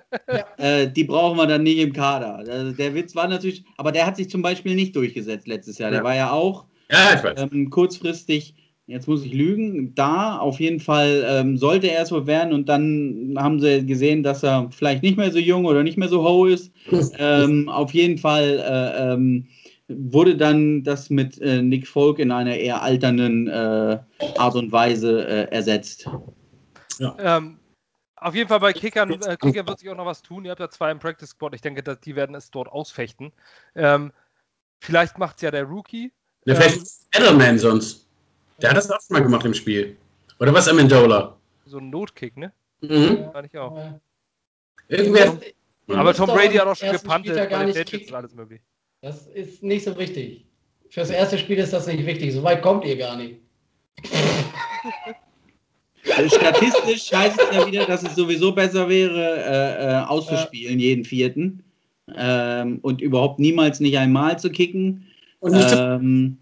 Äh, 0.58 0.88
die 0.88 1.04
brauchen 1.04 1.38
wir 1.38 1.48
dann 1.48 1.64
nicht 1.64 1.80
im 1.80 1.94
Kader. 1.94 2.38
Also, 2.38 2.72
der 2.72 2.94
Witz 2.94 3.16
war 3.16 3.28
natürlich, 3.28 3.64
aber 3.78 3.92
der 3.92 4.06
hat 4.06 4.18
sich 4.18 4.30
zum 4.30 4.42
Beispiel 4.42 4.76
nicht 4.76 4.96
durchgesetzt 4.96 5.48
letztes 5.48 5.78
Jahr. 5.78 5.92
Der 5.92 6.00
ja. 6.00 6.04
war 6.04 6.16
ja 6.16 6.32
auch 6.32 6.66
ja, 6.90 7.36
ähm, 7.38 7.70
kurzfristig 7.70 8.56
jetzt 8.92 9.08
muss 9.08 9.24
ich 9.24 9.34
lügen, 9.34 9.96
da 9.96 10.38
auf 10.38 10.60
jeden 10.60 10.80
Fall 10.80 11.24
ähm, 11.28 11.58
sollte 11.58 11.90
er 11.90 12.04
es 12.04 12.12
wohl 12.12 12.28
werden 12.28 12.54
und 12.54 12.68
dann 12.68 13.36
haben 13.38 13.60
sie 13.60 13.86
gesehen, 13.86 14.22
dass 14.22 14.44
er 14.44 14.70
vielleicht 14.72 15.02
nicht 15.02 15.18
mehr 15.18 15.32
so 15.32 15.40
jung 15.40 15.66
oder 15.66 15.84
nicht 15.84 15.98
mehr 15.98 16.10
so 16.10 16.28
hoch 16.28 16.48
ist. 16.48 16.72
Ähm, 17.18 17.70
auf 17.70 17.94
jeden 17.94 18.18
Fall 18.18 18.60
äh, 18.60 19.14
ähm, 19.14 19.48
wurde 19.88 20.36
dann 20.36 20.84
das 20.84 21.10
mit 21.10 21.40
äh, 21.40 21.62
Nick 21.62 21.88
Folk 21.88 22.20
in 22.20 22.32
einer 22.32 22.56
eher 22.56 22.82
alternden 22.82 23.48
äh, 23.48 24.00
Art 24.38 24.56
und 24.56 24.72
Weise 24.72 25.26
äh, 25.28 25.52
ersetzt. 25.52 26.10
Ja. 27.00 27.16
Ähm, 27.20 27.58
auf 28.22 28.36
jeden 28.36 28.48
Fall 28.48 28.60
bei 28.60 28.72
Kickern, 28.72 29.12
äh, 29.24 29.36
Kicker 29.36 29.68
wird 29.68 29.80
sich 29.80 29.90
auch 29.90 29.96
noch 29.96 30.06
was 30.06 30.22
tun. 30.22 30.46
Ihr 30.46 30.52
habt 30.52 30.60
ja 30.60 30.70
zwei 30.70 30.92
im 30.92 31.00
Practice 31.00 31.32
Squad. 31.32 31.56
Ich 31.56 31.62
denke, 31.62 31.82
dass 31.82 32.00
die 32.00 32.16
werden 32.16 32.36
es 32.36 32.52
dort 32.52 32.70
ausfechten. 32.70 33.34
Ähm, 33.76 34.14
vielleicht 34.80 35.18
macht 35.18 35.38
es 35.38 35.42
ja 35.42 35.50
der 35.50 35.64
Rookie. 35.64 36.12
Der 36.46 36.56
ähm, 36.56 36.62
vielleicht 36.62 36.92
Edelman 37.16 37.58
sonst. 37.58 38.08
Der 38.62 38.70
hat 38.70 38.78
das 38.78 38.92
auch 38.92 39.02
schon 39.02 39.16
mal 39.16 39.24
gemacht 39.24 39.44
im 39.44 39.56
Spiel. 39.56 39.98
Oder 40.40 40.54
was 40.54 40.68
Amendola? 40.68 41.36
So 41.66 41.80
ein 41.80 41.90
Notkick, 41.90 42.38
ne? 42.38 42.54
Mhm. 42.82 43.32
Fand 43.34 43.48
ich 43.48 43.58
auch. 43.58 44.00
Irgendwer. 44.88 45.40
Aber 45.88 46.14
Tom 46.14 46.28
Brady 46.28 46.56
hat 46.56 46.68
auch 46.68 46.76
schon 46.76 46.92
gepantet, 46.92 47.50
gar 47.50 47.64
nicht 47.64 47.76
ist 47.76 48.14
alles 48.14 48.36
möglich. 48.36 48.62
Das 49.02 49.26
ist 49.28 49.64
nicht 49.64 49.84
so 49.84 49.98
wichtig. 49.98 50.46
Fürs 50.92 51.10
erste 51.10 51.40
Spiel 51.40 51.58
ist 51.58 51.74
das 51.74 51.88
nicht 51.88 52.06
wichtig. 52.06 52.34
So 52.34 52.44
weit 52.44 52.62
kommt 52.62 52.86
ihr 52.86 52.98
gar 52.98 53.16
nicht. 53.16 53.40
Statistisch 56.04 57.12
heißt 57.12 57.40
es 57.40 57.56
ja 57.56 57.68
wieder, 57.68 57.86
dass 57.86 58.04
es 58.04 58.16
sowieso 58.16 58.52
besser 58.52 58.90
wäre, 58.90 59.38
äh, 59.38 59.86
äh, 59.86 60.04
auszuspielen, 60.06 60.80
jeden 60.80 61.06
vierten. 61.06 61.64
Ähm, 62.16 62.80
und 62.82 63.02
überhaupt 63.02 63.40
niemals 63.40 63.80
nicht 63.80 63.98
einmal 63.98 64.38
zu 64.40 64.50
kicken. 64.50 65.06
Ähm, 65.44 66.38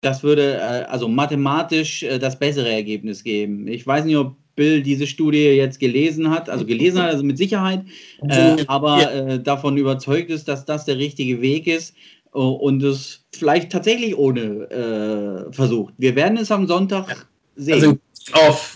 das 0.00 0.22
würde 0.22 0.54
äh, 0.54 0.84
also 0.84 1.08
mathematisch 1.08 2.02
äh, 2.02 2.18
das 2.18 2.38
bessere 2.38 2.70
Ergebnis 2.70 3.22
geben. 3.24 3.68
Ich 3.68 3.86
weiß 3.86 4.04
nicht, 4.04 4.16
ob 4.16 4.36
Bill 4.56 4.82
diese 4.82 5.06
Studie 5.06 5.38
jetzt 5.38 5.80
gelesen 5.80 6.30
hat, 6.30 6.48
also 6.48 6.64
gelesen 6.64 7.02
hat, 7.02 7.10
also 7.10 7.24
mit 7.24 7.38
Sicherheit, 7.38 7.84
äh, 8.28 8.64
aber 8.68 9.12
äh, 9.12 9.42
davon 9.42 9.76
überzeugt 9.76 10.30
ist, 10.30 10.46
dass 10.46 10.64
das 10.64 10.84
der 10.84 10.98
richtige 10.98 11.40
Weg 11.40 11.66
ist 11.66 11.94
äh, 12.34 12.38
und 12.38 12.82
es 12.82 13.24
vielleicht 13.34 13.72
tatsächlich 13.72 14.16
ohne 14.16 15.50
äh, 15.50 15.52
versucht. 15.52 15.94
Wir 15.98 16.14
werden 16.14 16.38
es 16.38 16.52
am 16.52 16.66
Sonntag 16.66 17.26
sehen. 17.56 17.74
Also 17.74 17.98
auf 18.32 18.73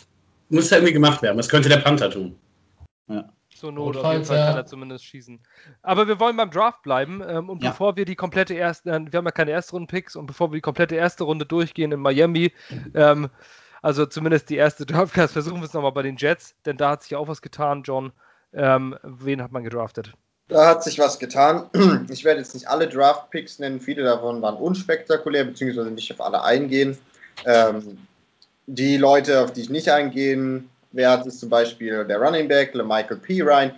muss 0.49 0.71
ja 0.71 0.79
irgendwie 0.79 0.95
gemacht 0.95 1.23
werden. 1.23 1.39
Was 1.39 1.49
könnte 1.49 1.69
der 1.69 1.79
Panther 1.79 2.11
tun? 2.11 2.39
Ja. 3.09 3.29
Zur 3.59 3.73
Not 3.73 3.97
auf 3.97 4.13
jeden 4.13 4.25
Fall 4.25 4.39
ja. 4.39 4.47
kann 4.47 4.57
er 4.57 4.67
zumindest 4.67 5.05
schießen. 5.05 5.41
Aber 5.83 6.07
wir 6.07 6.21
wollen 6.21 6.37
beim 6.37 6.51
Draft 6.51 6.83
bleiben. 6.83 7.23
Ähm, 7.27 7.49
und 7.51 7.63
ja. 7.63 7.71
bevor 7.71 7.97
wir 7.97 8.05
die 8.05 8.15
komplette 8.15 8.55
erste, 8.55 8.91
äh, 8.91 9.01
wir 9.11 9.19
haben 9.19 9.25
ja 9.25 9.33
keine 9.33 9.51
Erstrunden-Picks, 9.51 10.15
und 10.15 10.27
bevor 10.27 10.53
wir 10.53 10.57
die 10.57 10.63
komplette 10.63 10.95
erste 10.95 11.25
Runde 11.25 11.45
durchgehen 11.45 11.91
in 11.91 11.99
Miami, 11.99 12.53
ähm, 12.95 13.31
also 13.83 14.07
zumindest 14.07 14.51
die 14.51 14.57
erste 14.57 14.87
Draftclass, 14.87 15.33
versuchen 15.33 15.61
wir 15.61 15.67
es 15.67 15.73
nochmal 15.73 15.93
bei 15.93 16.03
den 16.03 16.17
Jets, 16.17 16.55
denn 16.67 16.77
da 16.77 16.91
hat 16.91 17.03
sich 17.03 17.17
auch 17.17 17.27
was 17.27 17.43
getan, 17.43 17.83
John. 17.83 18.13
Ähm, 18.53 18.97
wen 19.03 19.43
hat 19.43 19.51
man 19.51 19.65
gedraftet? 19.65 20.13
Da 20.47 20.67
hat 20.67 20.85
sich 20.85 20.99
was 20.99 21.19
getan. 21.19 21.69
Ich 22.11 22.25
werde 22.25 22.41
jetzt 22.41 22.55
nicht 22.55 22.69
alle 22.69 22.89
Draft-Picks 22.89 23.59
nennen, 23.59 23.81
viele 23.81 24.05
davon 24.05 24.41
waren 24.41 24.57
unspektakulär, 24.57 25.45
beziehungsweise 25.45 25.91
nicht 25.91 26.13
auf 26.13 26.21
alle 26.21 26.43
eingehen. 26.45 26.97
Ähm, 27.45 27.99
die 28.69 28.99
Leute, 28.99 29.41
auf 29.41 29.53
die 29.53 29.63
ich 29.63 29.71
nicht 29.71 29.89
eingehen 29.89 30.69
werde, 30.93 31.29
ist 31.29 31.41
zum 31.41 31.49
Beispiel 31.49 32.05
der 32.05 32.19
Running 32.19 32.49
Back, 32.49 32.75
Michael 32.75 33.17
P. 33.17 33.41
Ryan. 33.41 33.73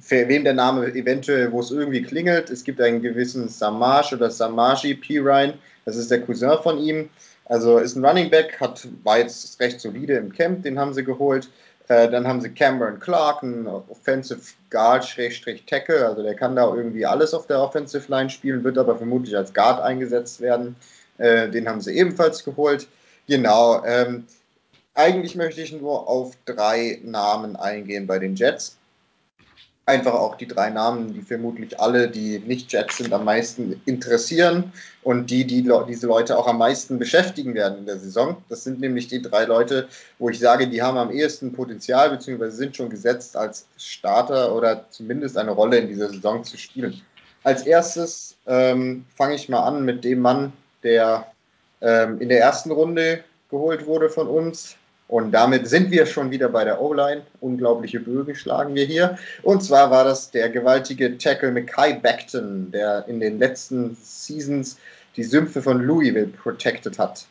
Für 0.00 0.28
wem 0.28 0.44
der 0.44 0.54
Name 0.54 0.86
eventuell, 0.94 1.50
wo 1.50 1.60
es 1.60 1.72
irgendwie 1.72 2.02
klingelt, 2.02 2.50
es 2.50 2.62
gibt 2.62 2.80
einen 2.80 3.02
gewissen 3.02 3.48
Samash 3.48 4.12
oder 4.12 4.30
Samashi 4.30 4.94
P. 4.94 5.18
Ryan, 5.18 5.54
das 5.84 5.96
ist 5.96 6.10
der 6.10 6.20
Cousin 6.20 6.58
von 6.62 6.78
ihm. 6.78 7.08
Also 7.46 7.78
ist 7.78 7.96
ein 7.96 8.04
Running 8.04 8.30
Back, 8.30 8.60
hat, 8.60 8.86
war 9.02 9.18
jetzt 9.18 9.58
recht 9.58 9.80
solide 9.80 10.14
im 10.14 10.30
Camp, 10.30 10.62
den 10.62 10.78
haben 10.78 10.94
sie 10.94 11.02
geholt. 11.02 11.48
Äh, 11.88 12.10
dann 12.10 12.28
haben 12.28 12.40
sie 12.42 12.50
Cameron 12.50 13.00
Clark, 13.00 13.42
einen 13.42 13.66
Offensive 13.66 14.40
Guard, 14.70 15.06
Schrägstrich 15.06 15.64
Tackle, 15.64 16.06
also 16.06 16.22
der 16.22 16.34
kann 16.34 16.54
da 16.54 16.72
irgendwie 16.72 17.06
alles 17.06 17.32
auf 17.32 17.46
der 17.46 17.60
Offensive 17.60 18.04
Line 18.08 18.28
spielen, 18.28 18.62
wird 18.62 18.76
aber 18.76 18.96
vermutlich 18.96 19.34
als 19.34 19.54
Guard 19.54 19.82
eingesetzt 19.82 20.42
werden. 20.42 20.76
Äh, 21.16 21.48
den 21.48 21.66
haben 21.66 21.80
sie 21.80 21.96
ebenfalls 21.96 22.44
geholt. 22.44 22.86
Genau. 23.28 23.84
Ähm, 23.84 24.26
eigentlich 24.94 25.36
möchte 25.36 25.60
ich 25.60 25.72
nur 25.72 26.08
auf 26.08 26.34
drei 26.44 27.00
Namen 27.04 27.54
eingehen 27.54 28.08
bei 28.08 28.18
den 28.18 28.34
Jets 28.34 28.78
einfach 29.88 30.12
auch 30.12 30.36
die 30.36 30.46
drei 30.46 30.68
Namen, 30.68 31.14
die 31.14 31.22
vermutlich 31.22 31.80
alle, 31.80 32.08
die 32.08 32.38
nicht 32.40 32.70
Jets 32.70 32.98
sind, 32.98 33.12
am 33.12 33.24
meisten 33.24 33.80
interessieren 33.86 34.72
und 35.02 35.30
die, 35.30 35.46
die 35.46 35.66
diese 35.88 36.06
Leute 36.06 36.38
auch 36.38 36.46
am 36.46 36.58
meisten 36.58 36.98
beschäftigen 36.98 37.54
werden 37.54 37.78
in 37.78 37.86
der 37.86 37.98
Saison. 37.98 38.36
Das 38.50 38.64
sind 38.64 38.80
nämlich 38.80 39.08
die 39.08 39.22
drei 39.22 39.46
Leute, 39.46 39.88
wo 40.18 40.28
ich 40.28 40.38
sage, 40.38 40.68
die 40.68 40.82
haben 40.82 40.98
am 40.98 41.10
ehesten 41.10 41.52
Potenzial 41.52 42.10
bzw. 42.10 42.50
sind 42.50 42.76
schon 42.76 42.90
gesetzt 42.90 43.34
als 43.34 43.66
Starter 43.78 44.54
oder 44.54 44.84
zumindest 44.90 45.38
eine 45.38 45.52
Rolle 45.52 45.78
in 45.78 45.88
dieser 45.88 46.10
Saison 46.10 46.44
zu 46.44 46.58
spielen. 46.58 47.00
Als 47.42 47.62
erstes 47.62 48.36
ähm, 48.46 49.06
fange 49.16 49.36
ich 49.36 49.48
mal 49.48 49.62
an 49.62 49.86
mit 49.86 50.04
dem 50.04 50.20
Mann, 50.20 50.52
der 50.82 51.26
ähm, 51.80 52.20
in 52.20 52.28
der 52.28 52.40
ersten 52.40 52.70
Runde 52.70 53.24
geholt 53.50 53.86
wurde 53.86 54.10
von 54.10 54.28
uns, 54.28 54.76
und 55.08 55.32
damit 55.32 55.66
sind 55.66 55.90
wir 55.90 56.04
schon 56.04 56.30
wieder 56.30 56.50
bei 56.50 56.64
der 56.64 56.82
O-Line. 56.82 57.22
Unglaubliche 57.40 57.98
Bögen 57.98 58.34
schlagen 58.34 58.74
wir 58.74 58.84
hier. 58.84 59.18
Und 59.42 59.64
zwar 59.64 59.90
war 59.90 60.04
das 60.04 60.30
der 60.30 60.50
gewaltige 60.50 61.16
Tackle 61.16 61.50
Mackay 61.50 61.94
Beckton, 61.94 62.70
der 62.70 63.06
in 63.08 63.18
den 63.18 63.38
letzten 63.38 63.96
Seasons 64.02 64.76
die 65.16 65.24
Sümpfe 65.24 65.62
von 65.62 65.80
Louisville 65.80 66.26
protected 66.26 66.98
hat. 66.98 67.24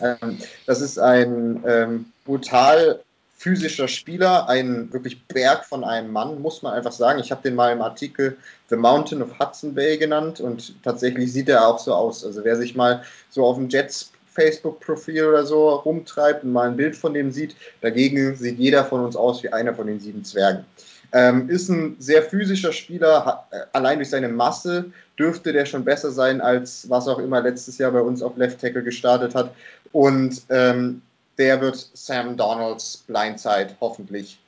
Ähm, 0.00 0.38
das 0.64 0.80
ist 0.80 0.98
ein 0.98 1.62
ähm, 1.66 2.06
brutal 2.24 3.00
physischer 3.42 3.88
Spieler, 3.88 4.48
ein 4.48 4.92
wirklich 4.92 5.26
Berg 5.26 5.64
von 5.64 5.82
einem 5.82 6.12
Mann, 6.12 6.40
muss 6.40 6.62
man 6.62 6.74
einfach 6.74 6.92
sagen. 6.92 7.18
Ich 7.18 7.32
habe 7.32 7.42
den 7.42 7.56
mal 7.56 7.72
im 7.72 7.82
Artikel 7.82 8.36
The 8.70 8.76
Mountain 8.76 9.20
of 9.20 9.36
Hudson 9.40 9.74
Bay 9.74 9.98
genannt 9.98 10.38
und 10.38 10.80
tatsächlich 10.84 11.32
sieht 11.32 11.48
er 11.48 11.66
auch 11.66 11.80
so 11.80 11.92
aus. 11.92 12.24
Also 12.24 12.44
wer 12.44 12.54
sich 12.56 12.76
mal 12.76 13.02
so 13.30 13.44
auf 13.44 13.56
dem 13.56 13.68
Jets 13.68 14.12
Facebook-Profil 14.32 15.24
oder 15.24 15.44
so 15.44 15.70
rumtreibt 15.70 16.44
und 16.44 16.52
mal 16.52 16.68
ein 16.68 16.76
Bild 16.76 16.94
von 16.94 17.14
dem 17.14 17.32
sieht. 17.32 17.56
Dagegen 17.80 18.36
sieht 18.36 18.60
jeder 18.60 18.84
von 18.84 19.04
uns 19.04 19.16
aus 19.16 19.42
wie 19.42 19.52
einer 19.52 19.74
von 19.74 19.88
den 19.88 19.98
sieben 19.98 20.24
Zwergen. 20.24 20.64
Ähm, 21.12 21.50
ist 21.50 21.68
ein 21.68 21.96
sehr 21.98 22.22
physischer 22.22 22.72
Spieler, 22.72 23.24
hat, 23.24 23.48
äh, 23.50 23.64
allein 23.72 23.98
durch 23.98 24.10
seine 24.10 24.28
Masse 24.28 24.92
dürfte 25.18 25.52
der 25.52 25.66
schon 25.66 25.84
besser 25.84 26.12
sein, 26.12 26.40
als 26.40 26.88
was 26.88 27.08
auch 27.08 27.18
immer 27.18 27.42
letztes 27.42 27.76
Jahr 27.78 27.90
bei 27.90 28.00
uns 28.00 28.22
auf 28.22 28.36
Left 28.36 28.60
Tackle 28.60 28.84
gestartet 28.84 29.34
hat. 29.34 29.52
Und 29.90 30.42
ähm, 30.48 31.02
der 31.38 31.60
wird 31.60 31.90
Sam 31.94 32.36
Donalds 32.36 33.04
Blindside 33.06 33.76
hoffentlich 33.80 34.38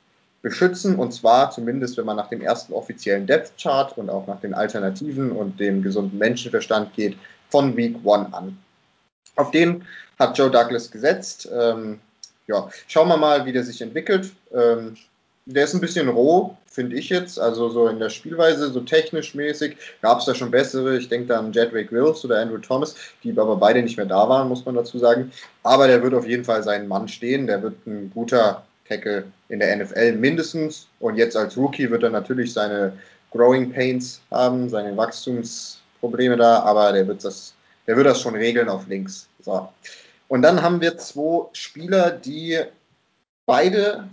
beschützen. 0.41 0.97
Und 0.97 1.11
zwar 1.11 1.51
zumindest, 1.51 1.97
wenn 1.97 2.05
man 2.05 2.17
nach 2.17 2.29
dem 2.29 2.41
ersten 2.41 2.73
offiziellen 2.73 3.25
Depth 3.25 3.53
Chart 3.57 3.97
und 3.97 4.09
auch 4.09 4.27
nach 4.27 4.39
den 4.41 4.53
Alternativen 4.53 5.31
und 5.31 5.59
dem 5.59 5.81
gesunden 5.81 6.17
Menschenverstand 6.19 6.93
geht, 6.93 7.17
von 7.49 7.75
Week 7.75 7.95
One 8.03 8.31
an. 8.31 8.57
Auf 9.35 9.51
den 9.51 9.85
hat 10.19 10.37
Joe 10.37 10.51
Douglas 10.51 10.91
gesetzt. 10.91 11.49
Ähm, 11.51 11.99
ja, 12.47 12.69
schauen 12.87 13.07
wir 13.07 13.17
mal, 13.17 13.45
wie 13.45 13.53
der 13.53 13.63
sich 13.63 13.81
entwickelt. 13.81 14.31
Ähm, 14.53 14.95
der 15.45 15.65
ist 15.65 15.73
ein 15.73 15.81
bisschen 15.81 16.09
roh, 16.09 16.55
finde 16.67 16.95
ich 16.95 17.09
jetzt. 17.09 17.39
Also 17.39 17.69
so 17.69 17.87
in 17.87 17.99
der 17.99 18.09
Spielweise, 18.09 18.71
so 18.71 18.81
technisch 18.81 19.35
mäßig, 19.35 19.77
gab 20.01 20.19
es 20.19 20.25
da 20.25 20.35
schon 20.35 20.51
bessere. 20.51 20.97
Ich 20.97 21.09
denke 21.09 21.27
da 21.27 21.39
an 21.39 21.53
Jedrick 21.53 21.91
Wills 21.91 22.25
oder 22.25 22.39
Andrew 22.39 22.57
Thomas, 22.57 22.95
die 23.23 23.37
aber 23.37 23.55
beide 23.55 23.81
nicht 23.81 23.97
mehr 23.97 24.05
da 24.05 24.27
waren, 24.27 24.49
muss 24.49 24.65
man 24.65 24.75
dazu 24.75 24.97
sagen. 24.97 25.31
Aber 25.63 25.87
der 25.87 26.01
wird 26.01 26.13
auf 26.13 26.27
jeden 26.27 26.43
Fall 26.43 26.63
seinen 26.63 26.87
Mann 26.87 27.07
stehen. 27.07 27.47
Der 27.47 27.61
wird 27.61 27.85
ein 27.85 28.11
guter 28.13 28.63
Tackle 28.87 29.25
in 29.49 29.59
der 29.59 29.75
NFL 29.75 30.13
mindestens. 30.13 30.87
Und 30.99 31.15
jetzt 31.15 31.37
als 31.37 31.57
Rookie 31.57 31.89
wird 31.89 32.03
er 32.03 32.09
natürlich 32.09 32.53
seine 32.53 32.93
Growing 33.31 33.71
Pains 33.71 34.21
haben, 34.31 34.69
seine 34.69 34.95
Wachstumsprobleme 34.97 36.37
da, 36.37 36.59
aber 36.59 36.91
der 36.91 37.07
wird 37.07 37.23
das 37.23 37.55
der 37.87 37.95
wird 37.95 38.07
das 38.07 38.21
schon 38.21 38.35
regeln 38.35 38.69
auf 38.69 38.87
links. 38.87 39.27
So. 39.41 39.69
Und 40.27 40.41
dann 40.41 40.61
haben 40.61 40.81
wir 40.81 40.97
zwei 40.97 41.47
Spieler, 41.53 42.11
die 42.11 42.59
beide 43.45 44.07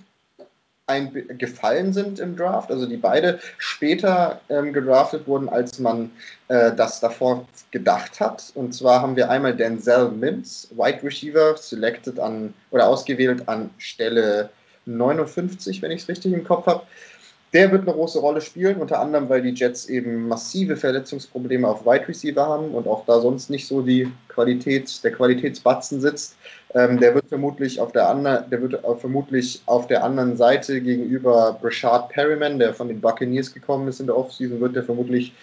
ein, 0.87 1.39
gefallen 1.39 1.93
sind 1.93 2.19
im 2.19 2.37
Draft, 2.37 2.71
also 2.71 2.87
die 2.87 2.97
beide 2.97 3.39
später 3.59 4.41
ähm, 4.49 4.73
gedraftet 4.73 5.27
wurden, 5.27 5.49
als 5.49 5.79
man 5.79 6.11
äh, 6.49 6.73
das 6.75 7.01
davor 7.01 7.47
gedacht 7.71 8.21
hat. 8.21 8.53
Und 8.55 8.75
zwar 8.75 9.01
haben 9.01 9.17
wir 9.17 9.31
einmal 9.31 9.57
Denzel 9.57 10.11
Mims, 10.11 10.69
Wide 10.73 11.03
Receiver, 11.03 11.57
selected 11.57 12.19
an 12.19 12.53
oder 12.71 12.89
ausgewählt 12.89 13.49
an 13.49 13.71
Stelle 13.79 14.51
59, 14.87 15.81
wenn 15.83 15.93
ich 15.93 16.03
es 16.03 16.09
richtig 16.09 16.33
im 16.33 16.45
Kopf 16.45 16.67
habe. 16.67 16.83
Der 17.53 17.71
wird 17.71 17.83
eine 17.83 17.93
große 17.93 18.19
Rolle 18.19 18.41
spielen, 18.41 18.81
unter 18.81 18.99
anderem, 18.99 19.29
weil 19.29 19.43
die 19.43 19.51
Jets 19.51 19.87
eben 19.87 20.27
massive 20.27 20.75
Verletzungsprobleme 20.75 21.69
auf 21.69 21.85
Wide 21.85 22.09
Receiver 22.09 22.47
haben 22.47 22.71
und 22.71 22.89
auch 22.89 23.05
da 23.05 23.21
sonst 23.21 23.51
nicht 23.51 23.67
so 23.67 23.83
die 23.83 24.11
Qualität, 24.29 25.05
der 25.05 25.13
Qualitätsbatzen 25.13 26.01
sitzt. 26.01 26.35
Ähm, 26.75 26.99
der 26.99 27.15
wird 27.15 27.29
vermutlich 27.29 27.79
auf 27.79 27.93
der 27.93 28.09
anderen, 28.09 28.49
der 28.49 28.63
wird 28.63 28.81
vermutlich 28.99 29.61
auf 29.67 29.87
der 29.87 30.03
anderen 30.03 30.39
Seite 30.39 30.81
gegenüber 30.81 31.59
Brashard 31.61 32.09
Perryman, 32.09 32.59
der 32.59 32.73
von 32.73 32.89
den 32.89 33.03
Buccaneers 33.03 33.53
gekommen 33.53 33.87
ist 33.87 34.01
in 34.01 34.07
der 34.07 34.17
Offseason, 34.17 34.59
wird 34.61 34.75
der 34.75 34.85
vermutlich 34.85 35.35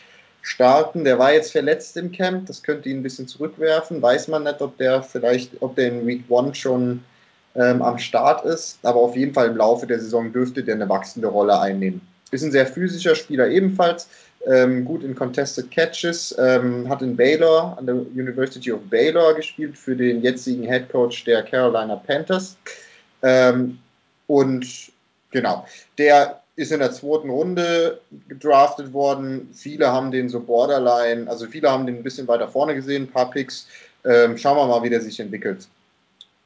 starten. 0.41 1.03
Der 1.03 1.19
war 1.19 1.33
jetzt 1.33 1.51
verletzt 1.51 1.95
im 1.95 2.11
Camp, 2.11 2.47
das 2.47 2.63
könnte 2.63 2.89
ihn 2.89 2.97
ein 2.97 3.03
bisschen 3.03 3.27
zurückwerfen. 3.27 4.01
Weiß 4.01 4.27
man 4.29 4.45
nicht, 4.45 4.61
ob 4.61 4.75
der 4.77 5.03
vielleicht, 5.03 5.61
ob 5.61 5.75
der 5.75 5.89
in 5.89 6.07
Week 6.07 6.23
One 6.27 6.55
schon 6.55 7.03
ähm, 7.59 7.81
am 7.81 7.97
Start 7.97 8.45
ist, 8.45 8.79
aber 8.83 8.99
auf 8.99 9.15
jeden 9.15 9.33
Fall 9.33 9.47
im 9.47 9.57
Laufe 9.57 9.85
der 9.85 9.99
Saison 9.99 10.31
dürfte 10.31 10.63
der 10.63 10.75
eine 10.75 10.87
wachsende 10.87 11.27
Rolle 11.27 11.59
einnehmen. 11.59 12.01
Ist 12.31 12.43
ein 12.43 12.51
sehr 12.51 12.65
physischer 12.65 13.15
Spieler 13.15 13.49
ebenfalls, 13.49 14.07
ähm, 14.47 14.85
gut 14.85 15.03
in 15.03 15.15
Contested 15.15 15.69
Catches, 15.69 16.33
ähm, 16.39 16.87
hat 16.87 17.01
in 17.01 17.17
Baylor, 17.17 17.75
an 17.77 17.85
der 17.85 17.95
University 17.95 18.71
of 18.71 18.79
Baylor 18.89 19.33
gespielt 19.33 19.77
für 19.77 19.95
den 19.95 20.21
jetzigen 20.21 20.63
Head 20.63 20.89
Coach 20.89 21.25
der 21.25 21.43
Carolina 21.43 21.97
Panthers. 21.97 22.55
Ähm, 23.21 23.79
und 24.27 24.91
genau, 25.31 25.65
der 25.97 26.41
ist 26.55 26.71
in 26.71 26.79
der 26.79 26.91
zweiten 26.91 27.29
Runde 27.29 27.99
gedraftet 28.27 28.93
worden. 28.93 29.49
Viele 29.53 29.91
haben 29.91 30.11
den 30.11 30.29
so 30.29 30.39
borderline, 30.39 31.29
also 31.29 31.45
viele 31.47 31.69
haben 31.69 31.85
den 31.85 31.97
ein 31.97 32.03
bisschen 32.03 32.27
weiter 32.27 32.47
vorne 32.47 32.75
gesehen, 32.75 33.03
ein 33.03 33.11
paar 33.11 33.31
Picks. 33.31 33.67
Ähm, 34.05 34.37
schauen 34.37 34.55
wir 34.57 34.67
mal, 34.67 34.83
wie 34.83 34.89
der 34.89 35.01
sich 35.01 35.19
entwickelt. 35.19 35.67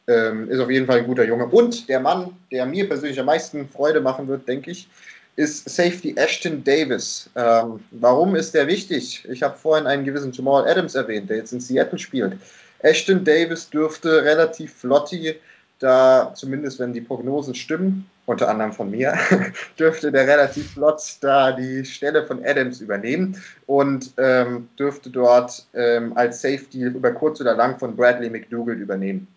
Ähm, 0.08 0.50
ist 0.50 0.60
auf 0.60 0.70
jeden 0.70 0.86
Fall 0.86 1.00
ein 1.00 1.08
guter 1.08 1.24
Junge. 1.24 1.46
Und 1.46 1.88
der 1.88 2.00
Mann, 2.00 2.36
der 2.52 2.66
mir 2.66 2.88
persönlich 2.88 3.20
am 3.20 3.26
meisten 3.26 3.70
Freude 3.70 4.02
machen 4.02 4.28
wird, 4.28 4.48
denke 4.48 4.72
ich, 4.72 4.90
ist 5.36 5.68
Safety 5.70 6.14
Ashton 6.18 6.64
Davis. 6.64 7.30
Ähm, 7.36 7.80
warum 7.92 8.36
ist 8.36 8.54
der 8.54 8.68
wichtig? 8.68 9.26
Ich 9.30 9.42
habe 9.42 9.58
vorhin 9.58 9.88
einen 9.88 10.04
gewissen 10.04 10.32
Jamal 10.32 10.68
Adams 10.68 10.96
erwähnt, 10.96 11.30
der 11.30 11.38
jetzt 11.38 11.54
in 11.54 11.60
Seattle 11.60 11.98
spielt. 11.98 12.34
Ashton 12.80 13.24
Davis 13.24 13.70
dürfte 13.70 14.24
relativ 14.24 14.74
flotti 14.74 15.36
da, 15.80 16.34
zumindest 16.36 16.80
wenn 16.80 16.94
die 16.94 17.02
Prognosen 17.02 17.56
stimmen, 17.56 18.10
unter 18.26 18.48
anderem 18.50 18.72
von 18.72 18.90
mir, 18.90 19.18
dürfte 19.80 20.12
der 20.12 20.28
relativ 20.28 20.74
flott 20.74 21.02
da 21.22 21.52
die 21.52 21.84
Stelle 21.84 22.26
von 22.26 22.44
Adams 22.46 22.80
übernehmen 22.80 23.42
und 23.66 24.14
ähm, 24.18 24.70
dürfte 24.80 25.10
dort 25.10 25.66
ähm, 25.74 26.16
als 26.16 26.42
Safety 26.42 26.84
über 26.84 27.12
kurz 27.12 27.42
oder 27.42 27.56
lang 27.56 27.80
von 27.80 27.96
Bradley 27.96 28.30
McDougall 28.30 28.76
übernehmen. 28.76 29.28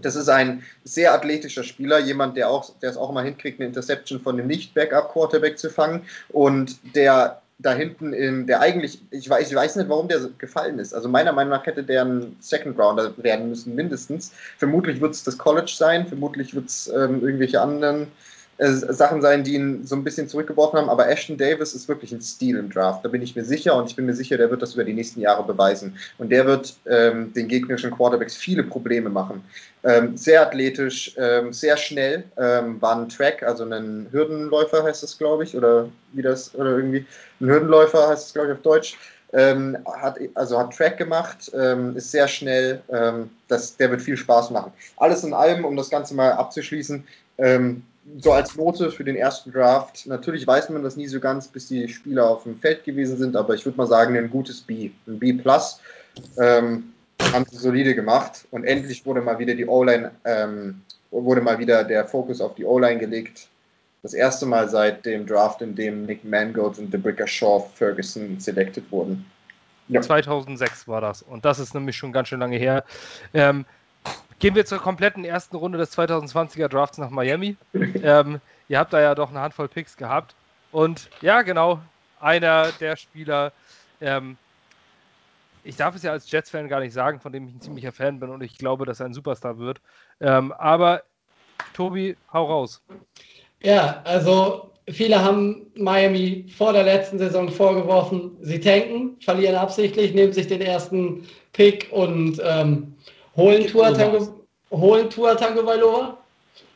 Das 0.00 0.16
ist 0.16 0.28
ein 0.28 0.62
sehr 0.82 1.14
athletischer 1.14 1.62
Spieler, 1.62 2.00
jemand, 2.00 2.36
der 2.36 2.50
auch, 2.50 2.70
der 2.80 2.90
es 2.90 2.96
auch 2.96 3.12
mal 3.12 3.24
hinkriegt, 3.24 3.60
eine 3.60 3.68
Interception 3.68 4.20
von 4.20 4.38
einem 4.38 4.48
Nicht-Backup-Quarterback 4.48 5.58
zu 5.58 5.70
fangen 5.70 6.02
und 6.30 6.78
der 6.94 7.40
da 7.58 7.72
hinten 7.72 8.12
in 8.12 8.46
der 8.46 8.60
eigentlich, 8.60 9.00
ich 9.10 9.30
weiß, 9.30 9.48
ich 9.48 9.54
weiß 9.54 9.76
nicht, 9.76 9.88
warum 9.88 10.08
der 10.08 10.20
gefallen 10.38 10.78
ist. 10.80 10.92
Also 10.92 11.08
meiner 11.08 11.32
Meinung 11.32 11.50
nach 11.50 11.66
hätte 11.66 11.84
der 11.84 12.04
ein 12.04 12.36
Second 12.40 12.78
Rounder 12.78 13.14
werden 13.18 13.48
müssen, 13.48 13.74
mindestens. 13.74 14.32
Vermutlich 14.58 15.00
wird 15.00 15.14
es 15.14 15.22
das 15.22 15.38
College 15.38 15.72
sein, 15.74 16.06
vermutlich 16.06 16.54
wird 16.54 16.66
es 16.66 16.88
ähm, 16.88 17.22
irgendwelche 17.22 17.60
anderen 17.60 18.08
äh, 18.58 18.70
Sachen 18.70 19.20
sein, 19.20 19.42
die 19.42 19.54
ihn 19.54 19.84
so 19.84 19.96
ein 19.96 20.04
bisschen 20.04 20.28
zurückgeworfen 20.28 20.78
haben. 20.78 20.88
Aber 20.88 21.08
Ashton 21.08 21.36
Davis 21.36 21.74
ist 21.74 21.88
wirklich 21.88 22.12
ein 22.12 22.20
Stil 22.20 22.56
im 22.56 22.70
Draft. 22.70 23.04
Da 23.04 23.08
bin 23.08 23.22
ich 23.22 23.34
mir 23.34 23.44
sicher 23.44 23.74
und 23.76 23.90
ich 23.90 23.96
bin 23.96 24.06
mir 24.06 24.14
sicher, 24.14 24.36
der 24.36 24.50
wird 24.50 24.62
das 24.62 24.74
über 24.74 24.84
die 24.84 24.94
nächsten 24.94 25.20
Jahre 25.20 25.42
beweisen. 25.44 25.96
Und 26.18 26.30
der 26.30 26.46
wird 26.46 26.74
ähm, 26.86 27.32
den 27.32 27.48
gegnerischen 27.48 27.90
Quarterbacks 27.90 28.36
viele 28.36 28.62
Probleme 28.62 29.10
machen. 29.10 29.42
Ähm, 29.82 30.16
sehr 30.16 30.42
athletisch, 30.42 31.14
ähm, 31.18 31.52
sehr 31.52 31.76
schnell, 31.76 32.24
ähm, 32.38 32.80
war 32.80 32.96
ein 32.96 33.08
Track, 33.08 33.42
also 33.42 33.64
ein 33.64 34.06
Hürdenläufer 34.12 34.82
heißt 34.82 35.02
das, 35.02 35.18
glaube 35.18 35.44
ich, 35.44 35.56
oder 35.56 35.88
wie 36.12 36.22
das, 36.22 36.54
oder 36.54 36.70
irgendwie 36.70 37.04
ein 37.40 37.48
Hürdenläufer 37.48 38.08
heißt 38.08 38.28
es, 38.28 38.32
glaube 38.32 38.48
ich, 38.48 38.54
auf 38.54 38.62
Deutsch. 38.62 38.96
Ähm, 39.34 39.76
hat, 40.00 40.16
also 40.34 40.56
hat 40.56 40.76
Track 40.76 40.96
gemacht, 40.96 41.50
ähm, 41.54 41.96
ist 41.96 42.12
sehr 42.12 42.28
schnell, 42.28 42.80
ähm, 42.88 43.28
das, 43.48 43.76
der 43.76 43.90
wird 43.90 44.00
viel 44.00 44.16
Spaß 44.16 44.52
machen. 44.52 44.72
Alles 44.96 45.24
in 45.24 45.34
allem, 45.34 45.64
um 45.64 45.76
das 45.76 45.90
Ganze 45.90 46.14
mal 46.14 46.30
abzuschließen, 46.32 47.04
ähm, 47.38 47.82
so 48.18 48.32
als 48.32 48.56
Note 48.56 48.90
für 48.90 49.04
den 49.04 49.16
ersten 49.16 49.52
Draft. 49.52 50.06
Natürlich 50.06 50.46
weiß 50.46 50.68
man 50.70 50.82
das 50.82 50.96
nie 50.96 51.06
so 51.06 51.20
ganz, 51.20 51.48
bis 51.48 51.68
die 51.68 51.88
Spieler 51.88 52.28
auf 52.28 52.42
dem 52.42 52.58
Feld 52.58 52.84
gewesen 52.84 53.16
sind, 53.16 53.36
aber 53.36 53.54
ich 53.54 53.64
würde 53.64 53.78
mal 53.78 53.86
sagen, 53.86 54.16
ein 54.16 54.30
gutes 54.30 54.60
B, 54.60 54.90
ein 55.06 55.18
B+. 55.18 55.38
Ähm, 56.38 56.92
haben 57.32 57.46
sie 57.50 57.56
solide 57.56 57.94
gemacht 57.94 58.46
und 58.50 58.64
endlich 58.64 59.04
wurde 59.06 59.20
mal 59.20 59.38
wieder 59.38 59.54
die 59.54 59.66
O-Line, 59.66 60.10
ähm, 60.24 60.82
wurde 61.10 61.40
mal 61.40 61.58
wieder 61.58 61.84
der 61.84 62.06
Fokus 62.06 62.40
auf 62.40 62.54
die 62.54 62.64
O-Line 62.64 62.98
gelegt. 62.98 63.48
Das 64.02 64.12
erste 64.12 64.44
Mal 64.44 64.68
seit 64.68 65.06
dem 65.06 65.26
Draft, 65.26 65.62
in 65.62 65.74
dem 65.74 66.04
Nick 66.04 66.24
Mangold 66.24 66.78
und 66.78 66.92
DeBricker 66.92 67.26
Shaw 67.26 67.66
Ferguson 67.74 68.38
selected 68.38 68.90
wurden. 68.92 69.24
Ja. 69.88 70.00
2006 70.00 70.88
war 70.88 71.00
das 71.00 71.22
und 71.22 71.44
das 71.44 71.58
ist 71.58 71.74
nämlich 71.74 71.96
schon 71.96 72.12
ganz 72.12 72.28
schön 72.28 72.40
lange 72.40 72.56
her. 72.56 72.84
Ähm, 73.32 73.64
Gehen 74.44 74.56
wir 74.56 74.66
zur 74.66 74.78
kompletten 74.78 75.24
ersten 75.24 75.56
Runde 75.56 75.78
des 75.78 75.96
2020er 75.96 76.68
Drafts 76.68 76.98
nach 76.98 77.08
Miami. 77.08 77.56
ähm, 77.72 78.42
ihr 78.68 78.78
habt 78.78 78.92
da 78.92 79.00
ja 79.00 79.14
doch 79.14 79.30
eine 79.30 79.40
Handvoll 79.40 79.68
Picks 79.68 79.96
gehabt. 79.96 80.34
Und 80.70 81.08
ja, 81.22 81.40
genau, 81.40 81.80
einer 82.20 82.70
der 82.72 82.96
Spieler, 82.96 83.52
ähm, 84.02 84.36
ich 85.62 85.76
darf 85.76 85.96
es 85.96 86.02
ja 86.02 86.12
als 86.12 86.30
Jets-Fan 86.30 86.68
gar 86.68 86.80
nicht 86.80 86.92
sagen, 86.92 87.20
von 87.20 87.32
dem 87.32 87.48
ich 87.48 87.54
ein 87.54 87.62
ziemlicher 87.62 87.90
Fan 87.90 88.20
bin 88.20 88.28
und 88.28 88.42
ich 88.42 88.58
glaube, 88.58 88.84
dass 88.84 89.00
er 89.00 89.06
ein 89.06 89.14
Superstar 89.14 89.58
wird. 89.58 89.80
Ähm, 90.20 90.52
aber 90.52 91.04
Tobi, 91.72 92.14
hau 92.30 92.44
raus. 92.44 92.82
Ja, 93.62 94.02
also 94.04 94.72
viele 94.90 95.24
haben 95.24 95.72
Miami 95.74 96.52
vor 96.54 96.74
der 96.74 96.82
letzten 96.82 97.18
Saison 97.18 97.48
vorgeworfen, 97.48 98.36
sie 98.42 98.60
tanken, 98.60 99.16
verlieren 99.22 99.54
absichtlich, 99.54 100.12
nehmen 100.12 100.34
sich 100.34 100.48
den 100.48 100.60
ersten 100.60 101.26
Pick 101.54 101.88
und 101.92 102.42
ähm, 102.44 102.94
holen 103.36 103.66
Tua 103.66 103.92
Tango, 103.92 104.28
holen 104.70 105.10
Tua 105.10 105.34
Tango 105.34 105.64
Valova. 105.64 106.18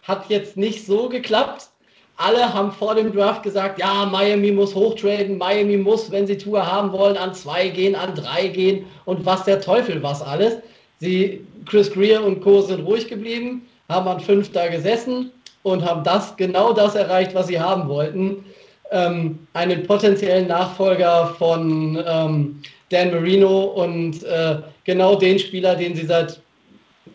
Hat 0.03 0.29
jetzt 0.29 0.57
nicht 0.57 0.87
so 0.87 1.09
geklappt. 1.09 1.69
Alle 2.17 2.53
haben 2.53 2.73
vor 2.73 2.97
dem 2.97 3.13
Draft 3.13 3.45
gesagt, 3.45 3.79
ja, 3.79 4.05
Miami 4.05 4.51
muss 4.51 4.75
hochtraden, 4.75 5.39
Miami 5.39 5.77
muss, 5.77 6.11
wenn 6.11 6.27
sie 6.27 6.37
Tour 6.37 6.67
haben 6.67 6.91
wollen, 6.91 7.17
an 7.17 7.33
zwei 7.33 7.69
gehen, 7.69 7.95
an 7.95 8.15
drei 8.15 8.49
gehen 8.49 8.87
und 9.05 9.25
was 9.25 9.45
der 9.45 9.61
Teufel 9.61 10.03
was 10.03 10.21
alles. 10.21 10.57
Sie, 10.99 11.47
Chris 11.67 11.93
Greer 11.93 12.25
und 12.25 12.41
Co. 12.41 12.61
sind 12.61 12.85
ruhig 12.85 13.07
geblieben, 13.07 13.69
haben 13.89 14.09
an 14.09 14.19
fünf 14.19 14.51
da 14.51 14.67
gesessen 14.67 15.31
und 15.63 15.85
haben 15.85 16.03
das, 16.03 16.37
genau 16.37 16.73
das 16.73 16.97
erreicht, 16.97 17.35
was 17.35 17.47
sie 17.47 17.61
haben 17.61 17.89
wollten. 17.89 18.45
Ähm, 18.91 19.47
einen 19.53 19.87
potenziellen 19.87 20.49
Nachfolger 20.49 21.35
von 21.39 22.03
ähm, 22.05 22.61
Dan 22.89 23.13
Marino 23.13 23.65
und 23.65 24.25
äh, 24.25 24.57
genau 24.85 25.15
den 25.15 25.39
Spieler, 25.39 25.77
den 25.77 25.95
sie 25.95 26.07
seit 26.07 26.41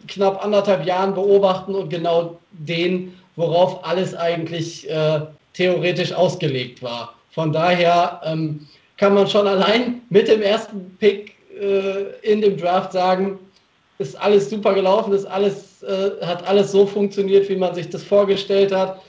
knapp 0.08 0.44
anderthalb 0.44 0.86
Jahren 0.86 1.14
beobachten 1.14 1.76
und 1.76 1.90
genau 1.90 2.40
den, 2.52 3.14
worauf 3.36 3.84
alles 3.86 4.16
eigentlich 4.16 4.90
äh, 4.90 5.22
theoretisch 5.54 6.14
ausgelegt 6.14 6.82
war. 6.82 7.14
Von 7.32 7.52
daher 7.52 8.22
ähm, 8.26 8.68
kann 8.98 9.16
man 9.16 9.28
schon 9.28 9.48
allein 9.48 10.02
mit 10.10 10.28
dem 10.28 10.42
ersten 10.42 10.96
Pick 11.00 11.36
äh, 11.60 12.04
in 12.22 12.42
dem 12.42 12.58
Draft 12.58 12.92
sagen, 12.92 13.40
ist 14.00 14.20
alles 14.20 14.50
super 14.50 14.74
gelaufen, 14.74 15.14
ist 15.14 15.26
alles, 15.26 15.84
äh, 15.84 16.12
hat 16.26 16.46
alles 16.48 16.72
so 16.72 16.86
funktioniert, 16.86 17.50
wie 17.50 17.56
man 17.56 17.74
sich 17.74 17.90
das 17.90 18.04
vorgestellt 18.04 18.72
hat. 18.72 19.02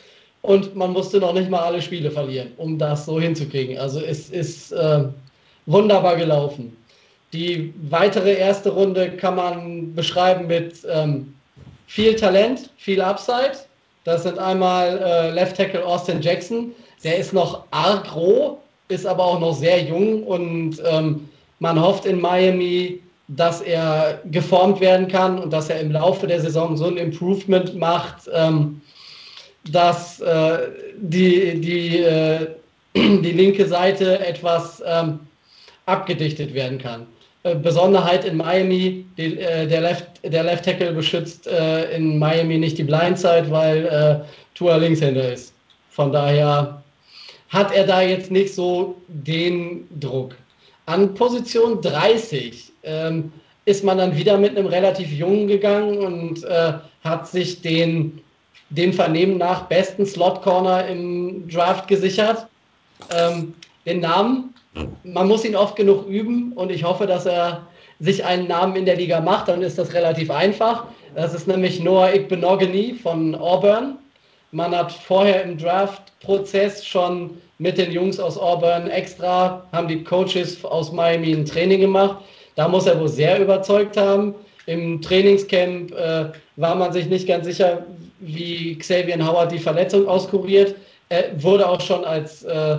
Und 0.43 0.77
man 0.77 0.93
musste 0.93 1.19
noch 1.19 1.33
nicht 1.33 1.49
mal 1.49 1.61
alle 1.61 1.81
Spiele 1.81 2.11
verlieren, 2.11 2.53
um 2.59 2.79
das 2.79 3.07
so 3.07 3.19
hinzukriegen. 3.19 3.79
Also 3.79 4.01
es 4.01 4.29
ist 4.29 4.73
äh, 4.73 5.05
wunderbar 5.67 6.17
gelaufen. 6.17 6.77
Die 7.35 7.75
weitere 7.91 8.35
erste 8.35 8.71
Runde 8.71 9.11
kann 9.11 9.35
man 9.35 9.93
beschreiben 9.93 10.47
mit 10.47 10.87
ähm, 10.89 11.35
viel 11.89 12.15
Talent, 12.15 12.71
viel 12.77 13.01
Upside. 13.01 13.57
Das 14.05 14.23
sind 14.23 14.39
einmal 14.39 14.99
äh, 14.99 15.31
Left 15.31 15.57
Tackle 15.57 15.85
Austin 15.85 16.23
Jackson. 16.23 16.71
Der 17.03 17.19
ist 17.19 17.33
noch 17.33 17.65
arg 17.73 18.15
roh, 18.15 18.59
ist 18.87 19.05
aber 19.05 19.25
auch 19.25 19.41
noch 19.41 19.53
sehr 19.53 19.83
jung 19.83 20.23
und 20.23 20.81
ähm, 20.89 21.29
man 21.59 21.81
hofft 21.81 22.07
in 22.07 22.21
Miami, 22.21 23.01
dass 23.27 23.61
er 23.63 24.21
geformt 24.31 24.79
werden 24.79 25.09
kann 25.09 25.41
und 25.41 25.53
dass 25.53 25.69
er 25.69 25.81
im 25.81 25.91
Laufe 25.91 26.29
der 26.29 26.41
Saison 26.41 26.77
so 26.77 26.87
ein 26.87 26.99
Improvement 26.99 27.75
macht, 27.75 28.31
ähm, 28.33 28.81
dass 29.73 30.21
äh, 30.21 30.69
die, 30.99 31.61
die, 31.61 31.99
äh, 31.99 32.47
die 32.95 33.33
linke 33.33 33.67
Seite 33.67 34.25
etwas 34.25 34.81
ähm, 34.87 35.19
abgedichtet 35.87 36.55
werden 36.55 36.79
kann. 36.79 37.09
Äh, 37.45 37.57
Besonderheit 37.57 38.25
in 38.25 38.39
Miami, 38.39 39.05
die, 39.19 39.39
äh, 39.39 39.67
der, 39.67 39.83
Left, 39.83 40.07
der 40.23 40.43
Left 40.43 40.65
Tackle 40.65 40.93
beschützt 40.93 41.47
äh, 41.47 41.95
in 41.95 42.19
Miami 42.19 42.57
nicht 42.59 42.79
die 42.79 42.85
Blindside, 42.85 43.51
weil 43.51 43.87
äh, 43.87 44.25
Tua 44.55 44.77
Linkshänder 44.77 45.33
ist. 45.33 45.53
Von 45.91 46.11
daher 46.11 46.83
hat 47.51 47.73
er 47.73 47.87
da 47.87 48.01
jetzt 48.01 48.31
nicht 48.31 48.55
so 48.55 48.97
den 49.09 49.87
Druck. 50.01 50.35
An 50.87 51.15
Position 51.15 51.81
30 51.83 52.73
ähm, 52.83 53.31
ist 53.67 53.85
man 53.85 53.99
dann 53.99 54.17
wieder 54.17 54.39
mit 54.39 54.57
einem 54.57 54.67
relativ 54.67 55.13
jungen 55.13 55.47
gegangen 55.47 55.99
und 55.99 56.45
äh, 56.45 56.73
hat 57.05 57.29
sich 57.29 57.61
den 57.61 58.21
dem 58.71 58.93
Vernehmen 58.93 59.37
nach 59.37 59.67
besten 59.67 60.07
Slot 60.07 60.43
Corner 60.43 60.87
im 60.87 61.47
Draft 61.49 61.87
gesichert. 61.87 62.47
Ähm, 63.15 63.55
den 63.87 64.01
Namen 64.01 64.55
man 65.05 65.29
muss 65.29 65.45
ihn 65.45 65.57
oft 65.57 65.77
genug 65.77 66.07
üben 66.09 66.53
und 66.55 66.71
ich 66.71 66.85
hoffe, 66.85 67.07
dass 67.07 67.27
er 67.27 67.67
sich 68.01 68.25
einen 68.25 68.49
Namen 68.49 68.77
in 68.77 68.87
der 68.87 68.97
Liga 68.97 69.21
macht, 69.21 69.49
dann 69.49 69.63
ist 69.63 69.79
das 69.79 69.93
relativ 69.95 70.31
einfach. 70.31 70.87
Das 71.15 71.33
ist 71.33 71.47
nämlich 71.47 71.81
Noah 71.81 72.13
Igbenogany 72.13 72.95
von 73.01 73.35
Auburn. 73.35 73.99
Man 74.51 74.77
hat 74.77 74.93
vorher 74.93 75.43
im 75.43 75.59
Draft-Prozess 75.59 76.85
schon 76.85 77.31
mit 77.59 77.79
den 77.79 77.93
Jungs 77.93 78.19
aus 78.19 78.37
Auburn 78.37 78.89
extra, 78.89 79.65
haben 79.73 79.89
die 79.89 80.03
Coaches 80.03 80.65
aus 80.65 80.93
Miami 80.93 81.33
ein 81.33 81.45
Training 81.45 81.81
gemacht. 81.81 82.19
Da 82.57 82.69
muss 82.69 82.87
er 82.87 82.99
wohl 83.01 83.09
sehr 83.09 83.41
überzeugt 83.41 83.97
haben. 83.97 84.35
Im 84.67 85.01
Trainingscamp 85.01 85.93
äh, 85.93 86.27
war 86.57 86.75
man 86.75 86.93
sich 86.93 87.07
nicht 87.07 87.29
ganz 87.29 87.45
sicher, 87.45 87.85
wie 88.21 88.77
Xavier 88.79 89.25
Howard 89.25 89.53
die 89.53 89.59
Verletzung 89.59 90.09
auskuriert. 90.09 90.75
Er 91.11 91.43
wurde 91.43 91.69
auch 91.69 91.81
schon 91.81 92.05
als 92.05 92.43
äh, 92.45 92.79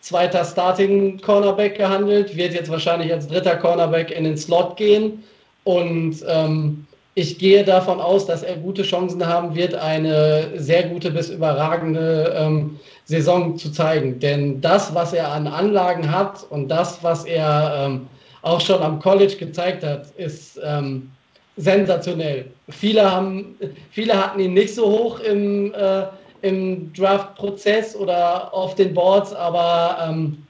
zweiter 0.00 0.44
Starting 0.44 1.20
Cornerback 1.20 1.76
gehandelt, 1.76 2.36
wird 2.36 2.54
jetzt 2.54 2.70
wahrscheinlich 2.70 3.12
als 3.12 3.28
dritter 3.28 3.56
Cornerback 3.56 4.10
in 4.10 4.24
den 4.24 4.36
Slot 4.36 4.76
gehen. 4.76 5.22
Und 5.64 6.24
ähm, 6.26 6.86
ich 7.14 7.38
gehe 7.38 7.64
davon 7.64 8.00
aus, 8.00 8.26
dass 8.26 8.42
er 8.42 8.56
gute 8.56 8.82
Chancen 8.82 9.26
haben 9.26 9.54
wird, 9.54 9.74
eine 9.74 10.48
sehr 10.56 10.84
gute 10.84 11.10
bis 11.10 11.28
überragende 11.28 12.34
ähm, 12.36 12.78
Saison 13.04 13.56
zu 13.56 13.70
zeigen. 13.70 14.18
Denn 14.20 14.60
das, 14.60 14.94
was 14.94 15.12
er 15.12 15.30
an 15.30 15.46
Anlagen 15.46 16.10
hat 16.10 16.46
und 16.48 16.68
das, 16.68 17.02
was 17.02 17.24
er 17.24 17.86
ähm, 17.86 18.06
auch 18.42 18.60
schon 18.60 18.80
am 18.82 19.00
College 19.00 19.36
gezeigt 19.36 19.84
hat, 19.84 20.06
ist 20.16 20.58
ähm, 20.64 21.10
sensationell. 21.56 22.46
Viele, 22.70 23.10
haben, 23.10 23.56
viele 23.90 24.14
hatten 24.14 24.40
ihn 24.40 24.54
nicht 24.54 24.74
so 24.74 24.86
hoch 24.86 25.20
im 25.20 25.74
äh, 25.74 26.04
im 26.42 26.92
Draft-Prozess 26.92 27.94
oder 27.96 28.52
auf 28.52 28.74
den 28.74 28.94
Boards, 28.94 29.32
aber 29.32 29.98
ähm, 30.08 30.46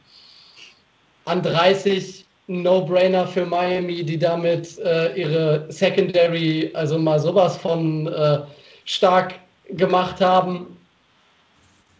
an 1.24 1.42
30 1.42 2.24
No-Brainer 2.48 3.26
für 3.26 3.46
Miami, 3.46 4.04
die 4.04 4.18
damit 4.18 4.78
äh, 4.78 5.14
ihre 5.14 5.66
Secondary, 5.68 6.70
also 6.74 6.98
mal 6.98 7.20
sowas 7.20 7.56
von 7.56 8.08
äh, 8.08 8.40
stark 8.84 9.34
gemacht 9.68 10.20
haben, 10.20 10.76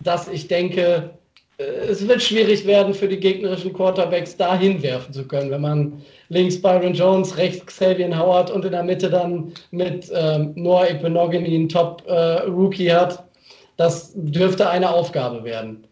dass 0.01 0.27
ich 0.29 0.49
denke, 0.49 1.11
äh, 1.59 1.63
es 1.63 2.07
wird 2.07 2.23
schwierig 2.23 2.67
werden 2.67 2.95
für 2.95 3.07
die 3.07 3.21
gegnerischen 3.21 3.73
Quarterbacks 3.73 4.37
da 4.37 4.59
hinwerfen 4.59 5.15
zu 5.15 5.27
können, 5.27 5.51
wenn 5.53 5.61
man 5.61 6.03
links 6.31 6.61
Byron 6.61 6.95
Jones, 6.95 7.37
rechts 7.37 7.67
Xavier 7.67 8.19
Howard 8.19 8.51
und 8.51 8.65
in 8.65 8.73
der 8.73 8.83
Mitte 8.83 9.09
dann 9.11 9.53
mit 9.71 10.11
ähm, 10.13 10.53
Noah 10.57 10.89
Epenogany 10.89 11.55
einen 11.55 11.69
Top-Rookie 11.69 12.89
äh, 12.89 12.95
hat. 12.95 13.25
Das 13.81 14.13
dürfte 14.15 14.69
eine 14.69 14.91
Aufgabe 14.91 15.43
werden. 15.43 15.87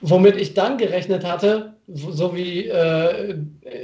Womit 0.00 0.38
ich 0.38 0.54
dann 0.54 0.78
gerechnet 0.78 1.22
hatte, 1.22 1.74
so 1.86 2.34
wie 2.34 2.68
äh, 2.68 3.36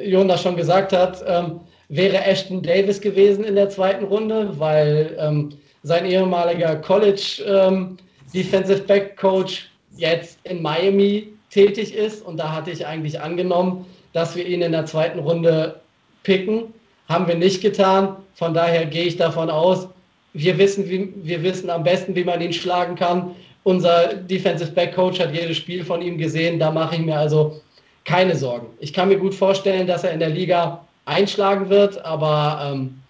Jonas 0.06 0.40
schon 0.40 0.56
gesagt 0.56 0.94
hat, 0.94 1.22
ähm, 1.28 1.60
wäre 1.90 2.24
Ashton 2.24 2.62
Davis 2.62 2.98
gewesen 2.98 3.44
in 3.44 3.54
der 3.54 3.68
zweiten 3.68 4.06
Runde, 4.06 4.58
weil 4.58 5.14
ähm, 5.18 5.50
sein 5.82 6.06
ehemaliger 6.06 6.76
College 6.76 7.42
ähm, 7.46 7.98
Defensive 8.32 8.84
Back 8.84 9.18
Coach 9.18 9.70
jetzt 9.98 10.38
in 10.44 10.62
Miami 10.62 11.28
tätig 11.50 11.94
ist. 11.94 12.24
Und 12.24 12.38
da 12.38 12.50
hatte 12.50 12.70
ich 12.70 12.86
eigentlich 12.86 13.20
angenommen, 13.20 13.84
dass 14.14 14.34
wir 14.34 14.46
ihn 14.46 14.62
in 14.62 14.72
der 14.72 14.86
zweiten 14.86 15.18
Runde 15.18 15.78
picken. 16.22 16.72
Haben 17.06 17.28
wir 17.28 17.34
nicht 17.34 17.60
getan. 17.60 18.16
Von 18.32 18.54
daher 18.54 18.86
gehe 18.86 19.04
ich 19.04 19.18
davon 19.18 19.50
aus, 19.50 19.88
wir 20.34 20.58
wissen, 20.58 20.88
wie, 20.88 21.12
wir 21.16 21.42
wissen 21.42 21.70
am 21.70 21.82
besten, 21.82 22.14
wie 22.14 22.24
man 22.24 22.40
ihn 22.40 22.52
schlagen 22.52 22.94
kann. 22.94 23.34
Unser 23.64 24.14
Defensive 24.14 24.72
Back 24.72 24.94
Coach 24.94 25.20
hat 25.20 25.34
jedes 25.34 25.56
Spiel 25.56 25.84
von 25.84 26.02
ihm 26.02 26.18
gesehen. 26.18 26.58
Da 26.58 26.70
mache 26.70 26.96
ich 26.96 27.02
mir 27.02 27.16
also 27.16 27.60
keine 28.04 28.34
Sorgen. 28.34 28.66
Ich 28.80 28.92
kann 28.92 29.08
mir 29.08 29.18
gut 29.18 29.34
vorstellen, 29.34 29.86
dass 29.86 30.04
er 30.04 30.12
in 30.12 30.20
der 30.20 30.30
Liga 30.30 30.84
einschlagen 31.04 31.68
wird, 31.68 32.04
aber 32.04 32.72
ähm, 32.72 33.00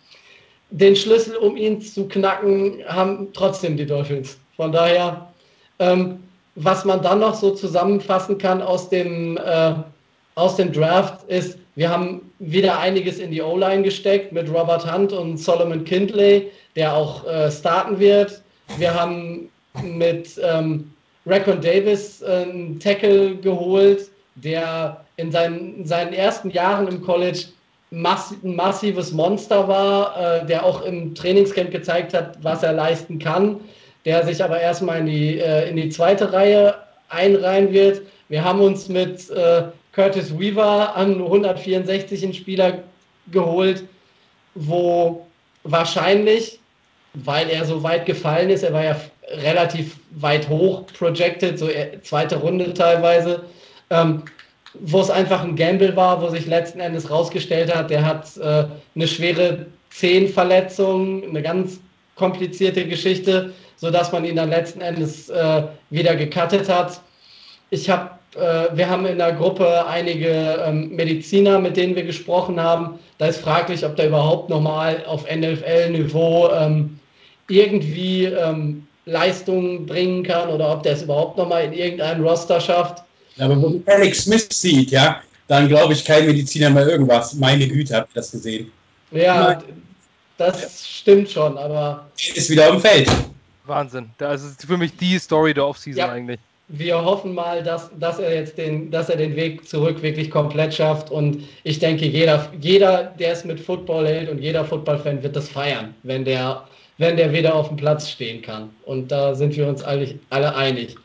den 0.70 0.96
Schlüssel, 0.96 1.36
um 1.36 1.56
ihn 1.56 1.80
zu 1.80 2.08
knacken, 2.08 2.82
haben 2.86 3.28
trotzdem 3.32 3.76
die 3.76 3.86
Dolphins. 3.86 4.38
Von 4.56 4.72
daher, 4.72 5.28
ähm, 5.78 6.22
was 6.54 6.84
man 6.84 7.02
dann 7.02 7.20
noch 7.20 7.34
so 7.34 7.52
zusammenfassen 7.52 8.36
kann 8.38 8.60
aus 8.60 8.88
dem, 8.88 9.38
äh, 9.38 9.74
aus 10.34 10.56
dem 10.56 10.72
Draft 10.72 11.24
ist, 11.28 11.58
wir 11.74 11.88
haben 11.88 12.32
wieder 12.38 12.78
einiges 12.78 13.18
in 13.18 13.30
die 13.30 13.40
O-Line 13.40 13.82
gesteckt 13.82 14.32
mit 14.32 14.48
Robert 14.52 14.90
Hunt 14.90 15.12
und 15.12 15.38
Solomon 15.38 15.84
Kindley, 15.84 16.50
der 16.76 16.94
auch 16.94 17.26
äh, 17.26 17.50
starten 17.50 17.98
wird. 17.98 18.42
Wir 18.76 18.94
haben 18.94 19.48
mit 19.82 20.38
ähm, 20.42 20.92
Rackon 21.24 21.60
Davis 21.60 22.22
einen 22.22 22.78
Tackle 22.78 23.36
geholt, 23.36 24.10
der 24.34 25.02
in 25.16 25.30
seinen, 25.32 25.78
in 25.78 25.86
seinen 25.86 26.12
ersten 26.12 26.50
Jahren 26.50 26.88
im 26.88 27.02
College 27.02 27.44
mass 27.90 28.34
ein 28.42 28.56
massives 28.56 29.12
Monster 29.12 29.68
war, 29.68 30.16
äh, 30.16 30.46
der 30.46 30.64
auch 30.64 30.82
im 30.82 31.14
Trainingscamp 31.14 31.70
gezeigt 31.70 32.14
hat, 32.14 32.36
was 32.42 32.62
er 32.62 32.72
leisten 32.72 33.18
kann, 33.18 33.60
der 34.04 34.24
sich 34.24 34.42
aber 34.42 34.60
erstmal 34.60 35.00
in 35.00 35.06
die, 35.06 35.38
äh, 35.38 35.68
in 35.68 35.76
die 35.76 35.90
zweite 35.90 36.32
Reihe 36.32 36.74
einreihen 37.08 37.72
wird. 37.72 38.02
Wir 38.28 38.42
haben 38.44 38.60
uns 38.60 38.88
mit 38.88 39.28
äh, 39.30 39.64
Curtis 39.92 40.36
Weaver 40.38 40.96
an 40.96 41.20
164 41.20 42.22
einen 42.24 42.34
Spieler 42.34 42.82
geholt, 43.30 43.84
wo 44.54 45.26
wahrscheinlich, 45.64 46.58
weil 47.14 47.48
er 47.50 47.64
so 47.64 47.82
weit 47.82 48.06
gefallen 48.06 48.50
ist, 48.50 48.62
er 48.62 48.72
war 48.72 48.84
ja 48.84 48.96
relativ 49.28 49.98
weit 50.12 50.48
hoch 50.48 50.86
projected, 50.98 51.58
so 51.58 51.68
zweite 52.02 52.36
Runde 52.36 52.72
teilweise, 52.74 53.44
ähm, 53.90 54.22
wo 54.74 55.00
es 55.00 55.10
einfach 55.10 55.42
ein 55.42 55.56
Gamble 55.56 55.94
war, 55.96 56.20
wo 56.22 56.28
sich 56.28 56.46
letzten 56.46 56.80
Endes 56.80 57.10
rausgestellt 57.10 57.74
hat, 57.74 57.90
der 57.90 58.04
hat 58.04 58.36
äh, 58.38 58.64
eine 58.94 59.06
schwere 59.06 59.66
Zehenverletzung, 59.90 61.22
eine 61.28 61.42
ganz 61.42 61.78
komplizierte 62.16 62.86
Geschichte, 62.86 63.52
sodass 63.76 64.12
man 64.12 64.24
ihn 64.24 64.36
dann 64.36 64.48
letzten 64.48 64.80
Endes 64.80 65.28
äh, 65.28 65.62
wieder 65.90 66.16
gecuttet 66.16 66.68
hat. 66.68 67.00
Ich 67.70 67.88
habe, 67.90 68.10
wir 68.34 68.88
haben 68.88 69.04
in 69.06 69.18
der 69.18 69.32
Gruppe 69.32 69.86
einige 69.86 70.64
ähm, 70.66 70.96
Mediziner, 70.96 71.58
mit 71.58 71.76
denen 71.76 71.94
wir 71.94 72.04
gesprochen 72.04 72.58
haben. 72.58 72.98
Da 73.18 73.26
ist 73.26 73.40
fraglich, 73.40 73.84
ob 73.84 73.96
der 73.96 74.08
überhaupt 74.08 74.48
nochmal 74.48 75.04
auf 75.06 75.24
NFL-Niveau 75.24 76.50
ähm, 76.50 76.98
irgendwie 77.48 78.24
ähm, 78.24 78.86
Leistungen 79.04 79.86
bringen 79.86 80.22
kann 80.22 80.48
oder 80.48 80.72
ob 80.72 80.82
der 80.82 80.92
es 80.92 81.02
überhaupt 81.02 81.36
nochmal 81.36 81.64
in 81.64 81.72
irgendeinem 81.72 82.24
Roster 82.24 82.60
schafft. 82.60 83.02
Aber 83.38 83.60
wo 83.60 83.68
man 83.68 83.82
Alex 83.86 84.24
Smith 84.24 84.48
sieht, 84.50 84.90
ja, 84.90 85.20
dann 85.48 85.68
glaube 85.68 85.92
ich 85.92 86.04
kein 86.04 86.26
Mediziner 86.26 86.70
mehr 86.70 86.86
irgendwas. 86.86 87.34
Meine 87.34 87.66
Güte, 87.66 87.96
habt 87.96 88.12
ihr 88.12 88.14
das 88.14 88.30
gesehen? 88.30 88.72
Ja, 89.10 89.62
das 90.38 90.88
stimmt 90.88 91.30
schon, 91.30 91.58
aber. 91.58 92.06
Ist 92.34 92.50
wieder 92.50 92.66
auf 92.66 92.76
dem 92.76 92.80
Feld. 92.80 93.10
Wahnsinn. 93.64 94.10
Das 94.18 94.42
ist 94.42 94.64
für 94.64 94.76
mich 94.76 94.96
die 94.96 95.18
Story 95.18 95.54
der 95.54 95.66
Offseason 95.66 95.98
ja. 95.98 96.08
eigentlich. 96.10 96.40
Wir 96.74 97.04
hoffen 97.04 97.34
mal, 97.34 97.62
dass, 97.62 97.90
dass 98.00 98.18
er 98.18 98.34
jetzt 98.34 98.56
den, 98.56 98.90
dass 98.90 99.10
er 99.10 99.16
den 99.16 99.36
Weg 99.36 99.68
zurück 99.68 100.02
wirklich 100.02 100.30
komplett 100.30 100.72
schafft. 100.72 101.10
Und 101.10 101.44
ich 101.64 101.78
denke, 101.78 102.06
jeder, 102.06 102.50
jeder, 102.60 103.12
der 103.18 103.32
es 103.32 103.44
mit 103.44 103.60
Football 103.60 104.06
hält 104.06 104.30
und 104.30 104.38
jeder 104.38 104.64
Football-Fan 104.64 105.22
wird 105.22 105.36
das 105.36 105.50
feiern, 105.50 105.94
wenn 106.02 106.24
der, 106.24 106.66
wenn 106.96 107.18
der 107.18 107.30
wieder 107.30 107.54
auf 107.54 107.68
dem 107.68 107.76
Platz 107.76 108.08
stehen 108.08 108.40
kann. 108.40 108.70
Und 108.86 109.12
da 109.12 109.34
sind 109.34 109.54
wir 109.54 109.68
uns 109.68 109.82
alle, 109.82 110.18
alle 110.30 110.54
einig. 110.54 110.96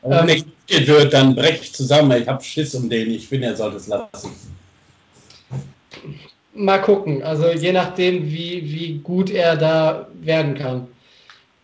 Und 0.00 0.12
wenn 0.12 0.28
ähm, 0.30 0.44
er 0.68 0.86
wird, 0.86 1.12
dann 1.12 1.34
brecht 1.34 1.76
zusammen. 1.76 2.22
Ich 2.22 2.26
habe 2.26 2.42
Schiss 2.42 2.74
um 2.74 2.88
den. 2.88 3.10
Ich 3.10 3.28
finde, 3.28 3.48
er 3.48 3.56
sollte 3.56 3.76
es 3.76 3.88
lassen. 3.88 4.30
Mal 6.54 6.78
gucken. 6.78 7.22
Also 7.22 7.50
je 7.50 7.72
nachdem, 7.72 8.24
wie, 8.24 8.62
wie 8.64 8.98
gut 9.02 9.28
er 9.30 9.56
da 9.56 10.08
werden 10.22 10.54
kann. 10.54 10.88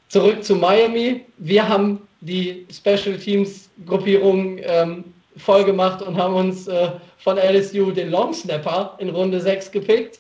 Zurück 0.09 0.45
zu 0.45 0.55
Miami. 0.55 1.25
Wir 1.39 1.67
haben 1.67 2.01
die 2.27 2.67
Special 2.71 3.17
Teams 3.17 3.71
Gruppierung 3.87 4.59
ähm, 4.63 5.05
voll 5.37 5.65
gemacht 5.65 6.03
und 6.03 6.17
haben 6.17 6.35
uns 6.35 6.67
äh, 6.67 6.91
von 7.19 7.39
LSU 7.39 7.91
den 7.93 8.11
Long 8.11 8.33
Snapper 8.33 8.95
in 8.99 9.11
Runde 9.11 9.41
6 9.41 9.71
gepickt. 9.71 10.19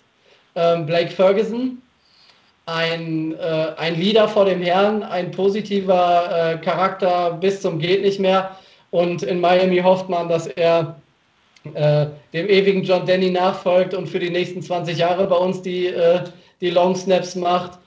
Ähm, 0.54 0.86
Blake 0.86 1.10
Ferguson, 1.10 1.82
ein, 2.66 3.34
äh, 3.34 3.72
ein 3.76 4.00
Leader 4.00 4.28
vor 4.28 4.44
dem 4.44 4.62
Herrn, 4.62 5.02
ein 5.02 5.30
positiver 5.30 6.54
äh, 6.54 6.58
Charakter 6.58 7.32
bis 7.32 7.60
zum 7.60 7.78
geht 7.78 8.02
nicht 8.02 8.20
mehr. 8.20 8.56
Und 8.90 9.22
in 9.22 9.40
Miami 9.40 9.78
hofft 9.78 10.08
man, 10.08 10.28
dass 10.28 10.46
er 10.46 10.96
äh, 11.74 12.06
dem 12.32 12.48
ewigen 12.48 12.82
John 12.82 13.06
Denny 13.06 13.30
nachfolgt 13.30 13.94
und 13.94 14.08
für 14.08 14.18
die 14.18 14.30
nächsten 14.30 14.62
20 14.62 14.98
Jahre 14.98 15.26
bei 15.26 15.36
uns 15.36 15.62
die, 15.62 15.86
äh, 15.86 16.20
die 16.60 16.70
Long 16.70 16.94
Snaps 16.94 17.34
macht. 17.34 17.78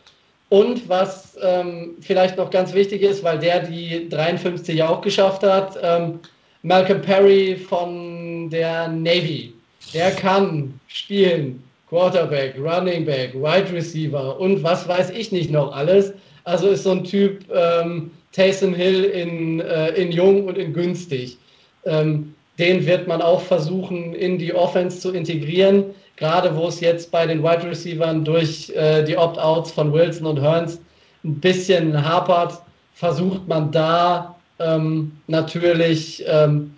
Und 0.49 0.89
was 0.89 1.37
ähm, 1.41 1.95
vielleicht 2.01 2.37
noch 2.37 2.49
ganz 2.49 2.73
wichtig 2.73 3.03
ist, 3.03 3.23
weil 3.23 3.37
der 3.37 3.61
die 3.61 4.09
53 4.09 4.81
auch 4.81 5.01
geschafft 5.01 5.43
hat, 5.43 5.77
ähm, 5.81 6.19
Malcolm 6.63 7.01
Perry 7.01 7.55
von 7.55 8.49
der 8.49 8.87
Navy. 8.87 9.53
Der 9.93 10.11
kann 10.11 10.79
spielen. 10.87 11.63
Quarterback, 11.89 12.55
Running 12.59 13.03
Back, 13.03 13.33
Wide 13.33 13.73
Receiver 13.73 14.39
und 14.39 14.61
was 14.61 14.87
weiß 14.87 15.09
ich 15.09 15.31
nicht 15.31 15.49
noch 15.49 15.75
alles. 15.75 16.13
Also 16.43 16.69
ist 16.69 16.83
so 16.83 16.91
ein 16.91 17.03
Typ 17.03 17.43
ähm, 17.51 18.11
Taysom 18.31 18.75
Hill 18.75 19.05
in, 19.05 19.59
äh, 19.59 19.89
in 19.93 20.11
jung 20.11 20.45
und 20.45 20.57
in 20.57 20.71
günstig. 20.71 21.37
Ähm, 21.85 22.35
den 22.59 22.85
wird 22.85 23.07
man 23.07 23.21
auch 23.21 23.41
versuchen, 23.41 24.13
in 24.13 24.37
die 24.37 24.53
Offense 24.53 24.99
zu 24.99 25.11
integrieren. 25.11 25.85
Gerade 26.19 26.53
wo 26.53 26.67
es 26.67 26.81
jetzt 26.81 27.11
bei 27.11 27.25
den 27.25 27.41
Wide 27.41 27.63
Receivers 27.63 28.17
durch 28.25 28.69
äh, 28.75 29.03
die 29.03 29.17
Opt-outs 29.17 29.71
von 29.71 29.93
Wilson 29.93 30.27
und 30.27 30.41
Hearns 30.41 30.79
ein 31.23 31.39
bisschen 31.39 32.05
hapert, 32.05 32.61
versucht 32.93 33.47
man 33.47 33.71
da 33.71 34.35
ähm, 34.59 35.13
natürlich 35.27 36.21
ähm, 36.27 36.75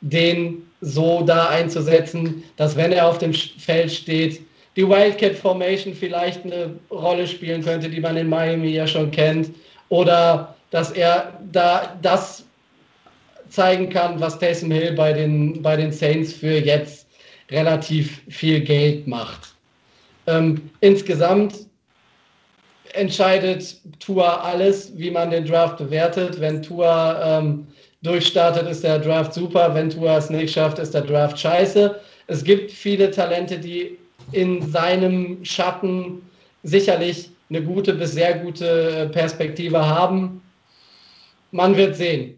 den 0.00 0.62
so 0.80 1.22
da 1.22 1.48
einzusetzen, 1.48 2.42
dass 2.56 2.76
wenn 2.76 2.92
er 2.92 3.06
auf 3.06 3.18
dem 3.18 3.34
Feld 3.34 3.92
steht, 3.92 4.40
die 4.74 4.88
Wildcat 4.88 5.34
Formation 5.34 5.92
vielleicht 5.92 6.44
eine 6.44 6.70
Rolle 6.90 7.26
spielen 7.26 7.62
könnte, 7.62 7.90
die 7.90 8.00
man 8.00 8.16
in 8.16 8.28
Miami 8.28 8.70
ja 8.70 8.86
schon 8.86 9.10
kennt. 9.10 9.50
Oder 9.90 10.54
dass 10.70 10.92
er 10.92 11.38
da 11.52 11.94
das 12.00 12.44
zeigen 13.50 13.90
kann, 13.90 14.18
was 14.18 14.38
Taysom 14.38 14.70
Hill 14.70 14.92
bei 14.92 15.12
den, 15.12 15.60
bei 15.60 15.76
den 15.76 15.92
Saints 15.92 16.32
für 16.32 16.58
jetzt 16.58 17.07
relativ 17.50 18.22
viel 18.28 18.60
Geld 18.60 19.06
macht. 19.06 19.54
Ähm, 20.26 20.70
insgesamt 20.80 21.54
entscheidet 22.94 23.76
Tua 23.98 24.40
alles, 24.42 24.92
wie 24.96 25.10
man 25.10 25.30
den 25.30 25.46
Draft 25.46 25.78
bewertet. 25.78 26.40
Wenn 26.40 26.62
Tua 26.62 27.38
ähm, 27.38 27.66
durchstartet, 28.02 28.68
ist 28.68 28.84
der 28.84 28.98
Draft 28.98 29.34
super. 29.34 29.74
Wenn 29.74 29.90
Tua 29.90 30.18
es 30.18 30.30
nicht 30.30 30.52
schafft, 30.52 30.78
ist 30.78 30.94
der 30.94 31.02
Draft 31.02 31.38
scheiße. 31.38 31.98
Es 32.26 32.44
gibt 32.44 32.70
viele 32.70 33.10
Talente, 33.10 33.58
die 33.58 33.98
in 34.32 34.70
seinem 34.70 35.44
Schatten 35.44 36.22
sicherlich 36.62 37.30
eine 37.48 37.62
gute 37.62 37.94
bis 37.94 38.12
sehr 38.12 38.38
gute 38.38 39.08
Perspektive 39.12 39.84
haben. 39.86 40.42
Man 41.50 41.76
wird 41.76 41.96
sehen. 41.96 42.37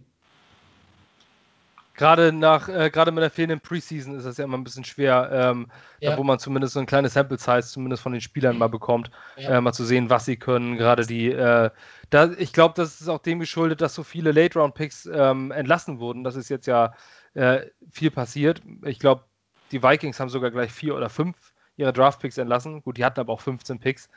Gerade 2.00 2.32
nach, 2.32 2.70
äh, 2.70 2.88
gerade 2.88 3.12
mit 3.12 3.22
der 3.22 3.30
fehlenden 3.30 3.60
Preseason 3.60 4.16
ist 4.16 4.24
das 4.24 4.38
ja 4.38 4.44
immer 4.44 4.56
ein 4.56 4.64
bisschen 4.64 4.84
schwer, 4.84 5.28
ähm, 5.30 5.66
ja. 6.00 6.16
wo 6.16 6.24
man 6.24 6.38
zumindest 6.38 6.72
so 6.72 6.80
ein 6.80 6.86
kleines 6.86 7.12
Sample 7.12 7.36
Size 7.36 7.68
zumindest 7.68 8.02
von 8.02 8.12
den 8.12 8.22
Spielern 8.22 8.56
mal 8.56 8.70
bekommt, 8.70 9.10
ja. 9.36 9.50
äh, 9.50 9.60
mal 9.60 9.74
zu 9.74 9.84
sehen, 9.84 10.08
was 10.08 10.24
sie 10.24 10.38
können. 10.38 10.78
Gerade 10.78 11.04
die, 11.04 11.30
äh, 11.30 11.68
da, 12.08 12.30
ich 12.38 12.54
glaube, 12.54 12.72
das 12.74 13.02
ist 13.02 13.08
auch 13.08 13.18
dem 13.18 13.38
geschuldet, 13.38 13.82
dass 13.82 13.94
so 13.94 14.02
viele 14.02 14.32
Late 14.32 14.58
Round 14.58 14.74
Picks 14.74 15.04
ähm, 15.12 15.50
entlassen 15.50 15.98
wurden. 15.98 16.24
Das 16.24 16.36
ist 16.36 16.48
jetzt 16.48 16.66
ja 16.66 16.94
äh, 17.34 17.66
viel 17.90 18.10
passiert. 18.10 18.62
Ich 18.86 18.98
glaube, 18.98 19.24
die 19.70 19.82
Vikings 19.82 20.18
haben 20.18 20.30
sogar 20.30 20.50
gleich 20.50 20.72
vier 20.72 20.96
oder 20.96 21.10
fünf 21.10 21.52
ihre 21.76 21.92
Draft 21.92 22.20
Picks 22.20 22.38
entlassen. 22.38 22.82
Gut, 22.82 22.96
die 22.96 23.04
hatten 23.04 23.20
aber 23.20 23.34
auch 23.34 23.42
15 23.42 23.78
Picks. 23.78 24.08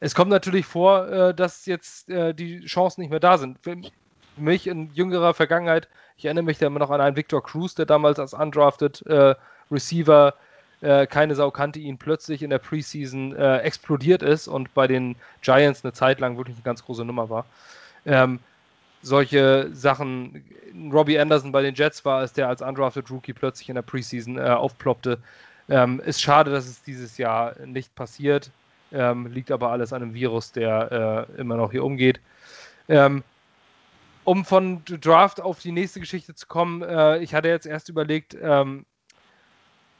Es 0.00 0.14
kommt 0.14 0.30
natürlich 0.30 0.64
vor, 0.64 1.06
äh, 1.08 1.34
dass 1.34 1.66
jetzt 1.66 2.08
äh, 2.08 2.34
die 2.34 2.64
Chancen 2.64 3.02
nicht 3.02 3.10
mehr 3.10 3.20
da 3.20 3.36
sind. 3.36 3.58
Mich 4.36 4.66
in 4.66 4.90
jüngerer 4.92 5.34
Vergangenheit, 5.34 5.88
ich 6.16 6.24
erinnere 6.24 6.44
mich 6.44 6.58
da 6.58 6.66
immer 6.66 6.78
noch 6.78 6.90
an 6.90 7.00
einen 7.00 7.16
Victor 7.16 7.42
Cruz, 7.42 7.74
der 7.74 7.86
damals 7.86 8.18
als 8.18 8.34
undrafted 8.34 9.04
äh, 9.06 9.34
Receiver 9.70 10.34
äh, 10.80 11.06
keine 11.06 11.34
Sau 11.34 11.50
kannte 11.50 11.78
ihn 11.78 11.98
plötzlich 11.98 12.42
in 12.42 12.50
der 12.50 12.58
Preseason 12.58 13.34
äh, 13.34 13.58
explodiert 13.58 14.22
ist 14.22 14.46
und 14.46 14.72
bei 14.74 14.86
den 14.86 15.16
Giants 15.40 15.84
eine 15.84 15.92
Zeit 15.92 16.20
lang 16.20 16.36
wirklich 16.36 16.56
eine 16.56 16.64
ganz 16.64 16.84
große 16.84 17.04
Nummer 17.04 17.30
war. 17.30 17.46
Ähm, 18.04 18.40
solche 19.02 19.70
Sachen, 19.72 20.44
Robbie 20.92 21.18
Anderson 21.18 21.52
bei 21.52 21.62
den 21.62 21.74
Jets 21.74 22.04
war 22.04 22.22
es, 22.22 22.32
der 22.32 22.48
als 22.48 22.60
undrafted 22.60 23.10
Rookie 23.10 23.32
plötzlich 23.32 23.68
in 23.68 23.74
der 23.76 23.82
Preseason 23.82 24.36
äh, 24.36 24.42
aufploppte. 24.42 25.18
Ähm, 25.68 26.00
ist 26.04 26.20
schade, 26.20 26.50
dass 26.50 26.66
es 26.66 26.82
dieses 26.82 27.16
Jahr 27.18 27.54
nicht 27.64 27.94
passiert. 27.94 28.50
Ähm, 28.92 29.26
liegt 29.26 29.50
aber 29.50 29.70
alles 29.70 29.92
an 29.92 30.02
einem 30.02 30.14
Virus, 30.14 30.52
der 30.52 31.26
äh, 31.36 31.40
immer 31.40 31.56
noch 31.56 31.72
hier 31.72 31.84
umgeht. 31.84 32.20
Ähm, 32.88 33.24
um 34.26 34.44
von 34.44 34.84
Draft 34.84 35.40
auf 35.40 35.60
die 35.60 35.70
nächste 35.70 36.00
Geschichte 36.00 36.34
zu 36.34 36.48
kommen, 36.48 36.82
äh, 36.82 37.18
ich 37.18 37.32
hatte 37.32 37.48
jetzt 37.48 37.64
erst 37.64 37.88
überlegt, 37.88 38.36
ähm, 38.40 38.84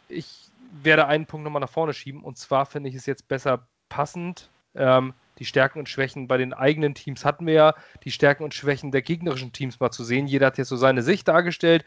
ich 0.09 0.51
werde 0.82 1.07
einen 1.07 1.27
Punkt 1.27 1.44
nochmal 1.44 1.61
nach 1.61 1.70
vorne 1.70 1.94
schieben. 1.94 2.24
Und 2.24 2.36
zwar 2.36 2.66
finde 2.66 2.90
ich 2.90 2.97
es 2.97 3.07
jetzt 3.07 3.28
besser 3.28 3.69
passend. 3.89 4.51
Ähm, 4.74 5.15
die 5.39 5.44
Stärken 5.44 5.78
und 5.78 5.89
Schwächen 5.89 6.27
bei 6.27 6.39
den 6.39 6.53
eigenen 6.53 6.94
Teams 6.94 7.24
hatten 7.24 7.47
wir 7.47 7.55
ja. 7.55 7.74
Die 8.03 8.11
Stärken 8.11 8.43
und 8.43 8.53
Schwächen 8.53 8.90
der 8.90 9.03
gegnerischen 9.03 9.53
Teams 9.53 9.78
mal 9.78 9.93
zu 9.93 10.03
sehen. 10.03 10.27
Jeder 10.27 10.47
hat 10.47 10.59
jetzt 10.59 10.70
so 10.70 10.77
seine 10.77 11.03
Sicht 11.03 11.28
dargestellt. 11.28 11.85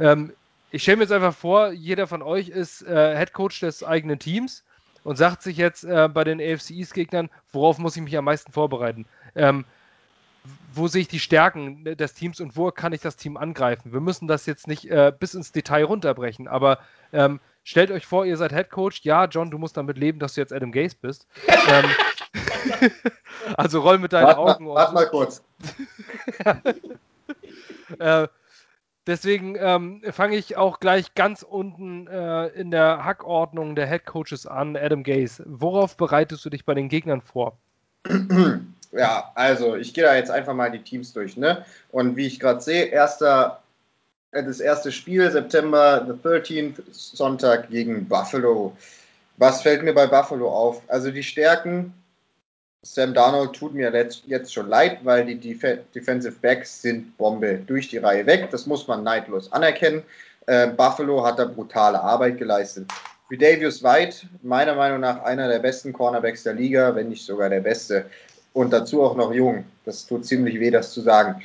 Ähm, 0.00 0.32
ich 0.72 0.82
stelle 0.82 0.96
mir 0.96 1.04
jetzt 1.04 1.12
einfach 1.12 1.34
vor, 1.34 1.70
jeder 1.70 2.08
von 2.08 2.20
euch 2.20 2.48
ist 2.48 2.82
äh, 2.82 3.16
Head 3.16 3.32
Coach 3.32 3.60
des 3.60 3.84
eigenen 3.84 4.18
Teams 4.18 4.64
und 5.04 5.16
sagt 5.16 5.42
sich 5.42 5.56
jetzt 5.56 5.84
äh, 5.84 6.08
bei 6.12 6.24
den 6.24 6.40
AFC 6.40 6.70
East-Gegnern, 6.70 7.30
worauf 7.52 7.78
muss 7.78 7.96
ich 7.96 8.02
mich 8.02 8.16
am 8.18 8.24
meisten 8.24 8.50
vorbereiten? 8.50 9.06
Ähm, 9.36 9.64
wo 10.72 10.88
sehe 10.88 11.02
ich 11.02 11.08
die 11.08 11.18
Stärken 11.18 11.84
des 11.84 12.14
Teams 12.14 12.40
und 12.40 12.56
wo 12.56 12.70
kann 12.70 12.92
ich 12.92 13.00
das 13.00 13.16
Team 13.16 13.36
angreifen? 13.36 13.92
Wir 13.92 14.00
müssen 14.00 14.28
das 14.28 14.46
jetzt 14.46 14.66
nicht 14.66 14.90
äh, 14.90 15.12
bis 15.18 15.34
ins 15.34 15.52
Detail 15.52 15.84
runterbrechen, 15.84 16.48
aber 16.48 16.78
ähm, 17.12 17.40
stellt 17.64 17.90
euch 17.90 18.06
vor, 18.06 18.24
ihr 18.24 18.36
seid 18.36 18.52
Head 18.52 18.70
Coach. 18.70 19.00
Ja, 19.02 19.26
John, 19.26 19.50
du 19.50 19.58
musst 19.58 19.76
damit 19.76 19.98
leben, 19.98 20.18
dass 20.18 20.34
du 20.34 20.40
jetzt 20.40 20.52
Adam 20.52 20.72
Gaze 20.72 20.96
bist. 21.00 21.26
ähm, 21.48 21.84
also 23.56 23.80
roll 23.80 23.98
mit 23.98 24.12
deinen 24.12 24.26
wart 24.26 24.38
Augen. 24.38 24.64
Mal, 24.66 24.74
warte 24.74 24.94
mal 24.94 25.08
kurz. 25.08 25.42
äh, 27.98 28.28
Deswegen 29.06 29.56
ähm, 29.58 30.02
fange 30.10 30.36
ich 30.36 30.56
auch 30.56 30.78
gleich 30.78 31.14
ganz 31.14 31.42
unten 31.42 32.06
äh, 32.06 32.46
in 32.48 32.70
der 32.70 33.04
Hackordnung 33.04 33.74
der 33.74 33.88
Head 33.88 34.04
Coaches 34.04 34.46
an, 34.46 34.76
Adam 34.76 35.02
Gaze. 35.02 35.42
Worauf 35.46 35.96
bereitest 35.96 36.44
du 36.44 36.50
dich 36.50 36.64
bei 36.64 36.74
den 36.74 36.88
Gegnern 36.88 37.22
vor? 37.22 37.58
Ja, 38.92 39.30
also 39.34 39.76
ich 39.76 39.94
gehe 39.94 40.04
da 40.04 40.16
jetzt 40.16 40.30
einfach 40.30 40.54
mal 40.54 40.70
die 40.70 40.82
Teams 40.82 41.12
durch, 41.12 41.36
ne? 41.36 41.64
Und 41.90 42.16
wie 42.16 42.26
ich 42.26 42.40
gerade 42.40 42.60
sehe, 42.60 42.86
erster, 42.86 43.62
äh, 44.32 44.42
das 44.42 44.60
erste 44.60 44.90
Spiel, 44.90 45.30
September 45.30 46.04
the 46.06 46.28
13th, 46.28 46.82
Sonntag 46.90 47.70
gegen 47.70 48.08
Buffalo. 48.08 48.76
Was 49.36 49.62
fällt 49.62 49.82
mir 49.82 49.94
bei 49.94 50.06
Buffalo 50.06 50.50
auf? 50.50 50.82
Also 50.88 51.10
die 51.10 51.22
Stärken, 51.22 51.94
Sam 52.82 53.14
Darnold 53.14 53.52
tut 53.52 53.74
mir 53.74 53.92
jetzt 54.26 54.52
schon 54.52 54.68
leid, 54.68 55.04
weil 55.04 55.26
die 55.26 55.38
Def 55.38 55.78
Defensive 55.94 56.36
Backs 56.40 56.82
sind 56.82 57.16
Bombe 57.16 57.60
durch 57.66 57.88
die 57.88 57.98
Reihe 57.98 58.26
weg. 58.26 58.48
Das 58.50 58.66
muss 58.66 58.88
man 58.88 59.04
neidlos 59.04 59.52
anerkennen. 59.52 60.02
Äh, 60.46 60.68
Buffalo 60.68 61.24
hat 61.24 61.38
da 61.38 61.44
brutale 61.44 62.00
Arbeit 62.00 62.38
geleistet. 62.38 62.90
Davius 63.30 63.82
White, 63.82 64.26
meiner 64.42 64.74
Meinung 64.74 65.00
nach 65.00 65.22
einer 65.22 65.46
der 65.46 65.60
besten 65.60 65.92
Cornerbacks 65.92 66.42
der 66.42 66.54
Liga, 66.54 66.94
wenn 66.96 67.10
nicht 67.10 67.24
sogar 67.24 67.48
der 67.48 67.60
beste. 67.60 68.06
Und 68.52 68.72
dazu 68.72 69.02
auch 69.02 69.16
noch 69.16 69.32
jung. 69.32 69.64
Das 69.84 70.06
tut 70.06 70.26
ziemlich 70.26 70.58
weh, 70.58 70.70
das 70.70 70.92
zu 70.92 71.00
sagen. 71.00 71.42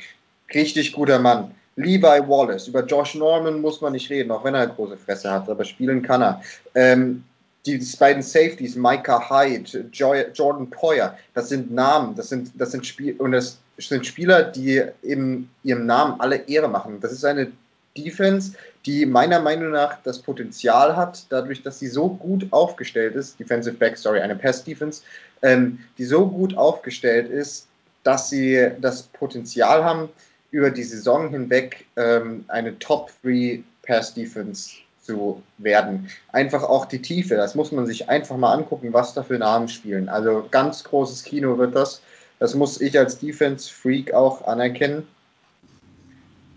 Richtig 0.52 0.92
guter 0.92 1.18
Mann. 1.18 1.54
Levi 1.76 2.02
Wallace. 2.02 2.68
Über 2.68 2.84
Josh 2.84 3.14
Norman 3.14 3.60
muss 3.60 3.80
man 3.80 3.92
nicht 3.92 4.10
reden, 4.10 4.30
auch 4.30 4.44
wenn 4.44 4.54
er 4.54 4.62
eine 4.62 4.72
große 4.72 4.96
Fresse 4.96 5.30
hat, 5.30 5.48
aber 5.48 5.64
spielen 5.64 6.02
kann 6.02 6.22
er. 6.22 6.42
Ähm, 6.74 7.24
die 7.66 7.78
beiden 7.98 8.22
Safeties, 8.22 8.76
Micah 8.76 9.28
Hyde, 9.28 9.90
Jordan 9.92 10.70
Poyer, 10.70 11.18
das 11.34 11.48
sind 11.48 11.72
Namen, 11.72 12.14
das 12.14 12.28
sind, 12.28 12.52
das 12.56 12.70
sind 12.70 12.86
Spiel 12.86 13.16
und 13.18 13.32
das 13.32 13.58
sind 13.76 14.06
Spieler, 14.06 14.44
die 14.44 14.82
in 15.02 15.48
ihrem 15.64 15.84
Namen 15.84 16.20
alle 16.20 16.36
Ehre 16.48 16.68
machen. 16.68 17.00
Das 17.00 17.12
ist 17.12 17.24
eine 17.24 17.50
Defense, 17.96 18.52
die 18.86 19.04
meiner 19.04 19.40
Meinung 19.40 19.72
nach 19.72 19.98
das 20.04 20.20
Potenzial 20.20 20.96
hat, 20.96 21.26
dadurch, 21.30 21.62
dass 21.62 21.78
sie 21.78 21.88
so 21.88 22.08
gut 22.08 22.46
aufgestellt 22.52 23.16
ist, 23.16 23.38
Defensive 23.40 23.76
Back, 23.76 23.96
sorry, 23.96 24.20
eine 24.20 24.36
Pass 24.36 24.62
Defense, 24.62 25.02
ähm, 25.42 25.78
die 25.98 26.04
so 26.04 26.26
gut 26.28 26.56
aufgestellt 26.56 27.30
ist, 27.30 27.66
dass 28.02 28.30
sie 28.30 28.70
das 28.80 29.02
Potenzial 29.02 29.84
haben, 29.84 30.08
über 30.50 30.70
die 30.70 30.84
Saison 30.84 31.30
hinweg 31.30 31.86
ähm, 31.96 32.44
eine 32.48 32.78
Top 32.78 33.10
3 33.22 33.62
Pass 33.82 34.14
Defense 34.14 34.70
zu 35.02 35.42
werden. 35.58 36.08
Einfach 36.32 36.62
auch 36.62 36.86
die 36.86 37.02
Tiefe, 37.02 37.36
das 37.36 37.54
muss 37.54 37.72
man 37.72 37.86
sich 37.86 38.08
einfach 38.08 38.36
mal 38.36 38.52
angucken, 38.52 38.92
was 38.92 39.14
da 39.14 39.22
für 39.22 39.38
Namen 39.38 39.68
spielen. 39.68 40.08
Also 40.08 40.46
ganz 40.50 40.82
großes 40.84 41.24
Kino 41.24 41.58
wird 41.58 41.74
das. 41.74 42.00
Das 42.38 42.54
muss 42.54 42.80
ich 42.80 42.98
als 42.98 43.18
Defense-Freak 43.18 44.12
auch 44.12 44.46
anerkennen. 44.46 45.06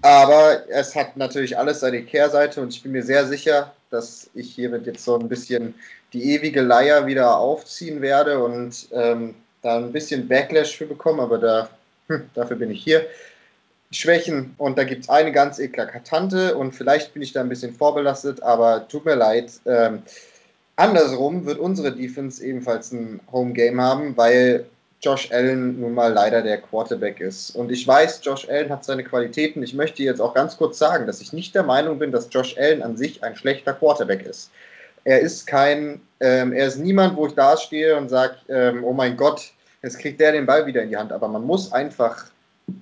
Aber 0.01 0.63
es 0.69 0.95
hat 0.95 1.17
natürlich 1.17 1.57
alles 1.57 1.81
seine 1.81 2.03
Kehrseite 2.03 2.61
und 2.61 2.73
ich 2.73 2.81
bin 2.81 2.93
mir 2.93 3.03
sehr 3.03 3.27
sicher, 3.27 3.73
dass 3.89 4.29
ich 4.33 4.53
hiermit 4.53 4.85
jetzt 4.85 5.03
so 5.03 5.17
ein 5.17 5.27
bisschen 5.27 5.73
die 6.13 6.33
ewige 6.33 6.61
Leier 6.61 7.05
wieder 7.05 7.37
aufziehen 7.37 8.01
werde 8.01 8.43
und 8.43 8.87
ähm, 8.91 9.35
da 9.61 9.77
ein 9.77 9.91
bisschen 9.91 10.27
Backlash 10.27 10.77
für 10.77 10.85
bekommen, 10.85 11.19
aber 11.19 11.37
da, 11.37 11.69
hm, 12.07 12.29
dafür 12.33 12.57
bin 12.57 12.71
ich 12.71 12.83
hier. 12.83 13.05
Schwächen 13.91 14.53
und 14.59 14.77
da 14.77 14.83
gibt 14.83 15.03
es 15.03 15.09
eine 15.09 15.31
ganz 15.31 15.57
eklatante 15.57 16.55
und 16.55 16.73
vielleicht 16.73 17.13
bin 17.13 17.23
ich 17.23 17.33
da 17.33 17.41
ein 17.41 17.49
bisschen 17.49 17.73
vorbelastet, 17.73 18.43
aber 18.43 18.87
tut 18.87 19.03
mir 19.03 19.15
leid. 19.15 19.51
Ähm, 19.65 20.03
andersrum 20.75 21.45
wird 21.45 21.57
unsere 21.57 21.91
Defense 21.91 22.43
ebenfalls 22.43 22.91
ein 22.91 23.19
Home 23.31 23.53
Game 23.53 23.81
haben, 23.81 24.15
weil 24.15 24.65
Josh 25.01 25.31
Allen 25.31 25.79
nun 25.79 25.93
mal 25.93 26.11
leider 26.11 26.41
der 26.41 26.59
Quarterback 26.59 27.21
ist. 27.21 27.51
Und 27.55 27.71
ich 27.71 27.87
weiß, 27.87 28.19
Josh 28.23 28.49
Allen 28.49 28.69
hat 28.69 28.83
seine 28.83 29.03
Qualitäten. 29.03 29.63
Ich 29.63 29.73
möchte 29.73 30.03
jetzt 30.03 30.19
auch 30.19 30.33
ganz 30.33 30.57
kurz 30.57 30.77
sagen, 30.77 31.07
dass 31.07 31.21
ich 31.21 31.31
nicht 31.31 31.55
der 31.55 31.63
Meinung 31.63 31.99
bin, 31.99 32.11
dass 32.11 32.27
Josh 32.31 32.57
Allen 32.57 32.83
an 32.83 32.97
sich 32.97 33.23
ein 33.23 33.35
schlechter 33.35 33.73
Quarterback 33.73 34.25
ist. 34.25 34.51
Er 35.05 35.21
ist 35.21 35.47
kein, 35.47 36.01
ähm, 36.19 36.51
er 36.51 36.67
ist 36.67 36.77
niemand, 36.77 37.15
wo 37.15 37.27
ich 37.27 37.33
da 37.33 37.55
stehe 37.55 37.95
und 37.95 38.09
sage, 38.09 38.35
ähm, 38.49 38.83
oh 38.83 38.91
mein 38.91 39.15
Gott, 39.15 39.53
jetzt 39.81 39.99
kriegt 39.99 40.19
der 40.19 40.33
den 40.33 40.45
Ball 40.45 40.65
wieder 40.65 40.81
in 40.83 40.89
die 40.89 40.97
Hand. 40.97 41.13
Aber 41.13 41.29
man 41.29 41.45
muss 41.45 41.71
einfach 41.71 42.25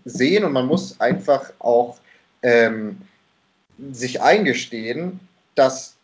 sehen 0.06 0.44
und 0.44 0.54
man 0.54 0.66
muss 0.66 1.00
einfach 1.00 1.52
auch 1.60 1.98
ähm, 2.42 2.98
sich 3.92 4.22
eingestehen, 4.22 5.20
dass 5.54 5.96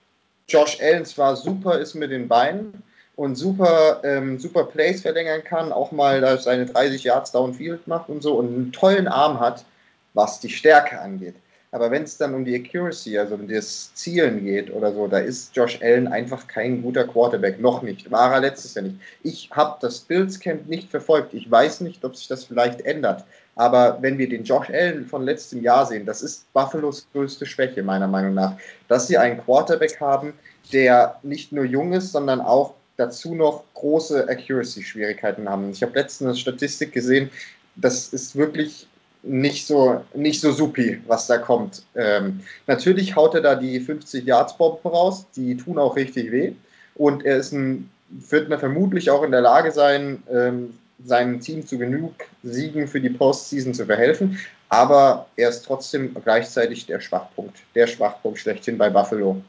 Josh 0.47 0.79
Allen 0.79 1.05
zwar 1.05 1.35
super 1.35 1.79
ist 1.79 1.95
mit 1.95 2.11
den 2.11 2.27
Beinen 2.27 2.83
und 3.15 3.35
super, 3.35 4.01
ähm, 4.03 4.39
super 4.39 4.65
Plays 4.65 5.01
verlängern 5.01 5.43
kann, 5.43 5.71
auch 5.71 5.91
mal 5.91 6.39
seine 6.39 6.65
30 6.65 7.03
Yards 7.03 7.31
Downfield 7.31 7.87
macht 7.87 8.09
und 8.09 8.23
so 8.23 8.35
und 8.35 8.47
einen 8.47 8.71
tollen 8.71 9.07
Arm 9.07 9.39
hat, 9.39 9.65
was 10.13 10.39
die 10.39 10.49
Stärke 10.49 10.99
angeht. 10.99 11.35
Aber 11.73 11.89
wenn 11.89 12.03
es 12.03 12.17
dann 12.17 12.35
um 12.35 12.45
die 12.45 12.53
Accuracy, 12.53 13.17
also 13.17 13.33
um 13.33 13.47
das 13.47 13.91
Zielen 13.95 14.45
geht 14.45 14.71
oder 14.71 14.93
so, 14.93 15.07
da 15.07 15.17
ist 15.17 15.55
Josh 15.55 15.79
Allen 15.81 16.07
einfach 16.07 16.45
kein 16.47 16.83
guter 16.83 17.03
Quarterback. 17.03 17.59
Noch 17.59 17.81
nicht. 17.81 18.11
War 18.11 18.31
er 18.31 18.41
letztes 18.41 18.75
Jahr 18.75 18.83
nicht. 18.83 18.97
Ich 19.23 19.49
habe 19.51 19.79
das 19.81 20.01
Bills 20.01 20.39
Camp 20.39 20.67
nicht 20.67 20.91
verfolgt. 20.91 21.33
Ich 21.33 21.49
weiß 21.49 21.81
nicht, 21.81 22.05
ob 22.05 22.15
sich 22.15 22.27
das 22.27 22.43
vielleicht 22.43 22.81
ändert. 22.81 23.23
Aber 23.55 23.97
wenn 24.01 24.19
wir 24.19 24.29
den 24.29 24.43
Josh 24.43 24.69
Allen 24.69 25.07
von 25.07 25.23
letztem 25.23 25.63
Jahr 25.63 25.87
sehen, 25.87 26.05
das 26.05 26.21
ist 26.21 26.51
Buffalos 26.53 27.07
größte 27.11 27.47
Schwäche, 27.47 27.81
meiner 27.81 28.07
Meinung 28.07 28.35
nach. 28.35 28.55
Dass 28.87 29.07
sie 29.07 29.17
einen 29.17 29.41
Quarterback 29.43 29.99
haben, 29.99 30.33
der 30.71 31.17
nicht 31.23 31.51
nur 31.51 31.65
jung 31.65 31.93
ist, 31.93 32.11
sondern 32.11 32.39
auch 32.39 32.75
dazu 32.97 33.35
noch 33.35 33.63
große 33.73 34.27
Accuracy-Schwierigkeiten 34.27 35.49
haben. 35.49 35.71
Ich 35.71 35.81
habe 35.81 35.93
letztens 35.93 36.27
eine 36.29 36.37
Statistik 36.37 36.91
gesehen, 36.91 37.29
das 37.75 38.09
ist 38.09 38.35
wirklich 38.35 38.87
nicht 39.23 39.65
so, 39.65 40.03
nicht 40.13 40.41
so 40.41 40.51
supi, 40.51 41.01
was 41.07 41.27
da 41.27 41.37
kommt. 41.37 41.83
Ähm, 41.95 42.41
natürlich 42.67 43.15
haut 43.15 43.33
er 43.35 43.41
da 43.41 43.55
die 43.55 43.79
50 43.79 44.25
Yards 44.25 44.57
Bomben 44.57 44.87
raus, 44.87 45.25
die 45.35 45.55
tun 45.55 45.79
auch 45.79 45.95
richtig 45.95 46.31
weh. 46.31 46.53
Und 46.95 47.25
er 47.25 47.37
ist 47.37 47.53
ein, 47.53 47.89
wird 48.09 48.47
vermutlich 48.59 49.09
auch 49.09 49.23
in 49.23 49.31
der 49.31 49.41
Lage 49.41 49.71
sein, 49.71 50.21
ähm, 50.29 50.77
seinem 51.03 51.39
Team 51.39 51.65
zu 51.65 51.77
genug 51.77 52.13
Siegen 52.43 52.87
für 52.87 53.01
die 53.01 53.09
Postseason 53.09 53.73
zu 53.73 53.85
verhelfen. 53.85 54.37
aber 54.69 55.27
er 55.35 55.49
ist 55.49 55.65
trotzdem 55.65 56.15
gleichzeitig 56.23 56.87
der 56.87 56.99
Schwachpunkt, 56.99 57.57
der 57.75 57.85
Schwachpunkt 57.85 58.39
schlechthin 58.39 58.77
bei 58.77 58.89
Buffalo. 58.89 59.39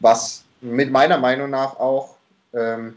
Was 0.00 0.44
mit 0.60 0.90
meiner 0.90 1.16
Meinung 1.16 1.48
nach 1.48 1.78
auch 1.78 2.15
ähm, 2.52 2.96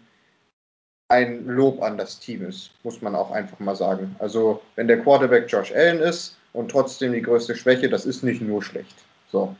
ein 1.10 1.48
Lob 1.48 1.82
an 1.82 1.98
das 1.98 2.20
Team 2.20 2.46
ist, 2.46 2.72
muss 2.84 3.02
man 3.02 3.16
auch 3.16 3.32
einfach 3.32 3.60
mal 3.60 3.76
sagen. 3.76 4.16
Also, 4.20 4.62
wenn 4.76 4.88
der 4.88 5.02
Quarterback 5.02 5.52
Josh 5.52 5.72
Allen 5.72 6.00
ist 6.00 6.38
und 6.54 6.70
trotzdem 6.70 7.14
die 7.14 7.22
größte 7.22 7.56
Schwäche, 7.56 7.90
das 7.90 8.06
ist 8.06 8.24
nicht 8.24 8.42
nur 8.42 8.62
schlecht. 8.62 8.96
So. 9.32 9.56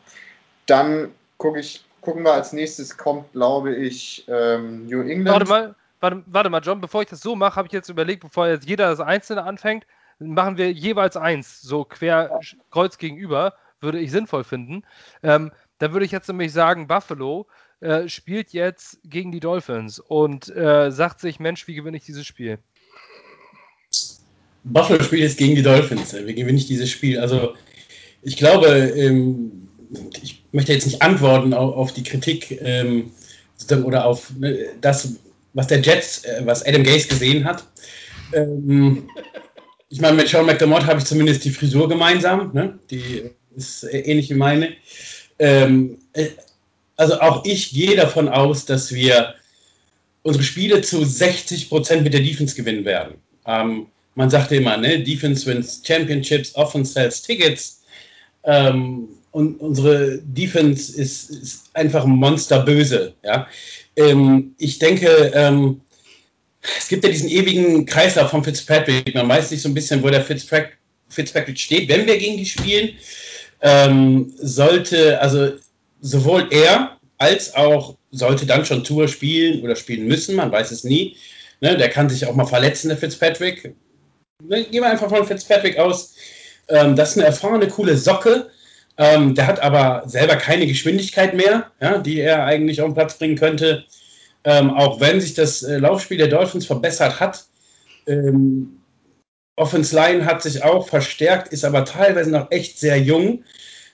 Dann 0.68 1.12
gucke 1.38 1.60
ich, 1.60 1.84
gucken 2.02 2.24
wir 2.24 2.34
als 2.34 2.54
nächstes 2.54 2.98
kommt, 2.98 3.32
glaube 3.34 3.76
ich, 3.76 4.26
ähm, 4.28 4.86
New 4.86 5.02
England. 5.02 5.30
Warte 5.30 5.50
mal, 5.50 5.76
warte, 6.00 6.24
warte 6.28 6.50
mal, 6.52 6.62
John, 6.62 6.82
bevor 6.82 7.02
ich 7.02 7.10
das 7.10 7.22
so 7.22 7.36
mache, 7.36 7.56
habe 7.56 7.68
ich 7.68 7.74
jetzt 7.74 7.90
überlegt, 7.90 8.22
bevor 8.22 8.48
jetzt 8.48 8.68
jeder 8.68 8.90
das 8.90 9.00
Einzelne 9.00 9.44
anfängt, 9.44 9.86
machen 10.20 10.58
wir 10.58 10.72
jeweils 10.72 11.18
eins, 11.18 11.62
so 11.62 11.84
quer 11.84 12.40
kreuz 12.70 12.98
gegenüber, 12.98 13.54
würde 13.82 14.00
ich 14.00 14.12
sinnvoll 14.12 14.44
finden. 14.44 14.84
Ähm, 15.24 15.52
da 15.80 15.94
würde 15.94 16.06
ich 16.06 16.12
jetzt 16.12 16.28
nämlich 16.28 16.52
sagen, 16.54 16.88
Buffalo 16.88 17.48
äh, 17.82 18.08
spielt 18.08 18.52
jetzt 18.52 19.00
gegen 19.04 19.32
die 19.32 19.40
Dolphins 19.40 20.00
und 20.00 20.54
äh, 20.56 20.92
sagt 20.92 21.20
sich, 21.22 21.40
Mensch, 21.40 21.68
wie 21.68 21.76
gewinne 21.76 21.98
ich 21.98 22.06
dieses 22.06 22.26
Spiel? 22.26 22.60
Buffalo 24.66 25.02
spielt 25.04 25.22
jetzt 25.22 25.38
gegen 25.38 25.56
die 25.56 25.62
Dolphins. 25.62 26.14
Wie 26.14 26.36
gewinne 26.36 26.58
ich 26.58 26.68
dieses 26.68 26.90
Spiel? 26.90 27.20
Also 27.20 27.56
ich 28.22 28.38
glaube, 28.38 28.68
ähm, 28.68 29.70
ich 30.22 30.44
möchte 30.52 30.74
jetzt 30.74 30.86
nicht 30.86 31.02
antworten 31.02 31.54
auf, 31.54 31.76
auf 31.76 31.94
die 31.94 32.04
Kritik 32.04 32.60
ähm, 32.62 33.12
oder 33.84 34.06
auf 34.06 34.32
ne, 34.38 34.68
das, 34.82 35.16
was 35.54 35.68
der 35.68 35.80
Jets, 35.80 36.24
äh, 36.26 36.42
was 36.44 36.66
Adam 36.66 36.84
Gase 36.84 37.08
gesehen 37.08 37.46
hat. 37.46 37.64
Ähm, 38.34 39.10
ich 39.90 40.02
meine, 40.02 40.18
mit 40.18 40.28
Sean 40.28 40.46
McDermott 40.46 40.86
habe 40.86 41.00
ich 41.00 41.06
zumindest 41.06 41.44
die 41.46 41.50
Frisur 41.50 41.90
gemeinsam. 41.90 42.52
Ne? 42.54 42.78
Die 42.92 43.32
ist 43.56 43.84
ähnlich 43.92 44.30
wie 44.30 44.36
meine. 44.36 44.74
Ähm, 45.40 45.98
äh, 46.14 46.28
also 47.00 47.20
auch 47.22 47.46
ich 47.46 47.72
gehe 47.72 47.96
davon 47.96 48.28
aus, 48.28 48.66
dass 48.66 48.94
wir 48.94 49.34
unsere 50.24 50.44
Spiele 50.44 50.82
zu 50.82 51.06
60 51.06 51.70
Prozent 51.70 52.04
mit 52.04 52.14
der 52.14 52.20
Defense 52.20 52.56
gewinnen 52.56 52.84
werden. 52.84 53.16
Ähm, 53.48 53.88
man 54.16 54.30
sagte 54.30 54.58
immer, 54.58 54.76
ne, 54.76 55.02
Defense 55.02 55.46
wins 55.46 55.82
Championships, 55.82 56.54
Offense 56.56 56.92
sells 56.92 57.22
Tickets. 57.22 57.84
Ähm, 58.44 59.08
und 59.32 59.56
unsere 59.62 60.18
Defense 60.24 61.00
ist, 61.00 61.30
ist 61.30 61.70
einfach 61.74 62.04
monsterböse. 62.06 63.14
Ja? 63.24 63.48
Ähm, 63.96 64.54
ich 64.58 64.78
denke, 64.80 65.32
ähm, 65.34 65.80
es 66.78 66.90
gibt 66.90 67.06
ja 67.06 67.10
diesen 67.12 67.30
ewigen 67.30 67.86
Kreislauf 67.86 68.32
von 68.32 68.44
Fitzpatrick. 68.44 69.16
Man 69.16 69.30
weiß 69.30 69.52
nicht 69.52 69.62
so 69.62 69.70
ein 69.70 69.74
bisschen, 69.74 70.04
wo 70.04 70.10
der 70.10 70.26
Fitzpatrick, 70.26 70.78
Fitzpatrick 71.08 71.58
steht, 71.58 71.88
wenn 71.88 72.06
wir 72.06 72.18
gegen 72.18 72.36
die 72.36 72.46
spielen. 72.46 72.90
Ähm, 73.62 74.34
sollte, 74.38 75.22
also 75.22 75.54
sowohl 76.02 76.48
er 76.52 76.98
als 77.18 77.54
auch 77.56 77.98
sollte 78.12 78.46
dann 78.46 78.66
schon 78.66 78.84
Tour 78.84 79.08
spielen 79.08 79.62
oder 79.62 79.76
spielen 79.76 80.08
müssen, 80.08 80.36
man 80.36 80.52
weiß 80.52 80.72
es 80.72 80.84
nie. 80.84 81.16
Ne, 81.62 81.76
der 81.78 81.90
kann 81.90 82.10
sich 82.10 82.26
auch 82.26 82.36
mal 82.36 82.46
verletzen, 82.46 82.88
der 82.88 82.98
Fitzpatrick. 82.98 83.76
Ne, 84.44 84.64
gehen 84.64 84.82
wir 84.82 84.90
einfach 84.90 85.10
von 85.10 85.26
Fitzpatrick 85.26 85.78
aus. 85.78 86.16
Ähm, 86.70 86.96
das 86.96 87.12
ist 87.12 87.18
eine 87.18 87.28
erfahrene, 87.28 87.68
coole 87.68 87.98
Socke. 87.98 88.50
Ähm, 88.98 89.36
der 89.36 89.48
hat 89.48 89.62
aber 89.62 90.04
selber 90.08 90.36
keine 90.36 90.68
Geschwindigkeit 90.68 91.34
mehr, 91.34 91.72
ja, 91.82 91.98
die 91.98 92.20
er 92.20 92.46
eigentlich 92.46 92.82
auf 92.82 92.90
den 92.90 92.96
Platz 92.96 93.18
bringen 93.18 93.38
könnte. 93.38 93.86
Ähm, 94.46 94.72
auch 94.72 95.00
wenn 95.02 95.20
sich 95.20 95.34
das 95.34 95.64
äh, 95.64 95.78
Laufspiel 95.78 96.18
der 96.18 96.28
Dolphins 96.28 96.66
verbessert 96.66 97.20
hat. 97.20 97.46
Ähm, 98.08 98.80
Offense 99.58 99.94
Line 99.94 100.26
hat 100.26 100.42
sich 100.42 100.64
auch 100.64 100.88
verstärkt, 100.88 101.52
ist 101.52 101.66
aber 101.66 101.84
teilweise 101.84 102.32
noch 102.32 102.50
echt 102.50 102.80
sehr 102.80 102.98
jung. 102.98 103.44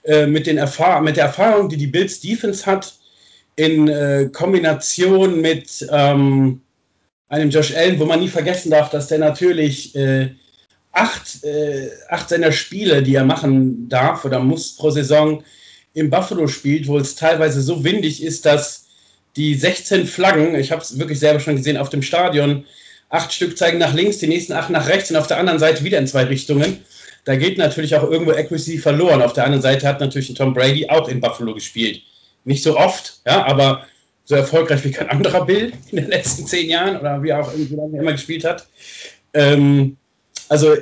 Äh, 0.05 0.27
mit, 0.27 0.45
den 0.45 0.59
Erfahr 0.59 1.01
mit 1.01 1.17
der 1.17 1.25
Erfahrung, 1.25 1.67
die 1.67 1.77
die 1.77 1.87
Bills 1.87 2.19
Defense 2.19 2.65
hat, 2.67 2.93
in 3.55 3.87
äh, 3.87 4.29
Kombination 4.31 5.41
mit 5.41 5.87
ähm, 5.91 6.61
einem 7.27 7.49
Josh 7.49 7.75
Allen, 7.75 7.99
wo 7.99 8.05
man 8.05 8.19
nie 8.19 8.27
vergessen 8.27 8.69
darf, 8.69 8.91
dass 8.91 9.07
der 9.07 9.17
natürlich 9.17 9.95
äh, 9.95 10.29
acht, 10.91 11.43
äh, 11.43 11.89
acht 12.09 12.29
seiner 12.29 12.51
Spiele, 12.51 13.01
die 13.01 13.15
er 13.15 13.25
machen 13.25 13.89
darf 13.89 14.25
oder 14.25 14.39
muss 14.39 14.75
pro 14.75 14.91
Saison 14.91 15.43
im 15.95 16.11
Buffalo 16.11 16.47
spielt, 16.47 16.87
wo 16.87 16.99
es 16.99 17.15
teilweise 17.15 17.61
so 17.63 17.83
windig 17.83 18.21
ist, 18.21 18.45
dass 18.45 18.85
die 19.35 19.55
16 19.55 20.05
Flaggen, 20.05 20.53
ich 20.53 20.71
habe 20.71 20.83
es 20.83 20.99
wirklich 20.99 21.19
selber 21.19 21.39
schon 21.39 21.55
gesehen 21.55 21.77
auf 21.77 21.89
dem 21.89 22.03
Stadion, 22.03 22.65
acht 23.09 23.33
Stück 23.33 23.57
zeigen 23.57 23.79
nach 23.79 23.95
links, 23.95 24.19
die 24.19 24.27
nächsten 24.27 24.53
acht 24.53 24.69
nach 24.69 24.87
rechts 24.87 25.09
und 25.09 25.17
auf 25.17 25.27
der 25.27 25.37
anderen 25.37 25.59
Seite 25.59 25.83
wieder 25.83 25.97
in 25.97 26.05
zwei 26.05 26.25
Richtungen. 26.25 26.83
Da 27.25 27.35
geht 27.35 27.57
natürlich 27.57 27.95
auch 27.95 28.09
irgendwo 28.09 28.31
Accuracy 28.31 28.77
verloren. 28.77 29.21
Auf 29.21 29.33
der 29.33 29.45
anderen 29.45 29.61
Seite 29.61 29.87
hat 29.87 29.99
natürlich 29.99 30.33
Tom 30.33 30.53
Brady 30.53 30.87
auch 30.89 31.07
in 31.07 31.19
Buffalo 31.19 31.53
gespielt. 31.53 32.01
Nicht 32.45 32.63
so 32.63 32.77
oft, 32.77 33.19
ja, 33.25 33.45
aber 33.45 33.85
so 34.25 34.35
erfolgreich 34.35 34.83
wie 34.83 34.91
kein 34.91 35.09
anderer 35.09 35.45
Bill 35.45 35.73
in 35.91 35.97
den 35.97 36.09
letzten 36.09 36.45
zehn 36.45 36.69
Jahren 36.69 36.97
oder 36.97 37.21
wie 37.21 37.33
auch 37.33 37.51
wie 37.55 37.75
lange 37.75 37.97
er 37.97 38.01
immer 38.01 38.11
gespielt 38.11 38.43
hat. 38.43 38.67
Ähm, 39.33 39.97
also 40.49 40.75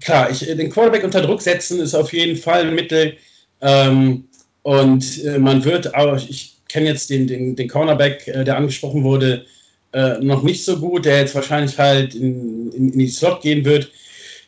klar, 0.00 0.30
ich, 0.30 0.40
den 0.40 0.70
Quarterback 0.70 1.04
unter 1.04 1.22
Druck 1.22 1.42
setzen 1.42 1.80
ist 1.80 1.94
auf 1.94 2.12
jeden 2.12 2.36
Fall 2.36 2.66
ein 2.66 2.74
Mittel. 2.74 3.16
Ähm, 3.60 4.24
und 4.62 5.24
äh, 5.24 5.38
man 5.38 5.64
wird 5.64 5.94
auch, 5.94 6.16
ich 6.16 6.56
kenne 6.68 6.86
jetzt 6.86 7.10
den, 7.10 7.26
den, 7.26 7.56
den 7.56 7.68
Cornerback, 7.68 8.26
äh, 8.28 8.44
der 8.44 8.56
angesprochen 8.56 9.04
wurde, 9.04 9.46
äh, 9.92 10.18
noch 10.18 10.42
nicht 10.42 10.64
so 10.64 10.78
gut, 10.78 11.04
der 11.04 11.20
jetzt 11.20 11.34
wahrscheinlich 11.34 11.78
halt 11.78 12.14
in, 12.14 12.70
in, 12.72 12.92
in 12.92 12.98
die 12.98 13.08
Slot 13.08 13.42
gehen 13.42 13.64
wird. 13.64 13.90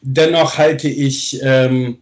Dennoch 0.02 0.56
halte 0.56 0.88
ich 0.88 1.40
ähm, 1.42 1.98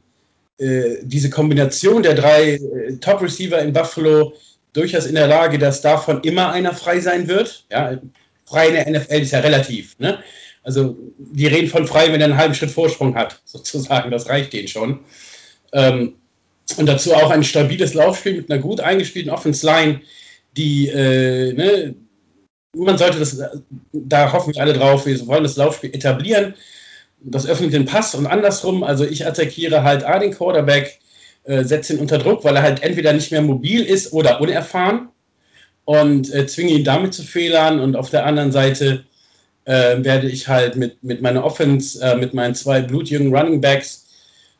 äh, 0.59 0.97
diese 1.03 1.31
Kombination 1.31 2.03
der 2.03 2.15
drei 2.15 2.55
äh, 2.55 2.97
Top-Receiver 3.01 3.61
in 3.61 3.73
Buffalo 3.73 4.35
durchaus 4.73 5.07
in 5.07 5.15
der 5.15 5.27
Lage, 5.27 5.59
dass 5.59 5.81
davon 5.81 6.21
immer 6.23 6.51
einer 6.51 6.75
frei 6.75 7.01
sein 7.01 7.27
wird. 7.29 7.65
Ja, 7.71 7.99
frei 8.47 8.69
in 8.69 8.75
der 8.75 8.91
NFL 8.91 9.23
ist 9.23 9.33
ja 9.33 9.41
relativ. 9.41 9.99
Ne? 9.99 10.19
Also 10.63 10.97
die 11.19 11.47
reden 11.47 11.69
von 11.69 11.87
frei, 11.87 12.13
wenn 12.13 12.21
er 12.21 12.27
einen 12.27 12.37
halben 12.37 12.55
Schritt 12.55 12.71
Vorsprung 12.71 13.15
hat, 13.15 13.41
sozusagen. 13.45 14.11
Das 14.11 14.29
reicht 14.29 14.53
denen 14.53 14.69
schon. 14.69 15.01
Ähm, 15.73 16.15
und 16.77 16.87
dazu 16.87 17.15
auch 17.15 17.31
ein 17.31 17.45
stabiles 17.45 17.95
Laufspiel 17.95 18.37
mit 18.37 18.51
einer 18.51 18.61
gut 18.61 18.81
eingespielten 18.81 19.33
Offense 19.33 19.65
Line, 19.65 20.03
die, 20.57 20.89
äh, 20.89 21.53
ne, 21.53 21.95
man 22.77 22.99
sollte 22.99 23.19
das, 23.19 23.41
da 23.93 24.33
hoffen 24.33 24.55
wir 24.55 24.61
alle 24.61 24.75
drauf, 24.75 25.07
wir 25.07 25.27
wollen 25.27 25.45
das 25.45 25.57
Laufspiel 25.57 25.95
etablieren. 25.95 26.55
Das 27.21 27.47
öffnet 27.47 27.73
den 27.73 27.85
Pass 27.85 28.15
und 28.15 28.27
andersrum. 28.27 28.85
Also 28.85 29.05
ich 29.05 29.27
attackiere 29.27 29.83
halt 29.83 30.05
A, 30.05 30.19
den 30.19 30.33
Quarterback, 30.33 31.01
äh, 31.45 31.65
setze 31.65 31.95
ihn 31.95 31.99
unter 31.99 32.19
Druck, 32.19 32.45
weil 32.45 32.57
er 32.57 32.63
halt 32.63 32.83
entweder 32.83 33.13
nicht 33.13 33.33
mehr 33.33 33.43
mobil 33.43 33.83
ist 33.83 34.13
oder 34.13 34.41
unerfahren 34.41 35.09
und 35.85 36.33
äh, 36.33 36.47
zwinge 36.47 36.73
ihn 36.73 36.85
damit 36.85 37.15
zu 37.15 37.23
Fehlern. 37.23 37.81
Und 37.81 37.97
auf 37.97 38.11
der 38.11 38.25
anderen 38.25 38.53
Seite 38.53 39.05
äh, 39.65 39.97
werde 40.05 40.29
ich 40.29 40.49
halt 40.49 40.77
mit, 40.77 41.03
mit 41.03 41.23
meiner 41.23 41.45
Offense, 41.45 42.01
äh, 42.03 42.17
mit 42.17 42.35
meinen 42.35 42.55
zwei 42.55 42.81
blutjungen 42.83 43.35
Running 43.35 43.61
Backs 43.61 44.07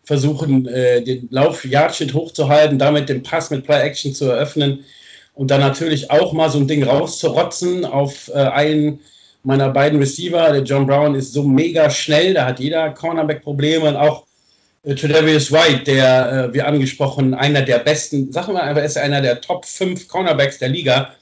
versuchen, 0.05 0.67
äh, 0.67 1.03
den 1.03 1.29
Lauf 1.31 1.65
Yardshit 1.65 2.15
hochzuhalten, 2.15 2.79
damit 2.79 3.09
den 3.09 3.23
Pass 3.23 3.51
mit 3.51 3.65
Play 3.65 3.83
Action 3.83 4.15
zu 4.15 4.25
eröffnen 4.25 4.85
und 5.35 5.53
dann 5.53 5.61
natürlich 5.61 6.11
auch 6.11 6.33
mal 6.33 6.51
so 6.51 6.59
ein 6.59 6.67
Ding 6.67 6.83
rauszurotzen 6.83 7.85
auf 7.85 8.29
äh, 8.35 8.39
einen 8.39 9.01
meiner 9.43 9.71
beiden 9.71 9.99
Receiver. 9.99 10.53
Der 10.53 10.63
John 10.63 10.87
Brown 10.87 11.15
ist 11.15 11.33
so 11.33 11.43
mega 11.43 11.91
schnell, 11.91 12.35
da 12.35 12.47
hat 12.47 12.61
jeder 12.61 12.91
Cornerback 12.91 13.43
Probleme 13.43 13.89
und 13.89 13.97
auch 13.97 14.27
äh, 14.85 14.95
Tredavious 14.95 15.53
White, 15.53 15.85
der, 15.85 16.33
äh, 16.33 16.55
wie 16.55 16.63
angesprochen, 16.63 17.35
einer 17.35 17.63
der 17.63 17.79
besten, 17.79 18.33
sagen 18.33 18.55
wir 18.55 18.63
einfach, 18.63 18.83
ist 18.83 18.99
einer 18.99 19.21
der 19.21 19.41
Top 19.41 19.65
5 19.65 20.09
Cornerbacks 20.09 20.59
der 20.59 20.69
Liga, 20.69 21.15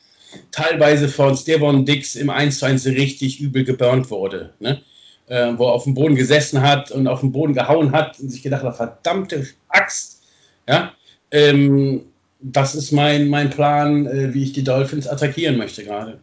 teilweise 0.51 1.09
von 1.09 1.37
Stevon 1.37 1.85
Dix 1.85 2.15
im 2.15 2.31
1 2.31 2.59
zu 2.59 2.67
1 2.67 2.87
richtig 2.87 3.41
übel 3.41 3.65
geburnt 3.65 4.11
wurde. 4.11 4.53
Ne? 4.61 4.81
Äh, 5.29 5.53
wo 5.57 5.67
er 5.67 5.73
auf 5.73 5.85
dem 5.85 5.95
Boden 5.95 6.15
gesessen 6.15 6.63
hat 6.63 6.91
und 6.93 7.09
auf 7.09 7.21
den 7.21 7.33
Boden 7.33 7.53
gehauen 7.53 7.93
hat 7.93 8.21
und 8.21 8.31
sich 8.31 8.43
gedacht 8.43 8.63
hat, 8.63 8.77
verdammte 8.77 9.47
Axt. 9.69 10.23
Ja? 10.69 10.93
Ähm, 11.33 12.07
das 12.41 12.75
ist 12.75 12.93
mein, 12.93 13.29
mein 13.29 13.51
Plan, 13.51 14.07
äh, 14.07 14.33
wie 14.35 14.45
ich 14.45 14.53
die 14.53 14.63
Dolphins 14.63 15.09
attackieren 15.09 15.57
möchte 15.57 15.85
gerade. 15.85 16.21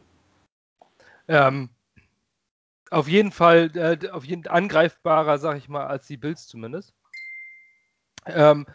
Ähm, 1.27 1.69
auf 2.93 3.07
jeden 3.07 3.31
Fall 3.31 3.71
äh, 3.75 4.09
auf 4.09 4.23
jeden 4.23 4.47
angreifbarer, 4.47 5.37
sag 5.37 5.57
ich 5.57 5.67
mal, 5.67 5.87
als 5.87 6.07
die 6.07 6.17
Bills 6.17 6.47
zumindest. 6.47 6.93
Ähm, 8.25 8.65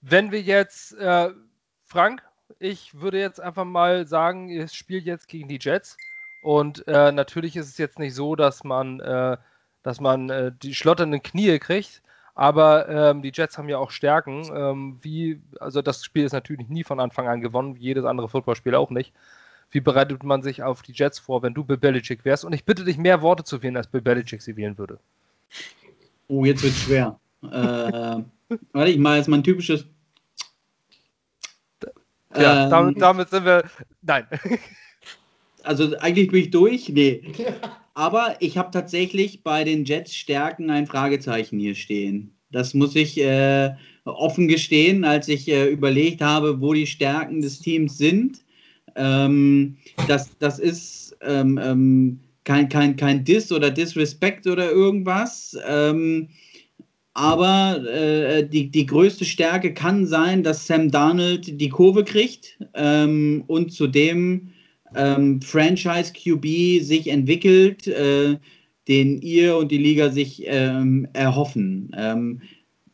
wenn 0.00 0.30
wir 0.30 0.42
jetzt, 0.42 0.94
äh, 0.98 1.30
Frank, 1.84 2.22
ich 2.58 3.00
würde 3.00 3.18
jetzt 3.18 3.40
einfach 3.40 3.64
mal 3.64 4.06
sagen, 4.06 4.48
ihr 4.48 4.68
spielt 4.68 5.06
jetzt 5.06 5.28
gegen 5.28 5.48
die 5.48 5.58
Jets. 5.60 5.96
Und 6.42 6.86
äh, 6.86 7.10
natürlich 7.10 7.56
ist 7.56 7.68
es 7.68 7.78
jetzt 7.78 7.98
nicht 7.98 8.14
so, 8.14 8.36
dass 8.36 8.64
man, 8.64 9.00
äh, 9.00 9.38
dass 9.82 9.98
man 10.00 10.28
äh, 10.28 10.52
die 10.52 10.74
schlotternden 10.74 11.22
Knie 11.22 11.58
kriegt. 11.58 12.02
Aber 12.34 12.88
ähm, 12.88 13.22
die 13.22 13.32
Jets 13.32 13.56
haben 13.56 13.68
ja 13.68 13.78
auch 13.78 13.90
Stärken. 13.90 14.44
Ähm, 14.54 14.98
wie, 15.00 15.40
also 15.58 15.80
das 15.80 16.04
Spiel 16.04 16.24
ist 16.24 16.32
natürlich 16.32 16.68
nie 16.68 16.84
von 16.84 17.00
Anfang 17.00 17.28
an 17.28 17.40
gewonnen, 17.40 17.76
wie 17.76 17.82
jedes 17.84 18.04
andere 18.04 18.28
Footballspiel 18.28 18.74
auch 18.74 18.90
nicht. 18.90 19.14
Wie 19.74 19.80
bereitet 19.80 20.22
man 20.22 20.40
sich 20.40 20.62
auf 20.62 20.82
die 20.82 20.92
Jets 20.92 21.18
vor, 21.18 21.42
wenn 21.42 21.52
du 21.52 21.64
Bill 21.64 21.76
Belichick 21.76 22.24
wärst? 22.24 22.44
Und 22.44 22.52
ich 22.52 22.64
bitte 22.64 22.84
dich, 22.84 22.96
mehr 22.96 23.22
Worte 23.22 23.42
zu 23.42 23.60
wählen, 23.60 23.76
als 23.76 23.88
Bill 23.88 24.02
Belichick 24.02 24.40
sie 24.40 24.56
wählen 24.56 24.78
würde. 24.78 25.00
Oh, 26.28 26.44
jetzt 26.44 26.62
wird 26.62 26.74
schwer. 26.74 27.18
äh, 27.42 28.22
Warte, 28.72 28.90
ich 28.90 28.98
mache 28.98 29.16
jetzt 29.16 29.28
mal 29.28 29.38
ein 29.38 29.42
typisches. 29.42 29.84
Ja, 32.36 32.64
ähm, 32.64 32.70
damit, 32.70 33.02
damit 33.02 33.30
sind 33.30 33.44
wir. 33.44 33.64
Nein. 34.00 34.26
Also 35.66 35.96
eigentlich 35.96 36.28
bin 36.28 36.42
ich 36.42 36.50
durch. 36.50 36.90
Nee. 36.90 37.22
Aber 37.94 38.36
ich 38.40 38.58
habe 38.58 38.70
tatsächlich 38.70 39.42
bei 39.42 39.64
den 39.64 39.86
Jets 39.86 40.14
Stärken 40.14 40.68
ein 40.68 40.86
Fragezeichen 40.86 41.58
hier 41.58 41.74
stehen. 41.74 42.36
Das 42.52 42.74
muss 42.74 42.94
ich 42.94 43.18
äh, 43.18 43.72
offen 44.04 44.46
gestehen, 44.46 45.06
als 45.06 45.26
ich 45.26 45.48
äh, 45.48 45.64
überlegt 45.64 46.20
habe, 46.20 46.60
wo 46.60 46.74
die 46.74 46.86
Stärken 46.86 47.40
des 47.40 47.60
Teams 47.60 47.96
sind. 47.96 48.44
Ähm, 48.96 49.76
das, 50.08 50.30
das 50.38 50.58
ist 50.58 51.16
ähm, 51.22 51.58
ähm, 51.62 52.20
kein, 52.44 52.68
kein, 52.68 52.96
kein 52.96 53.24
Diss 53.24 53.50
oder 53.50 53.70
Disrespect 53.70 54.46
oder 54.46 54.70
irgendwas. 54.70 55.56
Ähm, 55.66 56.28
aber 57.14 57.84
äh, 57.88 58.46
die, 58.46 58.70
die 58.70 58.86
größte 58.86 59.24
Stärke 59.24 59.72
kann 59.72 60.06
sein, 60.06 60.42
dass 60.42 60.66
Sam 60.66 60.90
Darnold 60.90 61.60
die 61.60 61.68
Kurve 61.68 62.04
kriegt 62.04 62.58
ähm, 62.74 63.44
und 63.46 63.72
zudem 63.72 64.48
ähm, 64.96 65.40
Franchise 65.40 66.12
QB 66.12 66.82
sich 66.84 67.08
entwickelt, 67.08 67.86
äh, 67.86 68.36
den 68.88 69.22
ihr 69.22 69.56
und 69.56 69.70
die 69.70 69.78
Liga 69.78 70.10
sich 70.10 70.46
erhoffen. 70.46 71.90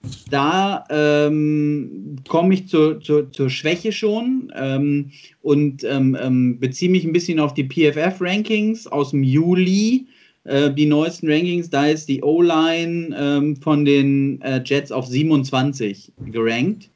Ähm, 0.03 0.11
da 0.31 0.85
ähm, 0.91 2.17
komme 2.29 2.55
ich 2.55 2.69
zur, 2.69 3.01
zur, 3.01 3.31
zur, 3.33 3.51
Schwäche 3.51 3.93
schon 3.93 4.53
ähm, 4.57 5.11
und 5.43 5.85
ähm, 5.85 6.59
beziehe 6.59 6.91
mich 6.91 7.05
ein 7.05 7.13
bisschen 7.13 7.39
auf 7.41 7.55
die 7.55 7.69
PFF-Rankings 7.69 8.87
aus 8.87 9.11
dem 9.11 9.23
Juli 9.23 10.07
äh, 10.45 10.73
die 10.73 10.87
neuesten 10.87 11.31
Rankings, 11.31 11.69
da 11.69 11.87
ist 11.87 12.09
die 12.09 12.23
O-Line 12.23 13.15
ähm, 13.19 13.57
von 13.57 13.85
den 13.85 14.41
äh, 14.41 14.63
Jets 14.65 14.91
auf 14.91 15.07
27 15.07 16.13
gerankt. 16.27 16.91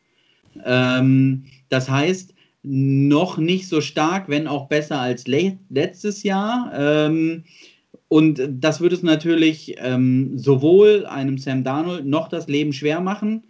Ähm, 0.64 1.44
das 1.68 1.88
heißt, 1.88 2.32
noch 2.62 3.36
nicht 3.36 3.68
so 3.68 3.82
stark, 3.82 4.28
wenn 4.28 4.46
auch 4.46 4.68
besser 4.68 4.98
als 4.98 5.26
le 5.26 5.58
letztes 5.68 6.22
Jahr. 6.22 6.72
Ähm, 6.74 7.44
und 8.14 8.40
das 8.48 8.80
würde 8.80 8.94
es 8.94 9.02
natürlich 9.02 9.74
ähm, 9.78 10.38
sowohl 10.38 11.04
einem 11.04 11.36
Sam 11.36 11.64
Darnold 11.64 12.06
noch 12.06 12.28
das 12.28 12.46
Leben 12.46 12.72
schwer 12.72 13.00
machen, 13.00 13.42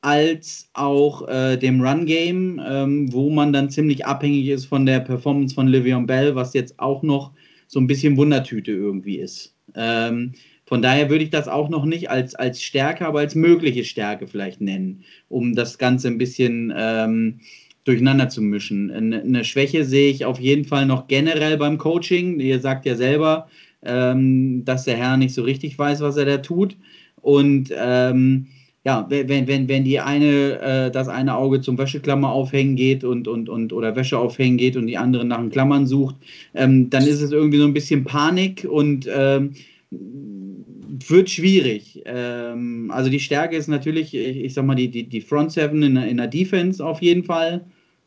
als 0.00 0.70
auch 0.72 1.28
äh, 1.28 1.58
dem 1.58 1.82
Run-Game, 1.82 2.58
ähm, 2.66 3.12
wo 3.12 3.28
man 3.28 3.52
dann 3.52 3.68
ziemlich 3.68 4.06
abhängig 4.06 4.48
ist 4.48 4.64
von 4.64 4.86
der 4.86 5.00
Performance 5.00 5.54
von 5.54 5.68
Livion 5.68 6.06
Bell, 6.06 6.34
was 6.34 6.54
jetzt 6.54 6.80
auch 6.80 7.02
noch 7.02 7.32
so 7.66 7.78
ein 7.78 7.86
bisschen 7.86 8.16
Wundertüte 8.16 8.72
irgendwie 8.72 9.18
ist. 9.18 9.54
Ähm, 9.74 10.32
von 10.64 10.80
daher 10.80 11.10
würde 11.10 11.24
ich 11.24 11.30
das 11.30 11.46
auch 11.46 11.68
noch 11.68 11.84
nicht 11.84 12.08
als, 12.08 12.34
als 12.34 12.62
Stärke, 12.62 13.06
aber 13.06 13.18
als 13.18 13.34
mögliche 13.34 13.84
Stärke 13.84 14.26
vielleicht 14.26 14.62
nennen, 14.62 15.04
um 15.28 15.54
das 15.54 15.76
Ganze 15.76 16.08
ein 16.08 16.16
bisschen 16.16 16.72
ähm, 16.74 17.40
durcheinander 17.84 18.30
zu 18.30 18.40
mischen. 18.40 18.90
Eine, 18.90 19.20
eine, 19.20 19.44
Schwäche 19.44 19.84
sehe 19.84 20.10
ich 20.10 20.24
auf 20.24 20.40
jeden 20.40 20.64
Fall 20.64 20.86
noch 20.86 21.06
generell 21.06 21.58
beim 21.58 21.76
Coaching. 21.76 22.40
Ihr 22.40 22.60
sagt 22.60 22.86
ja 22.86 22.96
selber, 22.96 23.48
ähm, 23.86 24.64
dass 24.64 24.84
der 24.84 24.96
Herr 24.96 25.16
nicht 25.16 25.34
so 25.34 25.42
richtig 25.42 25.78
weiß, 25.78 26.00
was 26.00 26.16
er 26.16 26.24
da 26.24 26.38
tut. 26.38 26.76
Und 27.20 27.72
ähm, 27.76 28.46
ja, 28.84 29.04
wenn, 29.08 29.48
wenn, 29.48 29.68
wenn 29.68 29.82
die 29.82 29.98
eine, 29.98 30.60
äh, 30.60 30.90
das 30.92 31.08
eine 31.08 31.34
Auge 31.34 31.60
zum 31.60 31.76
Wäscheklammer 31.76 32.30
aufhängen 32.30 32.76
geht 32.76 33.02
und, 33.02 33.26
und, 33.26 33.48
und 33.48 33.72
oder 33.72 33.96
Wäsche 33.96 34.16
aufhängen 34.16 34.58
geht 34.58 34.76
und 34.76 34.86
die 34.86 34.96
andere 34.96 35.24
nach 35.24 35.40
den 35.40 35.50
Klammern 35.50 35.88
sucht, 35.88 36.14
ähm, 36.54 36.88
dann 36.88 37.02
ist 37.04 37.20
es 37.20 37.32
irgendwie 37.32 37.58
so 37.58 37.64
ein 37.64 37.74
bisschen 37.74 38.04
Panik 38.04 38.64
und 38.70 39.08
ähm, 39.12 39.54
wird 39.90 41.30
schwierig. 41.30 42.00
Ähm, 42.04 42.92
also 42.92 43.10
die 43.10 43.18
Stärke 43.18 43.56
ist 43.56 43.66
natürlich, 43.66 44.14
ich, 44.14 44.36
ich 44.36 44.54
sag 44.54 44.64
mal, 44.64 44.76
die, 44.76 44.88
die, 44.88 45.08
die 45.08 45.20
Front 45.20 45.50
Seven 45.50 45.82
in, 45.82 45.96
in 45.96 46.16
der 46.18 46.28
Defense 46.28 46.84
auf 46.84 47.02
jeden 47.02 47.24
Fall, 47.24 47.64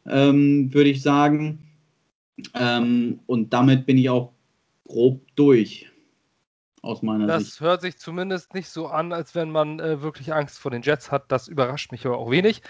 ähm, 0.07 0.73
würde 0.73 0.91
ich 0.91 1.01
sagen. 1.01 1.59
Ähm, 2.57 3.19
und 3.25 3.51
damit 3.51 3.85
bin 3.85 3.97
ich 3.97 4.09
auch 4.09 4.31
grob 4.89 5.21
durch 5.35 5.89
aus 6.81 7.01
meiner 7.01 7.27
das 7.27 7.43
Sicht. 7.43 7.53
Das 7.53 7.61
hört 7.61 7.81
sich 7.81 7.97
zumindest 7.97 8.53
nicht 8.53 8.69
so 8.69 8.87
an, 8.87 9.13
als 9.13 9.35
wenn 9.35 9.51
man 9.51 9.79
äh, 9.79 10.01
wirklich 10.01 10.33
Angst 10.33 10.59
vor 10.59 10.71
den 10.71 10.81
Jets 10.81 11.11
hat. 11.11 11.31
Das 11.31 11.47
überrascht 11.47 11.91
mich 11.91 12.05
aber 12.05 12.17
auch 12.17 12.31
wenig. 12.31 12.61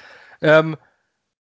Ähm, 0.41 0.77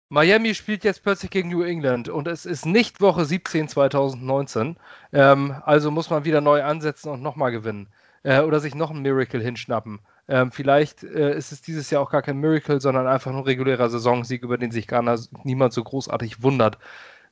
Miami 0.08 0.54
spielt 0.54 0.84
jetzt 0.84 1.02
plötzlich 1.02 1.30
gegen 1.30 1.48
New 1.48 1.62
England 1.62 2.08
und 2.08 2.28
es 2.28 2.44
ist 2.44 2.66
nicht 2.66 3.00
Woche 3.00 3.24
17 3.24 3.68
2019. 3.68 4.76
Ähm, 5.12 5.54
also 5.64 5.90
muss 5.90 6.10
man 6.10 6.24
wieder 6.24 6.40
neu 6.40 6.62
ansetzen 6.62 7.08
und 7.08 7.22
nochmal 7.22 7.50
gewinnen. 7.50 7.88
Äh, 8.22 8.42
oder 8.42 8.60
sich 8.60 8.74
noch 8.74 8.90
ein 8.90 9.02
Miracle 9.02 9.42
hinschnappen. 9.42 10.00
Ähm, 10.28 10.52
vielleicht 10.52 11.02
äh, 11.02 11.36
ist 11.36 11.50
es 11.50 11.62
dieses 11.62 11.90
Jahr 11.90 12.02
auch 12.02 12.10
gar 12.10 12.22
kein 12.22 12.38
Miracle, 12.38 12.80
sondern 12.80 13.06
einfach 13.06 13.32
nur 13.32 13.46
regulärer 13.46 13.88
Saisonsieg, 13.90 14.42
über 14.42 14.58
den 14.58 14.70
sich 14.70 14.86
gar 14.86 15.02
niemand 15.44 15.72
so 15.72 15.82
großartig 15.82 16.42
wundert. 16.42 16.78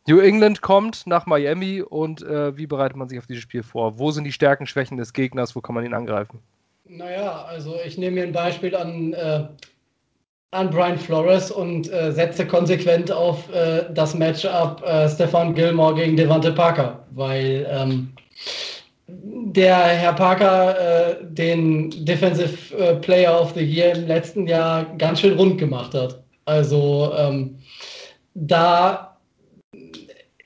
New 0.06 0.18
England 0.18 0.62
kommt 0.62 1.06
nach 1.06 1.27
Miami 1.27 1.82
und 1.82 2.22
äh, 2.22 2.56
wie 2.56 2.66
bereitet 2.66 2.97
man 2.97 3.09
sich 3.09 3.18
auf 3.18 3.27
dieses 3.27 3.43
Spiel 3.43 3.62
vor? 3.62 3.98
Wo 3.98 4.10
sind 4.10 4.24
die 4.24 4.32
Stärken, 4.32 4.66
Schwächen 4.66 4.97
des 4.97 5.12
Gegners? 5.12 5.55
Wo 5.55 5.60
kann 5.60 5.74
man 5.74 5.85
ihn 5.85 5.94
angreifen? 5.94 6.40
Naja, 6.85 7.44
also 7.44 7.77
ich 7.86 7.98
nehme 7.98 8.16
mir 8.16 8.22
ein 8.24 8.32
Beispiel 8.32 8.74
an, 8.74 9.12
äh, 9.12 9.44
an 10.51 10.70
Brian 10.70 10.98
Flores 10.98 11.51
und 11.51 11.93
äh, 11.93 12.10
setze 12.12 12.47
konsequent 12.47 13.12
auf 13.12 13.52
äh, 13.55 13.85
das 13.93 14.14
Matchup 14.14 14.82
äh, 14.85 15.09
Stefan 15.09 15.55
Gilmore 15.55 15.94
gegen 15.94 16.16
Devante 16.16 16.51
Parker, 16.51 17.05
weil 17.10 17.68
ähm, 17.70 18.09
der 19.06 19.77
Herr 19.77 20.14
Parker 20.14 20.78
äh, 21.10 21.16
den 21.24 22.05
Defensive 22.05 22.97
Player 23.02 23.40
of 23.40 23.52
the 23.55 23.62
Year 23.62 23.94
im 23.94 24.09
letzten 24.09 24.47
Jahr 24.47 24.85
ganz 24.97 25.20
schön 25.20 25.36
rund 25.36 25.59
gemacht 25.59 25.94
hat. 25.94 26.20
Also 26.47 27.12
ähm, 27.16 27.59
da 28.35 29.10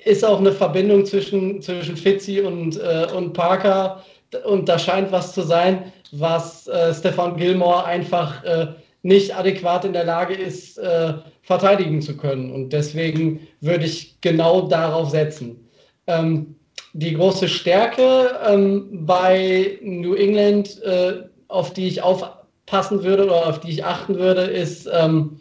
ist 0.04 0.24
auch 0.24 0.38
eine 0.38 0.52
Verbindung 0.52 1.06
zwischen, 1.06 1.60
zwischen 1.62 1.96
Fitzi 1.96 2.40
und, 2.40 2.78
äh, 2.78 3.06
und 3.14 3.32
Parker. 3.32 4.04
Und 4.44 4.68
da 4.68 4.78
scheint 4.78 5.12
was 5.12 5.32
zu 5.32 5.42
sein, 5.42 5.92
was 6.12 6.66
äh, 6.66 6.92
Stefan 6.92 7.36
Gilmore 7.36 7.84
einfach 7.84 8.42
äh, 8.44 8.66
nicht 9.02 9.36
adäquat 9.36 9.84
in 9.84 9.92
der 9.92 10.04
Lage 10.04 10.34
ist, 10.34 10.78
äh, 10.78 11.14
verteidigen 11.42 12.00
zu 12.02 12.16
können. 12.16 12.50
Und 12.50 12.72
deswegen 12.72 13.46
würde 13.60 13.84
ich 13.84 14.20
genau 14.20 14.62
darauf 14.62 15.10
setzen. 15.10 15.68
Ähm, 16.06 16.54
die 16.94 17.14
große 17.14 17.48
Stärke 17.48 18.38
ähm, 18.46 19.04
bei 19.04 19.78
New 19.82 20.14
England, 20.14 20.80
äh, 20.82 21.22
auf 21.48 21.72
die 21.72 21.88
ich 21.88 22.02
aufpassen 22.02 23.02
würde 23.02 23.24
oder 23.24 23.46
auf 23.46 23.60
die 23.60 23.70
ich 23.70 23.84
achten 23.84 24.16
würde, 24.16 24.42
ist 24.42 24.88
ähm, 24.92 25.40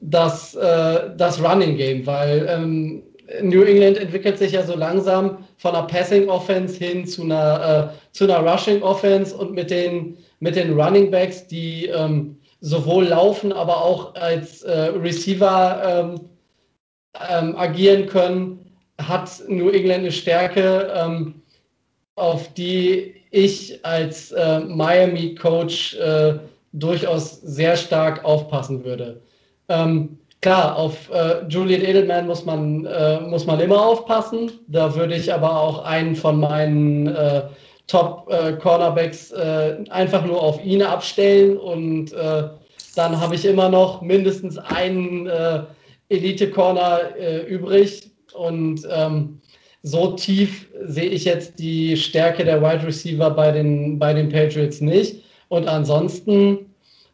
das, 0.00 0.54
äh, 0.54 1.10
das 1.16 1.42
Running 1.42 1.76
Game, 1.76 2.06
weil 2.06 2.46
ähm, 2.48 3.02
New 3.42 3.62
England 3.62 3.98
entwickelt 3.98 4.38
sich 4.38 4.52
ja 4.52 4.62
so 4.62 4.76
langsam 4.76 5.44
von 5.58 5.74
einer 5.74 5.86
Passing 5.86 6.28
Offense 6.28 6.76
hin 6.76 7.06
zu 7.06 7.22
einer, 7.22 7.92
äh, 7.92 8.12
zu 8.12 8.24
einer 8.24 8.38
Rushing 8.38 8.82
Offense 8.82 9.36
und 9.36 9.52
mit 9.52 9.70
den, 9.70 10.16
mit 10.40 10.56
den 10.56 10.78
Running 10.78 11.10
Backs, 11.10 11.46
die 11.46 11.86
ähm, 11.86 12.36
sowohl 12.60 13.06
laufen, 13.06 13.52
aber 13.52 13.82
auch 13.84 14.14
als 14.14 14.62
äh, 14.62 14.92
Receiver 14.96 15.82
ähm, 15.86 16.20
ähm, 17.28 17.56
agieren 17.56 18.06
können, 18.06 18.58
hat 19.00 19.42
New 19.48 19.70
England 19.70 20.00
eine 20.00 20.12
Stärke, 20.12 20.92
ähm, 20.94 21.42
auf 22.16 22.52
die 22.54 23.14
ich 23.30 23.84
als 23.84 24.32
äh, 24.32 24.60
Miami-Coach 24.60 25.96
äh, 25.96 26.34
durchaus 26.72 27.40
sehr 27.40 27.76
stark 27.76 28.24
aufpassen 28.24 28.84
würde. 28.84 29.22
Ähm, 29.68 30.19
Klar, 30.40 30.76
auf 30.76 31.10
äh, 31.10 31.44
Julian 31.48 31.82
Edelman 31.82 32.26
muss 32.26 32.46
man, 32.46 32.86
äh, 32.86 33.20
muss 33.20 33.44
man 33.44 33.60
immer 33.60 33.84
aufpassen. 33.84 34.50
Da 34.68 34.94
würde 34.94 35.14
ich 35.14 35.32
aber 35.32 35.60
auch 35.60 35.84
einen 35.84 36.16
von 36.16 36.40
meinen 36.40 37.08
äh, 37.08 37.42
Top-Cornerbacks 37.88 39.32
äh, 39.32 39.84
einfach 39.90 40.24
nur 40.24 40.42
auf 40.42 40.64
ihn 40.64 40.82
abstellen 40.82 41.58
und 41.58 42.12
äh, 42.12 42.44
dann 42.96 43.20
habe 43.20 43.34
ich 43.34 43.44
immer 43.44 43.68
noch 43.68 44.00
mindestens 44.00 44.56
einen 44.56 45.26
äh, 45.26 45.62
Elite-Corner 46.08 47.16
übrig. 47.46 48.10
Und 48.34 48.86
ähm, 48.90 49.40
so 49.82 50.12
tief 50.12 50.68
sehe 50.86 51.08
ich 51.08 51.24
jetzt 51.24 51.58
die 51.58 51.96
Stärke 51.96 52.44
der 52.44 52.60
Wide 52.60 52.86
Receiver 52.86 53.30
bei 53.30 53.52
den, 53.52 53.98
bei 53.98 54.12
den 54.12 54.28
Patriots 54.28 54.80
nicht. 54.80 55.22
Und 55.48 55.68
ansonsten 55.68 56.58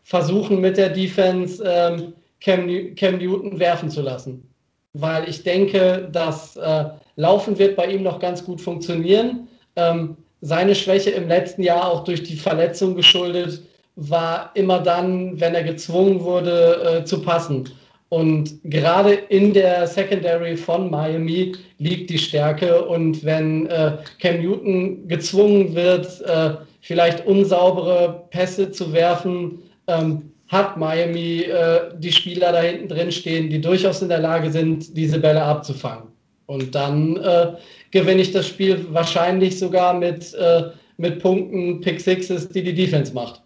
versuchen 0.04 0.60
mit 0.60 0.76
der 0.76 0.88
Defense 0.88 1.62
ähm, 1.66 2.14
Cam, 2.46 2.94
Cam 2.94 3.18
Newton 3.18 3.58
werfen 3.58 3.90
zu 3.90 4.02
lassen. 4.02 4.48
Weil 4.92 5.28
ich 5.28 5.42
denke, 5.42 6.08
das 6.12 6.56
äh, 6.56 6.84
Laufen 7.16 7.58
wird 7.58 7.74
bei 7.74 7.86
ihm 7.86 8.04
noch 8.04 8.20
ganz 8.20 8.44
gut 8.44 8.60
funktionieren. 8.60 9.48
Ähm, 9.74 10.16
seine 10.40 10.76
Schwäche 10.76 11.10
im 11.10 11.26
letzten 11.26 11.64
Jahr 11.64 11.90
auch 11.90 12.04
durch 12.04 12.22
die 12.22 12.36
Verletzung 12.36 12.94
geschuldet 12.94 13.62
war 13.96 14.50
immer 14.54 14.78
dann, 14.78 15.40
wenn 15.40 15.54
er 15.54 15.64
gezwungen 15.64 16.20
wurde 16.20 17.00
äh, 17.00 17.04
zu 17.04 17.20
passen. 17.22 17.68
Und 18.10 18.60
gerade 18.62 19.14
in 19.14 19.52
der 19.52 19.86
Secondary 19.88 20.56
von 20.56 20.90
Miami 20.90 21.52
liegt 21.78 22.10
die 22.10 22.18
Stärke. 22.18 22.84
Und 22.84 23.24
wenn 23.24 23.66
äh, 23.66 23.96
Cam 24.20 24.40
Newton 24.40 25.08
gezwungen 25.08 25.74
wird, 25.74 26.20
äh, 26.20 26.50
vielleicht 26.82 27.26
unsaubere 27.26 28.26
Pässe 28.30 28.70
zu 28.70 28.92
werfen, 28.92 29.62
ähm, 29.88 30.30
hat 30.48 30.76
Miami 30.76 31.42
äh, 31.42 31.90
die 31.98 32.12
Spieler 32.12 32.52
da 32.52 32.60
hinten 32.60 32.88
drin 32.88 33.10
stehen, 33.10 33.50
die 33.50 33.60
durchaus 33.60 34.02
in 34.02 34.08
der 34.08 34.20
Lage 34.20 34.50
sind, 34.50 34.96
diese 34.96 35.18
Bälle 35.18 35.42
abzufangen. 35.42 36.08
Und 36.46 36.74
dann 36.74 37.16
äh, 37.16 37.54
gewinne 37.90 38.22
ich 38.22 38.32
das 38.32 38.46
Spiel 38.46 38.86
wahrscheinlich 38.90 39.58
sogar 39.58 39.94
mit, 39.94 40.32
äh, 40.34 40.64
mit 40.96 41.20
Punkten, 41.20 41.80
Pick 41.80 42.00
Sixes, 42.00 42.48
die 42.48 42.62
die 42.62 42.74
Defense 42.74 43.12
macht. 43.12 43.42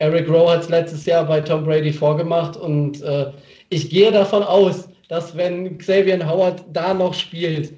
Eric 0.00 0.28
Rowe 0.28 0.50
hat 0.50 0.62
es 0.62 0.68
letztes 0.68 1.06
Jahr 1.06 1.24
bei 1.24 1.40
Tom 1.40 1.64
Brady 1.64 1.92
vorgemacht 1.92 2.56
und 2.56 3.02
äh, 3.02 3.26
ich 3.70 3.90
gehe 3.90 4.12
davon 4.12 4.42
aus, 4.42 4.88
dass 5.08 5.36
wenn 5.36 5.78
Xavier 5.78 6.28
Howard 6.28 6.64
da 6.72 6.94
noch 6.94 7.14
spielt, 7.14 7.72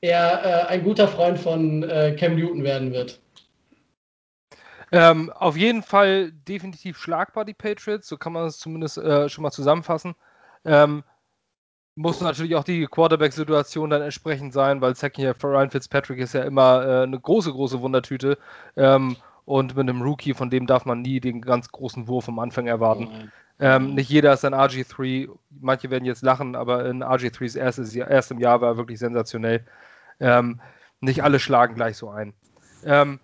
er 0.00 0.66
äh, 0.68 0.72
ein 0.72 0.84
guter 0.84 1.08
Freund 1.08 1.38
von 1.38 1.82
äh, 1.84 2.14
Cam 2.18 2.36
Newton 2.36 2.62
werden 2.62 2.92
wird. 2.92 3.18
Ähm, 4.94 5.32
auf 5.32 5.56
jeden 5.56 5.82
Fall 5.82 6.30
definitiv 6.30 6.98
schlagbar, 6.98 7.44
die 7.44 7.52
Patriots, 7.52 8.06
so 8.06 8.16
kann 8.16 8.32
man 8.32 8.46
es 8.46 8.58
zumindest 8.58 8.96
äh, 8.96 9.28
schon 9.28 9.42
mal 9.42 9.50
zusammenfassen. 9.50 10.14
Ähm, 10.64 11.02
muss 11.96 12.20
natürlich 12.20 12.54
auch 12.54 12.62
die 12.62 12.86
Quarterback-Situation 12.86 13.90
dann 13.90 14.02
entsprechend 14.02 14.52
sein, 14.52 14.80
weil 14.80 14.94
Second 14.94 15.18
Year 15.18 15.34
Ryan 15.42 15.70
Fitzpatrick 15.70 16.20
ist 16.20 16.34
ja 16.34 16.44
immer 16.44 16.86
äh, 16.86 17.02
eine 17.02 17.18
große, 17.18 17.50
große 17.50 17.80
Wundertüte. 17.80 18.38
Ähm, 18.76 19.16
und 19.44 19.74
mit 19.74 19.88
einem 19.88 20.00
Rookie, 20.00 20.32
von 20.32 20.48
dem 20.48 20.68
darf 20.68 20.84
man 20.84 21.02
nie 21.02 21.18
den 21.18 21.40
ganz 21.40 21.70
großen 21.72 22.06
Wurf 22.06 22.28
am 22.28 22.38
Anfang 22.38 22.68
erwarten. 22.68 23.32
Ähm, 23.58 23.94
nicht 23.94 24.10
jeder 24.10 24.32
ist 24.32 24.44
ein 24.44 24.54
RG3. 24.54 25.28
Manche 25.60 25.90
werden 25.90 26.04
jetzt 26.04 26.22
lachen, 26.22 26.54
aber 26.54 26.86
in 26.86 27.02
RG3s 27.02 27.58
erstes, 27.58 27.96
erstem 27.96 28.38
Jahr 28.38 28.60
war 28.60 28.70
er 28.70 28.76
wirklich 28.76 29.00
sensationell. 29.00 29.66
Ähm, 30.20 30.60
nicht 31.00 31.24
alle 31.24 31.40
schlagen 31.40 31.74
gleich 31.74 31.96
so 31.96 32.10
ein. 32.10 32.32
Ähm, 32.84 33.18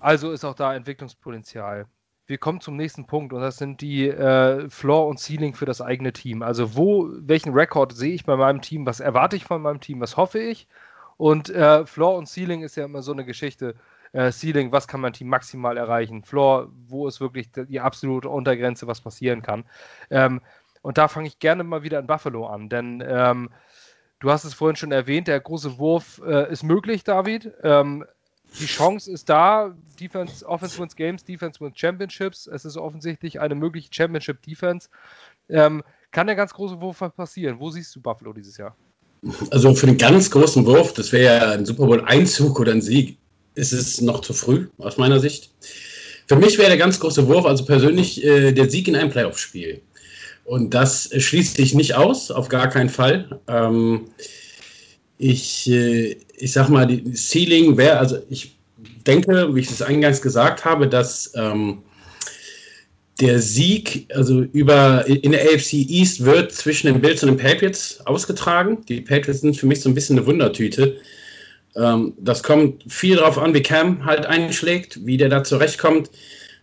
also 0.00 0.32
ist 0.32 0.44
auch 0.44 0.54
da 0.54 0.74
Entwicklungspotenzial. 0.74 1.86
Wir 2.26 2.38
kommen 2.38 2.60
zum 2.60 2.76
nächsten 2.76 3.06
Punkt 3.06 3.32
und 3.32 3.40
das 3.40 3.56
sind 3.56 3.80
die 3.80 4.08
äh, 4.08 4.68
Floor 4.70 5.08
und 5.08 5.18
Ceiling 5.18 5.54
für 5.54 5.66
das 5.66 5.80
eigene 5.80 6.12
Team. 6.12 6.42
Also 6.42 6.76
wo, 6.76 7.08
welchen 7.12 7.52
Rekord 7.52 7.92
sehe 7.92 8.14
ich 8.14 8.24
bei 8.24 8.36
meinem 8.36 8.60
Team? 8.60 8.86
Was 8.86 9.00
erwarte 9.00 9.36
ich 9.36 9.44
von 9.44 9.60
meinem 9.62 9.80
Team? 9.80 10.00
Was 10.00 10.16
hoffe 10.16 10.38
ich? 10.38 10.68
Und 11.16 11.50
äh, 11.50 11.84
Floor 11.86 12.16
und 12.16 12.28
Ceiling 12.28 12.62
ist 12.62 12.76
ja 12.76 12.84
immer 12.84 13.02
so 13.02 13.12
eine 13.12 13.24
Geschichte. 13.24 13.74
Äh, 14.12 14.30
Ceiling, 14.32 14.72
was 14.72 14.88
kann 14.88 15.00
mein 15.00 15.12
Team 15.12 15.28
maximal 15.28 15.76
erreichen? 15.76 16.22
Floor, 16.22 16.68
wo 16.88 17.06
ist 17.08 17.20
wirklich 17.20 17.50
die 17.52 17.80
absolute 17.80 18.28
Untergrenze, 18.28 18.86
was 18.86 19.00
passieren 19.00 19.42
kann? 19.42 19.64
Ähm, 20.08 20.40
und 20.82 20.98
da 20.98 21.08
fange 21.08 21.26
ich 21.26 21.38
gerne 21.38 21.64
mal 21.64 21.82
wieder 21.82 21.98
in 21.98 22.06
Buffalo 22.06 22.46
an, 22.46 22.68
denn 22.68 23.04
ähm, 23.06 23.50
du 24.20 24.30
hast 24.30 24.44
es 24.44 24.54
vorhin 24.54 24.76
schon 24.76 24.92
erwähnt, 24.92 25.28
der 25.28 25.40
große 25.40 25.78
Wurf 25.78 26.22
äh, 26.24 26.50
ist 26.50 26.62
möglich, 26.62 27.04
David. 27.04 27.52
Ähm, 27.62 28.04
die 28.58 28.66
Chance 28.66 29.10
ist 29.10 29.28
da. 29.28 29.74
Defense, 29.98 30.44
Offense 30.46 30.78
wins 30.78 30.96
Games, 30.96 31.24
Defense 31.24 31.60
wins 31.60 31.78
Championships. 31.78 32.46
Es 32.46 32.64
ist 32.64 32.76
offensichtlich 32.76 33.40
eine 33.40 33.54
mögliche 33.54 33.88
Championship-Defense. 33.92 34.88
Ähm, 35.48 35.82
kann 36.10 36.26
der 36.26 36.36
ganz 36.36 36.52
große 36.54 36.80
Wurf 36.80 37.02
passieren? 37.16 37.60
Wo 37.60 37.70
siehst 37.70 37.94
du 37.94 38.00
Buffalo 38.00 38.32
dieses 38.32 38.56
Jahr? 38.56 38.76
Also 39.50 39.74
für 39.74 39.86
den 39.86 39.98
ganz 39.98 40.30
großen 40.30 40.64
Wurf, 40.66 40.94
das 40.94 41.12
wäre 41.12 41.36
ja 41.36 41.50
ein 41.50 41.66
Super 41.66 41.86
Bowl-Einzug 41.86 42.58
oder 42.58 42.72
ein 42.72 42.80
Sieg, 42.80 43.18
ist 43.54 43.72
es 43.72 44.00
noch 44.00 44.20
zu 44.22 44.32
früh, 44.32 44.68
aus 44.78 44.96
meiner 44.96 45.20
Sicht. 45.20 45.50
Für 46.26 46.36
mich 46.36 46.58
wäre 46.58 46.68
der 46.68 46.78
ganz 46.78 46.98
große 47.00 47.28
Wurf, 47.28 47.44
also 47.44 47.64
persönlich, 47.64 48.24
äh, 48.24 48.52
der 48.52 48.70
Sieg 48.70 48.88
in 48.88 48.96
einem 48.96 49.10
Playoff-Spiel. 49.10 49.82
Und 50.44 50.74
das 50.74 51.10
schließt 51.16 51.56
sich 51.56 51.74
nicht 51.74 51.94
aus, 51.94 52.30
auf 52.30 52.48
gar 52.48 52.68
keinen 52.68 52.88
Fall. 52.88 53.40
Ähm, 53.46 54.06
ich, 55.20 55.70
äh, 55.70 56.16
ich 56.38 56.52
sag 56.52 56.70
mal, 56.70 56.86
die 56.86 57.12
Ceiling 57.14 57.76
wäre, 57.76 57.98
also 57.98 58.18
ich 58.30 58.56
denke, 59.06 59.54
wie 59.54 59.60
ich 59.60 59.70
es 59.70 59.82
eingangs 59.82 60.22
gesagt 60.22 60.64
habe, 60.64 60.88
dass 60.88 61.32
ähm, 61.36 61.82
der 63.20 63.38
Sieg, 63.38 64.06
also 64.14 64.40
über 64.40 65.06
in 65.06 65.32
der 65.32 65.42
AFC 65.42 65.74
East 65.74 66.24
wird 66.24 66.52
zwischen 66.52 66.86
den 66.86 67.02
Bills 67.02 67.22
und 67.22 67.28
den 67.28 67.36
Patriots 67.36 68.00
ausgetragen. 68.06 68.78
Die 68.88 69.02
Patriots 69.02 69.42
sind 69.42 69.58
für 69.58 69.66
mich 69.66 69.82
so 69.82 69.90
ein 69.90 69.94
bisschen 69.94 70.16
eine 70.16 70.26
Wundertüte. 70.26 70.96
Ähm, 71.76 72.14
das 72.18 72.42
kommt 72.42 72.82
viel 72.90 73.16
darauf 73.16 73.36
an, 73.36 73.52
wie 73.52 73.62
Cam 73.62 74.06
halt 74.06 74.24
einschlägt, 74.24 75.04
wie 75.04 75.18
der 75.18 75.28
da 75.28 75.44
zurechtkommt. 75.44 76.10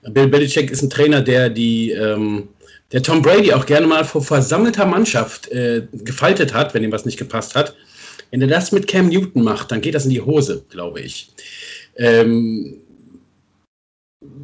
Bill 0.09 0.27
Belichick 0.27 0.71
ist 0.71 0.81
ein 0.81 0.89
Trainer, 0.89 1.21
der 1.21 1.51
die 1.51 1.91
ähm, 1.91 2.47
der 2.91 3.03
Tom 3.03 3.21
Brady 3.21 3.53
auch 3.53 3.67
gerne 3.67 3.85
mal 3.85 4.03
vor 4.03 4.23
versammelter 4.23 4.85
Mannschaft 4.85 5.51
äh, 5.51 5.83
gefaltet 5.91 6.55
hat, 6.55 6.73
wenn 6.73 6.83
ihm 6.83 6.91
was 6.91 7.05
nicht 7.05 7.17
gepasst 7.17 7.53
hat. 7.53 7.75
Wenn 8.31 8.41
er 8.41 8.47
das 8.47 8.71
mit 8.71 8.87
Cam 8.87 9.09
Newton 9.09 9.43
macht, 9.43 9.71
dann 9.71 9.81
geht 9.81 9.95
das 9.95 10.05
in 10.05 10.11
die 10.11 10.21
Hose, 10.21 10.63
glaube 10.69 11.01
ich. 11.01 11.29
Ähm, 11.95 12.77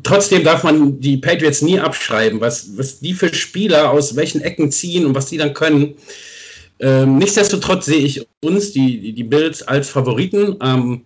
trotzdem 0.04 0.44
darf 0.44 0.64
man 0.64 1.00
die 1.00 1.18
Patriots 1.18 1.62
nie 1.62 1.80
abschreiben, 1.80 2.42
was, 2.42 2.78
was 2.78 3.00
die 3.00 3.14
für 3.14 3.34
Spieler 3.34 3.92
aus 3.92 4.16
welchen 4.16 4.42
Ecken 4.42 4.72
ziehen 4.72 5.06
und 5.06 5.16
was 5.16 5.28
die 5.28 5.38
dann 5.38 5.54
können. 5.54 5.96
Ähm, 6.80 7.18
nichtsdestotrotz 7.18 7.86
sehe 7.86 8.00
ich 8.00 8.26
uns, 8.42 8.72
die, 8.72 9.14
die 9.14 9.24
Bills, 9.24 9.62
als 9.64 9.90
Favoriten 9.90 10.58
ähm, 10.62 11.02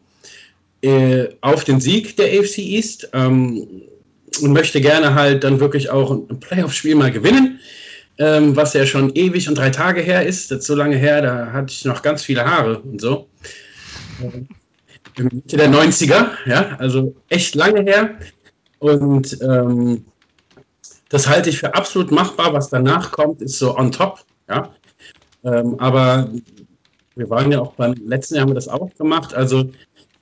äh, 0.82 1.30
auf 1.42 1.64
den 1.64 1.82
Sieg 1.82 2.16
der 2.18 2.40
AFC 2.40 2.60
East 2.60 3.10
ähm, 3.14 3.68
und 4.42 4.54
möchte 4.54 4.82
gerne 4.82 5.14
halt 5.16 5.44
dann 5.44 5.60
wirklich 5.60 5.90
auch 5.90 6.12
ein 6.12 6.40
Playoff-Spiel 6.40 6.96
mal 6.96 7.12
gewinnen 7.12 7.60
ähm, 8.20 8.56
was 8.56 8.74
ja 8.74 8.86
schon 8.86 9.12
ewig 9.16 9.48
und 9.48 9.58
drei 9.58 9.70
Tage 9.70 10.02
her 10.02 10.26
ist. 10.26 10.52
Das 10.52 10.60
ist 10.60 10.68
so 10.68 10.76
lange 10.76 10.96
her, 10.96 11.22
da 11.22 11.52
hatte 11.52 11.72
ich 11.72 11.86
noch 11.86 12.02
ganz 12.02 12.24
viele 12.24 12.46
Haare 12.46 12.80
und 12.80 13.00
so. 13.00 13.28
Im 15.18 15.30
Mitte 15.32 15.58
der 15.58 15.70
90er, 15.70 16.30
ja, 16.46 16.76
also 16.80 17.16
echt 17.30 17.56
lange 17.56 17.82
her. 17.82 18.18
Und 18.80 19.38
ähm, 19.42 20.06
das 21.10 21.28
halte 21.28 21.50
ich 21.50 21.60
für 21.60 21.74
absolut 21.74 22.12
machbar. 22.12 22.54
Was 22.54 22.70
danach 22.70 23.12
kommt, 23.12 23.42
ist 23.42 23.58
so 23.60 23.76
on 23.76 23.92
top, 23.92 24.20
ja. 24.50 24.74
Ähm, 25.44 25.80
aber 25.80 26.30
wir 27.16 27.30
waren 27.30 27.52
ja 27.52 27.62
auch 27.62 27.74
beim 27.74 27.94
letzten 28.06 28.36
Jahr 28.36 28.44
haben 28.44 28.52
wir 28.52 28.56
das 28.56 28.68
auch 28.68 28.94
gemacht. 28.96 29.34
Also 29.34 29.70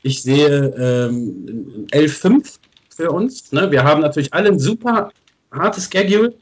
ich 0.03 0.21
sehe 0.21 0.67
ähm, 0.77 1.87
11-5 1.91 2.57
für 2.95 3.11
uns. 3.11 3.51
Ne? 3.51 3.71
Wir 3.71 3.83
haben 3.83 4.01
natürlich 4.01 4.33
alle 4.33 4.49
ein 4.49 4.59
super 4.59 5.09
hartes 5.51 5.89
Schedule 5.91 6.33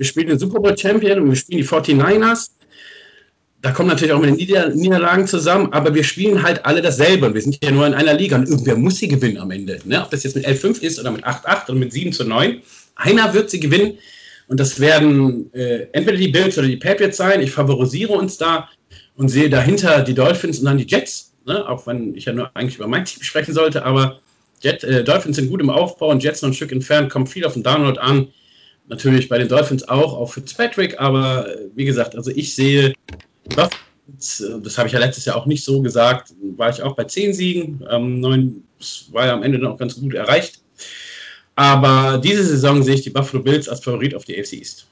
wir 0.00 0.06
spielen 0.06 0.28
den 0.28 0.38
Super 0.38 0.60
Bowl 0.60 0.78
Champion 0.78 1.20
und 1.20 1.28
wir 1.28 1.36
spielen 1.36 1.58
die 1.60 1.68
49ers. 1.68 2.52
Da 3.60 3.70
kommen 3.70 3.90
natürlich 3.90 4.14
auch 4.14 4.20
mit 4.20 4.30
den 4.30 4.36
Nieder 4.36 4.70
Niederlagen 4.70 5.26
zusammen, 5.26 5.70
aber 5.74 5.94
wir 5.94 6.04
spielen 6.04 6.42
halt 6.42 6.64
alle 6.64 6.80
dasselbe. 6.80 7.26
Und 7.26 7.34
wir 7.34 7.42
sind 7.42 7.62
ja 7.62 7.70
nur 7.70 7.86
in 7.86 7.92
einer 7.92 8.14
Liga 8.14 8.36
und 8.36 8.48
irgendwer 8.48 8.76
muss 8.76 8.96
sie 8.96 9.08
gewinnen 9.08 9.36
am 9.36 9.50
Ende. 9.50 9.78
Ne? 9.84 10.02
Ob 10.02 10.10
das 10.10 10.22
jetzt 10.22 10.36
mit 10.36 10.48
11-5 10.48 10.80
ist 10.80 10.98
oder 10.98 11.10
mit 11.10 11.26
8-8 11.26 11.68
oder 11.68 11.78
mit 11.78 11.92
7 11.92 12.14
zu 12.14 12.24
9. 12.24 12.62
Einer 12.96 13.34
wird 13.34 13.50
sie 13.50 13.60
gewinnen. 13.60 13.98
Und 14.48 14.58
das 14.58 14.80
werden 14.80 15.52
äh, 15.52 15.88
entweder 15.92 16.16
die 16.16 16.28
Bills 16.28 16.56
oder 16.56 16.66
die 16.66 16.78
Patriots 16.78 17.18
sein. 17.18 17.42
Ich 17.42 17.50
favorisiere 17.50 18.14
uns 18.14 18.38
da 18.38 18.70
und 19.16 19.28
sehe 19.28 19.50
dahinter 19.50 20.00
die 20.00 20.14
Dolphins 20.14 20.60
und 20.60 20.64
dann 20.64 20.78
die 20.78 20.86
Jets. 20.86 21.34
Ne? 21.44 21.68
Auch 21.68 21.86
wenn 21.86 22.14
ich 22.14 22.24
ja 22.24 22.32
nur 22.32 22.50
eigentlich 22.54 22.76
über 22.76 22.88
mein 22.88 23.04
Team 23.04 23.22
sprechen 23.22 23.52
sollte, 23.52 23.84
aber 23.84 24.18
Jet, 24.62 24.82
äh, 24.82 25.04
Dolphins 25.04 25.36
sind 25.36 25.50
gut 25.50 25.60
im 25.60 25.68
Aufbau 25.68 26.08
und 26.08 26.22
Jets 26.22 26.40
noch 26.40 26.48
ein 26.48 26.54
Stück 26.54 26.72
entfernt, 26.72 27.10
kommt 27.10 27.28
viel 27.28 27.44
auf 27.44 27.52
den 27.52 27.62
Download 27.62 28.00
an. 28.00 28.28
Natürlich 28.90 29.28
bei 29.28 29.38
den 29.38 29.48
Dolphins 29.48 29.88
auch, 29.88 30.14
auch 30.14 30.32
Fitzpatrick, 30.32 30.98
aber 31.00 31.48
äh, 31.48 31.68
wie 31.76 31.84
gesagt, 31.84 32.16
also 32.16 32.32
ich 32.32 32.56
sehe, 32.56 32.92
das 33.44 34.78
habe 34.78 34.88
ich 34.88 34.92
ja 34.92 34.98
letztes 34.98 35.24
Jahr 35.24 35.36
auch 35.36 35.46
nicht 35.46 35.64
so 35.64 35.80
gesagt, 35.80 36.34
war 36.56 36.70
ich 36.70 36.82
auch 36.82 36.96
bei 36.96 37.04
zehn 37.04 37.32
Siegen, 37.32 37.86
ähm, 37.88 38.18
neun 38.18 38.64
war 39.12 39.26
ja 39.26 39.34
am 39.34 39.44
Ende 39.44 39.60
noch 39.60 39.78
ganz 39.78 39.94
gut 40.00 40.14
erreicht. 40.14 40.60
Aber 41.54 42.18
diese 42.18 42.44
Saison 42.44 42.82
sehe 42.82 42.94
ich 42.94 43.02
die 43.02 43.10
Buffalo 43.10 43.44
Bills 43.44 43.68
als 43.68 43.84
Favorit 43.84 44.12
auf 44.12 44.24
die 44.24 44.36
AFC 44.40 44.54
East. 44.54 44.88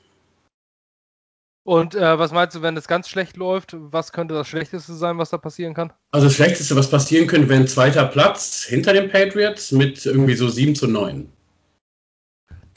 Und 1.65 1.97
äh, 1.97 2.19
was 2.19 2.31
meinst 2.31 2.55
du, 2.55 2.63
wenn 2.63 2.77
es 2.77 2.87
ganz 2.87 3.09
schlecht 3.09 3.37
läuft, 3.37 3.75
was 3.77 4.13
könnte 4.13 4.35
das 4.35 4.47
Schlechteste 4.47 4.95
sein, 4.95 5.19
was 5.19 5.31
da 5.31 5.39
passieren 5.39 5.75
kann? 5.75 5.93
Also 6.13 6.29
das 6.29 6.37
Schlechteste, 6.37 6.77
was 6.77 6.89
passieren 6.89 7.27
könnte, 7.27 7.49
wäre 7.49 7.61
ein 7.61 7.67
zweiter 7.67 8.07
Platz 8.07 8.63
hinter 8.63 8.93
den 8.93 9.11
Patriots 9.11 9.73
mit 9.73 10.07
irgendwie 10.07 10.35
so 10.35 10.49
7 10.49 10.77
zu 10.77 10.87
9. 10.87 11.29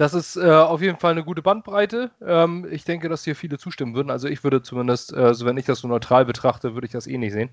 Das 0.01 0.15
ist 0.15 0.35
äh, 0.35 0.49
auf 0.49 0.81
jeden 0.81 0.97
Fall 0.97 1.11
eine 1.11 1.23
gute 1.23 1.43
Bandbreite. 1.43 2.09
Ähm, 2.25 2.67
ich 2.71 2.85
denke, 2.85 3.07
dass 3.07 3.23
hier 3.23 3.35
viele 3.35 3.59
zustimmen 3.59 3.93
würden. 3.93 4.09
Also 4.09 4.27
ich 4.27 4.43
würde 4.43 4.63
zumindest, 4.63 5.13
äh, 5.13 5.17
also 5.17 5.45
wenn 5.45 5.57
ich 5.57 5.67
das 5.67 5.77
so 5.77 5.87
neutral 5.87 6.25
betrachte, 6.25 6.73
würde 6.73 6.87
ich 6.87 6.91
das 6.91 7.05
eh 7.05 7.19
nicht 7.19 7.33
sehen. 7.33 7.51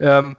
Ähm, 0.00 0.38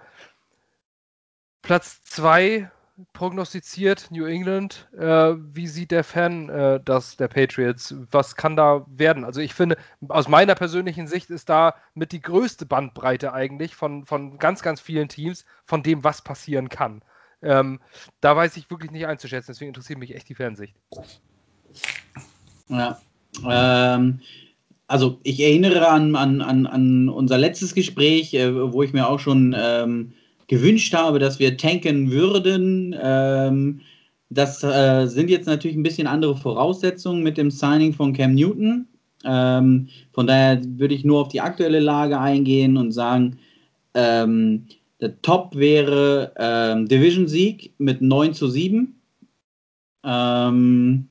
Platz 1.62 2.02
2 2.06 2.72
prognostiziert 3.14 4.10
New 4.10 4.26
England. 4.26 4.90
Äh, 4.98 5.36
wie 5.38 5.68
sieht 5.68 5.92
der 5.92 6.04
Fan 6.04 6.50
äh, 6.50 6.80
das 6.84 7.18
der 7.18 7.28
Patriots? 7.28 7.94
Was 8.10 8.36
kann 8.36 8.56
da 8.56 8.84
werden? 8.88 9.24
Also 9.24 9.40
ich 9.40 9.54
finde, 9.54 9.78
aus 10.08 10.28
meiner 10.28 10.56
persönlichen 10.56 11.06
Sicht 11.06 11.30
ist 11.30 11.50
da 11.50 11.76
mit 11.94 12.14
die 12.14 12.22
größte 12.22 12.66
Bandbreite 12.66 13.32
eigentlich 13.32 13.76
von, 13.76 14.08
von 14.08 14.40
ganz, 14.40 14.64
ganz 14.64 14.82
vielen 14.82 15.08
Teams, 15.08 15.46
von 15.66 15.84
dem, 15.84 16.04
was 16.04 16.24
passieren 16.24 16.70
kann. 16.70 17.04
Ähm, 17.44 17.80
da 18.22 18.36
weiß 18.36 18.58
ich 18.58 18.72
wirklich 18.72 18.90
nicht 18.90 19.06
einzuschätzen, 19.06 19.52
deswegen 19.52 19.70
interessiert 19.70 20.00
mich 20.00 20.16
echt 20.16 20.30
die 20.30 20.36
Fansicht. 20.36 20.76
Ja. 22.70 23.00
Ähm, 23.48 24.20
also 24.88 25.20
ich 25.24 25.40
erinnere 25.40 25.88
an, 25.88 26.16
an, 26.16 26.41
an, 26.41 26.68
an 26.68 27.10
unser 27.10 27.38
letztes 27.38 27.74
Gespräch, 27.74 28.34
äh, 28.34 28.74
wo 28.74 28.84
ich 28.84 28.94
mir 28.94 29.08
auch 29.08 29.20
schon 29.20 29.56
ähm, 29.58 30.14
gewünscht 30.48 30.94
habe, 30.94 31.20
dass 31.20 31.40
wir 31.40 31.58
tanken 31.58 32.12
würden. 32.12 32.95
Ähm, 33.02 33.82
das 34.30 34.64
äh, 34.64 35.08
sind 35.08 35.30
jetzt 35.30 35.48
natürlich 35.48 35.78
ein 35.78 35.84
bisschen 35.84 36.08
andere 36.08 36.36
Voraussetzungen 36.36 37.24
mit 37.24 37.38
dem 37.38 37.52
Signing 37.52 37.94
von 37.94 38.14
Cam 38.14 38.36
Newton. 38.36 38.88
Ähm, 39.26 39.88
von 40.12 40.28
daher 40.28 40.62
würde 40.64 40.95
ich 40.95 41.04
nur 41.04 41.22
auf 41.22 41.30
die 41.30 41.41
aktuelle 41.41 41.80
Lage 41.80 42.20
eingehen 42.20 42.78
und 42.78 42.91
sagen, 42.91 43.38
ähm, 43.94 44.66
der 45.00 45.22
Top 45.22 45.56
wäre 45.56 46.34
ähm, 46.38 46.88
Division-Sieg 46.88 47.74
mit 47.78 48.02
9 48.02 48.34
zu 48.34 48.48
7. 48.48 48.95
Ähm, 50.04 51.10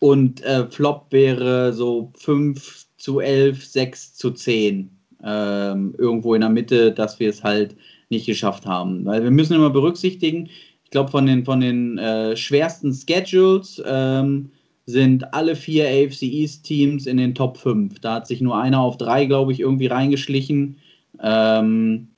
und 0.00 0.42
äh, 0.42 0.66
Flop 0.66 1.06
wäre 1.10 1.72
so 1.72 2.10
5 2.16 2.86
zu 2.96 3.20
11, 3.20 3.64
6 3.64 4.14
zu 4.14 4.32
10. 4.32 4.90
Ähm, 5.22 5.94
irgendwo 5.98 6.34
in 6.34 6.40
der 6.40 6.50
Mitte, 6.50 6.92
dass 6.92 7.20
wir 7.20 7.28
es 7.28 7.44
halt 7.44 7.76
nicht 8.08 8.26
geschafft 8.26 8.66
haben. 8.66 9.04
Weil 9.04 9.22
wir 9.22 9.30
müssen 9.30 9.54
immer 9.54 9.70
berücksichtigen, 9.70 10.48
ich 10.84 10.90
glaube, 10.90 11.10
von 11.10 11.26
den, 11.26 11.44
von 11.44 11.60
den 11.60 11.98
äh, 11.98 12.36
schwersten 12.36 12.92
Schedules 12.92 13.80
ähm, 13.86 14.50
sind 14.86 15.32
alle 15.34 15.54
vier 15.54 15.86
AFC 15.86 16.22
East 16.22 16.64
Teams 16.64 17.06
in 17.06 17.18
den 17.18 17.34
Top 17.34 17.58
5. 17.58 18.00
Da 18.00 18.14
hat 18.14 18.26
sich 18.26 18.40
nur 18.40 18.58
einer 18.58 18.80
auf 18.80 18.96
drei, 18.96 19.26
glaube 19.26 19.52
ich, 19.52 19.60
irgendwie 19.60 19.86
reingeschlichen. 19.86 20.78
Ähm, 21.22 22.08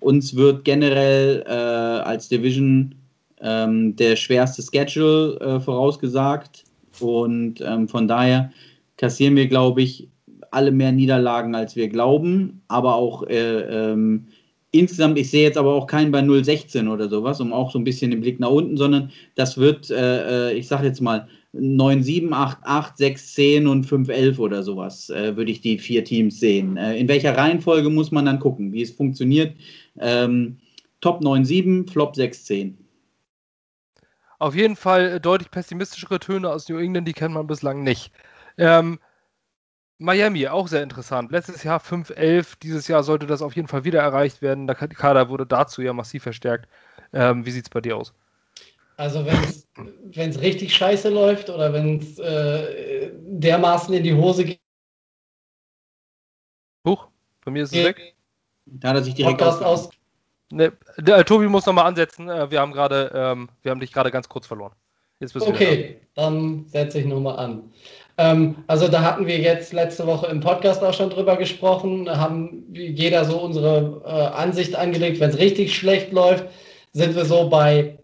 uns 0.00 0.36
wird 0.36 0.64
generell 0.64 1.44
äh, 1.46 1.50
als 1.50 2.28
Division 2.28 2.94
ähm, 3.40 3.96
der 3.96 4.16
schwerste 4.16 4.62
Schedule 4.62 5.40
äh, 5.40 5.60
vorausgesagt. 5.60 6.64
Und 7.00 7.60
ähm, 7.60 7.88
von 7.88 8.08
daher 8.08 8.52
kassieren 8.96 9.36
wir, 9.36 9.48
glaube 9.48 9.82
ich, 9.82 10.08
alle 10.50 10.70
mehr 10.70 10.92
Niederlagen, 10.92 11.54
als 11.54 11.76
wir 11.76 11.88
glauben. 11.88 12.62
Aber 12.68 12.96
auch 12.96 13.26
äh, 13.26 13.92
ähm, 13.92 14.26
insgesamt, 14.70 15.18
ich 15.18 15.30
sehe 15.30 15.42
jetzt 15.42 15.58
aber 15.58 15.74
auch 15.74 15.86
keinen 15.86 16.12
bei 16.12 16.20
0,16 16.20 16.90
oder 16.90 17.08
sowas, 17.08 17.40
um 17.40 17.52
auch 17.52 17.70
so 17.70 17.78
ein 17.78 17.84
bisschen 17.84 18.10
den 18.10 18.20
Blick 18.20 18.40
nach 18.40 18.50
unten, 18.50 18.76
sondern 18.76 19.10
das 19.34 19.58
wird, 19.58 19.90
äh, 19.90 20.50
äh 20.50 20.54
ich 20.54 20.68
sage 20.68 20.86
jetzt 20.86 21.00
mal, 21.00 21.28
9, 21.52 22.02
7, 22.02 22.32
8, 22.32 22.58
8, 22.62 22.96
6, 22.96 23.34
10 23.34 23.66
und 23.66 23.84
5, 23.84 24.08
11 24.08 24.38
oder 24.38 24.62
sowas, 24.62 25.10
äh, 25.10 25.36
würde 25.36 25.52
ich 25.52 25.60
die 25.60 25.78
vier 25.78 26.02
Teams 26.02 26.40
sehen. 26.40 26.78
Äh, 26.78 26.96
in 26.96 27.08
welcher 27.08 27.36
Reihenfolge 27.36 27.90
muss 27.90 28.10
man 28.10 28.24
dann 28.24 28.38
gucken, 28.38 28.72
wie 28.72 28.82
es 28.82 28.90
funktioniert? 28.90 29.54
Ähm, 29.98 30.56
Top 31.02 31.20
9, 31.20 31.44
7, 31.44 31.88
Flop 31.88 32.16
6, 32.16 32.44
10. 32.44 32.78
Auf 34.42 34.56
jeden 34.56 34.74
Fall 34.74 35.20
deutlich 35.20 35.52
pessimistischere 35.52 36.18
Töne 36.18 36.50
aus 36.50 36.68
New 36.68 36.76
England, 36.76 37.06
die 37.06 37.12
kennt 37.12 37.32
man 37.32 37.46
bislang 37.46 37.84
nicht. 37.84 38.12
Ähm, 38.58 38.98
Miami, 39.98 40.48
auch 40.48 40.66
sehr 40.66 40.82
interessant. 40.82 41.30
Letztes 41.30 41.62
Jahr 41.62 41.78
5-11, 41.78 42.58
dieses 42.60 42.88
Jahr 42.88 43.04
sollte 43.04 43.28
das 43.28 43.40
auf 43.40 43.54
jeden 43.54 43.68
Fall 43.68 43.84
wieder 43.84 44.00
erreicht 44.00 44.42
werden. 44.42 44.66
Der 44.66 44.74
Kader 44.74 45.28
wurde 45.28 45.46
dazu 45.46 45.80
ja 45.80 45.92
massiv 45.92 46.24
verstärkt. 46.24 46.68
Ähm, 47.12 47.46
wie 47.46 47.52
sieht 47.52 47.66
es 47.66 47.70
bei 47.70 47.80
dir 47.80 47.96
aus? 47.96 48.14
Also 48.96 49.24
wenn 49.24 50.30
es 50.30 50.40
richtig 50.40 50.74
scheiße 50.74 51.08
läuft 51.08 51.48
oder 51.48 51.72
wenn 51.72 52.00
es 52.00 52.18
äh, 52.18 53.12
dermaßen 53.20 53.94
in 53.94 54.02
die 54.02 54.14
Hose 54.14 54.44
geht. 54.44 54.60
Huch, 56.84 57.06
bei 57.44 57.52
mir 57.52 57.62
ist 57.62 57.72
es 57.72 57.84
weg. 57.84 58.16
Da 58.66 58.88
hat 58.88 58.96
er 58.96 59.04
sich 59.04 59.14
direkt 59.14 59.40
aus. 59.40 59.90
Ne, 60.52 60.70
der, 60.98 61.16
äh, 61.16 61.24
Tobi 61.24 61.46
muss 61.46 61.64
nochmal 61.64 61.86
ansetzen. 61.86 62.28
Äh, 62.28 62.50
wir 62.50 62.60
haben 62.60 62.72
gerade, 62.72 63.10
ähm, 63.14 63.48
wir 63.62 63.70
haben 63.70 63.80
dich 63.80 63.90
gerade 63.90 64.10
ganz 64.10 64.28
kurz 64.28 64.46
verloren. 64.46 64.72
Okay, 65.34 66.00
dann 66.14 66.66
setze 66.66 66.98
ich 66.98 67.06
nochmal 67.06 67.38
an. 67.38 67.72
Ähm, 68.18 68.56
also 68.66 68.88
da 68.88 69.02
hatten 69.02 69.26
wir 69.26 69.38
jetzt 69.38 69.72
letzte 69.72 70.06
Woche 70.06 70.26
im 70.26 70.40
Podcast 70.40 70.82
auch 70.82 70.92
schon 70.92 71.08
drüber 71.08 71.36
gesprochen, 71.36 72.10
haben 72.10 72.64
jeder 72.74 73.24
so 73.24 73.40
unsere 73.40 74.02
äh, 74.04 74.36
Ansicht 74.36 74.74
angelegt. 74.74 75.20
Wenn 75.20 75.30
es 75.30 75.38
richtig 75.38 75.74
schlecht 75.74 76.12
läuft, 76.12 76.44
sind 76.92 77.14
wir 77.16 77.24
so 77.24 77.48
bei 77.48 77.96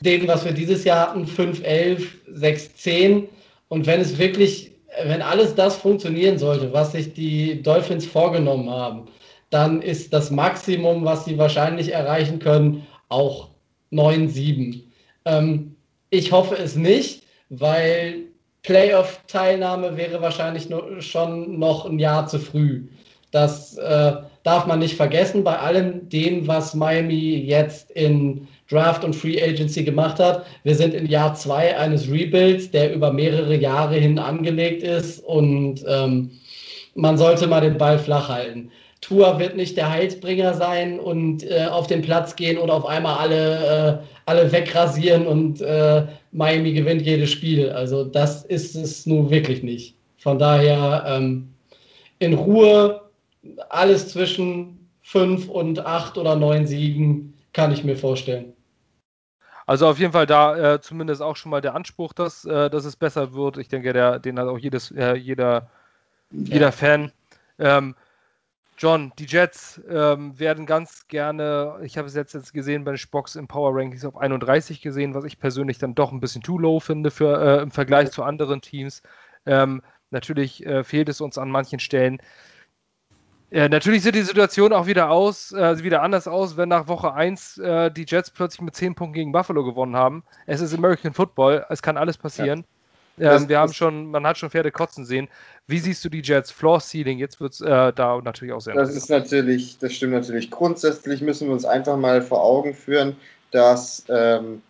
dem, 0.00 0.26
was 0.28 0.46
wir 0.46 0.52
dieses 0.52 0.84
Jahr 0.84 1.10
hatten, 1.10 1.26
5, 1.26 1.62
11, 1.62 2.16
6, 2.32 2.76
10. 2.76 3.28
Und 3.68 3.86
wenn 3.86 4.00
es 4.00 4.16
wirklich, 4.16 4.70
wenn 5.04 5.20
alles 5.20 5.54
das 5.54 5.76
funktionieren 5.76 6.38
sollte, 6.38 6.72
was 6.72 6.92
sich 6.92 7.12
die 7.12 7.62
Dolphins 7.62 8.06
vorgenommen 8.06 8.70
haben, 8.70 9.08
dann 9.56 9.80
ist 9.80 10.12
das 10.12 10.30
Maximum, 10.30 11.06
was 11.06 11.24
sie 11.24 11.38
wahrscheinlich 11.38 11.90
erreichen 11.90 12.40
können, 12.40 12.86
auch 13.08 13.48
9, 13.88 14.28
7. 14.28 14.82
Ähm, 15.24 15.74
ich 16.10 16.30
hoffe 16.30 16.56
es 16.58 16.76
nicht, 16.76 17.22
weil 17.48 18.24
Playoff-Teilnahme 18.64 19.96
wäre 19.96 20.20
wahrscheinlich 20.20 20.68
nur, 20.68 21.00
schon 21.00 21.58
noch 21.58 21.86
ein 21.86 21.98
Jahr 21.98 22.26
zu 22.26 22.38
früh. 22.38 22.82
Das 23.30 23.78
äh, 23.78 24.16
darf 24.42 24.66
man 24.66 24.80
nicht 24.80 24.94
vergessen 24.94 25.42
bei 25.42 25.58
allem 25.58 26.06
dem, 26.10 26.46
was 26.46 26.74
Miami 26.74 27.36
jetzt 27.38 27.90
in 27.92 28.46
Draft 28.68 29.04
und 29.04 29.16
Free 29.16 29.42
Agency 29.42 29.84
gemacht 29.84 30.18
hat. 30.18 30.44
Wir 30.64 30.74
sind 30.74 30.92
in 30.92 31.06
Jahr 31.06 31.34
zwei 31.34 31.78
eines 31.78 32.10
Rebuilds, 32.10 32.70
der 32.72 32.92
über 32.94 33.10
mehrere 33.10 33.56
Jahre 33.56 33.96
hin 33.96 34.18
angelegt 34.18 34.82
ist 34.82 35.24
und 35.24 35.82
ähm, 35.88 36.30
man 36.94 37.16
sollte 37.16 37.46
mal 37.46 37.62
den 37.62 37.78
Ball 37.78 37.98
flach 37.98 38.28
halten. 38.28 38.70
Tour 39.06 39.38
wird 39.38 39.54
nicht 39.54 39.76
der 39.76 39.88
Heilsbringer 39.88 40.54
sein 40.54 40.98
und 40.98 41.48
äh, 41.48 41.66
auf 41.66 41.86
den 41.86 42.02
Platz 42.02 42.34
gehen 42.34 42.58
und 42.58 42.70
auf 42.70 42.84
einmal 42.84 43.18
alle, 43.18 44.02
äh, 44.02 44.06
alle 44.24 44.50
wegrasieren 44.50 45.28
und 45.28 45.60
äh, 45.60 46.06
Miami 46.32 46.72
gewinnt 46.72 47.02
jedes 47.02 47.30
Spiel. 47.30 47.70
Also 47.70 48.04
das 48.04 48.44
ist 48.44 48.74
es 48.74 49.06
nun 49.06 49.30
wirklich 49.30 49.62
nicht. 49.62 49.94
Von 50.18 50.40
daher 50.40 51.04
ähm, 51.06 51.48
in 52.18 52.34
Ruhe 52.34 53.00
alles 53.68 54.08
zwischen 54.08 54.88
fünf 55.02 55.48
und 55.48 55.86
acht 55.86 56.18
oder 56.18 56.34
neun 56.34 56.66
Siegen 56.66 57.32
kann 57.52 57.72
ich 57.72 57.84
mir 57.84 57.96
vorstellen. 57.96 58.54
Also 59.66 59.86
auf 59.86 60.00
jeden 60.00 60.12
Fall 60.12 60.26
da 60.26 60.74
äh, 60.74 60.80
zumindest 60.80 61.22
auch 61.22 61.36
schon 61.36 61.50
mal 61.50 61.60
der 61.60 61.76
Anspruch, 61.76 62.12
dass, 62.12 62.44
äh, 62.44 62.70
dass 62.70 62.84
es 62.84 62.96
besser 62.96 63.34
wird. 63.34 63.56
Ich 63.58 63.68
denke, 63.68 63.92
der, 63.92 64.18
den 64.18 64.36
hat 64.40 64.48
auch 64.48 64.58
jedes, 64.58 64.90
äh, 64.90 65.14
jeder, 65.14 65.70
jeder 66.32 66.72
Fan. 66.72 67.12
Ähm, 67.60 67.94
John, 68.78 69.12
die 69.18 69.24
Jets 69.24 69.80
ähm, 69.88 70.38
werden 70.38 70.66
ganz 70.66 71.08
gerne, 71.08 71.78
ich 71.82 71.96
habe 71.96 72.08
es 72.08 72.14
jetzt, 72.14 72.34
jetzt 72.34 72.52
gesehen 72.52 72.84
bei 72.84 72.92
den 72.92 72.98
Spocks 72.98 73.34
im 73.34 73.48
Power 73.48 73.74
Rankings 73.74 74.04
auf 74.04 74.18
31 74.18 74.82
gesehen, 74.82 75.14
was 75.14 75.24
ich 75.24 75.38
persönlich 75.38 75.78
dann 75.78 75.94
doch 75.94 76.12
ein 76.12 76.20
bisschen 76.20 76.42
too 76.42 76.58
low 76.58 76.78
finde 76.78 77.10
für, 77.10 77.40
äh, 77.40 77.62
im 77.62 77.70
Vergleich 77.70 78.10
zu 78.10 78.22
anderen 78.22 78.60
Teams. 78.60 79.02
Ähm, 79.46 79.82
natürlich 80.10 80.64
äh, 80.66 80.84
fehlt 80.84 81.08
es 81.08 81.22
uns 81.22 81.38
an 81.38 81.50
manchen 81.50 81.78
Stellen. 81.78 82.20
Äh, 83.50 83.68
natürlich 83.68 84.02
sieht 84.02 84.14
die 84.14 84.22
Situation 84.22 84.72
auch 84.72 84.86
wieder 84.86 85.10
aus, 85.10 85.52
äh, 85.52 85.82
wieder 85.82 86.02
anders 86.02 86.28
aus, 86.28 86.56
wenn 86.56 86.68
nach 86.68 86.88
Woche 86.88 87.14
1 87.14 87.58
äh, 87.58 87.90
die 87.90 88.04
Jets 88.06 88.30
plötzlich 88.30 88.60
mit 88.60 88.74
10 88.74 88.94
Punkten 88.94 89.14
gegen 89.14 89.32
Buffalo 89.32 89.64
gewonnen 89.64 89.96
haben. 89.96 90.24
Es 90.46 90.60
ist 90.60 90.74
American 90.74 91.14
Football, 91.14 91.64
es 91.70 91.80
kann 91.80 91.96
alles 91.96 92.18
passieren. 92.18 92.60
Ja. 92.60 92.75
Ähm, 93.18 93.48
wir 93.48 93.58
haben 93.58 93.72
schon, 93.72 94.10
man 94.10 94.26
hat 94.26 94.38
schon 94.38 94.50
Pferde 94.50 94.70
kotzen 94.70 95.04
sehen. 95.04 95.28
Wie 95.66 95.78
siehst 95.78 96.04
du 96.04 96.08
die 96.08 96.22
Jets 96.22 96.50
Floor 96.50 96.80
Seeding? 96.80 97.18
Jetzt 97.18 97.40
wird 97.40 97.54
es 97.54 97.60
äh, 97.60 97.92
da 97.92 98.20
natürlich 98.22 98.52
auch 98.52 98.60
sehr 98.60 98.74
Das 98.74 98.94
ist 98.94 99.08
natürlich, 99.08 99.78
das 99.78 99.94
stimmt 99.94 100.12
natürlich. 100.12 100.50
Grundsätzlich 100.50 101.22
müssen 101.22 101.48
wir 101.48 101.54
uns 101.54 101.64
einfach 101.64 101.96
mal 101.96 102.22
vor 102.22 102.42
Augen 102.42 102.74
führen, 102.74 103.16
dass 103.50 104.04
ähm, 104.08 104.62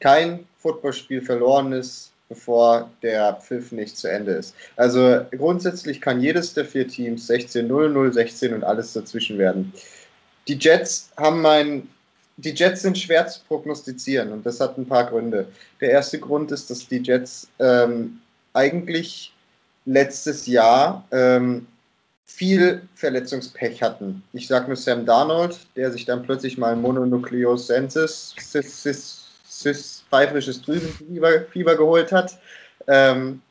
kein 0.00 0.46
Footballspiel 0.58 1.22
verloren 1.22 1.72
ist, 1.72 2.10
bevor 2.28 2.88
der 3.02 3.34
Pfiff 3.34 3.72
nicht 3.72 3.96
zu 3.96 4.08
Ende 4.08 4.32
ist. 4.32 4.54
Also 4.76 5.20
grundsätzlich 5.36 6.00
kann 6.00 6.20
jedes 6.20 6.54
der 6.54 6.64
vier 6.64 6.88
Teams 6.88 7.28
16-0, 7.28 7.66
0-16 7.68 8.54
und 8.54 8.64
alles 8.64 8.92
dazwischen 8.92 9.36
werden. 9.36 9.72
Die 10.48 10.54
Jets 10.54 11.10
haben 11.16 11.42
mein 11.42 11.88
die 12.40 12.50
Jets 12.50 12.82
sind 12.82 12.98
schwer 12.98 13.26
zu 13.26 13.40
prognostizieren 13.46 14.32
und 14.32 14.44
das 14.44 14.60
hat 14.60 14.78
ein 14.78 14.86
paar 14.86 15.06
Gründe. 15.06 15.48
Der 15.80 15.90
erste 15.90 16.18
Grund 16.18 16.52
ist, 16.52 16.70
dass 16.70 16.88
die 16.88 16.98
Jets 16.98 17.48
ähm, 17.58 18.20
eigentlich 18.52 19.32
letztes 19.84 20.46
Jahr 20.46 21.06
ähm, 21.10 21.66
viel 22.26 22.82
Verletzungspech 22.94 23.82
hatten. 23.82 24.22
Ich 24.32 24.46
sage 24.46 24.68
nur 24.68 24.76
Sam 24.76 25.04
Darnold, 25.04 25.58
der 25.76 25.90
sich 25.90 26.04
dann 26.04 26.22
plötzlich 26.22 26.56
mal 26.58 26.76
Mononukleosensis, 26.76 28.34
pfeifrisches 30.08 30.62
Drüsenfieber 30.62 31.76
geholt 31.76 32.12
hat. 32.12 32.38
Ähm, 32.86 33.42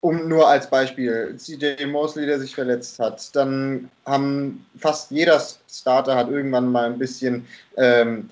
um 0.00 0.28
nur 0.28 0.48
als 0.48 0.70
Beispiel, 0.70 1.34
CJ 1.36 1.86
Mosley, 1.86 2.26
der 2.26 2.38
sich 2.38 2.54
verletzt 2.54 2.98
hat, 2.98 3.34
dann 3.34 3.90
haben 4.06 4.64
fast 4.78 5.10
jeder 5.10 5.42
Starter 5.68 6.16
hat 6.16 6.30
irgendwann 6.30 6.70
mal 6.70 6.86
ein 6.86 6.98
bisschen 6.98 7.46
ähm, 7.76 8.30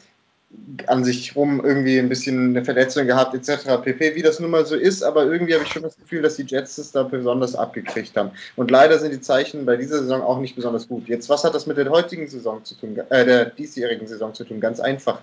an 0.86 1.04
sich 1.04 1.34
rum 1.34 1.60
irgendwie 1.62 1.98
ein 1.98 2.08
bisschen 2.08 2.50
eine 2.50 2.64
Verletzung 2.64 3.06
gehabt, 3.06 3.34
etc. 3.34 3.82
pp, 3.82 4.14
wie 4.14 4.22
das 4.22 4.38
nun 4.38 4.50
mal 4.50 4.64
so 4.64 4.76
ist, 4.76 5.02
aber 5.02 5.24
irgendwie 5.24 5.54
habe 5.54 5.64
ich 5.64 5.70
schon 5.70 5.82
das 5.82 5.96
Gefühl, 5.96 6.22
dass 6.22 6.36
die 6.36 6.44
Jets 6.44 6.78
es 6.78 6.92
da 6.92 7.02
besonders 7.02 7.54
abgekriegt 7.56 8.16
haben. 8.16 8.30
Und 8.54 8.70
leider 8.70 8.98
sind 8.98 9.12
die 9.12 9.20
Zeichen 9.20 9.66
bei 9.66 9.76
dieser 9.76 9.98
Saison 9.98 10.22
auch 10.22 10.38
nicht 10.38 10.54
besonders 10.54 10.88
gut. 10.88 11.08
Jetzt, 11.08 11.28
was 11.28 11.44
hat 11.44 11.54
das 11.54 11.66
mit 11.66 11.76
der 11.76 11.90
heutigen 11.90 12.28
Saison 12.28 12.64
zu 12.64 12.74
tun, 12.76 12.96
äh, 13.10 13.24
der 13.24 13.46
diesjährigen 13.46 14.06
Saison 14.06 14.32
zu 14.34 14.44
tun? 14.44 14.60
Ganz 14.60 14.78
einfach. 14.78 15.20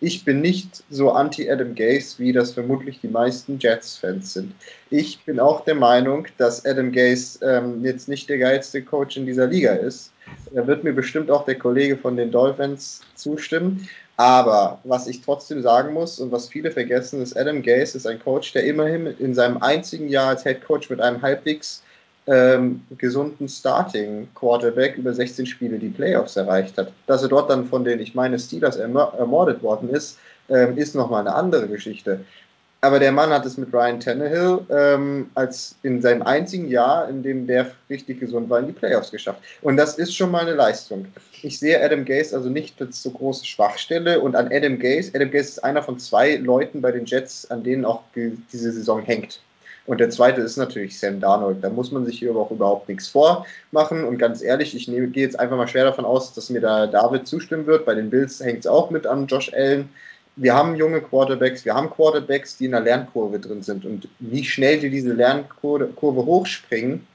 Ich 0.00 0.24
bin 0.24 0.42
nicht 0.42 0.84
so 0.90 1.10
anti-Adam 1.10 1.74
Gaze, 1.74 2.18
wie 2.18 2.32
das 2.32 2.52
vermutlich 2.52 3.00
die 3.00 3.08
meisten 3.08 3.58
Jets-Fans 3.58 4.34
sind. 4.34 4.52
Ich 4.90 5.24
bin 5.24 5.40
auch 5.40 5.64
der 5.64 5.74
Meinung, 5.74 6.26
dass 6.36 6.66
Adam 6.66 6.92
Gaze 6.92 7.38
ähm, 7.42 7.82
jetzt 7.82 8.06
nicht 8.06 8.28
der 8.28 8.36
geilste 8.36 8.82
Coach 8.82 9.16
in 9.16 9.24
dieser 9.24 9.46
Liga 9.46 9.72
ist. 9.72 10.12
Da 10.52 10.66
wird 10.66 10.84
mir 10.84 10.92
bestimmt 10.92 11.30
auch 11.30 11.46
der 11.46 11.58
Kollege 11.58 11.96
von 11.96 12.16
den 12.16 12.30
Dolphins 12.30 13.00
zustimmen. 13.14 13.88
Aber 14.18 14.80
was 14.84 15.06
ich 15.06 15.22
trotzdem 15.22 15.62
sagen 15.62 15.92
muss 15.92 16.20
und 16.20 16.32
was 16.32 16.48
viele 16.48 16.70
vergessen, 16.70 17.22
ist, 17.22 17.36
Adam 17.36 17.62
Gase 17.62 17.96
ist 17.96 18.06
ein 18.06 18.18
Coach, 18.18 18.52
der 18.52 18.64
immerhin 18.64 19.06
in 19.18 19.34
seinem 19.34 19.58
einzigen 19.58 20.08
Jahr 20.08 20.28
als 20.28 20.42
Head 20.42 20.64
Coach 20.64 20.88
mit 20.90 21.00
einem 21.00 21.20
halbwegs 21.20 21.82
ähm, 22.26 22.82
gesunden 22.98 23.48
Starting 23.48 24.28
Quarterback 24.34 24.96
über 24.96 25.14
16 25.14 25.46
Spiele 25.46 25.78
die 25.78 25.88
Playoffs 25.88 26.36
erreicht 26.36 26.76
hat. 26.78 26.92
Dass 27.06 27.22
er 27.22 27.28
dort 27.28 27.50
dann 27.50 27.66
von 27.66 27.84
den, 27.84 28.00
ich 28.00 28.14
meine, 28.14 28.38
Steelers 28.38 28.76
ermordet 28.76 29.62
worden 29.62 29.88
ist, 29.90 30.18
ähm, 30.48 30.76
ist 30.76 30.94
nochmal 30.94 31.20
eine 31.20 31.34
andere 31.34 31.68
Geschichte. 31.68 32.20
Aber 32.82 33.00
der 33.00 33.10
Mann 33.10 33.30
hat 33.30 33.46
es 33.46 33.56
mit 33.56 33.72
Ryan 33.72 33.98
Tannehill 33.98 34.60
ähm, 34.70 35.30
als 35.34 35.74
in 35.82 36.02
seinem 36.02 36.22
einzigen 36.22 36.68
Jahr, 36.68 37.08
in 37.08 37.22
dem 37.22 37.46
der 37.46 37.72
richtig 37.88 38.20
gesund 38.20 38.50
war, 38.50 38.60
in 38.60 38.66
die 38.66 38.72
Playoffs 38.72 39.10
geschafft. 39.10 39.40
Und 39.62 39.76
das 39.76 39.98
ist 39.98 40.14
schon 40.14 40.30
mal 40.30 40.42
eine 40.42 40.54
Leistung. 40.54 41.06
Ich 41.42 41.58
sehe 41.58 41.82
Adam 41.82 42.04
Gase 42.04 42.36
also 42.36 42.48
nicht 42.48 42.80
als 42.80 43.02
so 43.02 43.10
große 43.10 43.46
Schwachstelle 43.46 44.20
und 44.20 44.36
an 44.36 44.52
Adam 44.52 44.78
Gase, 44.78 45.10
Adam 45.14 45.30
Gase 45.30 45.48
ist 45.48 45.64
einer 45.64 45.82
von 45.82 45.98
zwei 45.98 46.36
Leuten 46.36 46.80
bei 46.80 46.92
den 46.92 47.06
Jets, 47.06 47.50
an 47.50 47.64
denen 47.64 47.84
auch 47.84 48.02
diese 48.14 48.72
Saison 48.72 49.02
hängt. 49.02 49.40
Und 49.86 50.00
der 50.00 50.10
zweite 50.10 50.40
ist 50.40 50.56
natürlich 50.56 50.98
Sam 50.98 51.20
Darnold. 51.20 51.62
Da 51.62 51.70
muss 51.70 51.92
man 51.92 52.04
sich 52.04 52.18
hier 52.18 52.30
aber 52.30 52.40
auch 52.40 52.50
überhaupt 52.50 52.88
nichts 52.88 53.08
vormachen. 53.08 54.04
Und 54.04 54.18
ganz 54.18 54.42
ehrlich, 54.42 54.74
ich 54.74 54.86
gehe 54.86 55.10
jetzt 55.14 55.38
einfach 55.38 55.56
mal 55.56 55.68
schwer 55.68 55.84
davon 55.84 56.04
aus, 56.04 56.34
dass 56.34 56.50
mir 56.50 56.60
da 56.60 56.86
David 56.86 57.26
zustimmen 57.26 57.66
wird. 57.66 57.86
Bei 57.86 57.94
den 57.94 58.10
Bills 58.10 58.40
hängt 58.40 58.60
es 58.60 58.66
auch 58.66 58.90
mit 58.90 59.06
an 59.06 59.26
Josh 59.26 59.52
Allen. 59.54 59.88
Wir 60.36 60.54
haben 60.54 60.76
junge 60.76 61.00
Quarterbacks, 61.00 61.64
wir 61.64 61.74
haben 61.74 61.88
Quarterbacks, 61.88 62.58
die 62.58 62.66
in 62.66 62.72
der 62.72 62.80
Lernkurve 62.80 63.38
drin 63.38 63.62
sind. 63.62 63.86
Und 63.86 64.08
wie 64.18 64.44
schnell 64.44 64.78
die 64.78 64.90
diese 64.90 65.14
Lernkurve 65.14 65.94
hochspringen, 66.02 67.06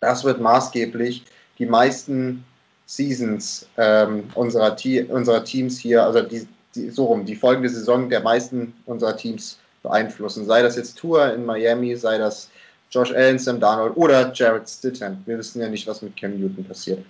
das 0.00 0.24
wird 0.24 0.40
maßgeblich 0.40 1.24
die 1.58 1.66
meisten 1.66 2.44
Seasons 2.86 3.68
ähm, 3.76 4.24
unserer, 4.34 4.76
unserer 5.08 5.44
Teams 5.44 5.78
hier, 5.78 6.04
also 6.04 6.22
die, 6.22 6.46
die, 6.74 6.88
so 6.90 7.06
rum, 7.06 7.26
die 7.26 7.34
folgende 7.34 7.68
Saison 7.68 8.08
der 8.08 8.20
meisten 8.20 8.72
unserer 8.86 9.16
Teams 9.16 9.58
beeinflussen. 9.86 10.46
Sei 10.46 10.62
das 10.62 10.76
jetzt 10.76 10.98
Tour 10.98 11.32
in 11.32 11.44
Miami, 11.44 11.96
sei 11.96 12.18
das 12.18 12.50
Josh 12.90 13.12
Allen, 13.12 13.38
Sam 13.38 13.60
Darnold 13.60 13.96
oder 13.96 14.32
Jared 14.32 14.68
Stidham. 14.68 15.22
Wir 15.26 15.38
wissen 15.38 15.60
ja 15.60 15.68
nicht, 15.68 15.86
was 15.86 16.02
mit 16.02 16.16
Cam 16.16 16.38
Newton 16.38 16.64
passiert. 16.64 17.04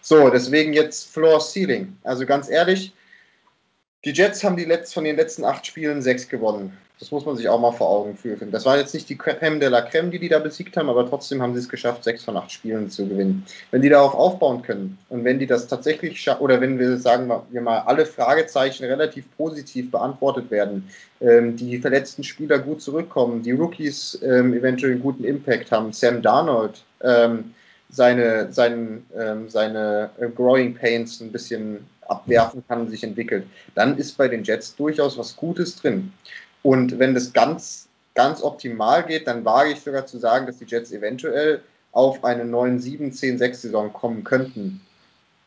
So, 0.00 0.30
deswegen 0.30 0.72
jetzt 0.72 1.12
Floor 1.12 1.40
Ceiling. 1.40 1.96
Also 2.04 2.24
ganz 2.24 2.48
ehrlich, 2.48 2.92
die 4.04 4.12
Jets 4.12 4.42
haben 4.42 4.56
die 4.56 4.64
letzt, 4.64 4.94
von 4.94 5.04
den 5.04 5.16
letzten 5.16 5.44
acht 5.44 5.66
Spielen 5.66 6.02
sechs 6.02 6.28
gewonnen. 6.28 6.76
Das 7.00 7.10
muss 7.10 7.24
man 7.24 7.34
sich 7.34 7.48
auch 7.48 7.58
mal 7.58 7.72
vor 7.72 7.88
Augen 7.88 8.14
führen. 8.14 8.50
Das 8.50 8.66
war 8.66 8.76
jetzt 8.76 8.92
nicht 8.92 9.08
die 9.08 9.16
Creme 9.16 9.58
de 9.58 9.70
la 9.70 9.80
Creme, 9.80 10.10
die 10.10 10.18
die 10.18 10.28
da 10.28 10.38
besiegt 10.38 10.76
haben, 10.76 10.90
aber 10.90 11.08
trotzdem 11.08 11.40
haben 11.40 11.54
sie 11.54 11.60
es 11.60 11.68
geschafft, 11.70 12.04
sechs 12.04 12.24
von 12.24 12.36
acht 12.36 12.52
Spielen 12.52 12.90
zu 12.90 13.08
gewinnen. 13.08 13.46
Wenn 13.70 13.80
die 13.80 13.88
darauf 13.88 14.14
aufbauen 14.14 14.60
können 14.60 14.98
und 15.08 15.24
wenn 15.24 15.38
die 15.38 15.46
das 15.46 15.66
tatsächlich 15.66 16.20
schaffen, 16.20 16.42
oder 16.42 16.60
wenn 16.60 16.78
wir 16.78 16.98
sagen 16.98 17.32
wir 17.50 17.60
mal 17.62 17.78
alle 17.80 18.04
Fragezeichen 18.04 18.84
relativ 18.84 19.24
positiv 19.38 19.90
beantwortet 19.90 20.50
werden, 20.50 20.90
ähm, 21.22 21.56
die 21.56 21.78
verletzten 21.78 22.22
Spieler 22.22 22.58
gut 22.58 22.82
zurückkommen, 22.82 23.42
die 23.42 23.52
Rookies 23.52 24.20
ähm, 24.22 24.52
eventuell 24.52 24.92
einen 24.92 25.02
guten 25.02 25.24
Impact 25.24 25.72
haben, 25.72 25.94
Sam 25.94 26.20
Darnold 26.20 26.84
ähm, 27.02 27.54
seine, 27.88 28.52
sein, 28.52 29.06
ähm, 29.18 29.48
seine 29.48 30.10
äh, 30.20 30.28
Growing 30.28 30.74
Pains 30.74 31.20
ein 31.20 31.32
bisschen 31.32 31.78
abwerfen 32.08 32.62
kann, 32.68 32.90
sich 32.90 33.04
entwickelt, 33.04 33.46
dann 33.74 33.96
ist 33.96 34.18
bei 34.18 34.28
den 34.28 34.44
Jets 34.44 34.74
durchaus 34.76 35.16
was 35.16 35.36
Gutes 35.36 35.76
drin. 35.76 36.12
Und 36.62 36.98
wenn 36.98 37.14
das 37.14 37.32
ganz, 37.32 37.88
ganz 38.14 38.42
optimal 38.42 39.04
geht, 39.04 39.26
dann 39.26 39.44
wage 39.44 39.72
ich 39.72 39.80
sogar 39.80 40.06
zu 40.06 40.18
sagen, 40.18 40.46
dass 40.46 40.58
die 40.58 40.66
Jets 40.66 40.92
eventuell 40.92 41.62
auf 41.92 42.22
eine 42.24 42.44
9-7-10-6-Saison 42.44 43.92
kommen 43.92 44.24
könnten. 44.24 44.80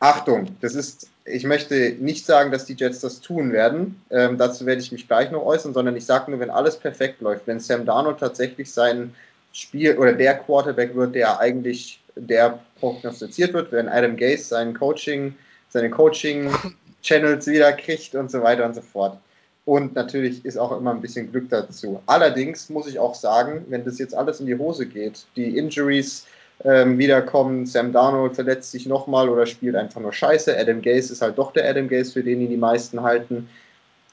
Achtung, 0.00 0.48
das 0.60 0.74
ist, 0.74 1.08
ich 1.24 1.44
möchte 1.44 1.96
nicht 1.98 2.26
sagen, 2.26 2.50
dass 2.50 2.66
die 2.66 2.74
Jets 2.74 3.00
das 3.00 3.20
tun 3.20 3.52
werden. 3.52 4.02
Ähm, 4.10 4.36
dazu 4.36 4.66
werde 4.66 4.82
ich 4.82 4.92
mich 4.92 5.08
gleich 5.08 5.30
noch 5.30 5.44
äußern, 5.44 5.72
sondern 5.72 5.96
ich 5.96 6.04
sage 6.04 6.30
nur, 6.30 6.40
wenn 6.40 6.50
alles 6.50 6.76
perfekt 6.76 7.20
läuft, 7.22 7.46
wenn 7.46 7.60
Sam 7.60 7.86
Darnold 7.86 8.18
tatsächlich 8.18 8.70
sein 8.70 9.14
Spiel 9.54 9.96
oder 9.96 10.12
der 10.12 10.34
Quarterback 10.34 10.94
wird, 10.94 11.14
der 11.14 11.40
eigentlich 11.40 12.00
der 12.16 12.58
prognostiziert 12.80 13.54
wird, 13.54 13.72
wenn 13.72 13.88
Adam 13.88 14.16
Gase 14.16 14.44
sein 14.44 14.74
Coaching, 14.74 15.34
seine 15.70 15.90
Coaching-Channels 15.90 17.46
wieder 17.46 17.72
kriegt 17.72 18.14
und 18.14 18.30
so 18.30 18.42
weiter 18.42 18.66
und 18.66 18.74
so 18.74 18.82
fort. 18.82 19.18
Und 19.64 19.94
natürlich 19.94 20.44
ist 20.44 20.58
auch 20.58 20.76
immer 20.76 20.92
ein 20.92 21.00
bisschen 21.00 21.30
Glück 21.30 21.48
dazu. 21.48 22.02
Allerdings 22.06 22.68
muss 22.68 22.86
ich 22.86 22.98
auch 22.98 23.14
sagen, 23.14 23.64
wenn 23.68 23.84
das 23.84 23.98
jetzt 23.98 24.14
alles 24.14 24.40
in 24.40 24.46
die 24.46 24.58
Hose 24.58 24.86
geht, 24.86 25.24
die 25.36 25.56
Injuries 25.56 26.26
ähm, 26.64 26.98
wiederkommen, 26.98 27.66
Sam 27.66 27.92
Darnold 27.92 28.34
verletzt 28.34 28.70
sich 28.70 28.86
nochmal 28.86 29.28
oder 29.28 29.46
spielt 29.46 29.74
einfach 29.74 30.00
nur 30.00 30.12
Scheiße, 30.12 30.56
Adam 30.56 30.82
Gase 30.82 31.12
ist 31.12 31.22
halt 31.22 31.38
doch 31.38 31.52
der 31.52 31.68
Adam 31.68 31.88
Gase, 31.88 32.12
für 32.12 32.22
den 32.22 32.42
ihn 32.42 32.50
die 32.50 32.56
meisten 32.56 33.02
halten. 33.02 33.48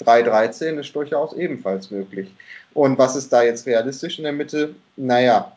3-13 0.04 0.80
ist 0.80 0.96
durchaus 0.96 1.34
ebenfalls 1.34 1.92
möglich. 1.92 2.34
Und 2.74 2.98
was 2.98 3.16
ist 3.16 3.32
da 3.32 3.44
jetzt 3.44 3.68
realistisch 3.68 4.18
in 4.18 4.24
der 4.24 4.34
Mitte? 4.34 4.74
Naja, 4.96 5.56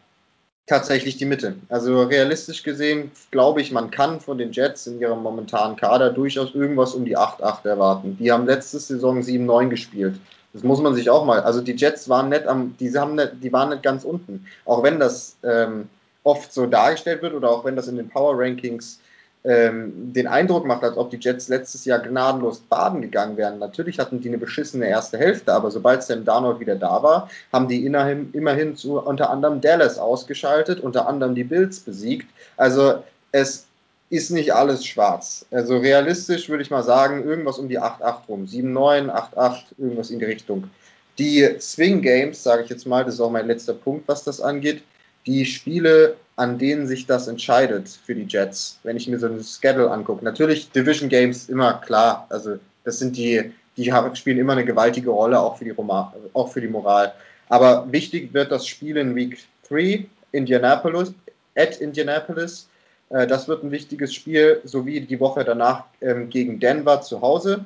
tatsächlich 0.67 1.17
die 1.17 1.27
Mitte. 1.27 1.57
Also 1.69 2.03
realistisch 2.03 2.63
gesehen 2.63 3.11
glaube 3.31 3.61
ich, 3.61 3.71
man 3.71 3.91
kann 3.91 4.21
von 4.21 4.39
den 4.39 4.53
Jets 4.53 4.87
in 4.87 5.01
ihrem 5.01 5.23
momentanen 5.23 5.77
Kader 5.77 6.11
durchaus 6.11 6.55
irgendwas 6.55 6.95
um 6.95 7.05
die 7.05 7.17
8-8 7.17 7.69
erwarten. 7.69 8.17
Die 8.19 8.33
haben 8.33 8.47
letzte 8.47 8.79
Saison 8.79 9.21
7-9 9.21 9.69
gespielt. 9.69 10.19
Das 10.53 10.63
muss 10.63 10.81
man 10.81 10.95
sich 10.95 11.11
auch 11.11 11.25
mal. 11.25 11.41
Also 11.41 11.61
die 11.61 11.75
Jets 11.75 12.09
waren 12.09 12.29
nicht 12.29 12.47
am, 12.47 12.77
die 12.79 12.97
haben 12.97 13.17
nicht, 13.17 13.33
die 13.43 13.53
waren 13.53 13.71
nicht 13.71 13.83
ganz 13.83 14.05
unten. 14.05 14.47
Auch 14.65 14.83
wenn 14.83 15.01
das 15.01 15.37
ähm, 15.43 15.89
oft 16.23 16.53
so 16.53 16.67
dargestellt 16.67 17.23
wird 17.23 17.35
oder 17.35 17.51
auch 17.51 17.65
wenn 17.65 17.77
das 17.77 17.89
in 17.89 17.97
den 17.97 18.09
Power 18.09 18.39
Rankings 18.39 19.01
ähm, 19.45 20.13
den 20.15 20.27
Eindruck 20.27 20.65
macht, 20.65 20.83
als 20.83 20.97
ob 20.97 21.11
die 21.11 21.19
Jets 21.19 21.49
letztes 21.49 21.85
Jahr 21.85 21.99
gnadenlos 21.99 22.61
baden 22.61 23.03
gegangen 23.03 23.37
wären. 23.37 23.59
Natürlich 23.59 23.99
hatten 23.99 24.21
die 24.21 24.29
eine 24.29 24.39
beschissene 24.39 24.89
erste 24.89 25.19
Hälfte, 25.19 25.53
aber 25.53 25.71
sobald 25.71 26.03
Sam 26.03 26.25
Darnold 26.25 26.61
wieder 26.61 26.77
da 26.77 27.03
war, 27.03 27.29
haben 27.53 27.69
die 27.69 27.85
immerhin, 27.85 28.31
immerhin 28.33 28.75
zu 28.75 28.99
unter 28.99 29.29
anderem 29.29 29.61
Dallas 29.61 29.99
ausgeschaltet, 29.99 30.81
unter 30.81 31.07
anderem 31.07 31.35
die 31.35 31.45
Bills 31.45 31.81
besiegt. 31.81 32.27
Also 32.57 33.05
es 33.33 33.67
ist 34.09 34.31
nicht 34.31 34.55
alles 34.55 34.87
schwarz. 34.87 35.45
Also 35.51 35.77
realistisch 35.77 36.49
würde 36.49 36.63
ich 36.63 36.71
mal 36.71 36.83
sagen, 36.83 37.25
irgendwas 37.25 37.59
um 37.59 37.69
die 37.69 37.81
8-8 37.81 38.27
rum. 38.29 38.47
7-9, 38.47 39.11
8-8, 39.11 39.63
irgendwas 39.77 40.11
in 40.11 40.21
die 40.21 40.25
Richtung. 40.25 40.71
Die 41.19 41.49
Swing 41.61 42.01
Games, 42.01 42.43
sage 42.43 42.63
ich 42.63 42.71
jetzt 42.71 42.87
mal, 42.87 43.05
das 43.05 43.15
ist 43.15 43.21
auch 43.21 43.31
mein 43.31 43.47
letzter 43.47 43.75
Punkt, 43.75 44.09
was 44.09 44.25
das 44.25 44.41
angeht, 44.41 44.83
die 45.27 45.45
Spiele, 45.45 46.17
an 46.37 46.59
denen 46.59 46.87
sich 46.87 47.07
das 47.07 47.29
entscheidet 47.29 47.89
für 47.89 48.15
die 48.15 48.27
Jets, 48.29 48.79
wenn 48.83 48.97
ich 48.97 49.09
mir 49.09 49.19
so 49.19 49.27
ein 49.27 49.43
Schedule 49.43 49.91
angucke. 49.91 50.25
Natürlich 50.25 50.71
Division 50.71 51.09
Games 51.09 51.49
immer 51.49 51.75
klar, 51.75 52.27
also 52.31 52.59
das 52.85 52.99
sind 52.99 53.17
die, 53.17 53.53
die 53.77 53.93
spielen 54.15 54.39
immer 54.39 54.53
eine 54.53 54.65
gewaltige 54.65 55.11
Rolle, 55.11 55.39
auch 55.39 55.59
für 55.59 55.65
die, 55.65 55.71
Roma, 55.71 56.13
auch 56.33 56.53
für 56.53 56.61
die 56.61 56.69
Moral. 56.69 57.13
Aber 57.49 57.91
wichtig 57.91 58.33
wird 58.35 58.51
das 58.51 58.67
Spiel 58.67 58.97
in 58.97 59.15
Week 59.15 59.39
3, 59.69 60.07
Indianapolis, 60.33 61.15
at 61.55 61.81
Indianapolis. 61.81 62.69
Äh, 63.11 63.27
das 63.27 63.49
wird 63.49 63.63
ein 63.63 63.71
wichtiges 63.71 64.13
Spiel, 64.13 64.61
sowie 64.65 65.01
die 65.01 65.21
Woche 65.21 65.45
danach 65.45 65.85
ähm, 66.01 66.29
gegen 66.31 66.59
Denver 66.59 67.01
zu 67.01 67.21
Hause. 67.21 67.65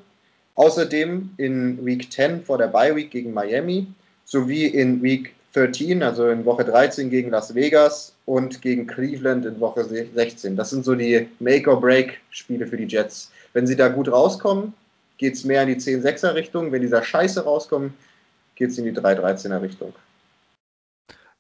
Außerdem 0.57 1.31
in 1.36 1.86
Week 1.86 2.11
10 2.12 2.43
vor 2.43 2.59
der 2.59 2.66
Bye 2.66 2.95
Week 2.97 3.11
gegen 3.11 3.32
Miami, 3.32 3.86
sowie 4.24 4.66
in 4.66 5.03
Week 5.03 5.35
13, 5.55 6.03
also 6.03 6.29
in 6.29 6.45
Woche 6.45 6.65
13 6.65 7.11
gegen 7.11 7.31
Las 7.31 7.55
Vegas 7.55 8.12
und 8.27 8.61
gegen 8.62 8.87
Cleveland 8.87 9.47
in 9.47 9.59
Woche 9.61 9.85
16. 9.85 10.57
Das 10.57 10.70
sind 10.70 10.85
so 10.85 10.95
die 10.95 11.29
Make-or-Break-Spiele 11.41 12.66
für 12.66 12.77
die 12.77 12.87
Jets. 12.87 13.31
Wenn 13.53 13.66
sie 13.66 13.77
da 13.77 13.89
gut 13.89 14.11
rauskommen, 14.11 14.75
geht 15.16 15.35
es 15.35 15.45
mehr 15.45 15.62
in 15.62 15.69
die 15.69 15.77
10-6er 15.77 16.35
Richtung. 16.35 16.70
Wenn 16.70 16.83
die 16.83 16.91
da 16.91 17.03
scheiße 17.03 17.45
rauskommen, 17.45 17.95
geht 18.57 18.70
es 18.70 18.79
in 18.79 18.85
die 18.85 18.93
3-13er 18.93 19.62
Richtung 19.62 19.95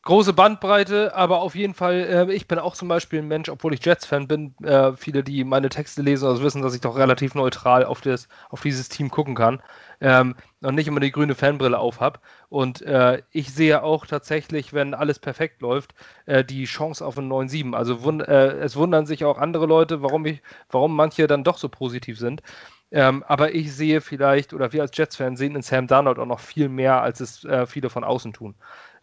große 0.02 0.32
Bandbreite, 0.32 1.14
aber 1.14 1.40
auf 1.40 1.54
jeden 1.54 1.74
Fall, 1.74 2.28
äh, 2.28 2.32
ich 2.32 2.48
bin 2.48 2.58
auch 2.58 2.74
zum 2.74 2.88
Beispiel 2.88 3.18
ein 3.18 3.28
Mensch, 3.28 3.48
obwohl 3.48 3.74
ich 3.74 3.84
Jets-Fan 3.84 4.28
bin. 4.28 4.54
Äh, 4.62 4.92
viele, 4.96 5.22
die 5.22 5.44
meine 5.44 5.68
Texte 5.68 6.02
lesen, 6.02 6.26
also 6.26 6.42
wissen, 6.42 6.62
dass 6.62 6.74
ich 6.74 6.80
doch 6.80 6.96
relativ 6.96 7.34
neutral 7.34 7.84
auf, 7.84 8.00
das, 8.00 8.28
auf 8.48 8.62
dieses 8.62 8.88
Team 8.88 9.10
gucken 9.10 9.34
kann 9.34 9.60
ähm, 10.00 10.36
und 10.62 10.74
nicht 10.74 10.88
immer 10.88 11.00
die 11.00 11.12
grüne 11.12 11.34
Fanbrille 11.34 11.78
aufhab. 11.78 12.20
Und 12.48 12.82
äh, 12.82 13.22
ich 13.30 13.52
sehe 13.52 13.82
auch 13.82 14.06
tatsächlich, 14.06 14.72
wenn 14.72 14.94
alles 14.94 15.18
perfekt 15.18 15.60
läuft, 15.60 15.94
äh, 16.26 16.44
die 16.44 16.64
Chance 16.64 17.04
auf 17.04 17.18
einen 17.18 17.30
9-7. 17.30 17.74
Also 17.74 18.02
wund 18.02 18.26
äh, 18.26 18.58
es 18.60 18.76
wundern 18.76 19.06
sich 19.06 19.24
auch 19.24 19.38
andere 19.38 19.66
Leute, 19.66 20.02
warum, 20.02 20.24
ich, 20.26 20.42
warum 20.70 20.94
manche 20.96 21.26
dann 21.26 21.44
doch 21.44 21.58
so 21.58 21.68
positiv 21.68 22.18
sind. 22.18 22.42
Ähm, 22.90 23.22
aber 23.26 23.54
ich 23.54 23.74
sehe 23.74 24.00
vielleicht, 24.00 24.54
oder 24.54 24.72
wir 24.72 24.82
als 24.82 24.96
Jets-Fans 24.96 25.38
sehen 25.38 25.56
in 25.56 25.62
Sam 25.62 25.86
Darnold 25.86 26.18
auch 26.18 26.26
noch 26.26 26.40
viel 26.40 26.68
mehr, 26.68 27.02
als 27.02 27.20
es 27.20 27.44
äh, 27.44 27.66
viele 27.66 27.90
von 27.90 28.04
außen 28.04 28.32
tun. 28.32 28.54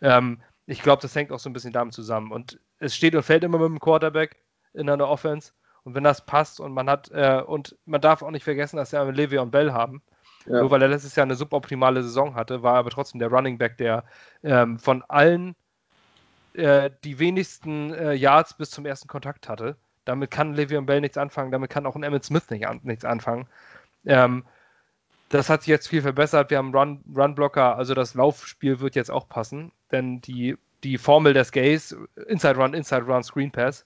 Ähm, 0.02 0.42
ich 0.68 0.82
glaube, 0.82 1.02
das 1.02 1.16
hängt 1.16 1.32
auch 1.32 1.40
so 1.40 1.50
ein 1.50 1.54
bisschen 1.54 1.74
damit 1.74 1.94
zusammen. 1.94 2.32
Und 2.32 2.60
es 2.80 2.96
steht 2.96 3.16
und 3.16 3.24
fällt 3.24 3.44
immer 3.44 3.58
mit 3.58 3.68
dem 3.68 3.80
Quarterback 3.80 4.38
in 4.74 4.90
einer 4.90 5.08
Offense. 5.08 5.52
Und 5.84 5.94
wenn 5.94 6.04
das 6.04 6.26
passt 6.26 6.60
und 6.60 6.74
man 6.74 6.90
hat, 6.90 7.12
äh, 7.12 7.42
und 7.46 7.78
man 7.86 8.02
darf 8.02 8.24
auch 8.24 8.32
nicht 8.32 8.44
vergessen, 8.44 8.78
dass 8.78 8.92
wir 8.92 9.00
Le'Veon 9.02 9.44
und 9.44 9.52
Bell 9.52 9.72
haben. 9.72 10.02
Ja. 10.48 10.62
Nur 10.62 10.72
weil 10.72 10.82
er 10.82 10.88
letztes 10.88 11.16
Jahr 11.16 11.26
eine 11.26 11.36
suboptimale 11.36 12.04
Saison 12.04 12.36
hatte, 12.36 12.64
war 12.64 12.74
er 12.74 12.80
aber 12.80 12.90
trotzdem 12.90 13.20
der 13.20 13.30
Running 13.30 13.58
Back, 13.58 13.78
der 13.78 14.04
ähm, 14.44 14.80
von 14.80 15.04
allen 15.08 15.56
äh, 16.54 16.90
die 17.04 17.20
wenigsten 17.20 17.94
äh, 17.94 18.14
Yards 18.14 18.56
bis 18.56 18.72
zum 18.72 18.86
ersten 18.86 19.08
Kontakt 19.08 19.50
hatte. 19.50 19.76
Damit 20.06 20.32
kann 20.32 20.56
Le'Veon 20.56 20.86
Bell 20.86 21.02
nichts 21.02 21.18
anfangen, 21.18 21.52
damit 21.52 21.70
kann 21.70 21.86
auch 21.86 21.96
ein 21.96 22.04
Emmett 22.04 22.24
Smith 22.24 22.50
nicht 22.50 22.68
an, 22.68 22.80
nichts 22.84 23.06
anfangen. 23.06 23.48
Ähm, 24.06 24.44
das 25.38 25.50
hat 25.50 25.62
sich 25.62 25.70
jetzt 25.70 25.88
viel 25.88 26.02
verbessert. 26.02 26.50
Wir 26.50 26.58
haben 26.58 26.76
Run, 26.76 27.04
Run-Blocker, 27.16 27.76
also 27.76 27.94
das 27.94 28.14
Laufspiel 28.14 28.80
wird 28.80 28.96
jetzt 28.96 29.12
auch 29.12 29.28
passen, 29.28 29.72
denn 29.92 30.22
die, 30.22 30.58
die 30.84 30.98
Formel 30.98 31.34
des 31.34 31.52
Gays, 31.52 31.96
Inside 32.28 32.56
Run, 32.56 32.74
Inside 32.74 33.06
Run, 33.06 33.24
Screen 33.24 33.52
Pass, 33.52 33.86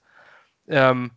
ähm, 0.68 1.12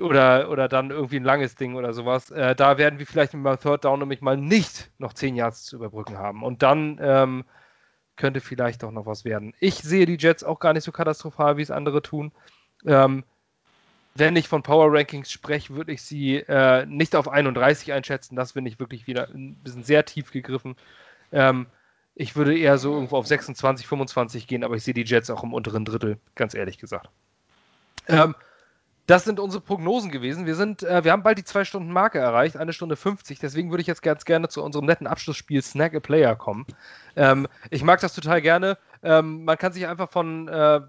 oder, 0.00 0.50
oder 0.50 0.68
dann 0.68 0.90
irgendwie 0.90 1.16
ein 1.16 1.24
langes 1.24 1.54
Ding 1.54 1.74
oder 1.76 1.92
sowas, 1.92 2.30
äh, 2.30 2.54
da 2.54 2.78
werden 2.78 2.98
wir 2.98 3.06
vielleicht 3.06 3.32
beim 3.32 3.60
Third 3.60 3.84
Down 3.84 4.00
nämlich 4.00 4.20
mal 4.20 4.36
nicht 4.36 4.90
noch 4.98 5.12
10 5.12 5.36
Yards 5.36 5.64
zu 5.64 5.76
überbrücken 5.76 6.18
haben. 6.18 6.42
Und 6.42 6.62
dann 6.62 6.98
ähm, 7.00 7.44
könnte 8.16 8.40
vielleicht 8.40 8.82
doch 8.82 8.90
noch 8.90 9.06
was 9.06 9.24
werden. 9.24 9.54
Ich 9.60 9.76
sehe 9.76 10.06
die 10.06 10.18
Jets 10.18 10.44
auch 10.44 10.58
gar 10.58 10.72
nicht 10.72 10.84
so 10.84 10.92
katastrophal, 10.92 11.56
wie 11.56 11.62
es 11.62 11.70
andere 11.70 12.02
tun. 12.02 12.32
Ähm, 12.84 13.24
wenn 14.16 14.36
ich 14.36 14.48
von 14.48 14.62
Power 14.62 14.92
Rankings 14.92 15.30
spreche, 15.30 15.74
würde 15.74 15.92
ich 15.92 16.02
sie 16.02 16.36
äh, 16.36 16.86
nicht 16.86 17.16
auf 17.16 17.28
31 17.28 17.92
einschätzen. 17.92 18.36
Das 18.36 18.52
finde 18.52 18.70
ich 18.70 18.78
wirklich 18.78 19.06
wieder 19.06 19.28
ein 19.28 19.56
bisschen 19.56 19.82
sehr 19.82 20.04
tief 20.04 20.30
gegriffen. 20.30 20.76
Ähm, 21.32 21.66
ich 22.14 22.36
würde 22.36 22.56
eher 22.56 22.78
so 22.78 22.92
irgendwo 22.92 23.16
auf 23.16 23.26
26, 23.26 23.86
25 23.86 24.46
gehen, 24.46 24.62
aber 24.62 24.76
ich 24.76 24.84
sehe 24.84 24.94
die 24.94 25.02
Jets 25.02 25.30
auch 25.30 25.42
im 25.42 25.52
unteren 25.52 25.84
Drittel, 25.84 26.18
ganz 26.36 26.54
ehrlich 26.54 26.78
gesagt. 26.78 27.10
Ähm, 28.06 28.36
das 29.06 29.24
sind 29.24 29.38
unsere 29.38 29.62
Prognosen 29.62 30.10
gewesen. 30.10 30.46
Wir, 30.46 30.54
sind, 30.54 30.82
äh, 30.82 31.04
wir 31.04 31.12
haben 31.12 31.22
bald 31.22 31.36
die 31.36 31.44
zwei 31.44 31.64
Stunden 31.64 31.92
Marke 31.92 32.18
erreicht, 32.18 32.56
eine 32.56 32.72
Stunde 32.72 32.96
50. 32.96 33.38
Deswegen 33.38 33.70
würde 33.70 33.82
ich 33.82 33.86
jetzt 33.86 34.02
ganz 34.02 34.24
gerne 34.24 34.48
zu 34.48 34.62
unserem 34.62 34.86
netten 34.86 35.06
Abschlussspiel 35.06 35.62
Snack 35.62 35.94
a 35.94 36.00
Player 36.00 36.36
kommen. 36.36 36.66
Ähm, 37.14 37.46
ich 37.70 37.84
mag 37.84 38.00
das 38.00 38.14
total 38.14 38.40
gerne. 38.40 38.78
Ähm, 39.02 39.44
man 39.44 39.58
kann 39.58 39.72
sich 39.72 39.86
einfach 39.86 40.10
von 40.10 40.48
äh, 40.48 40.80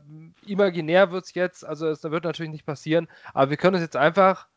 imaginär 0.46 1.12
wird 1.12 1.26
es 1.26 1.34
jetzt, 1.34 1.66
also 1.66 1.88
es 1.90 2.04
wird 2.04 2.24
natürlich 2.24 2.52
nicht 2.52 2.66
passieren, 2.66 3.10
aber 3.34 3.50
wir 3.50 3.58
können 3.58 3.76
uns 3.76 3.84
jetzt 3.84 3.98
einfach 3.98 4.48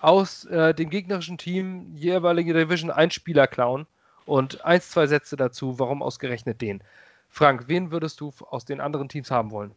aus 0.00 0.46
äh, 0.46 0.72
dem 0.72 0.88
gegnerischen 0.88 1.36
Team 1.36 1.94
jeweilige 1.94 2.54
Division 2.54 2.90
ein 2.90 3.10
Spieler 3.10 3.46
klauen 3.46 3.86
und 4.24 4.64
eins, 4.64 4.90
zwei 4.90 5.06
Sätze 5.06 5.36
dazu, 5.36 5.78
warum 5.78 6.02
ausgerechnet 6.02 6.62
den. 6.62 6.82
Frank, 7.28 7.64
wen 7.66 7.90
würdest 7.90 8.20
du 8.20 8.32
aus 8.48 8.64
den 8.64 8.80
anderen 8.80 9.10
Teams 9.10 9.30
haben 9.30 9.50
wollen? 9.50 9.74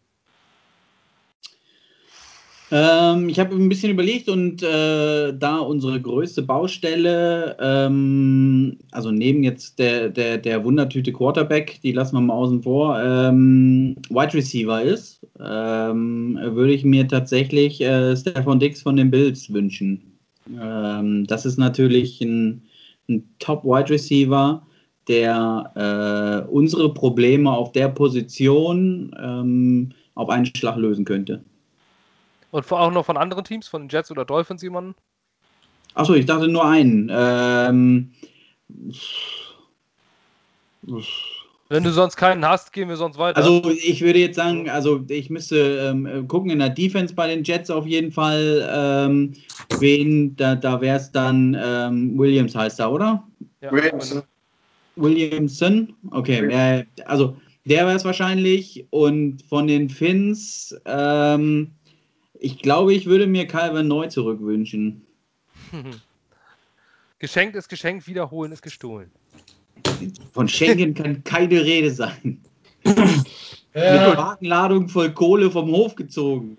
Ähm, 2.73 3.27
ich 3.27 3.38
habe 3.38 3.53
ein 3.53 3.68
bisschen 3.68 3.91
überlegt 3.91 4.30
und 4.30 4.64
äh, 4.64 5.34
da 5.38 5.57
unsere 5.57 5.99
größte 6.02 6.41
Baustelle, 6.41 7.57
ähm, 7.60 8.77
also 8.91 9.11
neben 9.11 9.43
jetzt 9.43 9.77
der, 9.77 10.07
der, 10.07 10.38
der 10.38 10.64
Wundertüte 10.64 11.11
Quarterback, 11.11 11.81
die 11.84 11.91
lassen 11.91 12.15
wir 12.15 12.22
mal 12.22 12.34
außen 12.34 12.64
vor, 12.64 12.98
ähm, 13.03 13.98
Wide 14.10 14.34
Receiver 14.34 14.81
ist, 14.81 15.19
ähm, 15.38 16.39
würde 16.41 16.72
ich 16.73 16.85
mir 16.85 17.06
tatsächlich 17.10 17.81
äh, 17.81 18.15
Stefan 18.15 18.61
Dix 18.61 18.81
von 18.81 18.95
den 18.95 19.11
Bills 19.11 19.52
wünschen. 19.52 20.18
Ähm, 20.57 21.27
das 21.27 21.45
ist 21.45 21.57
natürlich 21.57 22.22
ein, 22.22 22.64
ein 23.10 23.30
Top-Wide 23.39 23.89
Receiver, 23.89 24.65
der 25.10 26.45
äh, 26.48 26.49
unsere 26.49 26.93
Probleme 26.93 27.52
auf 27.52 27.73
der 27.73 27.89
Position 27.89 29.14
ähm, 29.22 29.89
auf 30.15 30.30
einen 30.30 30.45
Schlag 30.45 30.77
lösen 30.77 31.03
könnte. 31.03 31.43
Und 32.51 32.71
auch 32.71 32.91
noch 32.91 33.05
von 33.05 33.17
anderen 33.17 33.43
Teams, 33.43 33.67
von 33.67 33.83
den 33.83 33.89
Jets 33.89 34.11
oder 34.11 34.25
Dolphins 34.25 34.61
jemanden? 34.61 34.95
Achso, 35.93 36.13
ich 36.13 36.25
dachte 36.25 36.47
nur 36.47 36.65
einen. 36.65 37.09
Ähm, 37.11 38.11
Wenn 41.69 41.83
du 41.83 41.91
sonst 41.91 42.15
keinen 42.15 42.45
hast, 42.45 42.73
gehen 42.73 42.89
wir 42.89 42.97
sonst 42.97 43.17
weiter. 43.17 43.37
Also 43.37 43.69
ich 43.69 44.01
würde 44.01 44.19
jetzt 44.19 44.35
sagen, 44.35 44.69
also 44.69 45.03
ich 45.07 45.29
müsste 45.29 45.89
ähm, 45.91 46.27
gucken 46.27 46.49
in 46.51 46.59
der 46.59 46.69
Defense 46.69 47.13
bei 47.13 47.27
den 47.27 47.43
Jets 47.43 47.69
auf 47.69 47.85
jeden 47.85 48.11
Fall. 48.11 48.69
Ähm, 48.71 49.33
wen, 49.79 50.35
da, 50.35 50.55
da 50.55 50.81
wäre 50.81 50.97
es 50.97 51.11
dann 51.11 51.57
ähm, 51.59 52.17
Williams 52.17 52.55
heißt 52.55 52.79
er, 52.79 52.91
oder? 52.91 53.23
Ja, 53.61 53.71
Williamson. 53.71 54.23
Williamson? 54.95 55.93
Okay, 56.11 56.45
äh, 56.47 56.85
also 57.05 57.37
der 57.65 57.85
wäre 57.85 57.95
es 57.95 58.05
wahrscheinlich. 58.05 58.85
Und 58.89 59.43
von 59.43 59.67
den 59.67 59.89
Finns, 59.89 60.75
ähm, 60.85 61.71
ich 62.41 62.59
glaube, 62.59 62.93
ich 62.93 63.05
würde 63.05 63.27
mir 63.27 63.47
Calvin 63.47 63.88
neu 63.88 64.07
zurückwünschen. 64.07 65.05
Geschenkt 67.19 67.55
ist 67.55 67.69
geschenkt, 67.69 68.07
wiederholen 68.07 68.51
ist 68.51 68.63
gestohlen. 68.63 69.11
Von 70.34 70.47
Schengen 70.47 70.95
kann 70.95 71.23
keine 71.23 71.63
Rede 71.63 71.91
sein. 71.91 72.41
Ja, 73.73 74.09
Mit 74.09 74.18
Wagenladung 74.18 74.89
voll 74.89 75.13
Kohle 75.13 75.49
vom 75.49 75.72
Hof 75.72 75.95
gezogen. 75.95 76.57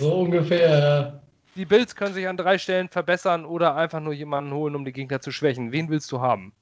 so 0.00 0.22
ungefähr, 0.22 0.78
ja. 0.80 1.22
Die 1.54 1.64
Bills 1.64 1.94
können 1.94 2.12
sich 2.12 2.26
an 2.26 2.36
drei 2.36 2.58
Stellen 2.58 2.88
verbessern 2.88 3.44
oder 3.44 3.76
einfach 3.76 4.00
nur 4.00 4.14
jemanden 4.14 4.52
holen, 4.52 4.74
um 4.74 4.84
die 4.84 4.90
Gegner 4.90 5.20
zu 5.20 5.30
schwächen. 5.30 5.70
Wen 5.70 5.88
willst 5.90 6.10
du 6.10 6.20
haben? 6.20 6.52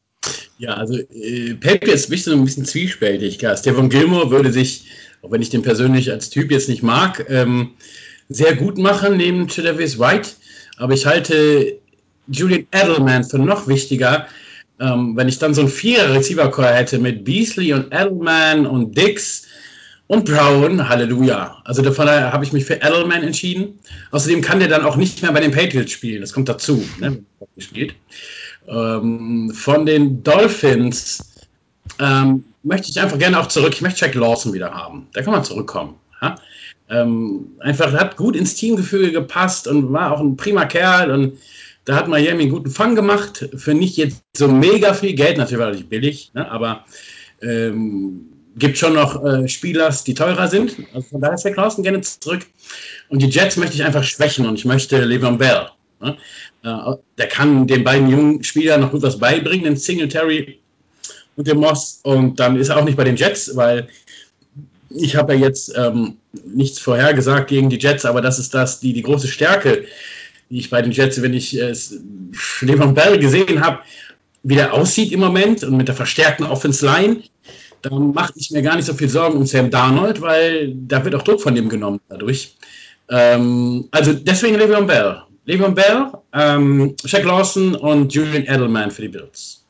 Ja, 0.58 0.74
also 0.74 0.98
äh, 0.98 1.54
Patriots 1.54 2.04
ist 2.04 2.24
so 2.24 2.32
ein 2.32 2.44
bisschen 2.44 2.66
zwiespältig. 2.66 3.38
Klar. 3.38 3.56
Stefan 3.56 3.88
Gilmore 3.88 4.30
würde 4.30 4.52
sich, 4.52 4.90
auch 5.22 5.30
wenn 5.30 5.40
ich 5.40 5.48
den 5.48 5.62
persönlich 5.62 6.10
als 6.10 6.28
Typ 6.28 6.50
jetzt 6.50 6.68
nicht 6.68 6.82
mag, 6.82 7.24
ähm, 7.30 7.70
sehr 8.28 8.56
gut 8.56 8.78
machen 8.78 9.16
neben 9.16 9.48
Tredavis 9.48 9.98
White. 9.98 10.30
Aber 10.76 10.94
ich 10.94 11.06
halte 11.06 11.78
Julian 12.28 12.66
Edelman 12.72 13.24
für 13.24 13.38
noch 13.38 13.66
wichtiger, 13.66 14.26
ähm, 14.80 15.16
wenn 15.16 15.28
ich 15.28 15.38
dann 15.38 15.54
so 15.54 15.62
ein 15.62 15.68
Vierer-Receiver-Core 15.68 16.74
hätte 16.74 16.98
mit 16.98 17.24
Beasley 17.24 17.72
und 17.72 17.92
Edelman 17.92 18.66
und 18.66 18.96
Dix 18.96 19.46
und 20.06 20.24
Brown, 20.24 20.88
Halleluja. 20.88 21.58
Also 21.64 21.82
davon 21.82 22.08
habe 22.08 22.44
ich 22.44 22.52
mich 22.52 22.64
für 22.64 22.76
Edelman 22.76 23.22
entschieden. 23.22 23.78
Außerdem 24.10 24.40
kann 24.40 24.58
der 24.58 24.68
dann 24.68 24.84
auch 24.84 24.96
nicht 24.96 25.22
mehr 25.22 25.32
bei 25.32 25.40
den 25.40 25.50
Patriots 25.50 25.92
spielen. 25.92 26.20
Das 26.20 26.32
kommt 26.32 26.48
dazu, 26.48 26.82
ne, 26.98 27.22
spielt. 27.58 27.94
Ähm, 28.68 29.52
von 29.54 29.84
den 29.86 30.22
Dolphins 30.22 31.36
ähm, 31.98 32.44
möchte 32.62 32.90
ich 32.90 33.00
einfach 33.00 33.18
gerne 33.18 33.38
auch 33.40 33.48
zurück. 33.48 33.72
Ich 33.74 33.82
möchte 33.82 34.04
Jack 34.04 34.14
Lawson 34.14 34.52
wieder 34.52 34.72
haben. 34.72 35.08
Der 35.14 35.22
kann 35.22 35.32
mal 35.32 35.42
zurückkommen. 35.42 35.96
Ja? 36.22 36.36
Ähm, 36.90 37.52
einfach 37.60 37.92
hat 37.92 38.16
gut 38.16 38.34
ins 38.34 38.54
Teamgefüge 38.54 39.12
gepasst 39.12 39.68
und 39.68 39.92
war 39.92 40.12
auch 40.12 40.20
ein 40.20 40.36
prima 40.36 40.64
Kerl 40.64 41.10
und 41.10 41.38
da 41.84 41.96
hat 41.96 42.08
Miami 42.08 42.42
einen 42.42 42.50
guten 42.50 42.70
Fang 42.70 42.94
gemacht 42.94 43.48
für 43.56 43.74
nicht 43.74 43.96
jetzt 43.96 44.22
so 44.36 44.48
mega 44.48 44.92
viel 44.94 45.14
Geld, 45.14 45.38
natürlich 45.38 45.60
war 45.60 45.68
das 45.68 45.78
nicht 45.78 45.88
billig, 45.88 46.30
ne, 46.34 46.50
aber 46.50 46.84
ähm, 47.42 48.26
gibt 48.58 48.78
schon 48.78 48.94
noch 48.94 49.24
äh, 49.24 49.48
Spieler, 49.48 49.94
die 50.06 50.14
teurer 50.14 50.48
sind. 50.48 50.76
Also 50.92 51.08
von 51.08 51.20
daher 51.20 51.34
ist 51.34 51.44
der 51.44 51.52
Klausen 51.52 51.82
gerne 51.82 52.00
zurück. 52.00 52.46
Und 53.08 53.22
die 53.22 53.28
Jets 53.28 53.56
möchte 53.56 53.76
ich 53.76 53.84
einfach 53.84 54.04
schwächen 54.04 54.46
und 54.46 54.58
ich 54.58 54.64
möchte 54.64 55.02
Le'Veon 55.02 55.38
Bell. 55.38 55.68
Ne? 56.00 56.16
Äh, 56.64 56.96
der 57.16 57.28
kann 57.28 57.66
den 57.66 57.84
beiden 57.84 58.08
jungen 58.08 58.42
Spielern 58.42 58.80
noch 58.80 58.90
gut 58.90 59.02
was 59.02 59.18
beibringen, 59.18 59.64
den 59.64 59.76
Singletary 59.76 60.58
und 61.36 61.46
dem 61.46 61.58
Moss. 61.58 62.00
Und 62.02 62.40
dann 62.40 62.56
ist 62.56 62.68
er 62.68 62.78
auch 62.78 62.84
nicht 62.84 62.96
bei 62.96 63.04
den 63.04 63.16
Jets, 63.16 63.54
weil 63.56 63.88
ich 64.90 65.16
habe 65.16 65.34
ja 65.34 65.40
jetzt 65.40 65.72
ähm, 65.76 66.16
nichts 66.44 66.78
vorhergesagt 66.78 67.48
gegen 67.48 67.68
die 67.68 67.78
Jets, 67.78 68.04
aber 68.04 68.20
das 68.20 68.38
ist 68.38 68.54
das, 68.54 68.80
die, 68.80 68.92
die 68.92 69.02
große 69.02 69.28
Stärke, 69.28 69.84
die 70.50 70.58
ich 70.58 70.70
bei 70.70 70.80
den 70.82 70.92
Jets, 70.92 71.20
wenn 71.20 71.34
ich 71.34 71.58
äh, 71.58 71.70
Le'Veon 72.60 72.92
Bell 72.92 73.18
gesehen 73.18 73.64
habe, 73.64 73.80
wie 74.42 74.54
der 74.54 74.72
aussieht 74.72 75.12
im 75.12 75.20
Moment 75.20 75.64
und 75.64 75.76
mit 75.76 75.88
der 75.88 75.94
verstärkten 75.94 76.46
Offense 76.46 76.84
Line, 76.84 77.22
dann 77.82 78.12
mache 78.12 78.32
ich 78.36 78.50
mir 78.50 78.62
gar 78.62 78.76
nicht 78.76 78.86
so 78.86 78.94
viel 78.94 79.08
Sorgen 79.08 79.36
um 79.36 79.46
Sam 79.46 79.70
Darnold, 79.70 80.20
weil 80.20 80.74
da 80.74 81.04
wird 81.04 81.14
auch 81.14 81.22
Druck 81.22 81.40
von 81.40 81.54
dem 81.54 81.68
genommen 81.68 82.00
dadurch. 82.08 82.56
Ähm, 83.10 83.88
also 83.90 84.12
deswegen 84.12 84.56
Le'Veon 84.56 84.86
Bell. 84.86 85.22
Le'Veon 85.46 85.74
Bell, 85.74 86.06
ähm, 86.32 86.94
Shaq 87.04 87.24
Lawson 87.24 87.74
und 87.74 88.12
Julian 88.12 88.44
Edelman 88.44 88.90
für 88.90 89.02
die 89.02 89.08
Bills. 89.08 89.64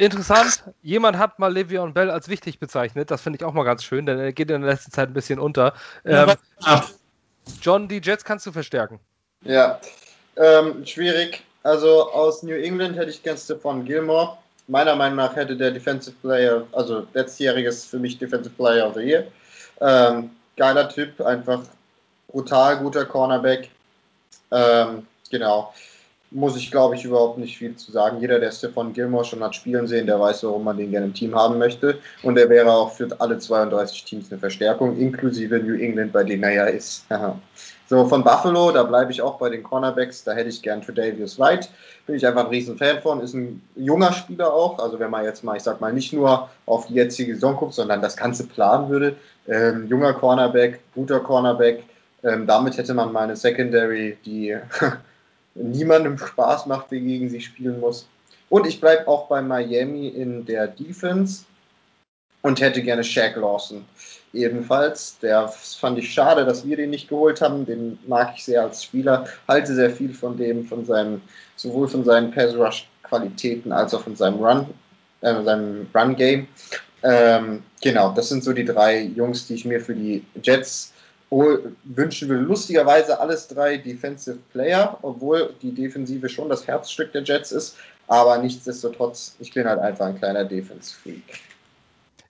Interessant, 0.00 0.64
jemand 0.82 1.18
hat 1.18 1.38
mal 1.38 1.52
Le'Veon 1.52 1.92
Bell 1.92 2.10
als 2.10 2.28
wichtig 2.28 2.58
bezeichnet. 2.58 3.10
Das 3.10 3.20
finde 3.20 3.36
ich 3.36 3.44
auch 3.44 3.52
mal 3.52 3.64
ganz 3.64 3.84
schön, 3.84 4.06
denn 4.06 4.18
er 4.18 4.32
geht 4.32 4.50
in 4.50 4.62
der 4.62 4.70
letzten 4.70 4.92
Zeit 4.92 5.10
ein 5.10 5.12
bisschen 5.12 5.38
unter. 5.38 5.74
Ähm, 6.06 6.32
John, 7.60 7.86
die 7.86 8.00
Jets 8.02 8.24
kannst 8.24 8.46
du 8.46 8.52
verstärken. 8.52 8.98
Ja, 9.44 9.78
ähm, 10.38 10.86
schwierig. 10.86 11.44
Also 11.64 12.10
aus 12.12 12.42
New 12.42 12.54
England 12.54 12.96
hätte 12.96 13.10
ich 13.10 13.22
gern 13.22 13.36
Stefan 13.36 13.84
Gilmore. 13.84 14.38
Meiner 14.68 14.96
Meinung 14.96 15.16
nach 15.16 15.36
hätte 15.36 15.54
der 15.54 15.70
Defensive 15.70 16.16
Player, 16.22 16.66
also 16.72 17.06
letztjähriges 17.12 17.84
für 17.84 17.98
mich 17.98 18.16
Defensive 18.16 18.54
Player 18.54 18.88
of 18.88 18.94
the 18.94 19.02
Year. 19.02 19.26
Ähm, 19.82 20.30
geiler 20.56 20.88
Typ, 20.88 21.20
einfach 21.20 21.60
brutal 22.28 22.78
guter 22.78 23.04
Cornerback. 23.04 23.68
Ähm, 24.50 25.06
genau. 25.30 25.74
Muss 26.32 26.56
ich, 26.56 26.70
glaube 26.70 26.94
ich, 26.94 27.04
überhaupt 27.04 27.38
nicht 27.38 27.58
viel 27.58 27.74
zu 27.74 27.90
sagen. 27.90 28.20
Jeder, 28.20 28.38
der 28.38 28.52
Stefan 28.52 28.92
Gilmore 28.92 29.24
schon 29.24 29.42
hat 29.42 29.56
spielen 29.56 29.88
sehen, 29.88 30.06
der 30.06 30.20
weiß, 30.20 30.44
warum 30.44 30.62
man 30.62 30.76
den 30.76 30.92
gerne 30.92 31.06
im 31.06 31.14
Team 31.14 31.34
haben 31.34 31.58
möchte. 31.58 31.98
Und 32.22 32.38
er 32.38 32.48
wäre 32.48 32.70
auch 32.70 32.92
für 32.92 33.08
alle 33.18 33.38
32 33.38 34.04
Teams 34.04 34.30
eine 34.30 34.38
Verstärkung, 34.38 34.96
inklusive 34.96 35.58
New 35.58 35.74
England, 35.74 36.12
bei 36.12 36.22
denen 36.22 36.44
er 36.44 36.52
ja 36.52 36.64
ist. 36.66 37.04
So, 37.90 38.06
von 38.06 38.22
Buffalo, 38.22 38.70
da 38.70 38.84
bleibe 38.84 39.10
ich 39.10 39.20
auch 39.20 39.36
bei 39.38 39.48
den 39.48 39.64
Cornerbacks, 39.64 40.22
da 40.22 40.30
hätte 40.30 40.48
ich 40.48 40.62
gern 40.62 40.80
Tredavious 40.80 41.40
White. 41.40 41.66
Bin 42.06 42.14
ich 42.14 42.24
einfach 42.24 42.44
ein 42.44 42.50
riesen 42.50 42.78
Fan 42.78 43.00
von, 43.02 43.20
ist 43.20 43.34
ein 43.34 43.60
junger 43.74 44.12
Spieler 44.12 44.54
auch. 44.54 44.78
Also 44.78 45.00
wenn 45.00 45.10
man 45.10 45.24
jetzt 45.24 45.42
mal, 45.42 45.56
ich 45.56 45.64
sag 45.64 45.80
mal, 45.80 45.92
nicht 45.92 46.12
nur 46.12 46.48
auf 46.66 46.86
die 46.86 46.94
jetzige 46.94 47.34
Saison 47.34 47.56
guckt, 47.56 47.74
sondern 47.74 48.00
das 48.00 48.16
Ganze 48.16 48.46
planen 48.46 48.90
würde. 48.90 49.16
Ähm, 49.48 49.88
junger 49.88 50.12
Cornerback, 50.12 50.78
guter 50.94 51.18
Cornerback. 51.18 51.82
Ähm, 52.22 52.46
damit 52.46 52.76
hätte 52.76 52.94
man 52.94 53.12
meine 53.12 53.34
Secondary, 53.34 54.16
die 54.24 54.56
niemandem 55.62 56.18
Spaß 56.18 56.66
macht, 56.66 56.90
der 56.90 57.00
gegen 57.00 57.28
sie 57.28 57.40
spielen 57.40 57.80
muss. 57.80 58.08
Und 58.48 58.66
ich 58.66 58.80
bleibe 58.80 59.06
auch 59.06 59.28
bei 59.28 59.40
Miami 59.42 60.08
in 60.08 60.44
der 60.44 60.66
Defense 60.66 61.44
und 62.42 62.60
hätte 62.60 62.82
gerne 62.82 63.04
Shaq 63.04 63.36
Lawson 63.36 63.84
ebenfalls. 64.32 65.18
Der 65.20 65.48
fand 65.48 65.98
ich 65.98 66.12
schade, 66.12 66.44
dass 66.44 66.66
wir 66.66 66.76
den 66.76 66.90
nicht 66.90 67.08
geholt 67.08 67.40
haben. 67.40 67.66
Den 67.66 67.98
mag 68.06 68.32
ich 68.36 68.44
sehr 68.44 68.62
als 68.62 68.84
Spieler, 68.84 69.26
halte 69.48 69.74
sehr 69.74 69.90
viel 69.90 70.14
von 70.14 70.36
dem, 70.36 70.64
von 70.64 70.84
seinem, 70.84 71.20
sowohl 71.56 71.88
von 71.88 72.04
seinen 72.04 72.30
Pass 72.30 72.54
Rush 72.54 72.88
Qualitäten 73.02 73.72
als 73.72 73.92
auch 73.92 74.02
von 74.02 74.16
seinem 74.16 74.42
Run, 74.42 74.66
äh, 75.20 75.42
seinem 75.42 75.88
Run 75.94 76.16
Game. 76.16 76.48
Ähm, 77.02 77.62
genau, 77.82 78.12
das 78.12 78.28
sind 78.28 78.44
so 78.44 78.52
die 78.52 78.64
drei 78.64 79.00
Jungs, 79.02 79.46
die 79.46 79.54
ich 79.54 79.64
mir 79.64 79.80
für 79.80 79.94
die 79.94 80.24
Jets 80.42 80.92
wünschen 81.30 82.28
will. 82.28 82.38
Lustigerweise 82.38 83.18
alles 83.20 83.46
drei 83.46 83.76
Defensive 83.76 84.38
Player, 84.52 84.98
obwohl 85.02 85.54
die 85.62 85.72
Defensive 85.72 86.28
schon 86.28 86.48
das 86.48 86.66
Herzstück 86.66 87.12
der 87.12 87.22
Jets 87.22 87.52
ist. 87.52 87.76
Aber 88.08 88.38
nichtsdestotrotz, 88.38 89.36
ich 89.38 89.54
bin 89.54 89.66
halt 89.66 89.78
einfach 89.78 90.06
ein 90.06 90.18
kleiner 90.18 90.44
Defense-Freak. 90.44 91.22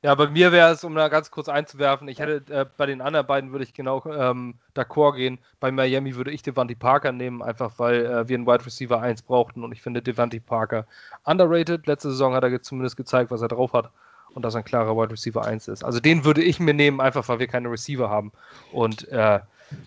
Ja, 0.03 0.15
bei 0.15 0.29
mir 0.29 0.51
wäre 0.53 0.73
es, 0.73 0.83
um 0.85 0.95
da 0.95 1.09
ganz 1.09 1.31
kurz 1.31 1.49
einzuwerfen, 1.49 2.09
ich 2.09 2.21
hätte 2.21 2.43
äh, 2.53 2.65
bei 2.77 2.87
den 2.87 3.03
anderen 3.03 3.27
beiden 3.27 3.53
würde 3.53 3.65
ich 3.65 3.75
genau 3.75 4.03
ähm, 4.07 4.55
d'accord 4.75 5.17
gehen. 5.17 5.39
Bei 5.61 5.71
Miami 5.71 6.17
würde 6.17 6.31
ich 6.31 6.43
Devante 6.43 6.75
Parker 6.75 7.13
nehmen, 7.13 7.43
einfach 7.43 7.79
weil 7.79 8.07
äh, 8.07 8.29
wir 8.29 8.37
einen 8.37 8.47
Wide 8.47 8.65
Receiver 8.65 9.01
1 9.01 9.23
brauchten 9.23 9.63
und 9.63 9.73
ich 9.73 9.83
finde 9.83 10.01
Devante 10.01 10.41
Parker 10.41 10.87
underrated. 11.25 11.87
Letzte 11.87 12.11
Saison 12.11 12.35
hat 12.35 12.45
er 12.45 12.63
zumindest 12.63 12.97
gezeigt, 12.97 13.31
was 13.31 13.43
er 13.43 13.49
drauf 13.49 13.75
hat 13.75 13.91
und 14.35 14.44
dass 14.44 14.55
er 14.55 14.59
ein 14.59 14.65
klarer 14.65 14.97
Wide 14.97 15.12
Receiver 15.12 15.44
1 15.44 15.69
ist. 15.69 15.85
Also 15.85 16.01
den 16.01 16.24
würde 16.24 16.43
ich 16.43 16.61
mir 16.61 16.74
nehmen, 16.74 17.01
einfach 17.01 17.28
weil 17.28 17.39
wir 17.39 17.47
keine 17.47 17.70
Receiver 17.70 18.09
haben 18.09 18.32
und, 18.73 19.09
äh, 19.09 19.40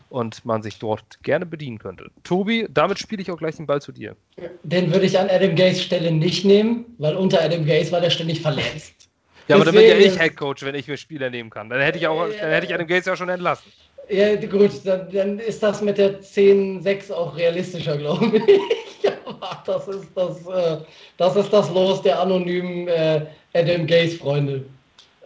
und 0.09 0.45
man 0.45 0.63
sich 0.63 0.79
dort 0.79 1.21
gerne 1.23 1.45
bedienen 1.45 1.79
könnte. 1.79 2.09
Tobi, 2.23 2.67
damit 2.69 2.99
spiele 2.99 3.21
ich 3.21 3.31
auch 3.31 3.37
gleich 3.37 3.55
den 3.55 3.65
Ball 3.65 3.81
zu 3.81 3.91
dir. 3.91 4.15
Den 4.63 4.91
würde 4.91 5.05
ich 5.05 5.19
an 5.19 5.29
Adam 5.29 5.55
Gaze 5.55 5.81
Stelle 5.81 6.11
nicht 6.11 6.45
nehmen, 6.45 6.85
weil 6.97 7.15
unter 7.15 7.41
Adam 7.41 7.65
Gaze 7.65 7.91
war 7.91 8.01
der 8.01 8.09
ständig 8.09 8.41
verletzt. 8.41 8.93
Ja, 9.47 9.55
aber 9.57 9.65
dann 9.65 9.75
bin 9.75 9.85
ja 9.85 9.97
ich 9.97 10.17
Head 10.17 10.37
Coach, 10.37 10.63
wenn 10.63 10.75
ich 10.75 10.87
mir 10.87 10.95
Spieler 10.95 11.29
nehmen 11.29 11.49
kann. 11.49 11.69
Dann 11.69 11.81
hätte 11.81 11.97
ich 11.97 12.07
auch, 12.07 12.27
dann 12.27 12.51
hätte 12.51 12.65
ich 12.65 12.73
Adam 12.73 12.87
Gates 12.87 13.05
ja 13.05 13.15
schon 13.15 13.29
entlassen. 13.29 13.71
Ja, 14.09 14.35
gut, 14.35 14.71
dann, 14.85 15.09
dann 15.11 15.39
ist 15.39 15.63
das 15.63 15.81
mit 15.81 15.97
der 15.97 16.21
10-6 16.21 17.11
auch 17.11 17.35
realistischer, 17.35 17.97
glaube 18.03 18.37
ich. 18.37 18.43
Das 19.65 19.87
ist 19.87 20.07
das, 20.15 20.47
äh, 20.47 20.77
das 21.17 21.35
ist 21.35 21.51
das 21.51 21.69
Los 21.69 22.01
der 22.01 22.19
anonymen 22.19 22.87
äh, 22.87 23.25
Adam 23.53 23.85
Gaze 23.87 24.17
Freunde. 24.17 24.65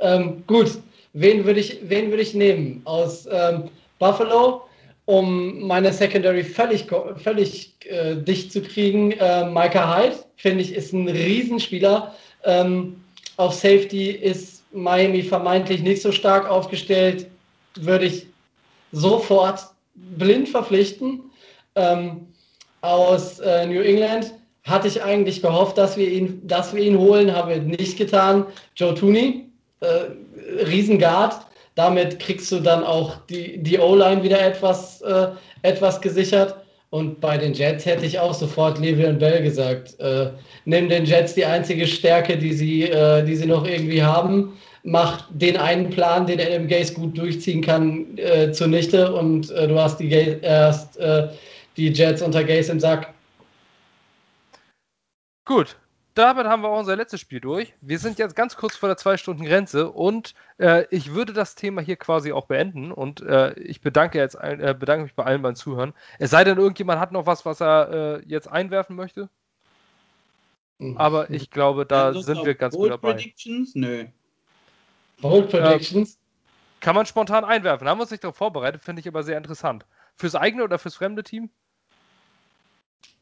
Ähm, 0.02 0.44
gut, 0.48 0.72
wen 1.14 1.46
würde 1.46 1.60
ich, 1.60 1.78
wen 1.84 2.10
würde 2.10 2.24
ich 2.24 2.34
nehmen 2.34 2.82
aus 2.86 3.28
ähm, 3.32 3.70
Buffalo, 4.00 4.64
um 5.06 5.62
meine 5.62 5.92
Secondary 5.92 6.44
völlig, 6.44 6.86
völlig 7.18 7.74
äh, 7.86 8.16
dicht 8.16 8.52
zu 8.52 8.62
kriegen? 8.62 9.12
Äh, 9.14 9.46
Micah 9.46 9.98
Hyde 9.98 10.18
finde 10.36 10.64
ich 10.64 10.74
ist 10.74 10.94
ein 10.94 11.08
Riesenspieler. 11.08 12.14
Ähm, 12.44 13.02
auf 13.38 13.54
Safety 13.54 14.12
ist 14.12 14.64
Miami 14.72 15.24
vermeintlich 15.24 15.82
nicht 15.82 16.02
so 16.02 16.12
stark 16.12 16.50
aufgestellt, 16.50 17.28
würde 17.76 18.06
ich 18.06 18.28
sofort 18.92 19.62
blind 19.96 20.50
verpflichten. 20.50 21.22
Ähm, 21.76 22.27
aus 22.88 23.40
äh, 23.40 23.66
New 23.66 23.82
England 23.82 24.34
hatte 24.64 24.88
ich 24.88 25.02
eigentlich 25.02 25.42
gehofft, 25.42 25.78
dass 25.78 25.98
wir 25.98 26.10
ihn, 26.10 26.42
dass 26.46 26.74
wir 26.74 26.84
ihn 26.84 26.98
holen, 26.98 27.34
haben 27.34 27.50
wir 27.50 27.62
nicht 27.62 27.98
getan. 27.98 28.46
Joe 28.76 28.94
Tooney, 28.94 29.46
äh, 29.80 30.66
Riesengard. 30.66 31.36
Damit 31.76 32.20
kriegst 32.20 32.52
du 32.52 32.60
dann 32.60 32.84
auch 32.84 33.18
die, 33.28 33.60
die 33.60 33.78
O-Line 33.78 34.24
wieder 34.24 34.42
etwas, 34.42 35.02
äh, 35.02 35.28
etwas 35.62 36.02
gesichert. 36.02 36.56
Und 36.90 37.20
bei 37.20 37.38
den 37.38 37.54
Jets 37.54 37.86
hätte 37.86 38.06
ich 38.06 38.18
auch 38.18 38.34
sofort 38.34 38.80
Le'Veon 38.80 39.20
Bell 39.20 39.44
gesagt. 39.44 40.00
Äh, 40.00 40.30
nimm 40.66 40.90
den 40.90 41.06
Jets 41.06 41.34
die 41.34 41.46
einzige 41.46 41.86
Stärke, 41.86 42.38
die 42.38 42.54
sie, 42.54 42.84
äh, 42.84 43.24
die 43.24 43.36
sie 43.36 43.46
noch 43.46 43.68
irgendwie 43.68 44.02
haben. 44.02 44.58
Mach 44.84 45.28
den 45.32 45.58
einen 45.58 45.90
Plan, 45.90 46.26
den 46.26 46.40
Adam 46.40 46.68
Gaze 46.68 46.94
gut 46.94 47.18
durchziehen 47.18 47.62
kann, 47.62 48.18
äh, 48.18 48.52
zunichte 48.52 49.14
und 49.14 49.52
äh, 49.52 49.68
du 49.68 49.78
hast 49.78 50.00
die, 50.00 50.10
erst, 50.42 50.98
äh, 50.98 51.28
die 51.78 51.90
Jets 51.90 52.22
unter 52.22 52.44
Gaze 52.44 52.72
im 52.72 52.80
Sack. 52.80 53.14
Gut, 55.46 55.78
damit 56.18 56.48
haben 56.48 56.64
wir 56.64 56.70
auch 56.70 56.80
unser 56.80 56.96
letztes 56.96 57.22
Spiel 57.22 57.40
durch. 57.40 57.74
Wir 57.80 58.00
sind 58.00 58.18
jetzt 58.18 58.36
ganz 58.36 58.58
kurz 58.58 58.76
vor 58.76 58.90
der 58.90 58.98
Zwei-Stunden-Grenze 58.98 59.92
und 59.92 60.34
äh, 60.58 60.86
ich 60.90 61.14
würde 61.14 61.32
das 61.32 61.56
Thema 61.56 61.82
hier 61.82 61.96
quasi 61.96 62.32
auch 62.32 62.48
beenden 62.48 62.92
und 62.92 63.22
äh, 63.22 63.54
ich 63.60 63.82
bedanke, 63.82 64.18
jetzt, 64.18 64.34
äh, 64.34 64.76
bedanke 64.78 65.04
mich 65.04 65.14
bei 65.14 65.24
allen 65.24 65.44
beim 65.44 65.56
Zuhören. 65.56 65.94
Es 66.18 66.32
sei 66.32 66.44
denn, 66.44 66.58
irgendjemand 66.58 67.00
hat 67.00 67.12
noch 67.12 67.28
was, 67.28 67.46
was 67.46 67.62
er 67.62 67.92
äh, 67.92 68.24
jetzt 68.26 68.48
einwerfen 68.48 68.96
möchte. 68.96 69.30
Hm. 70.80 70.98
Aber 70.98 71.30
ich 71.30 71.52
glaube, 71.52 71.86
da 71.86 72.12
ja, 72.12 72.22
sind 72.22 72.44
wir 72.44 72.56
ganz 72.56 72.76
Bold 72.76 72.92
gut 72.92 73.04
dabei. 73.04 73.14
Predictions? 73.14 73.76
Nö. 73.76 74.06
Bold 75.22 75.50
Predictions? 75.50 76.16
Ähm, 76.16 76.20
kann 76.80 76.96
man 76.96 77.06
spontan 77.06 77.46
einwerfen. 77.46 77.88
Haben 77.88 78.00
wir 78.00 78.04
uns 78.04 78.12
nicht 78.12 78.24
darauf 78.24 78.38
vorbereitet, 78.38 78.84
finde 78.84 79.00
ich 79.02 79.08
aber 79.08 79.24
sehr 79.24 79.38
interessant. 79.38 79.86
Fürs 80.16 80.36
eigene 80.36 80.64
oder 80.64 80.80
fürs 80.80 80.96
fremde 80.96 81.24
Team? 81.24 81.50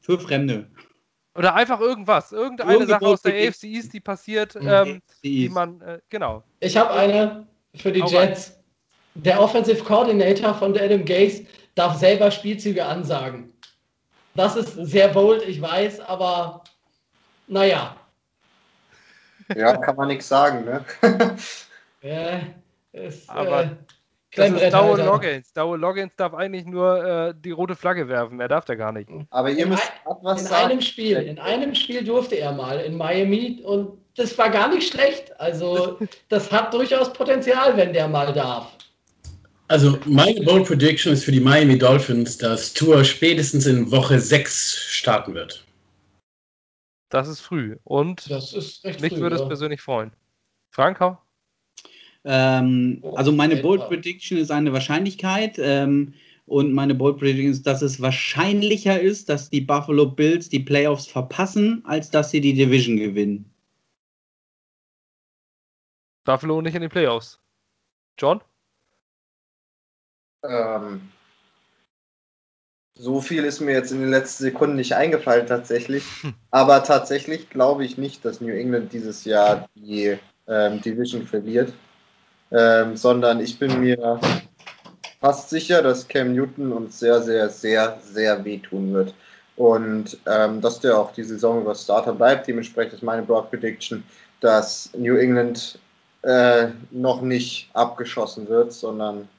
Für 0.06 0.20
Fremde. 0.20 0.68
Oder 1.34 1.56
einfach 1.56 1.80
irgendwas. 1.80 2.32
Irgendeine 2.32 2.74
Irgende 2.74 2.90
Sache 2.90 3.08
aus 3.08 3.24
der 3.24 3.34
AFC 3.34 3.64
East, 3.64 3.92
die 3.92 4.00
passiert, 4.00 4.54
mhm. 4.54 4.70
ähm, 4.70 5.02
die 5.24 5.50
man, 5.50 5.82
äh, 5.82 6.00
genau. 6.10 6.44
Ich 6.60 6.78
habe 6.78 6.92
eine 6.92 7.48
für 7.74 7.92
die 7.92 8.04
Auch 8.04 8.12
Jets. 8.12 8.52
Ein. 8.52 9.24
Der 9.24 9.42
Offensive 9.42 9.84
Coordinator 9.84 10.54
von 10.54 10.78
Adam 10.78 11.04
Gaze 11.04 11.48
darf 11.74 11.98
selber 11.98 12.30
Spielzüge 12.30 12.86
ansagen. 12.86 13.52
Das 14.36 14.56
ist 14.56 14.74
sehr 14.76 15.08
bold, 15.08 15.42
ich 15.48 15.60
weiß, 15.60 16.02
aber 16.02 16.64
naja. 17.48 17.96
Ja, 19.56 19.78
kann 19.78 19.96
man 19.96 20.10
nichts 20.10 20.28
sagen, 20.28 20.66
ne? 20.66 20.86
ja, 22.02 22.42
ist, 22.92 23.30
aber 23.30 23.64
äh, 23.64 23.70
das 24.36 24.52
ist 24.52 24.74
Daul 24.74 25.00
Loggins. 25.00 25.54
Daul 25.54 25.80
Loggins 25.80 26.16
darf 26.16 26.34
eigentlich 26.34 26.66
nur 26.66 27.06
äh, 27.06 27.34
die 27.38 27.52
rote 27.52 27.76
Flagge 27.76 28.08
werfen. 28.08 28.40
Er 28.40 28.48
darf 28.48 28.66
da 28.66 28.76
gar 28.76 28.92
nicht. 28.92 29.10
Aber 29.30 29.50
ihr 29.50 29.64
in 29.64 29.70
müsst 29.70 29.92
ein, 30.06 30.16
was 30.22 30.42
in 30.42 30.48
sagen. 30.48 30.72
einem 30.72 30.82
Spiel, 30.82 31.18
in 31.18 31.40
einem 31.40 31.76
Spiel 31.76 32.04
durfte 32.04 32.36
er 32.36 32.52
mal 32.52 32.80
in 32.80 32.98
Miami 32.98 33.62
und 33.64 33.98
das 34.16 34.38
war 34.38 34.50
gar 34.50 34.70
nicht 34.70 34.92
schlecht. 34.92 35.40
Also 35.40 36.00
das 36.30 36.52
hat 36.52 36.74
durchaus 36.74 37.12
Potenzial, 37.14 37.76
wenn 37.78 37.94
der 37.94 38.08
mal 38.08 38.34
darf. 38.34 38.72
Also 39.68 39.98
meine 40.06 40.42
Bold 40.42 40.68
Prediction 40.68 41.12
ist 41.12 41.24
für 41.24 41.32
die 41.32 41.40
Miami 41.40 41.78
Dolphins, 41.78 42.38
dass 42.38 42.74
Tour 42.74 43.04
spätestens 43.04 43.66
in 43.66 43.90
Woche 43.92 44.20
6 44.20 44.78
starten 44.90 45.34
wird. 45.34 45.66
Das 47.10 47.28
ist 47.28 47.40
früh 47.40 47.78
und 47.84 48.28
mich 48.28 49.16
würde 49.18 49.36
ja. 49.36 49.42
es 49.42 49.48
persönlich 49.48 49.82
freuen. 49.82 50.12
Frank, 50.70 51.00
ähm, 52.26 52.98
oh, 53.04 53.14
also 53.16 53.32
meine 53.32 53.58
Bold 53.58 53.88
Prediction 53.88 54.38
ist 54.38 54.52
eine 54.52 54.74
Wahrscheinlichkeit. 54.74 55.58
Ähm, 55.60 56.16
und 56.48 56.74
meine 56.74 56.96
Bold 56.96 57.18
Prediction 57.18 57.52
ist, 57.52 57.66
dass 57.66 57.82
es 57.82 58.02
wahrscheinlicher 58.02 59.00
ist, 59.00 59.30
dass 59.30 59.50
die 59.50 59.62
Buffalo 59.62 60.08
Bills 60.08 60.50
die 60.50 60.60
Playoffs 60.60 61.08
verpassen, 61.08 61.84
als 61.86 62.12
dass 62.12 62.32
sie 62.32 62.42
die 62.42 62.54
Division 62.54 62.98
gewinnen. 62.98 63.52
Buffalo 66.24 66.62
nicht 66.62 66.76
in 66.76 66.82
den 66.82 66.90
Playoffs. 66.90 67.40
John? 68.18 68.42
Ähm, 70.44 71.10
so 72.96 73.22
viel 73.22 73.44
ist 73.44 73.60
mir 73.60 73.74
jetzt 73.74 73.92
in 73.92 74.00
den 74.00 74.10
letzten 74.10 74.44
Sekunden 74.44 74.76
nicht 74.76 74.96
eingefallen 74.96 75.46
tatsächlich. 75.46 76.04
Hm. 76.22 76.34
Aber 76.50 76.84
tatsächlich 76.84 77.50
glaube 77.50 77.86
ich 77.86 77.98
nicht, 77.98 78.26
dass 78.26 78.42
New 78.42 78.54
England 78.54 78.94
dieses 78.94 79.26
Jahr 79.26 79.70
die 79.76 80.18
ähm, 80.48 80.82
Division 80.82 81.28
verliert 81.28 81.74
ähm, 82.52 82.96
sondern 82.96 83.40
ich 83.40 83.60
bin 83.60 83.80
mir 83.80 84.20
fast 85.20 85.50
sicher, 85.50 85.82
dass 85.82 86.08
Cam 86.08 86.34
Newton 86.34 86.72
uns 86.72 87.00
sehr, 87.00 87.22
sehr, 87.22 87.50
sehr, 87.50 88.00
sehr 88.04 88.44
wehtun 88.46 88.94
wird. 88.94 89.14
Und 89.56 90.18
ähm, 90.26 90.60
dass 90.60 90.82
der 90.82 91.00
auch 91.00 91.14
die 91.14 91.24
Saison 91.24 91.62
über 91.62 91.74
Starter 91.76 92.14
bleibt. 92.14 92.48
Dementsprechend 92.48 92.96
ist 92.96 93.04
meine 93.04 93.24
Broad 93.24 93.50
Prediction, 93.50 94.04
dass 94.42 94.90
New 94.98 95.16
England 95.16 95.80
äh, 96.24 96.68
noch 96.92 97.22
nicht 97.22 97.70
abgeschossen 97.74 98.50
wird, 98.50 98.74
sondern 98.74 99.30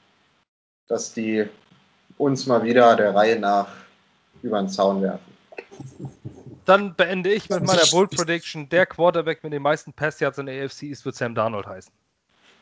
dass 0.87 1.13
die 1.13 1.45
uns 2.17 2.47
mal 2.47 2.63
wieder 2.63 2.95
der 2.95 3.13
Reihe 3.13 3.39
nach 3.39 3.67
über 4.41 4.59
den 4.59 4.69
Zaun 4.69 5.01
werfen. 5.01 5.37
Dann 6.65 6.95
beende 6.95 7.31
ich 7.31 7.49
mit 7.49 7.63
meiner 7.63 7.85
Bold 7.91 8.11
Prediction. 8.11 8.67
Der 8.69 8.85
Quarterback 8.85 9.43
mit 9.43 9.53
den 9.53 9.61
meisten 9.61 9.93
Pass 9.93 10.19
Yards 10.19 10.37
in 10.37 10.47
der 10.47 10.65
AFC 10.65 10.83
ist, 10.83 11.05
wird 11.05 11.15
Sam 11.15 11.35
Darnold 11.35 11.67
heißen. 11.67 11.93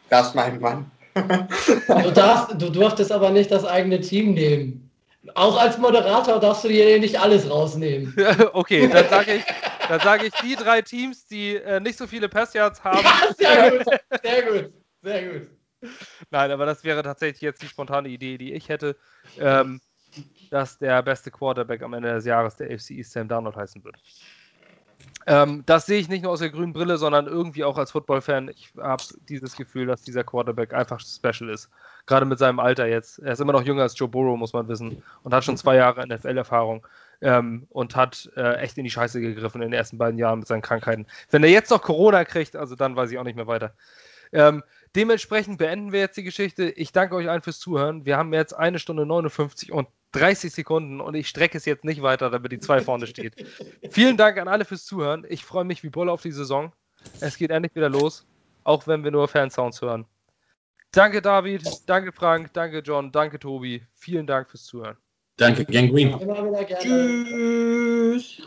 Das 0.10 0.28
ist 0.28 0.36
mein 0.36 0.60
Mann. 0.60 0.92
du, 1.16 2.12
darfst, 2.12 2.62
du 2.62 2.70
durftest 2.70 3.12
aber 3.12 3.30
nicht 3.30 3.52
das 3.52 3.66
eigene 3.66 4.00
Team 4.02 4.34
nehmen. 4.34 4.90
Auch 5.34 5.60
als 5.60 5.78
Moderator 5.78 6.40
darfst 6.40 6.66
du 6.66 6.68
dir 6.68 7.00
nicht 7.00 7.20
alles 7.20 7.50
rausnehmen. 7.50 8.16
okay, 8.54 8.88
dann 8.88 9.10
sage 9.10 9.36
ich, 9.36 9.44
dann 9.88 10.00
sag 10.02 10.24
ich 10.24 10.34
die 10.44 10.56
drei 10.56 10.82
Teams, 10.82 11.26
die 11.26 11.56
äh, 11.56 11.80
nicht 11.80 11.98
so 11.98 12.06
viele 12.06 12.30
Passyards 12.30 12.84
haben. 12.84 13.08
sehr 13.38 13.72
gut, 13.72 13.86
sehr 14.24 14.44
gut, 14.44 14.74
sehr 15.02 15.30
gut. 15.30 15.48
Nein, 16.30 16.52
aber 16.52 16.66
das 16.66 16.84
wäre 16.84 17.02
tatsächlich 17.02 17.42
jetzt 17.42 17.62
die 17.62 17.68
spontane 17.68 18.10
Idee, 18.10 18.38
die 18.38 18.54
ich 18.54 18.70
hätte, 18.70 18.96
ähm, 19.40 19.82
dass 20.52 20.78
der 20.78 21.02
beste 21.02 21.32
Quarterback 21.32 21.82
am 21.82 21.94
Ende 21.94 22.14
des 22.14 22.26
Jahres 22.26 22.56
der 22.56 22.68
AFC 22.72 22.92
East 22.92 23.12
Sam 23.12 23.28
Darnold 23.28 23.56
heißen 23.56 23.84
wird. 23.84 23.96
Ähm, 25.28 25.64
das 25.66 25.88
sehe 25.88 26.00
ich 26.00 26.08
nicht 26.08 26.24
nur 26.24 26.32
aus 26.32 26.40
der 26.40 26.52
grünen 26.52 26.74
Brille, 26.74 26.98
sondern 26.98 27.26
irgendwie 27.26 27.64
auch 27.64 27.78
als 27.78 27.92
Football-Fan. 27.92 28.50
Ich 28.50 28.72
habe 28.80 29.04
dieses 29.28 29.56
Gefühl, 29.56 29.88
dass 29.88 30.04
dieser 30.04 30.24
Quarterback 30.24 30.74
einfach 30.74 31.00
special 31.00 31.50
ist. 31.50 31.70
Gerade 32.06 32.26
mit 32.26 32.38
seinem 32.38 32.60
Alter 32.60 32.86
jetzt. 32.88 33.20
Er 33.20 33.34
ist 33.34 33.42
immer 33.42 33.54
noch 33.54 33.64
jünger 33.64 33.82
als 33.82 33.98
Joe 33.98 34.08
Burrow, 34.08 34.38
muss 34.38 34.54
man 34.54 34.68
wissen. 34.68 35.02
Und 35.24 35.34
hat 35.34 35.44
schon 35.44 35.58
zwei 35.58 35.78
Jahre 35.78 36.06
NFL-Erfahrung. 36.08 36.86
Ähm, 37.22 37.66
und 37.70 37.96
hat 37.96 38.30
äh, 38.36 38.58
echt 38.58 38.78
in 38.78 38.84
die 38.84 38.92
Scheiße 38.92 39.20
gegriffen 39.20 39.62
in 39.62 39.72
den 39.72 39.78
ersten 39.78 39.98
beiden 39.98 40.20
Jahren 40.20 40.40
mit 40.40 40.48
seinen 40.48 40.62
Krankheiten. 40.62 41.08
Wenn 41.32 41.44
er 41.44 41.50
jetzt 41.50 41.72
noch 41.72 41.82
Corona 41.82 42.24
kriegt, 42.26 42.56
also 42.56 42.76
dann 42.76 42.96
weiß 42.96 43.10
ich 43.10 43.18
auch 43.18 43.24
nicht 43.24 43.38
mehr 43.38 43.48
weiter. 43.48 43.74
Ähm, 44.32 44.64
dementsprechend 44.96 45.58
beenden 45.58 45.92
wir 45.92 46.02
jetzt 46.02 46.18
die 46.18 46.24
Geschichte. 46.24 46.70
Ich 46.70 46.92
danke 46.92 47.16
euch 47.16 47.30
allen 47.30 47.42
fürs 47.42 47.60
Zuhören. 47.60 48.06
Wir 48.06 48.18
haben 48.18 48.34
jetzt 48.34 48.54
eine 48.54 48.80
Stunde 48.80 49.06
59 49.06 49.72
und 49.72 49.88
30 50.16 50.54
Sekunden 50.54 51.02
und 51.02 51.16
ich 51.16 51.28
strecke 51.28 51.58
es 51.58 51.66
jetzt 51.66 51.84
nicht 51.84 52.02
weiter, 52.02 52.30
damit 52.30 52.52
die 52.52 52.60
2 52.60 52.82
vorne 52.82 53.08
steht. 53.08 53.36
Vielen 53.92 54.18
Dank 54.18 54.38
an 54.38 54.48
alle 54.48 54.66
fürs 54.66 54.86
Zuhören. 54.86 55.26
Ich 55.30 55.44
freue 55.44 55.66
mich 55.66 55.84
wie 55.84 55.90
Bolle 55.90 56.12
auf 56.12 56.22
die 56.22 56.32
Saison. 56.32 56.72
Es 57.20 57.38
geht 57.38 57.52
endlich 57.52 57.76
wieder 57.76 57.90
los, 57.90 58.26
auch 58.64 58.88
wenn 58.88 59.04
wir 59.04 59.12
nur 59.12 59.28
Fansounds 59.28 59.82
hören. 59.82 60.06
Danke 60.92 61.22
David, 61.22 61.68
danke 61.88 62.12
Frank, 62.12 62.54
danke 62.54 62.80
John, 62.80 63.12
danke 63.12 63.38
Tobi. 63.38 63.84
Vielen 63.94 64.26
Dank 64.26 64.50
fürs 64.50 64.64
Zuhören. 64.64 64.98
Danke, 65.38 65.66
Gang 65.66 65.92
Green. 65.92 66.18
Immer 66.18 66.46
wieder 66.50 66.64
gerne. 66.64 66.82
Tschüss. 66.82 68.42